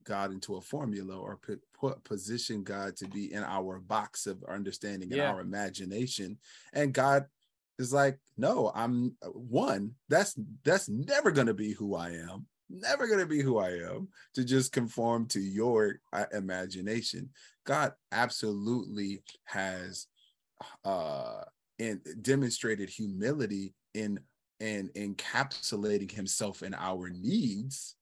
god 0.05 0.31
into 0.31 0.55
a 0.55 0.61
formula 0.61 1.17
or 1.17 1.37
put, 1.37 1.61
put 1.73 2.03
position 2.03 2.63
god 2.63 2.95
to 2.97 3.07
be 3.07 3.31
in 3.33 3.43
our 3.43 3.79
box 3.79 4.25
of 4.27 4.43
understanding 4.45 5.09
and 5.11 5.17
Yeah. 5.17 5.31
our 5.31 5.39
imagination 5.41 6.37
and 6.73 6.93
god 6.93 7.25
is 7.79 7.93
like 7.93 8.19
no 8.37 8.69
i'm 8.75 9.15
uh, 9.21 9.29
one 9.29 9.95
that's 10.09 10.35
that's 10.63 10.89
never 10.89 11.31
going 11.31 11.47
to 11.47 11.53
be 11.53 11.71
who 11.71 11.95
i 11.95 12.09
am 12.09 12.45
never 12.69 13.07
going 13.07 13.19
to 13.19 13.26
be 13.26 13.41
who 13.41 13.60
i 13.60 13.69
am 13.69 14.07
to 14.34 14.44
just 14.44 14.72
conform 14.72 15.27
to 15.27 15.40
your 15.40 15.99
uh, 16.11 16.26
imagination. 16.34 17.30
God 17.65 17.94
absolutely 18.11 19.23
has 19.45 20.07
uh 20.85 21.41
and 21.80 21.99
demonstrated 22.22 22.90
humility 22.90 23.73
in 23.94 24.19
in 24.60 24.90
encapsulating 24.95 26.11
himself 26.11 26.64
in 26.64 26.73
our 26.73 27.10
needs. 27.10 27.95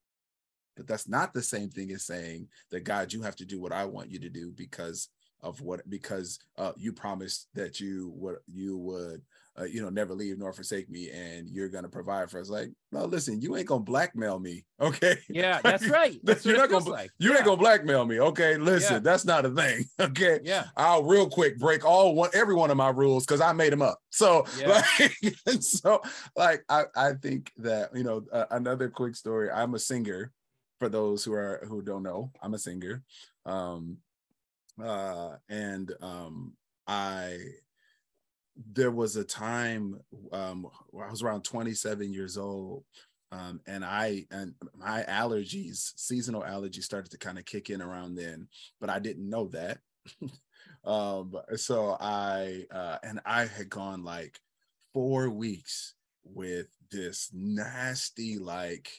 But 0.78 0.88
that's 0.88 1.08
not 1.08 1.34
the 1.34 1.42
same 1.42 1.70
thing 1.70 1.92
as 1.92 2.06
saying 2.06 2.48
that 2.72 2.84
god 2.84 3.12
you 3.12 3.22
have 3.22 3.36
to 3.38 3.46
do 3.46 3.60
what 3.60 3.74
i 3.74 3.86
want 3.86 4.12
you 4.12 4.20
to 4.20 4.30
do 4.30 4.52
because 4.52 5.10
of 5.44 5.62
what 5.62 5.88
because 5.90 6.40
uh 6.58 6.72
you 6.78 6.94
promised 6.94 7.48
that 7.54 7.80
you 7.80 8.12
would 8.16 8.38
you 8.48 8.78
would 8.78 9.22
uh, 9.60 9.64
you 9.66 9.82
know 9.82 9.90
never 9.90 10.14
leave 10.14 10.38
nor 10.40 10.54
forsake 10.54 10.90
me 10.90 11.10
and 11.10 11.50
you're 11.50 11.68
gonna 11.68 11.90
provide 11.90 12.32
for 12.32 12.40
us 12.40 12.50
like 12.50 12.70
no 12.94 13.04
listen 13.06 13.42
you 13.42 13.58
ain't 13.58 13.68
gonna 13.68 13.84
blackmail 13.84 14.40
me 14.40 14.64
okay 14.80 15.18
Yeah, 15.30 15.60
that's 15.62 15.86
right. 15.90 16.18
That's 16.24 16.46
you're 16.46 16.56
not 16.58 16.70
gonna 16.70 16.86
like. 16.90 17.12
you 17.20 17.32
yeah. 17.32 17.38
ain't 17.38 17.46
gonna 17.46 17.58
blackmail 17.58 18.06
me 18.06 18.20
okay 18.22 18.56
listen 18.58 18.94
Yeah. 18.96 19.00
that's 19.00 19.26
not 19.26 19.46
a 19.46 19.50
thing 19.50 19.84
okay 20.00 20.40
Yeah. 20.44 20.66
I'll 20.78 21.04
real 21.04 21.30
quick 21.30 21.58
break 21.60 21.84
all 21.84 22.16
one 22.16 22.30
every 22.34 22.56
one 22.56 22.72
of 22.72 22.78
my 22.78 22.90
rules 22.90 23.26
because 23.26 23.42
I 23.42 23.52
made 23.52 23.74
them 23.74 23.82
up. 23.82 24.00
So 24.10 24.46
Yeah. 24.58 24.84
like, 24.92 25.62
so 25.62 26.02
like 26.36 26.64
I 26.70 26.84
I 26.96 27.14
think 27.22 27.52
that 27.58 27.94
you 27.96 28.04
know 28.04 28.24
uh, 28.32 28.46
another 28.52 28.90
quick 28.90 29.16
story. 29.16 29.50
I'm 29.52 29.74
a 29.76 29.80
singer. 29.80 30.32
For 30.80 30.90
those 30.90 31.24
who 31.24 31.34
are 31.34 31.64
who 31.68 31.82
don't 31.84 32.02
know, 32.04 32.32
I'm 32.42 32.54
a 32.56 32.58
singer. 32.60 33.04
Um, 33.46 33.98
uh, 34.84 35.36
and 35.50 35.92
um, 36.02 36.54
I 36.88 37.38
there 38.74 38.92
was 38.92 39.16
a 39.16 39.24
time 39.24 40.00
um 40.32 40.68
I 40.94 41.10
was 41.10 41.24
around 41.24 41.44
27 41.44 42.14
years 42.14 42.38
old. 42.38 42.84
Um, 43.34 43.62
and 43.66 43.86
I 43.86 44.26
and 44.30 44.54
my 44.78 45.04
allergies, 45.08 45.94
seasonal 45.96 46.42
allergies, 46.42 46.84
started 46.84 47.12
to 47.12 47.18
kind 47.18 47.40
of 47.40 47.46
kick 47.46 47.70
in 47.70 47.82
around 47.82 48.16
then, 48.16 48.50
but 48.82 48.90
I 48.90 49.00
didn't 49.00 49.30
know 49.30 49.48
that. 49.50 49.80
um 50.84 51.36
so 51.56 51.96
i 52.00 52.66
uh 52.72 52.98
and 53.04 53.20
i 53.26 53.46
had 53.46 53.70
gone 53.70 54.04
like 54.04 54.40
four 54.94 55.30
weeks 55.30 55.94
with 56.24 56.68
this 56.92 57.30
nasty 57.34 58.38
like 58.40 58.90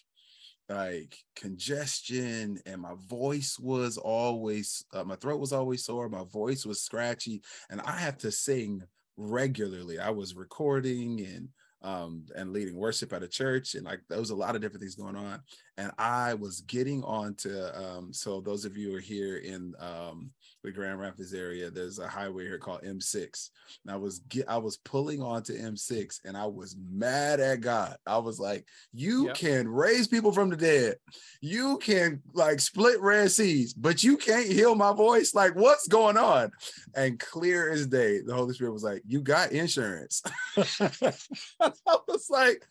like 0.68 1.16
congestion 1.36 2.58
and 2.66 2.80
my 2.80 2.94
voice 3.08 3.58
was 3.58 3.98
always 3.98 4.84
uh, 4.94 5.04
my 5.04 5.16
throat 5.16 5.40
was 5.40 5.52
always 5.52 5.84
sore 5.84 6.08
my 6.08 6.24
voice 6.32 6.64
was 6.64 6.80
scratchy 6.80 7.42
and 7.68 7.80
i 7.82 7.92
had 7.92 8.18
to 8.18 8.30
sing 8.30 8.82
regularly. 9.16 9.98
I 9.98 10.10
was 10.10 10.34
recording 10.34 11.20
and 11.20 11.48
um 11.84 12.26
and 12.36 12.52
leading 12.52 12.76
worship 12.76 13.12
at 13.12 13.24
a 13.24 13.28
church 13.28 13.74
and 13.74 13.84
like 13.84 13.98
there 14.08 14.20
was 14.20 14.30
a 14.30 14.36
lot 14.36 14.54
of 14.54 14.62
different 14.62 14.80
things 14.80 14.94
going 14.94 15.16
on 15.16 15.40
and 15.78 15.90
i 15.98 16.34
was 16.34 16.60
getting 16.62 17.02
on 17.04 17.34
to 17.34 17.76
um 17.82 18.12
so 18.12 18.40
those 18.40 18.64
of 18.64 18.76
you 18.76 18.90
who 18.90 18.96
are 18.96 19.00
here 19.00 19.38
in 19.38 19.74
um 19.80 20.30
the 20.62 20.70
grand 20.70 21.00
rapids 21.00 21.34
area 21.34 21.70
there's 21.70 21.98
a 21.98 22.06
highway 22.06 22.44
here 22.44 22.58
called 22.58 22.82
m6 22.82 23.50
and 23.84 23.92
i 23.92 23.96
was 23.96 24.20
get 24.28 24.48
i 24.48 24.56
was 24.56 24.76
pulling 24.78 25.20
onto 25.22 25.54
m6 25.54 26.20
and 26.24 26.36
i 26.36 26.46
was 26.46 26.76
mad 26.90 27.40
at 27.40 27.60
god. 27.60 27.96
I 28.06 28.18
was 28.18 28.38
like 28.38 28.66
you 28.92 29.26
Yep. 29.26 29.34
can 29.34 29.68
raise 29.68 30.06
people 30.08 30.32
from 30.32 30.50
the 30.50 30.56
dead. 30.56 30.96
You 31.40 31.78
can 31.78 32.22
like 32.34 32.60
split 32.60 33.00
red 33.00 33.30
seas 33.30 33.72
but 33.74 34.04
you 34.04 34.16
can't 34.16 34.46
heal 34.46 34.74
my 34.74 34.92
voice. 34.92 35.34
Like 35.34 35.54
what's 35.56 35.88
going 35.88 36.16
on? 36.16 36.50
And 36.94 37.18
clear 37.18 37.70
as 37.72 37.86
day 37.86 38.20
the 38.20 38.34
holy 38.34 38.54
spirit 38.54 38.72
was 38.72 38.84
like 38.84 39.02
you 39.06 39.20
got 39.20 39.52
insurance. 39.52 40.22
I 40.56 41.72
was 42.06 42.28
like, 42.30 42.64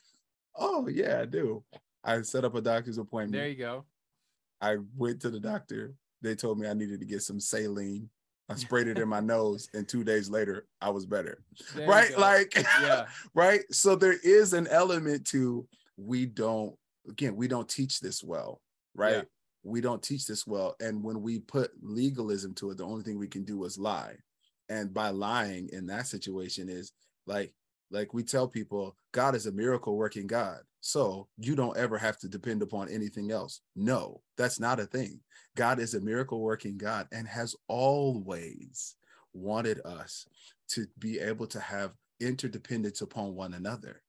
oh 0.55 0.87
yeah, 0.87 1.19
I 1.21 1.25
do. 1.25 1.63
I 2.03 2.21
set 2.21 2.45
up 2.45 2.55
a 2.55 2.61
doctor's 2.61 2.97
appointment. 2.97 3.33
There 3.41 3.49
you 3.49 3.55
go. 3.55 3.85
I 4.59 4.77
went 4.95 5.21
to 5.21 5.29
the 5.29 5.39
doctor. 5.39 5.93
They 6.21 6.35
told 6.35 6.59
me 6.59 6.67
I 6.67 6.73
needed 6.73 6.99
to 6.99 7.05
get 7.05 7.23
some 7.23 7.39
saline. 7.39 8.09
I 8.49 8.55
sprayed 8.55 8.87
it 8.87 8.99
in 8.99 9.07
my 9.07 9.19
nose, 9.19 9.69
and 9.73 9.87
two 9.87 10.03
days 10.03 10.29
later, 10.29 10.67
I 10.81 10.89
was 10.89 11.05
better. 11.05 11.43
There 11.75 11.87
right? 11.87 12.17
Like, 12.17 12.55
yeah, 12.81 13.05
right. 13.33 13.61
So 13.71 13.95
there 13.95 14.17
is 14.23 14.53
an 14.53 14.67
element 14.67 15.25
to 15.27 15.67
we 15.97 16.25
don't 16.25 16.75
again, 17.07 17.35
we 17.35 17.47
don't 17.47 17.69
teach 17.69 17.99
this 17.99 18.23
well, 18.23 18.61
right? 18.95 19.17
Yeah. 19.17 19.21
We 19.63 19.81
don't 19.81 20.01
teach 20.01 20.25
this 20.25 20.47
well. 20.47 20.75
And 20.79 21.03
when 21.03 21.21
we 21.21 21.39
put 21.39 21.71
legalism 21.81 22.53
to 22.55 22.71
it, 22.71 22.77
the 22.77 22.85
only 22.85 23.03
thing 23.03 23.19
we 23.19 23.27
can 23.27 23.43
do 23.43 23.63
is 23.65 23.77
lie. 23.77 24.15
And 24.69 24.93
by 24.93 25.09
lying 25.09 25.69
in 25.71 25.85
that 25.87 26.07
situation 26.07 26.69
is 26.69 26.91
like, 27.27 27.53
like 27.91 28.13
we 28.13 28.23
tell 28.23 28.47
people, 28.47 28.95
God 29.11 29.35
is 29.35 29.45
a 29.45 29.51
miracle 29.51 29.95
working 29.97 30.27
God. 30.27 30.61
So 30.81 31.27
you 31.37 31.55
don't 31.55 31.77
ever 31.77 31.97
have 31.97 32.17
to 32.19 32.27
depend 32.27 32.63
upon 32.63 32.89
anything 32.89 33.31
else. 33.31 33.61
No, 33.75 34.21
that's 34.35 34.59
not 34.59 34.79
a 34.79 34.85
thing. 34.85 35.19
God 35.55 35.79
is 35.79 35.93
a 35.93 36.01
miracle 36.01 36.41
working 36.41 36.77
God 36.77 37.07
and 37.11 37.27
has 37.27 37.55
always 37.67 38.95
wanted 39.33 39.79
us 39.85 40.25
to 40.69 40.87
be 40.97 41.19
able 41.19 41.47
to 41.47 41.59
have 41.59 41.91
interdependence 42.19 43.01
upon 43.01 43.35
one 43.35 43.53
another, 43.53 44.01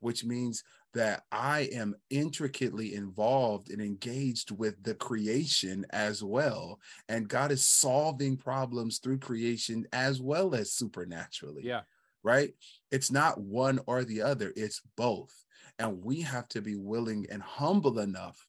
which 0.00 0.24
means 0.24 0.64
that 0.94 1.22
I 1.30 1.68
am 1.72 1.94
intricately 2.10 2.94
involved 2.94 3.70
and 3.70 3.80
engaged 3.80 4.50
with 4.50 4.82
the 4.82 4.94
creation 4.94 5.86
as 5.90 6.24
well. 6.24 6.80
And 7.08 7.28
God 7.28 7.52
is 7.52 7.64
solving 7.64 8.36
problems 8.36 8.98
through 8.98 9.18
creation 9.18 9.86
as 9.92 10.20
well 10.20 10.54
as 10.54 10.72
supernaturally 10.72 11.62
yeah, 11.66 11.82
right? 12.22 12.50
It's 12.90 13.12
not 13.12 13.40
one 13.40 13.78
or 13.86 14.04
the 14.04 14.22
other, 14.22 14.52
it's 14.56 14.80
both. 14.96 15.32
And 15.78 16.02
we 16.02 16.22
have 16.22 16.48
to 16.48 16.62
be 16.62 16.76
willing 16.76 17.26
and 17.30 17.42
humble 17.42 17.98
enough 17.98 18.46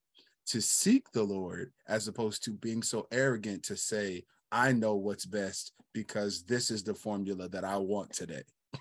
to 0.48 0.62
seek 0.62 1.12
the 1.12 1.24
Lord 1.24 1.72
as 1.88 2.08
opposed 2.08 2.44
to 2.46 2.52
being 2.52 2.82
so 2.82 3.08
arrogant 3.12 3.64
to 3.64 3.76
say, 3.76 4.24
I 4.52 4.72
know 4.72 4.96
what's 4.96 5.26
best 5.26 5.74
because 5.94 6.44
this 6.44 6.72
is 6.72 6.84
the 6.84 6.94
formula 6.94 7.50
that 7.50 7.66
I 7.66 7.78
want 7.78 8.14
today. 8.14 8.44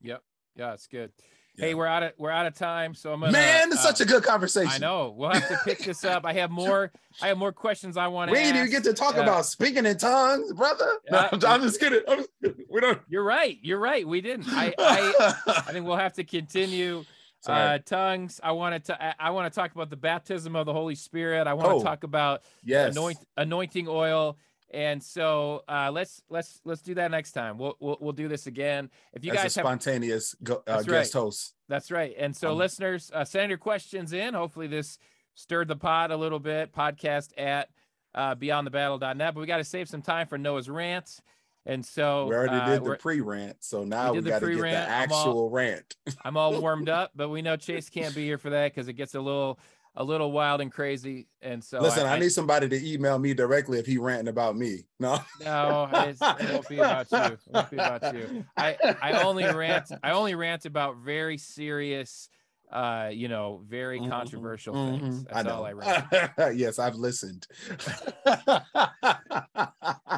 yep, 0.00 0.22
yeah. 0.56 0.72
It's 0.72 0.86
good. 0.86 1.12
Yeah. 1.56 1.66
Hey, 1.66 1.74
we're 1.74 1.86
out 1.86 2.02
of 2.02 2.12
we're 2.16 2.30
out 2.30 2.46
of 2.46 2.54
time, 2.54 2.94
so 2.94 3.12
I'm 3.12 3.20
gonna. 3.20 3.32
Man, 3.32 3.68
it's 3.70 3.84
uh, 3.84 3.92
such 3.92 4.00
a 4.00 4.06
good 4.06 4.22
conversation. 4.22 4.72
I 4.72 4.78
know. 4.78 5.14
We'll 5.14 5.28
have 5.28 5.48
to 5.48 5.58
pick 5.66 5.80
this 5.80 6.02
up. 6.02 6.24
I 6.24 6.32
have 6.32 6.50
more. 6.62 6.90
I 7.20 7.28
have 7.28 7.36
more 7.36 7.52
questions 7.52 7.98
I 7.98 8.06
want 8.06 8.30
to. 8.30 8.32
We 8.32 8.38
didn't 8.38 8.56
even 8.56 8.70
get 8.70 8.84
to 8.84 8.94
talk 8.94 9.16
Yeah. 9.16 9.24
about 9.24 9.44
speaking 9.44 9.84
in 9.84 9.98
tongues, 9.98 10.54
brother. 10.54 10.88
No, 11.10 11.28
I'm, 11.30 11.44
I'm 11.44 11.60
just 11.60 11.78
kidding. 11.78 12.00
I'm 12.08 12.18
just 12.20 12.30
kidding. 12.42 12.64
We 12.70 12.80
don't. 12.80 13.02
You're 13.06 13.24
right. 13.24 13.58
You're 13.60 13.80
right. 13.80 14.08
We 14.08 14.22
didn't. 14.22 14.46
I. 14.48 14.72
I, 14.78 15.34
I 15.46 15.72
think 15.72 15.84
we'll 15.84 15.96
have 15.96 16.14
to 16.14 16.24
continue. 16.24 17.04
Sorry. 17.42 17.74
Uh, 17.74 17.78
tongues. 17.84 18.40
I 18.42 18.52
wanted 18.52 18.84
to. 18.86 19.02
I, 19.04 19.14
I 19.18 19.30
want 19.30 19.52
to 19.52 19.60
talk 19.60 19.72
about 19.74 19.90
the 19.90 19.96
baptism 19.96 20.54
of 20.56 20.64
the 20.66 20.72
Holy 20.72 20.94
Spirit. 20.94 21.46
I 21.46 21.54
want 21.54 21.68
to 21.70 21.74
Oh, 21.74 21.82
talk 21.82 22.04
about 22.04 22.42
yes. 22.62 22.96
anoint, 22.96 23.18
anointing 23.36 23.88
oil. 23.88 24.38
And 24.74 25.02
so 25.02 25.64
uh, 25.68 25.90
let's 25.92 26.22
let's 26.30 26.60
let's 26.64 26.80
do 26.80 26.94
that 26.94 27.10
next 27.10 27.32
time. 27.32 27.58
We'll 27.58 27.76
we'll, 27.78 27.98
we'll 28.00 28.12
do 28.12 28.26
this 28.28 28.46
again. 28.46 28.88
If 29.12 29.22
you 29.24 29.32
As 29.32 29.36
guys 29.38 29.56
a 29.56 29.60
have 29.60 29.66
spontaneous 29.66 30.34
go, 30.42 30.62
uh, 30.66 30.82
guest 30.82 31.12
host. 31.12 31.52
That's 31.68 31.90
right. 31.90 32.14
And 32.16 32.34
so, 32.34 32.52
Um, 32.52 32.58
listeners, 32.58 33.10
uh, 33.12 33.24
send 33.26 33.50
your 33.50 33.58
questions 33.58 34.12
in. 34.14 34.32
Hopefully, 34.32 34.68
this 34.68 34.98
stirred 35.34 35.68
the 35.68 35.76
pot 35.76 36.10
a 36.10 36.16
little 36.16 36.38
bit. 36.38 36.72
Podcast 36.72 37.32
at 37.36 37.68
uh, 38.14 38.34
beyondthebattle.net. 38.36 39.34
But 39.34 39.40
we 39.40 39.46
got 39.46 39.58
to 39.58 39.64
save 39.64 39.88
some 39.90 40.00
time 40.02 40.26
for 40.26 40.38
Noah's 40.38 40.70
rant. 40.70 41.20
And 41.64 41.86
so, 41.86 42.26
We 42.26 42.34
already 42.34 42.56
uh, 42.56 42.70
did 42.70 42.84
the 42.84 42.96
pre-rant, 42.96 43.58
so 43.60 43.84
now 43.84 44.12
we, 44.12 44.20
the 44.20 44.30
got 44.30 44.40
to 44.40 44.46
get 44.46 44.52
the 44.54 44.60
pre-rant. 44.60 44.90
I'm 44.90 45.12
all- 45.12 45.18
actual 45.18 45.50
rant. 45.50 45.96
I'm 46.24 46.36
all 46.36 46.60
warmed 46.60 46.88
up, 46.88 47.12
but 47.14 47.28
we 47.28 47.40
know 47.40 47.56
Chase 47.56 47.88
can't 47.88 48.14
be 48.14 48.24
here 48.24 48.38
for 48.38 48.50
that 48.50 48.74
because 48.74 48.88
it 48.88 48.94
gets 48.94 49.14
a 49.14 49.20
little 49.20 49.60
a 49.94 50.02
little 50.04 50.32
wild 50.32 50.60
and 50.60 50.72
crazy. 50.72 51.28
And 51.42 51.62
so, 51.62 51.80
Listen, 51.80 52.06
I, 52.06 52.18
need 52.18 52.30
somebody 52.30 52.68
to 52.68 52.92
email 52.92 53.18
me 53.18 53.34
directly 53.34 53.78
if 53.78 53.86
he 53.86 53.98
ranting 53.98 54.28
about 54.28 54.56
me. 54.56 54.86
No, 54.98 55.20
No, 55.44 55.88
it's, 55.92 56.20
it 56.22 56.52
won't 56.52 56.68
be 56.68 56.78
about 56.78 57.12
you. 57.12 57.18
It 57.18 57.40
won't 57.52 57.70
be 57.70 57.76
about 57.76 58.14
you. 58.14 58.44
I, 58.56 58.76
I 59.02 59.22
only 59.22 59.44
rant. 59.44 59.90
I 60.02 60.12
only 60.12 60.34
rant 60.34 60.64
about 60.64 60.96
very 60.96 61.36
serious, 61.36 62.28
uh, 62.72 63.10
you 63.12 63.28
know, 63.28 63.62
very 63.68 64.00
Mhm, 64.00 64.08
controversial 64.08 64.74
mhm. 64.74 65.00
things. 65.00 65.24
That's 65.24 65.46
I 65.46 65.50
all 65.50 65.64
I 65.64 65.72
rant. 65.72 66.06
yes, 66.58 66.78
I've 66.78 66.94
listened. 66.96 67.46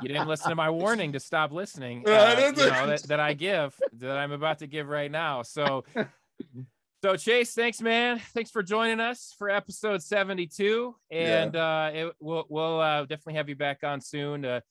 You 0.02 0.08
didn't 0.08 0.28
listen 0.28 0.50
to 0.50 0.54
my 0.54 0.70
warning 0.70 1.12
to 1.12 1.20
stop 1.20 1.52
listening. 1.52 2.04
Uh, 2.14 2.52
you 2.56 2.66
know, 2.66 2.86
that, 2.86 3.02
that 3.08 3.20
I 3.20 3.32
give 3.34 3.78
that 3.98 4.16
I'm 4.16 4.32
about 4.32 4.60
to 4.60 4.66
give 4.66 4.88
right 4.88 5.10
now. 5.10 5.42
So, 5.42 5.84
so 7.02 7.16
Chase, 7.16 7.54
thanks, 7.54 7.80
man. 7.80 8.20
Thanks 8.34 8.50
for 8.50 8.62
joining 8.62 9.00
us 9.00 9.34
for 9.36 9.50
episode 9.50 10.02
72, 10.02 10.94
and 11.10 11.56
uh, 11.56 11.90
it, 11.92 12.12
we'll 12.20 12.46
we'll 12.48 12.80
uh, 12.80 13.00
definitely 13.02 13.34
have 13.34 13.48
you 13.48 13.56
back 13.56 13.82
on 13.82 14.00
soon 14.00 14.42
to 14.42 14.62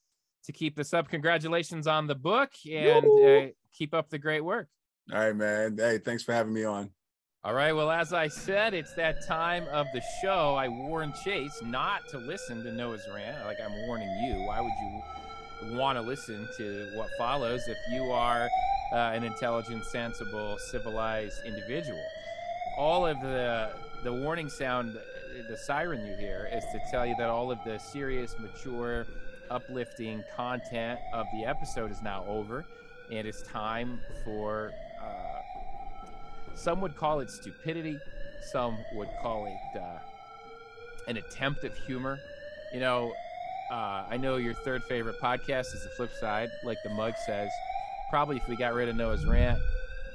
to 0.45 0.51
keep 0.51 0.75
this 0.75 0.93
up. 0.93 1.09
Congratulations 1.09 1.85
on 1.85 2.07
the 2.07 2.15
book, 2.15 2.51
and 2.71 3.05
uh, 3.05 3.47
keep 3.73 3.93
up 3.93 4.09
the 4.09 4.19
great 4.19 4.41
work. 4.41 4.67
All 5.11 5.19
right, 5.19 5.35
man. 5.35 5.77
Hey, 5.77 5.97
thanks 5.97 6.23
for 6.23 6.33
having 6.33 6.53
me 6.53 6.63
on. 6.63 6.89
All 7.45 7.53
right. 7.53 7.73
Well, 7.73 7.91
as 7.91 8.13
I 8.13 8.29
said, 8.29 8.73
it's 8.73 8.93
that 8.93 9.27
time 9.27 9.67
of 9.67 9.87
the 9.93 10.01
show. 10.21 10.55
I 10.55 10.69
warned 10.69 11.13
Chase 11.25 11.61
not 11.61 12.07
to 12.07 12.17
listen 12.17 12.63
to 12.63 12.71
Noah's 12.71 13.05
rant. 13.13 13.45
Like 13.45 13.57
I'm 13.59 13.85
warning 13.85 14.07
you. 14.23 14.45
Why 14.45 14.61
would 14.61 14.71
you 14.81 15.75
want 15.75 15.97
to 15.97 16.01
listen 16.01 16.47
to 16.55 16.89
what 16.93 17.09
follows 17.17 17.67
if 17.67 17.77
you 17.91 18.03
are 18.03 18.49
uh, 18.93 18.95
an 18.95 19.25
intelligent, 19.25 19.83
sensible, 19.83 20.57
civilized 20.57 21.45
individual? 21.45 22.01
All 22.77 23.05
of 23.05 23.19
the 23.19 23.71
the 24.05 24.13
warning 24.13 24.47
sound, 24.47 24.97
the 25.49 25.57
siren 25.57 26.05
you 26.05 26.15
hear, 26.15 26.47
is 26.49 26.63
to 26.71 26.79
tell 26.89 27.05
you 27.05 27.15
that 27.17 27.29
all 27.29 27.51
of 27.51 27.59
the 27.65 27.77
serious, 27.77 28.39
mature, 28.39 29.05
uplifting 29.51 30.23
content 30.33 30.97
of 31.11 31.25
the 31.33 31.43
episode 31.43 31.91
is 31.91 32.01
now 32.01 32.23
over, 32.25 32.63
and 33.11 33.27
it's 33.27 33.41
time 33.41 33.99
for. 34.23 34.71
Uh, 35.03 35.41
some 36.55 36.81
would 36.81 36.95
call 36.95 37.19
it 37.19 37.29
stupidity. 37.29 37.99
Some 38.51 38.77
would 38.93 39.09
call 39.21 39.45
it 39.45 39.79
uh, 39.79 39.99
an 41.07 41.17
attempt 41.17 41.63
of 41.63 41.75
humor. 41.75 42.19
You 42.73 42.79
know, 42.79 43.13
uh, 43.71 44.03
I 44.09 44.17
know 44.17 44.37
your 44.37 44.53
third 44.53 44.83
favorite 44.83 45.19
podcast 45.21 45.73
is 45.73 45.83
the 45.83 45.89
flip 45.95 46.11
side, 46.19 46.49
like 46.63 46.77
the 46.83 46.89
mug 46.89 47.13
says. 47.25 47.49
Probably 48.09 48.37
if 48.37 48.47
we 48.47 48.55
got 48.55 48.73
rid 48.73 48.89
of 48.89 48.95
Noah's 48.95 49.25
rant, 49.25 49.59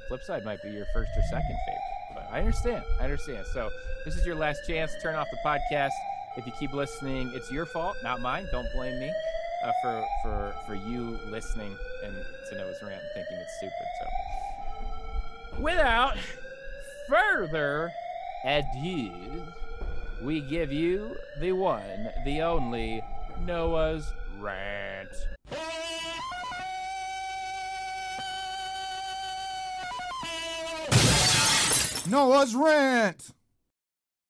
flip 0.07 0.23
side 0.23 0.45
might 0.45 0.61
be 0.61 0.69
your 0.69 0.85
first 0.93 1.11
or 1.17 1.21
second 1.29 1.57
favorite. 1.65 2.15
But 2.15 2.27
I 2.31 2.39
understand. 2.39 2.83
I 2.99 3.03
understand. 3.03 3.45
So 3.53 3.69
this 4.05 4.15
is 4.15 4.25
your 4.25 4.35
last 4.35 4.61
chance. 4.67 4.91
Turn 5.01 5.15
off 5.15 5.27
the 5.31 5.37
podcast. 5.45 5.91
If 6.37 6.45
you 6.45 6.53
keep 6.59 6.73
listening, 6.73 7.31
it's 7.33 7.51
your 7.51 7.65
fault, 7.65 7.97
not 8.03 8.21
mine. 8.21 8.47
Don't 8.51 8.67
blame 8.73 8.99
me 8.99 9.11
uh, 9.63 9.71
for 9.81 10.05
for 10.21 10.55
for 10.65 10.75
you 10.75 11.19
listening 11.29 11.75
and 12.03 12.13
to 12.49 12.55
Noah's 12.55 12.81
rant 12.81 13.01
and 13.01 13.11
thinking 13.13 13.37
it's 13.37 13.57
stupid. 13.57 13.87
So 13.99 14.28
without 15.59 16.17
further 17.07 17.91
ado, 18.45 19.11
we 20.21 20.41
give 20.41 20.71
you 20.71 21.15
the 21.39 21.51
one, 21.51 22.09
the 22.25 22.41
only 22.41 23.01
Noah's 23.45 24.11
rant. 24.39 25.09
Noah's 32.09 32.55
rant. 32.55 33.29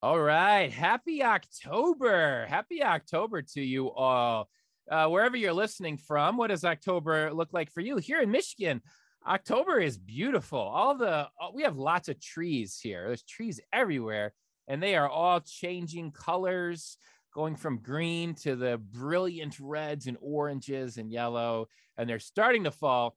All 0.01 0.19
right. 0.19 0.71
Happy 0.71 1.23
October. 1.23 2.45
Happy 2.47 2.83
October 2.83 3.41
to 3.41 3.61
you 3.61 3.91
all. 3.91 4.49
Uh, 4.89 5.07
wherever 5.07 5.37
you're 5.37 5.53
listening 5.53 5.97
from, 5.97 6.35
what 6.35 6.47
does 6.47 6.65
October 6.65 7.31
look 7.31 7.53
like 7.53 7.71
for 7.71 7.81
you? 7.81 7.97
Here 7.97 8.21
in 8.21 8.31
Michigan, 8.31 8.81
October 9.27 9.79
is 9.79 9.97
beautiful. 9.97 10.59
All 10.59 10.95
the 10.95 11.27
we 11.53 11.63
have 11.63 11.77
lots 11.77 12.09
of 12.09 12.21
trees 12.21 12.79
here. 12.81 13.07
There's 13.07 13.23
trees 13.23 13.59
everywhere, 13.73 14.33
and 14.67 14.81
they 14.81 14.95
are 14.95 15.09
all 15.09 15.41
changing 15.41 16.11
colors, 16.11 16.97
going 17.33 17.55
from 17.55 17.79
green 17.79 18.33
to 18.35 18.55
the 18.55 18.77
brilliant 18.77 19.59
reds 19.59 20.07
and 20.07 20.17
oranges 20.21 20.97
and 20.97 21.11
yellow, 21.11 21.67
and 21.97 22.09
they're 22.09 22.19
starting 22.19 22.63
to 22.63 22.71
fall. 22.71 23.15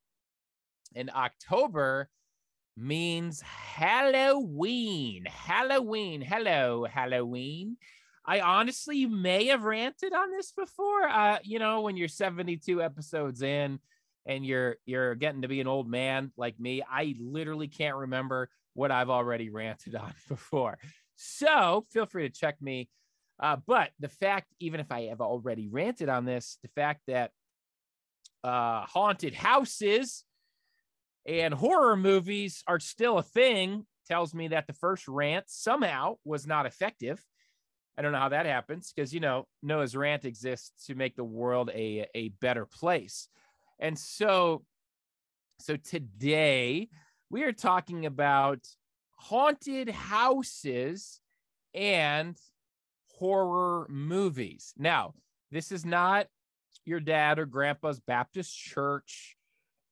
And 0.94 1.10
October 1.10 2.08
means 2.76 3.40
Halloween. 3.40 5.24
Halloween. 5.26 6.20
Hello, 6.20 6.84
Halloween. 6.84 7.76
I 8.24 8.40
honestly 8.40 9.06
may 9.06 9.46
have 9.46 9.64
ranted 9.64 10.12
on 10.12 10.30
this 10.30 10.52
before. 10.52 11.08
Uh, 11.08 11.38
you 11.42 11.58
know, 11.58 11.80
when 11.80 11.96
you're 11.96 12.08
72 12.08 12.82
episodes 12.82 13.42
in 13.42 13.80
and 14.26 14.44
you're 14.44 14.76
you're 14.86 15.14
getting 15.14 15.42
to 15.42 15.48
be 15.48 15.60
an 15.60 15.66
old 15.66 15.88
man 15.88 16.32
like 16.36 16.58
me, 16.58 16.82
I 16.88 17.14
literally 17.20 17.68
can't 17.68 17.96
remember 17.96 18.48
what 18.74 18.90
I've 18.90 19.10
already 19.10 19.50
ranted 19.50 19.94
on 19.96 20.12
before. 20.28 20.78
So 21.16 21.86
feel 21.90 22.06
free 22.06 22.28
to 22.28 22.34
check 22.34 22.60
me. 22.60 22.88
Uh, 23.40 23.56
but 23.66 23.90
the 23.98 24.08
fact, 24.08 24.48
even 24.60 24.80
if 24.80 24.92
I 24.92 25.02
have 25.02 25.20
already 25.20 25.68
ranted 25.68 26.08
on 26.08 26.24
this, 26.24 26.58
the 26.62 26.68
fact 26.68 27.00
that 27.08 27.32
uh, 28.44 28.84
haunted 28.86 29.34
houses 29.34 30.24
and 31.26 31.54
horror 31.54 31.96
movies 31.96 32.62
are 32.66 32.80
still 32.80 33.18
a 33.18 33.22
thing 33.22 33.86
tells 34.06 34.34
me 34.34 34.48
that 34.48 34.66
the 34.66 34.72
first 34.72 35.06
rant 35.08 35.44
somehow 35.48 36.16
was 36.24 36.46
not 36.46 36.66
effective. 36.66 37.24
I 37.96 38.02
don't 38.02 38.12
know 38.12 38.18
how 38.18 38.30
that 38.30 38.46
happens 38.46 38.92
because 38.94 39.12
you 39.12 39.20
know 39.20 39.46
Noah's 39.62 39.96
rant 39.96 40.24
exists 40.24 40.86
to 40.86 40.94
make 40.94 41.14
the 41.14 41.24
world 41.24 41.70
a 41.74 42.06
a 42.14 42.30
better 42.40 42.66
place. 42.66 43.28
And 43.82 43.98
so 43.98 44.62
so 45.58 45.76
today 45.76 46.88
we 47.30 47.42
are 47.42 47.52
talking 47.52 48.06
about 48.06 48.60
haunted 49.16 49.90
houses 49.90 51.20
and 51.74 52.36
horror 53.18 53.86
movies. 53.88 54.72
Now, 54.78 55.14
this 55.50 55.72
is 55.72 55.84
not 55.84 56.28
your 56.84 57.00
dad 57.00 57.40
or 57.40 57.46
grandpa's 57.46 57.98
Baptist 57.98 58.56
church 58.56 59.36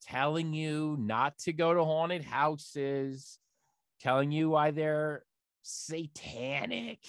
telling 0.03 0.55
you 0.55 0.97
not 0.99 1.37
to 1.39 1.53
go 1.53 1.75
to 1.75 1.85
haunted 1.85 2.25
houses, 2.25 3.39
telling 4.01 4.31
you 4.31 4.51
why 4.51 4.71
they're 4.71 5.25
satanic 5.63 7.01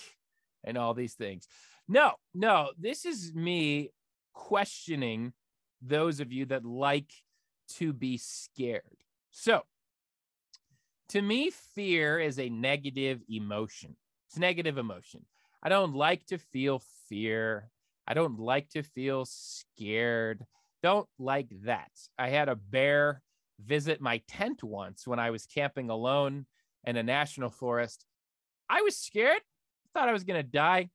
and 0.64 0.80
all 0.80 0.96
these 0.96 1.14
things. 1.14 1.48
No, 1.88 2.14
no, 2.34 2.72
this 2.80 3.06
is 3.06 3.34
me 3.36 3.92
questioning 4.34 5.34
those 5.82 6.20
of 6.20 6.32
you 6.32 6.46
that 6.46 6.66
like 6.66 7.12
to 7.78 7.94
be 7.94 8.18
scared. 8.18 8.84
So, 9.32 9.62
to 11.10 11.22
me, 11.22 11.52
fear 11.76 12.20
is 12.20 12.40
a 12.40 12.50
negative 12.50 13.22
emotion. 13.30 13.96
It's 14.28 14.38
a 14.38 14.42
negative 14.42 14.78
emotion. 14.78 15.26
I 15.64 15.70
don't 15.70 15.94
like 15.94 16.26
to 16.28 16.38
feel 16.38 16.82
fear. 17.10 17.70
I 18.08 18.14
don't 18.14 18.40
like 18.40 18.70
to 18.70 18.84
feel 18.84 19.26
scared. 19.26 20.46
Don't 20.82 21.08
like 21.20 21.50
that. 21.66 21.92
I 22.18 22.30
had 22.30 22.50
a 22.50 22.56
bear 22.56 23.22
visit 23.60 24.02
my 24.02 24.22
tent 24.28 24.64
once 24.64 25.06
when 25.06 25.20
I 25.20 25.30
was 25.30 25.46
camping 25.46 25.90
alone 25.90 26.46
in 26.86 26.98
a 26.98 27.04
national 27.04 27.50
forest. 27.50 28.06
I 28.70 28.82
was 28.82 28.98
scared, 28.98 29.42
thought 29.94 30.10
I 30.10 30.14
was 30.14 30.24
going 30.24 30.42
to 30.42 30.50
die. 30.50 30.90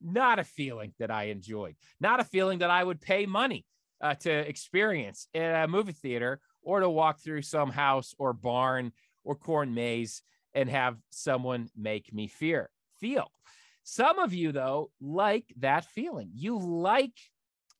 Not 0.00 0.38
a 0.38 0.44
feeling 0.44 0.94
that 0.98 1.10
I 1.10 1.24
enjoyed, 1.24 1.74
not 2.00 2.20
a 2.20 2.24
feeling 2.24 2.60
that 2.60 2.70
I 2.70 2.82
would 2.82 3.02
pay 3.02 3.26
money 3.26 3.66
uh, 4.00 4.14
to 4.14 4.30
experience 4.30 5.28
at 5.34 5.64
a 5.64 5.68
movie 5.68 5.92
theater 5.92 6.40
or 6.62 6.80
to 6.80 6.90
walk 6.90 7.20
through 7.20 7.42
some 7.42 7.70
house 7.70 8.14
or 8.18 8.32
barn 8.32 8.92
or 9.24 9.34
corn 9.34 9.74
maze 9.74 10.22
and 10.54 10.68
have 10.68 10.96
someone 11.10 11.68
make 11.76 12.12
me 12.12 12.26
fear 12.26 12.70
feel. 13.00 13.30
Some 13.82 14.18
of 14.18 14.32
you, 14.32 14.52
though, 14.52 14.90
like 15.00 15.46
that 15.58 15.84
feeling. 15.84 16.30
You 16.34 16.58
like 16.58 17.18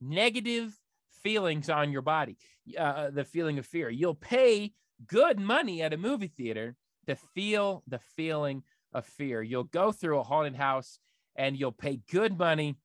negative 0.01 0.77
feelings 1.23 1.69
on 1.69 1.93
your 1.93 2.03
body, 2.03 2.39
uh, 2.79 3.11
the 3.11 3.25
feeling 3.25 3.59
of 3.59 3.67
fear. 3.67 3.91
You'll 3.91 4.15
pay 4.15 4.73
good 5.07 5.39
money 5.39 5.83
at 5.83 5.93
a 5.93 5.99
movie 5.99 6.29
theater 6.29 6.77
to 7.07 7.17
feel 7.35 7.83
the 7.87 8.01
feeling 8.17 8.63
of 8.93 9.05
fear. 9.07 9.43
You'll 9.43 9.65
go 9.65 9.93
through 9.93 10.19
a 10.19 10.25
haunted 10.25 10.57
house 10.57 10.99
and 11.37 11.57
you'll 11.57 11.73
pay 11.73 12.01
good 12.11 12.39
money 12.39 12.77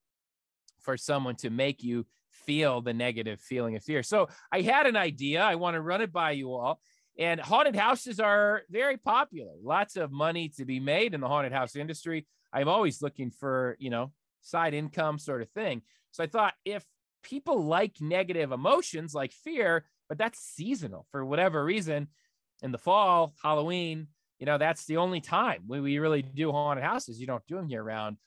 for 0.82 0.98
someone 0.98 1.36
to 1.38 1.50
make 1.50 1.84
you 1.84 2.06
feel 2.46 2.82
the 2.82 2.94
negative 2.94 3.40
feeling 3.42 3.76
of 3.76 3.84
fear. 3.84 4.04
So 4.04 4.28
I 4.52 4.62
had 4.62 4.86
an 4.86 4.96
idea. 4.96 5.42
I 5.42 5.56
want 5.56 5.76
to 5.76 5.82
run 5.82 6.02
it 6.02 6.12
by 6.12 6.32
you 6.32 6.54
all. 6.54 6.82
And 7.18 7.40
haunted 7.40 7.76
houses 7.76 8.20
are 8.20 8.64
very 8.70 8.98
popular. 8.98 9.54
Lots 9.64 9.96
of 9.96 10.12
money 10.12 10.50
to 10.58 10.66
be 10.66 10.80
made 10.80 11.14
in 11.14 11.22
the 11.22 11.28
haunted 11.28 11.54
house 11.54 11.76
industry. 11.76 12.28
I'm 12.52 12.68
always 12.68 13.02
looking 13.02 13.32
for, 13.32 13.78
you 13.80 13.90
know, 13.90 14.12
side 14.42 14.74
income 14.74 15.18
sort 15.18 15.42
of 15.42 15.50
thing. 15.52 15.82
So 16.12 16.24
I 16.24 16.28
thought 16.28 16.54
if 16.66 16.86
people 17.24 17.64
like 17.64 18.02
negative 18.02 18.52
emotions 18.52 19.14
like 19.14 19.32
fear, 19.32 19.86
but 20.08 20.18
that's 20.18 20.40
seasonal 20.40 21.06
for 21.12 21.26
whatever 21.26 21.64
reason, 21.64 22.08
in 22.62 22.72
the 22.72 22.78
fall, 22.78 23.34
Halloween, 23.42 24.08
you 24.40 24.46
know, 24.46 24.58
that's 24.58 24.86
the 24.86 24.98
only 24.98 25.22
time 25.22 25.64
when 25.68 25.84
we 25.84 26.00
really 26.00 26.22
do 26.22 26.52
haunted 26.52 26.84
houses. 26.84 27.20
You 27.20 27.28
don't 27.28 27.46
do 27.48 27.56
them 27.56 27.70
year 27.70 27.84
round. 27.84 28.18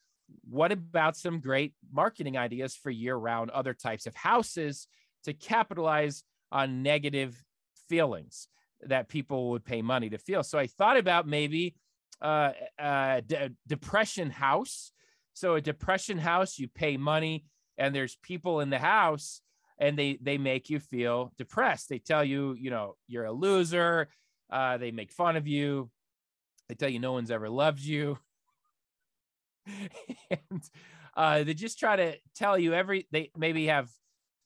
What 0.48 0.72
about 0.72 1.16
some 1.16 1.40
great 1.40 1.74
marketing 1.92 2.36
ideas 2.36 2.74
for 2.74 2.90
year 2.90 3.16
round 3.16 3.50
other 3.50 3.74
types 3.74 4.06
of 4.06 4.14
houses 4.14 4.88
to 5.24 5.32
capitalize 5.32 6.22
on 6.50 6.82
negative 6.82 7.42
feelings 7.88 8.48
that 8.82 9.08
people 9.08 9.50
would 9.50 9.64
pay 9.64 9.82
money 9.82 10.10
to 10.10 10.18
feel? 10.18 10.42
So 10.42 10.58
I 10.58 10.66
thought 10.66 10.96
about 10.96 11.26
maybe 11.26 11.74
uh, 12.20 12.52
uh, 12.78 13.20
de- 13.26 13.50
depression 13.66 14.30
house. 14.30 14.92
So 15.34 15.54
a 15.54 15.60
depression 15.60 16.18
house, 16.18 16.58
you 16.58 16.68
pay 16.68 16.96
money, 16.96 17.44
and 17.76 17.94
there's 17.94 18.16
people 18.22 18.60
in 18.60 18.70
the 18.70 18.78
house, 18.78 19.40
and 19.78 19.96
they 19.96 20.18
they 20.20 20.36
make 20.36 20.68
you 20.68 20.80
feel 20.80 21.32
depressed. 21.38 21.88
They 21.88 22.00
tell 22.00 22.24
you, 22.24 22.56
you 22.58 22.70
know, 22.70 22.96
you're 23.06 23.26
a 23.26 23.32
loser. 23.32 24.08
Uh, 24.50 24.78
they 24.78 24.90
make 24.90 25.12
fun 25.12 25.36
of 25.36 25.46
you. 25.46 25.90
They 26.68 26.74
tell 26.74 26.88
you 26.88 26.98
no 26.98 27.12
one's 27.12 27.30
ever 27.30 27.48
loved 27.48 27.80
you. 27.80 28.18
and 30.30 30.62
uh, 31.16 31.42
they 31.44 31.54
just 31.54 31.78
try 31.78 31.96
to 31.96 32.16
tell 32.34 32.58
you 32.58 32.74
every 32.74 33.06
they 33.12 33.30
maybe 33.36 33.66
have 33.66 33.90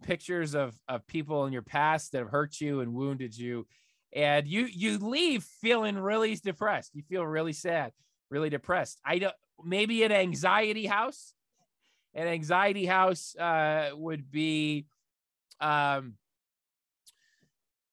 pictures 0.03 0.55
of 0.55 0.74
of 0.89 1.07
people 1.07 1.47
in 1.47 1.53
your 1.53 1.62
past 1.62 2.12
that 2.12 2.19
have 2.19 2.28
hurt 2.31 2.61
you 2.61 2.81
and 2.81 2.93
wounded 2.94 3.36
you. 3.36 3.66
And 4.15 4.47
you 4.47 4.66
you 4.66 4.99
leave 4.99 5.44
feeling 5.44 5.99
really 5.99 6.35
depressed. 6.36 6.93
You 6.94 7.03
feel 7.03 7.27
really 7.27 7.53
sad 7.53 7.93
really 8.31 8.51
depressed. 8.51 8.99
I 9.05 9.19
don't 9.19 9.35
maybe 9.62 10.03
an 10.05 10.12
anxiety 10.12 10.86
house. 10.86 11.35
An 12.15 12.27
anxiety 12.27 12.86
house 12.86 13.35
uh 13.36 13.90
would 13.94 14.31
be 14.31 14.86
um 15.61 16.15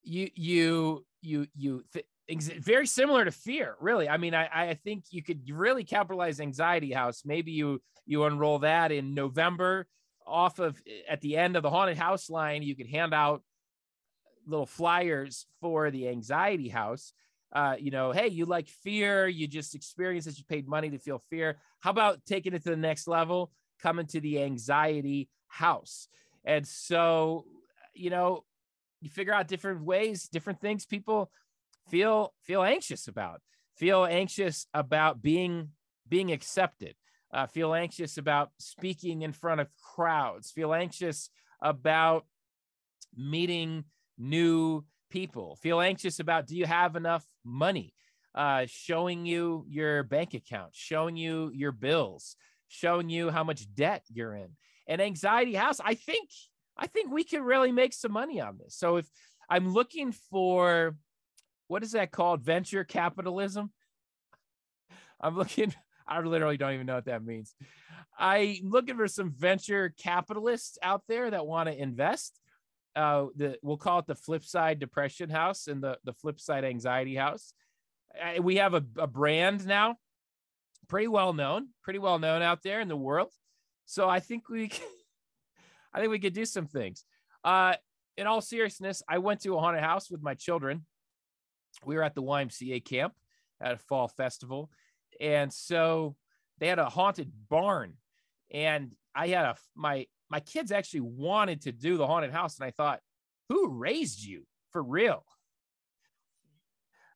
you 0.03 0.30
you 0.35 1.06
you 1.22 1.47
you 1.56 1.84
th- 1.93 2.06
very 2.38 2.85
similar 2.85 3.26
to 3.26 3.31
fear 3.31 3.76
really. 3.80 4.07
I 4.07 4.18
mean 4.18 4.34
i 4.34 4.47
i 4.51 4.73
think 4.73 5.06
you 5.10 5.23
could 5.23 5.49
really 5.49 5.84
capitalize 5.84 6.39
anxiety 6.39 6.91
house. 6.91 7.23
Maybe 7.26 7.51
you 7.51 7.81
you 8.06 8.23
enroll 8.26 8.60
that 8.60 8.91
in 8.91 9.14
november 9.14 9.88
off 10.26 10.60
of 10.60 10.81
at 11.10 11.22
the 11.22 11.38
end 11.38 11.56
of 11.56 11.64
the 11.64 11.69
haunted 11.69 11.97
house 11.97 12.30
line 12.30 12.61
you 12.61 12.76
could 12.76 12.88
hand 12.88 13.14
out 13.14 13.41
little 14.45 14.65
flyers 14.65 15.45
for 15.61 15.91
the 15.91 16.07
anxiety 16.07 16.69
house. 16.69 17.14
Uh, 17.51 17.76
you 17.80 17.89
know 17.89 18.11
hey 18.11 18.27
you 18.27 18.45
like 18.45 18.68
fear 18.68 19.27
you 19.27 19.47
just 19.47 19.73
experienced 19.73 20.27
that 20.27 20.38
you 20.38 20.43
paid 20.47 20.68
money 20.68 20.89
to 20.89 20.99
feel 20.99 21.23
fear. 21.30 21.57
How 21.80 21.89
about 21.89 22.23
taking 22.26 22.53
it 22.53 22.64
to 22.64 22.69
the 22.69 22.77
next 22.77 23.07
level 23.07 23.51
coming 23.81 24.06
to 24.07 24.19
the 24.19 24.43
anxiety 24.43 25.30
house? 25.47 26.07
And 26.45 26.68
so 26.68 27.45
you 27.95 28.11
know 28.11 28.43
you 29.01 29.10
figure 29.10 29.34
out 29.34 29.47
different 29.47 29.84
ways 29.84 30.30
different 30.30 30.61
things 30.61 30.85
people 30.85 31.31
feel 31.89 32.33
feel 32.41 32.63
anxious 32.63 33.07
about 33.07 33.41
feel 33.77 34.05
anxious 34.05 34.67
about 34.73 35.21
being 35.21 35.69
being 36.07 36.31
accepted 36.31 36.95
uh, 37.31 37.45
feel 37.45 37.73
anxious 37.73 38.17
about 38.17 38.49
speaking 38.59 39.21
in 39.21 39.31
front 39.31 39.61
of 39.61 39.67
crowds 39.95 40.51
feel 40.51 40.73
anxious 40.73 41.29
about 41.61 42.25
meeting 43.15 43.83
new 44.17 44.83
people 45.09 45.55
feel 45.55 45.81
anxious 45.81 46.19
about 46.19 46.45
do 46.45 46.55
you 46.55 46.65
have 46.65 46.95
enough 46.95 47.25
money 47.43 47.93
uh, 48.35 48.65
showing 48.67 49.25
you 49.25 49.65
your 49.67 50.03
bank 50.03 50.33
account 50.33 50.69
showing 50.73 51.15
you 51.15 51.51
your 51.53 51.71
bills 51.71 52.35
showing 52.69 53.09
you 53.09 53.29
how 53.29 53.43
much 53.43 53.65
debt 53.73 54.03
you're 54.13 54.35
in? 54.35 54.49
And 54.87 55.01
anxiety 55.01 55.53
house 55.53 55.79
i 55.83 55.93
think 55.93 56.29
i 56.77 56.87
think 56.87 57.11
we 57.11 57.23
can 57.23 57.43
really 57.43 57.71
make 57.71 57.93
some 57.93 58.11
money 58.11 58.39
on 58.41 58.57
this. 58.57 58.75
So 58.75 58.97
if 58.97 59.07
i'm 59.49 59.73
looking 59.73 60.11
for 60.11 60.95
what 61.69 61.83
is 61.83 61.93
that 61.93 62.11
called 62.11 62.41
venture 62.41 62.83
capitalism 62.83 63.71
i'm 65.21 65.37
looking 65.37 65.73
i 66.05 66.19
literally 66.19 66.57
don't 66.57 66.73
even 66.73 66.85
know 66.85 66.95
what 66.95 67.05
that 67.05 67.23
means 67.23 67.55
i'm 68.17 68.57
looking 68.63 68.97
for 68.97 69.07
some 69.07 69.31
venture 69.31 69.93
capitalists 69.97 70.77
out 70.83 71.03
there 71.07 71.31
that 71.31 71.47
want 71.47 71.69
to 71.69 71.81
invest 71.81 72.39
uh, 72.95 73.27
the 73.35 73.57
we'll 73.61 73.77
call 73.77 73.99
it 73.99 74.07
the 74.07 74.15
flip 74.15 74.43
side 74.43 74.79
depression 74.79 75.29
house 75.29 75.67
and 75.67 75.81
the 75.81 75.97
the 76.03 76.13
flip 76.13 76.39
side 76.39 76.65
anxiety 76.65 77.15
house. 77.15 77.53
Uh, 78.19 78.41
we 78.41 78.57
have 78.57 78.73
a, 78.73 78.83
a 78.97 79.07
brand 79.07 79.65
now, 79.65 79.95
pretty 80.87 81.07
well 81.07 81.33
known, 81.33 81.69
pretty 81.83 81.99
well 81.99 82.19
known 82.19 82.41
out 82.41 82.61
there 82.63 82.81
in 82.81 82.87
the 82.87 82.97
world. 82.97 83.31
So 83.85 84.09
I 84.09 84.19
think 84.19 84.49
we, 84.49 84.67
can, 84.69 84.85
I 85.93 85.99
think 85.99 86.11
we 86.11 86.19
could 86.19 86.33
do 86.33 86.45
some 86.45 86.67
things. 86.67 87.05
Uh, 87.43 87.75
in 88.17 88.27
all 88.27 88.41
seriousness, 88.41 89.01
I 89.07 89.19
went 89.19 89.41
to 89.41 89.55
a 89.55 89.59
haunted 89.59 89.83
house 89.83 90.11
with 90.11 90.21
my 90.21 90.33
children. 90.33 90.85
We 91.85 91.95
were 91.95 92.03
at 92.03 92.15
the 92.15 92.23
YMCA 92.23 92.84
camp 92.85 93.14
at 93.61 93.73
a 93.73 93.77
fall 93.77 94.07
festival, 94.07 94.69
and 95.19 95.51
so 95.51 96.15
they 96.60 96.68
had 96.68 96.80
a 96.80 96.89
haunted 96.89 97.31
barn, 97.49 97.93
and 98.51 98.93
I 99.15 99.27
had 99.27 99.45
a 99.45 99.56
my 99.76 100.07
my 100.30 100.39
kids 100.39 100.72
actually 100.72 101.01
wanted 101.01 101.61
to 101.64 101.72
do 101.72 101.97
the 101.97 102.07
haunted 102.07 102.31
house, 102.31 102.57
and 102.57 102.65
I 102.65 102.72
thought, 102.72 102.99
who 103.49 103.69
raised 103.69 104.23
you 104.23 104.45
for 104.72 104.84
real? 104.84 105.23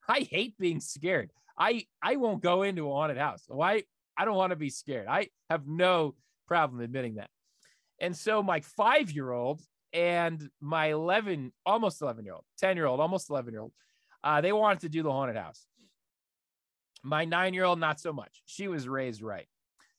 I 0.08 0.20
hate 0.22 0.58
being 0.58 0.80
scared. 0.80 1.32
I 1.58 1.86
I 2.02 2.16
won't 2.16 2.42
go 2.42 2.64
into 2.64 2.90
a 2.90 2.94
haunted 2.94 3.18
house. 3.18 3.44
Why? 3.48 3.84
I 4.18 4.26
don't 4.26 4.36
want 4.36 4.52
to 4.52 4.56
be 4.56 4.70
scared. 4.70 5.08
I 5.08 5.30
have 5.50 5.68
no 5.68 6.16
problem 6.48 6.82
admitting 6.82 7.16
that. 7.16 7.30
And 8.00 8.16
so 8.16 8.44
my 8.44 8.60
five 8.62 9.12
year 9.12 9.32
old 9.32 9.62
and 9.94 10.50
my 10.60 10.88
11, 10.88 11.52
almost 11.66 12.02
11 12.02 12.26
year 12.26 12.34
old, 12.34 12.46
10 12.60 12.76
year 12.76 12.86
old, 12.86 13.00
almost 13.00 13.30
11 13.30 13.54
year 13.54 13.62
old, 13.62 13.72
uh, 14.24 14.42
they 14.42 14.52
wanted 14.52 14.82
to 14.82 14.90
do 14.90 15.04
the 15.04 15.12
haunted 15.12 15.38
house. 15.38 15.66
My 17.04 17.26
nine 17.26 17.54
year 17.54 17.66
old, 17.66 17.80
not 17.80 18.00
so 18.00 18.14
much. 18.14 18.42
She 18.46 18.68
was 18.68 18.88
raised 18.88 19.22
right. 19.22 19.48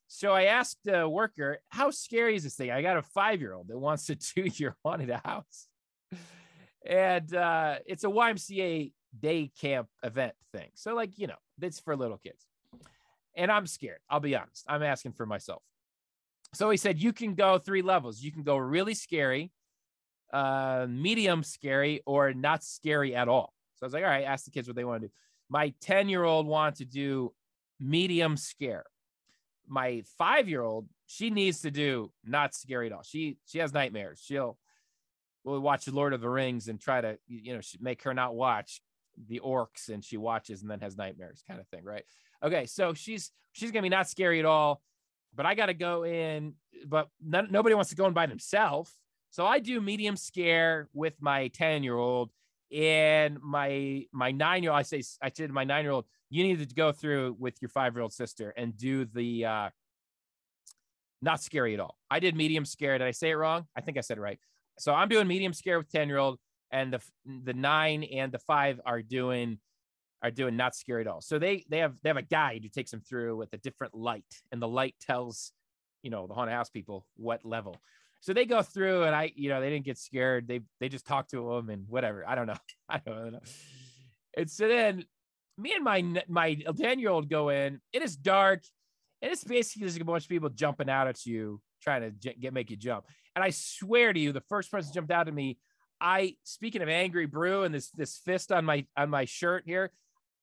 So 0.07 0.33
I 0.33 0.45
asked 0.45 0.87
a 0.87 1.09
worker, 1.09 1.59
How 1.69 1.91
scary 1.91 2.37
is 2.37 2.45
this 2.45 2.55
thing? 2.55 2.71
I 2.71 2.83
got 2.83 2.97
a 2.97 3.03
five 3.03 3.41
year 3.41 3.53
old 3.53 3.69
that 3.69 3.79
wants 3.79 4.07
to 4.07 4.15
do 4.35 4.49
your 4.55 4.77
haunted 4.85 5.11
house. 5.11 5.69
And 6.87 7.35
uh, 7.35 7.77
it's 7.87 8.05
a 8.05 8.09
YMCA 8.09 8.93
day 9.19 9.51
camp 9.61 9.89
event 10.03 10.35
thing. 10.53 10.69
So, 10.75 10.95
like, 10.95 11.19
you 11.19 11.27
know, 11.27 11.37
it's 11.61 11.81
for 11.81 11.97
little 11.97 12.19
kids. 12.19 12.47
And 13.37 13.51
I'm 13.51 13.67
scared. 13.67 13.99
I'll 14.09 14.21
be 14.21 14.37
honest. 14.37 14.65
I'm 14.69 14.83
asking 14.83 15.13
for 15.13 15.27
myself. 15.27 15.63
So 16.53 16.71
he 16.71 16.77
said, 16.77 17.01
You 17.01 17.13
can 17.13 17.35
go 17.35 17.59
three 17.59 17.83
levels. 17.83 18.23
You 18.23 18.33
can 18.33 18.43
go 18.43 18.57
really 18.57 18.95
scary, 18.95 19.51
uh, 20.33 20.87
medium 20.89 21.43
scary, 21.43 22.03
or 22.07 22.33
not 22.33 22.63
scary 22.63 23.15
at 23.15 23.29
all. 23.29 23.53
I 23.85 23.87
was 23.87 23.93
like, 23.93 24.05
All 24.05 24.11
right, 24.11 24.25
ask 24.25 24.45
the 24.45 24.51
kids 24.51 24.67
what 24.67 24.77
they 24.77 24.85
want 24.85 25.03
to 25.03 25.09
do. 25.09 25.13
My 25.49 25.75
10 25.81 26.09
year 26.09 26.25
old 26.25 26.47
wanted 26.47 26.77
to 26.77 26.85
do 26.87 27.33
medium 27.79 28.37
scare. 28.37 28.85
My 29.69 30.03
five 30.19 30.49
year 30.49 30.63
old, 30.63 30.89
she 31.07 31.31
needs 31.31 31.61
to 31.63 31.71
do 31.71 32.11
not 32.25 32.55
scary 32.55 32.87
at 32.87 32.93
all. 32.93 33.03
She 33.03 33.39
she 33.47 33.59
has 33.59 33.73
nightmares. 33.73 34.23
She'll 34.25 34.59
will 35.45 35.61
watch 35.61 35.87
Lord 35.87 36.13
of 36.13 36.21
the 36.21 36.29
Rings 36.29 36.69
and 36.69 36.81
try 36.81 37.01
to 37.01 37.19
you 37.27 37.55
know 37.55 37.61
make 37.81 38.03
her 38.03 38.15
not 38.15 38.35
watch 38.35 38.81
the 39.29 39.41
orcs 39.45 39.89
and 39.89 40.05
she 40.05 40.17
watches 40.17 40.63
and 40.63 40.71
then 40.71 40.81
has 40.81 40.97
nightmares 40.97 41.43
kind 41.47 41.61
of 41.61 41.69
thing 41.69 41.85
right 41.85 42.05
okay 42.43 42.67
so 42.67 42.95
she's 42.95 43.31
she's 43.53 43.71
gonna 43.71 43.83
be 43.83 43.89
not 43.89 44.09
scary 44.09 44.41
at 44.41 44.45
all 44.45 44.83
but 45.35 45.47
i 45.47 45.55
gotta 45.55 45.75
go 45.75 46.05
in 46.05 46.55
but 46.87 47.09
none, 47.25 47.47
nobody 47.51 47.77
wants 47.77 47.91
to 47.91 47.97
go 47.97 48.07
in 48.07 48.13
by 48.13 48.27
themselves 48.27 48.93
so 49.31 49.47
i 49.47 49.61
do 49.61 49.81
medium 49.81 50.17
scare 50.17 50.89
with 50.93 51.15
my 51.21 51.47
10 51.49 51.85
year 51.85 51.97
old 51.97 52.31
and 52.75 53.39
my 53.41 54.05
my 54.13 54.31
nine 54.31 54.63
year 54.63 54.73
old 54.73 54.79
i 54.79 54.83
say 54.83 55.03
i 55.23 55.31
said 55.33 55.51
my 55.51 55.65
nine 55.65 55.85
year 55.85 55.93
old 55.93 56.05
you 56.31 56.43
need 56.43 56.59
to 56.59 56.75
go 56.75 56.93
through 56.93 57.37
with 57.39 57.55
your 57.63 57.69
five 57.69 57.95
year 57.95 58.03
old 58.03 58.13
sister 58.13 58.53
and 58.57 58.77
do 58.77 59.05
the 59.05 59.45
uh 59.45 59.71
not 61.23 61.41
scary 61.41 61.75
at 61.75 61.81
all 61.81 61.97
i 62.11 62.19
did 62.19 62.37
medium 62.37 62.65
scare 62.65 62.99
did 62.99 63.07
i 63.07 63.11
say 63.11 63.31
it 63.31 63.35
wrong 63.35 63.67
i 63.77 63.81
think 63.81 63.97
i 63.97 64.01
said 64.01 64.19
it 64.19 64.21
right 64.21 64.39
so 64.79 64.93
i'm 64.93 65.09
doing 65.09 65.27
medium 65.27 65.53
scare 65.53 65.79
with 65.79 65.91
10 65.91 66.09
year 66.09 66.19
old 66.19 66.39
and 66.73 66.93
the 66.93 67.01
the 67.45 67.55
nine 67.55 68.03
and 68.03 68.33
the 68.33 68.39
five 68.41 68.81
are 68.85 69.01
doing 69.01 69.59
are 70.25 70.31
doing 70.31 70.57
not 70.57 70.75
scary 70.75 71.03
at 71.03 71.07
all. 71.07 71.21
So 71.21 71.39
they 71.39 71.65
they 71.69 71.79
have 71.79 71.95
they 72.03 72.09
have 72.09 72.17
a 72.17 72.23
guide 72.23 72.61
who 72.63 72.69
takes 72.69 72.91
them 72.91 73.03
through 73.03 73.37
with 73.37 73.53
a 73.53 73.59
different 73.59 73.95
light, 73.95 74.43
and 74.51 74.61
the 74.61 74.67
light 74.69 74.95
tells 75.01 75.53
you 76.03 76.11
know 76.11 76.27
the 76.27 76.35
haunted 76.35 76.55
house 76.55 76.71
people 76.71 77.07
what 77.17 77.45
level. 77.45 77.77
So 78.25 78.33
they 78.33 78.47
go 78.47 78.63
through, 78.63 79.03
and 79.03 79.15
I 79.15 79.33
you 79.37 79.51
know 79.51 79.61
they 79.61 79.69
didn't 79.69 79.85
get 79.85 79.99
scared. 79.99 80.49
They 80.49 80.61
they 80.81 80.89
just 80.89 81.07
talked 81.07 81.31
to 81.31 81.55
them 81.55 81.69
and 81.69 81.85
whatever. 81.89 82.27
I 82.27 82.35
don't 82.35 82.47
know. 82.47 82.57
I 82.89 82.99
don't 83.05 83.33
know. 83.33 83.41
And 84.37 84.51
so 84.51 84.67
then 84.67 85.05
me 85.59 85.75
and 85.75 85.85
my 85.85 86.23
my 86.27 86.55
ten 86.77 86.99
year 86.99 87.11
old 87.11 87.29
go 87.29 87.51
in. 87.51 87.81
It 87.93 88.03
is 88.03 88.17
dark, 88.17 88.65
and 89.21 89.31
it's 89.31 89.45
basically 89.45 89.87
just 89.87 90.01
a 90.01 90.05
bunch 90.05 90.25
of 90.25 90.31
people 90.31 90.49
jumping 90.49 90.89
out 90.89 91.07
at 91.07 91.27
you 91.27 91.61
trying 91.83 92.01
to 92.01 92.11
j- 92.13 92.37
get 92.41 92.55
make 92.55 92.71
you 92.71 92.77
jump. 92.77 93.05
And 93.37 93.45
I 93.45 93.51
swear 93.51 94.13
to 94.13 94.19
you, 94.19 94.33
the 94.33 94.41
first 94.41 94.71
person 94.71 94.95
jumped 94.95 95.11
out 95.11 95.29
at 95.29 95.35
me 95.35 95.59
I 96.01 96.37
speaking 96.45 96.83
of 96.83 96.89
angry 96.89 97.27
brew 97.27 97.63
and 97.63 97.75
this 97.75 97.91
this 97.91 98.19
fist 98.19 98.53
on 98.53 98.65
my 98.65 98.87
on 98.97 99.11
my 99.11 99.25
shirt 99.25 99.65
here, 99.67 99.91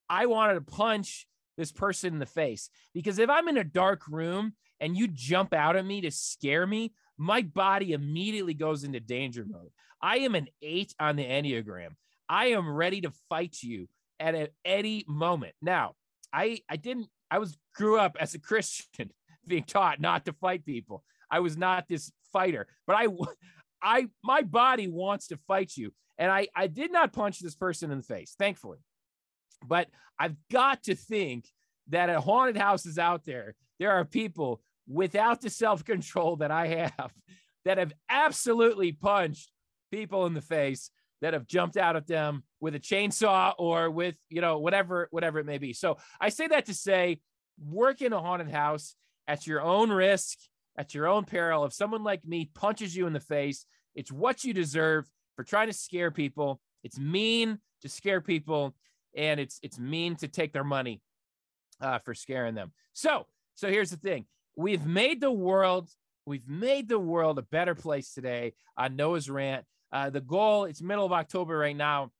I 0.09 0.25
wanted 0.25 0.55
to 0.55 0.61
punch 0.61 1.27
this 1.57 1.71
person 1.71 2.13
in 2.13 2.19
the 2.19 2.25
face 2.25 2.69
because 2.93 3.19
if 3.19 3.29
I'm 3.29 3.47
in 3.47 3.57
a 3.57 3.63
dark 3.63 4.07
room 4.07 4.53
and 4.79 4.97
you 4.97 5.07
jump 5.07 5.53
out 5.53 5.75
at 5.75 5.85
me 5.85 6.01
to 6.01 6.11
scare 6.11 6.65
me, 6.65 6.93
my 7.21 7.43
body 7.43 7.93
immediately 7.93 8.55
goes 8.55 8.83
into 8.83 8.99
danger 8.99 9.45
mode. 9.47 9.69
I 10.01 10.17
am 10.19 10.33
an 10.33 10.47
8 10.63 10.95
on 10.99 11.15
the 11.17 11.23
Enneagram. 11.23 11.89
I 12.27 12.47
am 12.47 12.67
ready 12.67 13.01
to 13.01 13.11
fight 13.29 13.57
you 13.61 13.87
at 14.19 14.33
a, 14.33 14.49
any 14.65 15.05
moment. 15.07 15.53
Now, 15.61 15.93
I 16.33 16.61
I 16.67 16.77
didn't 16.77 17.09
I 17.29 17.37
was 17.37 17.59
grew 17.75 17.99
up 17.99 18.17
as 18.19 18.33
a 18.33 18.39
Christian 18.39 19.11
being 19.47 19.63
taught 19.63 20.01
not 20.01 20.25
to 20.25 20.33
fight 20.33 20.65
people. 20.65 21.03
I 21.29 21.41
was 21.41 21.57
not 21.57 21.87
this 21.87 22.11
fighter, 22.33 22.67
but 22.87 22.95
I 22.95 23.07
I 23.83 24.07
my 24.23 24.41
body 24.41 24.87
wants 24.87 25.27
to 25.27 25.37
fight 25.47 25.77
you. 25.77 25.93
And 26.17 26.31
I 26.31 26.47
I 26.55 26.65
did 26.65 26.91
not 26.91 27.13
punch 27.13 27.39
this 27.39 27.55
person 27.55 27.91
in 27.91 27.99
the 27.99 28.03
face, 28.03 28.33
thankfully. 28.39 28.79
But 29.63 29.89
I've 30.17 30.37
got 30.51 30.83
to 30.83 30.95
think 30.95 31.45
that 31.89 32.09
at 32.09 32.23
haunted 32.23 32.57
houses 32.57 32.97
out 32.97 33.25
there, 33.25 33.53
there 33.77 33.91
are 33.91 34.05
people 34.05 34.63
without 34.87 35.41
the 35.41 35.49
self-control 35.49 36.37
that 36.37 36.51
I 36.51 36.67
have 36.67 37.13
that 37.65 37.77
have 37.77 37.93
absolutely 38.09 38.91
punched 38.91 39.51
people 39.91 40.25
in 40.25 40.33
the 40.33 40.41
face 40.41 40.89
that 41.21 41.33
have 41.33 41.45
jumped 41.45 41.77
out 41.77 41.95
at 41.95 42.07
them 42.07 42.43
with 42.59 42.73
a 42.73 42.79
chainsaw 42.79 43.53
or 43.59 43.91
with 43.91 44.15
you 44.29 44.41
know 44.41 44.57
whatever 44.57 45.07
whatever 45.11 45.37
it 45.37 45.45
may 45.45 45.59
be 45.59 45.73
so 45.73 45.97
i 46.19 46.29
say 46.29 46.47
that 46.47 46.65
to 46.65 46.73
say 46.73 47.19
work 47.63 48.01
in 48.01 48.13
a 48.13 48.19
haunted 48.19 48.49
house 48.49 48.95
at 49.27 49.45
your 49.45 49.61
own 49.61 49.91
risk 49.91 50.37
at 50.77 50.93
your 50.93 51.07
own 51.07 51.25
peril. 51.25 51.65
If 51.65 51.73
someone 51.73 52.03
like 52.03 52.25
me 52.25 52.49
punches 52.53 52.95
you 52.95 53.07
in 53.07 53.13
the 53.13 53.19
face, 53.19 53.65
it's 53.95 54.11
what 54.11 54.43
you 54.43 54.53
deserve 54.53 55.09
for 55.35 55.43
trying 55.43 55.67
to 55.67 55.73
scare 55.73 56.11
people. 56.11 56.59
It's 56.83 56.97
mean 56.97 57.59
to 57.81 57.89
scare 57.89 58.21
people, 58.21 58.75
and 59.15 59.39
it's 59.39 59.59
it's 59.61 59.79
mean 59.79 60.15
to 60.17 60.27
take 60.27 60.53
their 60.53 60.63
money 60.63 61.01
uh, 61.79 61.99
for 61.99 62.13
scaring 62.13 62.55
them. 62.55 62.71
So, 62.93 63.27
so 63.55 63.69
here's 63.69 63.91
the 63.91 63.97
thing: 63.97 64.25
we've 64.55 64.85
made 64.85 65.21
the 65.21 65.31
world 65.31 65.89
we've 66.25 66.47
made 66.47 66.87
the 66.87 66.99
world 66.99 67.39
a 67.39 67.43
better 67.43 67.75
place 67.75 68.13
today 68.13 68.53
on 68.77 68.95
Noah's 68.95 69.29
Rant. 69.29 69.65
Uh, 69.91 70.09
the 70.09 70.21
goal 70.21 70.65
it's 70.65 70.81
middle 70.81 71.05
of 71.05 71.11
October 71.11 71.57
right 71.57 71.75
now 71.75 72.11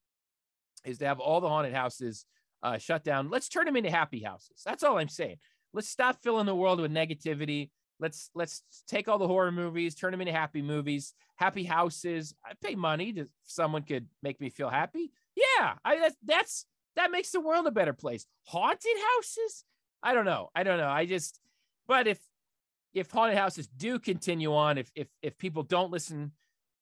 is 0.86 0.98
to 1.00 1.06
have 1.06 1.20
all 1.20 1.42
the 1.42 1.50
haunted 1.50 1.74
houses 1.74 2.26
uh, 2.64 2.78
shut 2.78 3.04
down. 3.04 3.30
Let's 3.30 3.50
turn 3.50 3.66
them 3.66 3.76
into 3.76 3.92
happy 3.92 4.22
houses. 4.22 4.62
That's 4.66 4.84
all 4.84 4.98
I'm 4.98 5.10
saying. 5.10 5.38
Let's 5.74 5.90
stop 5.90 6.22
filling 6.22 6.46
the 6.46 6.56
world 6.56 6.80
with 6.80 6.92
negativity. 6.92 7.70
Let's 8.00 8.30
let's 8.34 8.64
take 8.88 9.08
all 9.08 9.20
the 9.20 9.28
horror 9.28 9.52
movies, 9.52 9.96
turn 9.96 10.12
them 10.12 10.22
into 10.22 10.34
happy 10.34 10.62
movies, 10.62 11.14
happy 11.36 11.64
houses. 11.64 12.34
I 12.44 12.54
pay 12.62 12.76
money 12.76 13.14
to 13.14 13.30
someone 13.44 13.84
could 13.84 14.08
make 14.24 14.42
me 14.42 14.50
feel 14.50 14.70
happy. 14.70 15.12
Yeah, 15.36 15.76
I 15.86 16.00
that's 16.00 16.16
that's 16.26 16.66
that 16.96 17.12
makes 17.12 17.30
the 17.30 17.40
world 17.40 17.68
a 17.68 17.72
better 17.72 17.94
place. 17.94 18.26
Haunted 18.46 18.98
houses? 19.16 19.64
I 20.04 20.14
don't 20.14 20.26
know. 20.26 20.50
I 20.56 20.64
don't 20.64 20.80
know. 20.80 20.90
I 20.90 21.06
just 21.06 21.40
but 21.88 22.08
if 22.08 22.20
if 22.94 23.10
haunted 23.10 23.38
houses 23.38 23.68
do 23.68 24.00
continue 24.00 24.54
on, 24.54 24.78
if 24.78 24.92
if 24.96 25.08
if 25.22 25.38
people 25.38 25.64
don't 25.64 25.92
listen 25.92 26.32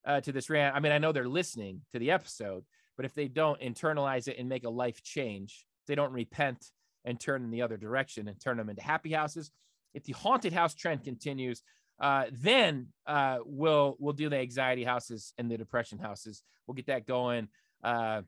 uh, 0.05 0.21
to 0.21 0.31
this 0.31 0.49
rant, 0.49 0.75
I 0.75 0.79
mean, 0.79 0.91
I 0.91 0.97
know 0.97 1.11
they're 1.11 1.27
listening 1.27 1.81
to 1.93 1.99
the 1.99 2.11
episode, 2.11 2.63
but 2.95 3.05
if 3.05 3.13
they 3.13 3.27
don't 3.27 3.59
internalize 3.61 4.27
it 4.27 4.37
and 4.37 4.49
make 4.49 4.63
a 4.63 4.69
life 4.69 5.01
change, 5.03 5.65
they 5.87 5.95
don't 5.95 6.13
repent 6.13 6.71
and 7.05 7.19
turn 7.19 7.43
in 7.43 7.51
the 7.51 7.61
other 7.61 7.77
direction 7.77 8.27
and 8.27 8.39
turn 8.39 8.57
them 8.57 8.69
into 8.69 8.81
happy 8.81 9.11
houses 9.11 9.51
if 9.93 10.03
the 10.03 10.13
haunted 10.13 10.53
house 10.53 10.73
trend 10.73 11.03
continues, 11.03 11.63
uh, 11.99 12.25
then 12.31 12.87
uh, 13.07 13.39
we'll 13.45 13.95
we'll 13.99 14.13
do 14.13 14.29
the 14.29 14.37
anxiety 14.37 14.83
houses 14.83 15.33
and 15.37 15.49
the 15.49 15.57
depression 15.57 15.99
houses. 15.99 16.43
We'll 16.65 16.75
get 16.75 16.87
that 16.87 17.05
going 17.05 17.49
uh, 17.83 18.21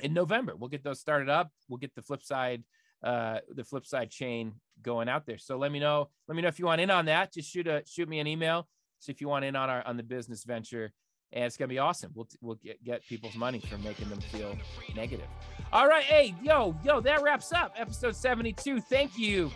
in 0.00 0.14
November. 0.14 0.54
We'll 0.56 0.70
get 0.70 0.84
those 0.84 1.00
started 1.00 1.28
up. 1.28 1.50
We'll 1.68 1.78
get 1.78 1.94
the 1.94 2.02
flip 2.02 2.22
side 2.22 2.64
uh, 3.02 3.40
the 3.50 3.64
flip 3.64 3.86
side 3.86 4.10
chain 4.10 4.54
going 4.82 5.08
out 5.08 5.26
there. 5.26 5.38
So 5.38 5.56
let 5.58 5.72
me 5.72 5.80
know. 5.80 6.08
Let 6.28 6.36
me 6.36 6.42
know 6.42 6.48
if 6.48 6.58
you 6.58 6.66
want 6.66 6.80
in 6.80 6.90
on 6.90 7.06
that. 7.06 7.32
Just 7.32 7.50
shoot 7.50 7.66
a 7.66 7.82
shoot 7.86 8.08
me 8.08 8.20
an 8.20 8.26
email. 8.26 8.68
See 9.00 9.12
if 9.12 9.20
you 9.20 9.28
want 9.28 9.44
in 9.44 9.56
on 9.56 9.70
our 9.70 9.86
on 9.86 9.96
the 9.96 10.02
business 10.02 10.44
venture, 10.44 10.92
and 11.32 11.44
it's 11.44 11.56
gonna 11.56 11.68
be 11.68 11.78
awesome. 11.78 12.12
We'll 12.14 12.28
we'll 12.40 12.56
get 12.56 12.82
get 12.84 13.06
people's 13.06 13.36
money 13.36 13.60
from 13.60 13.82
making 13.82 14.08
them 14.08 14.20
feel 14.20 14.56
negative. 14.94 15.26
All 15.72 15.86
right, 15.88 16.04
hey 16.04 16.34
yo 16.42 16.76
yo, 16.84 17.00
that 17.00 17.22
wraps 17.22 17.52
up 17.52 17.74
episode 17.76 18.16
seventy 18.16 18.52
two. 18.52 18.80
Thank 18.80 19.18
you 19.18 19.50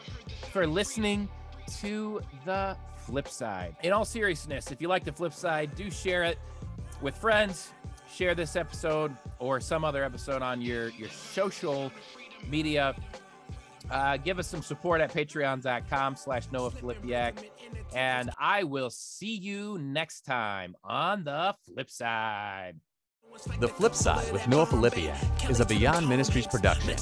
for 0.52 0.66
listening 0.66 1.28
to 1.80 2.20
the 2.44 2.76
flip 2.96 3.28
side. 3.28 3.76
In 3.82 3.92
all 3.92 4.04
seriousness, 4.04 4.70
if 4.72 4.80
you 4.82 4.88
like 4.88 5.04
the 5.04 5.12
flip 5.12 5.32
side, 5.32 5.74
do 5.74 5.90
share 5.90 6.24
it. 6.24 6.38
with 7.00 7.16
friends. 7.16 7.72
Share 8.12 8.34
this 8.34 8.56
episode 8.56 9.16
or 9.38 9.60
some 9.60 9.84
other 9.84 10.04
episode 10.04 10.42
on 10.42 10.60
your 10.60 10.88
your 10.90 11.08
social 11.08 11.92
media. 12.48 12.94
Uh, 13.90 14.16
give 14.16 14.38
us 14.38 14.46
some 14.46 14.62
support 14.62 15.00
at 15.00 15.12
patreon.com 15.12 16.14
slash 16.16 16.44
Noah 16.52 16.70
Filipiak. 16.70 17.50
And 17.94 18.30
I 18.38 18.64
will 18.64 18.90
see 18.90 19.36
you 19.36 19.78
next 19.78 20.22
time 20.22 20.74
on 20.84 21.24
the 21.24 21.54
flip 21.66 21.90
side. 21.90 22.76
The 23.60 23.68
Flip 23.68 23.94
Side 23.94 24.32
with 24.32 24.48
Noah 24.48 24.66
Filipiak 24.66 25.48
is 25.48 25.60
a 25.60 25.64
Beyond 25.64 26.08
Ministries 26.08 26.48
production. 26.48 26.96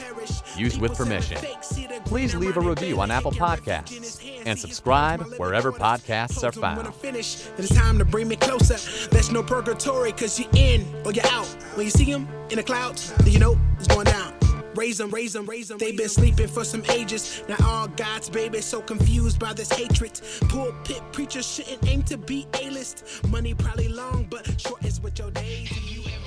Used 0.55 0.79
with 0.79 0.95
permission. 0.95 1.37
Please 2.05 2.33
leave 2.35 2.55
a 2.55 2.61
review 2.61 3.01
on 3.01 3.11
Apple 3.11 3.33
Podcasts 3.33 4.32
and 4.45 4.57
subscribe 4.59 5.21
wherever 5.37 5.71
podcasts 5.71 6.43
are 6.43 6.51
found. 6.51 6.93
It's 7.03 7.75
time 7.75 7.97
to 7.97 8.05
bring 8.05 8.27
me 8.27 8.35
closer. 8.35 8.77
There's 9.09 9.31
no 9.31 9.43
purgatory, 9.43 10.11
cause 10.11 10.39
you're 10.39 10.49
in 10.55 10.85
or 11.05 11.11
you're 11.11 11.25
out. 11.27 11.47
When 11.75 11.85
you 11.85 11.91
see 11.91 12.05
him 12.05 12.27
in 12.49 12.57
the 12.57 12.63
clouds, 12.63 13.13
then 13.19 13.31
you 13.31 13.39
know 13.39 13.59
it's 13.77 13.87
going 13.87 14.05
down. 14.05 14.33
Raise 14.75 14.97
them, 14.97 15.11
raise 15.11 15.33
them, 15.33 15.45
raise 15.45 15.67
them. 15.67 15.77
They've 15.77 15.95
been 15.95 16.09
sleeping 16.09 16.47
for 16.47 16.63
some 16.63 16.83
ages. 16.89 17.43
Now 17.47 17.57
all 17.63 17.87
God's 17.87 18.27
babies 18.29 18.65
so 18.65 18.81
confused 18.81 19.37
by 19.39 19.53
this 19.53 19.71
hatred. 19.71 20.19
Pulpit 20.49 21.01
preachers 21.11 21.45
shouldn't 21.47 21.87
aim 21.87 22.01
to 22.03 22.17
be 22.17 22.47
A-list. 22.59 23.05
Money 23.29 23.53
probably 23.53 23.87
long, 23.87 24.25
but 24.31 24.59
short 24.59 24.83
is 24.83 24.99
what 24.99 25.19
your 25.19 25.29
days. 25.29 25.69
Do 25.69 25.79
you 25.79 26.01
ever 26.01 26.22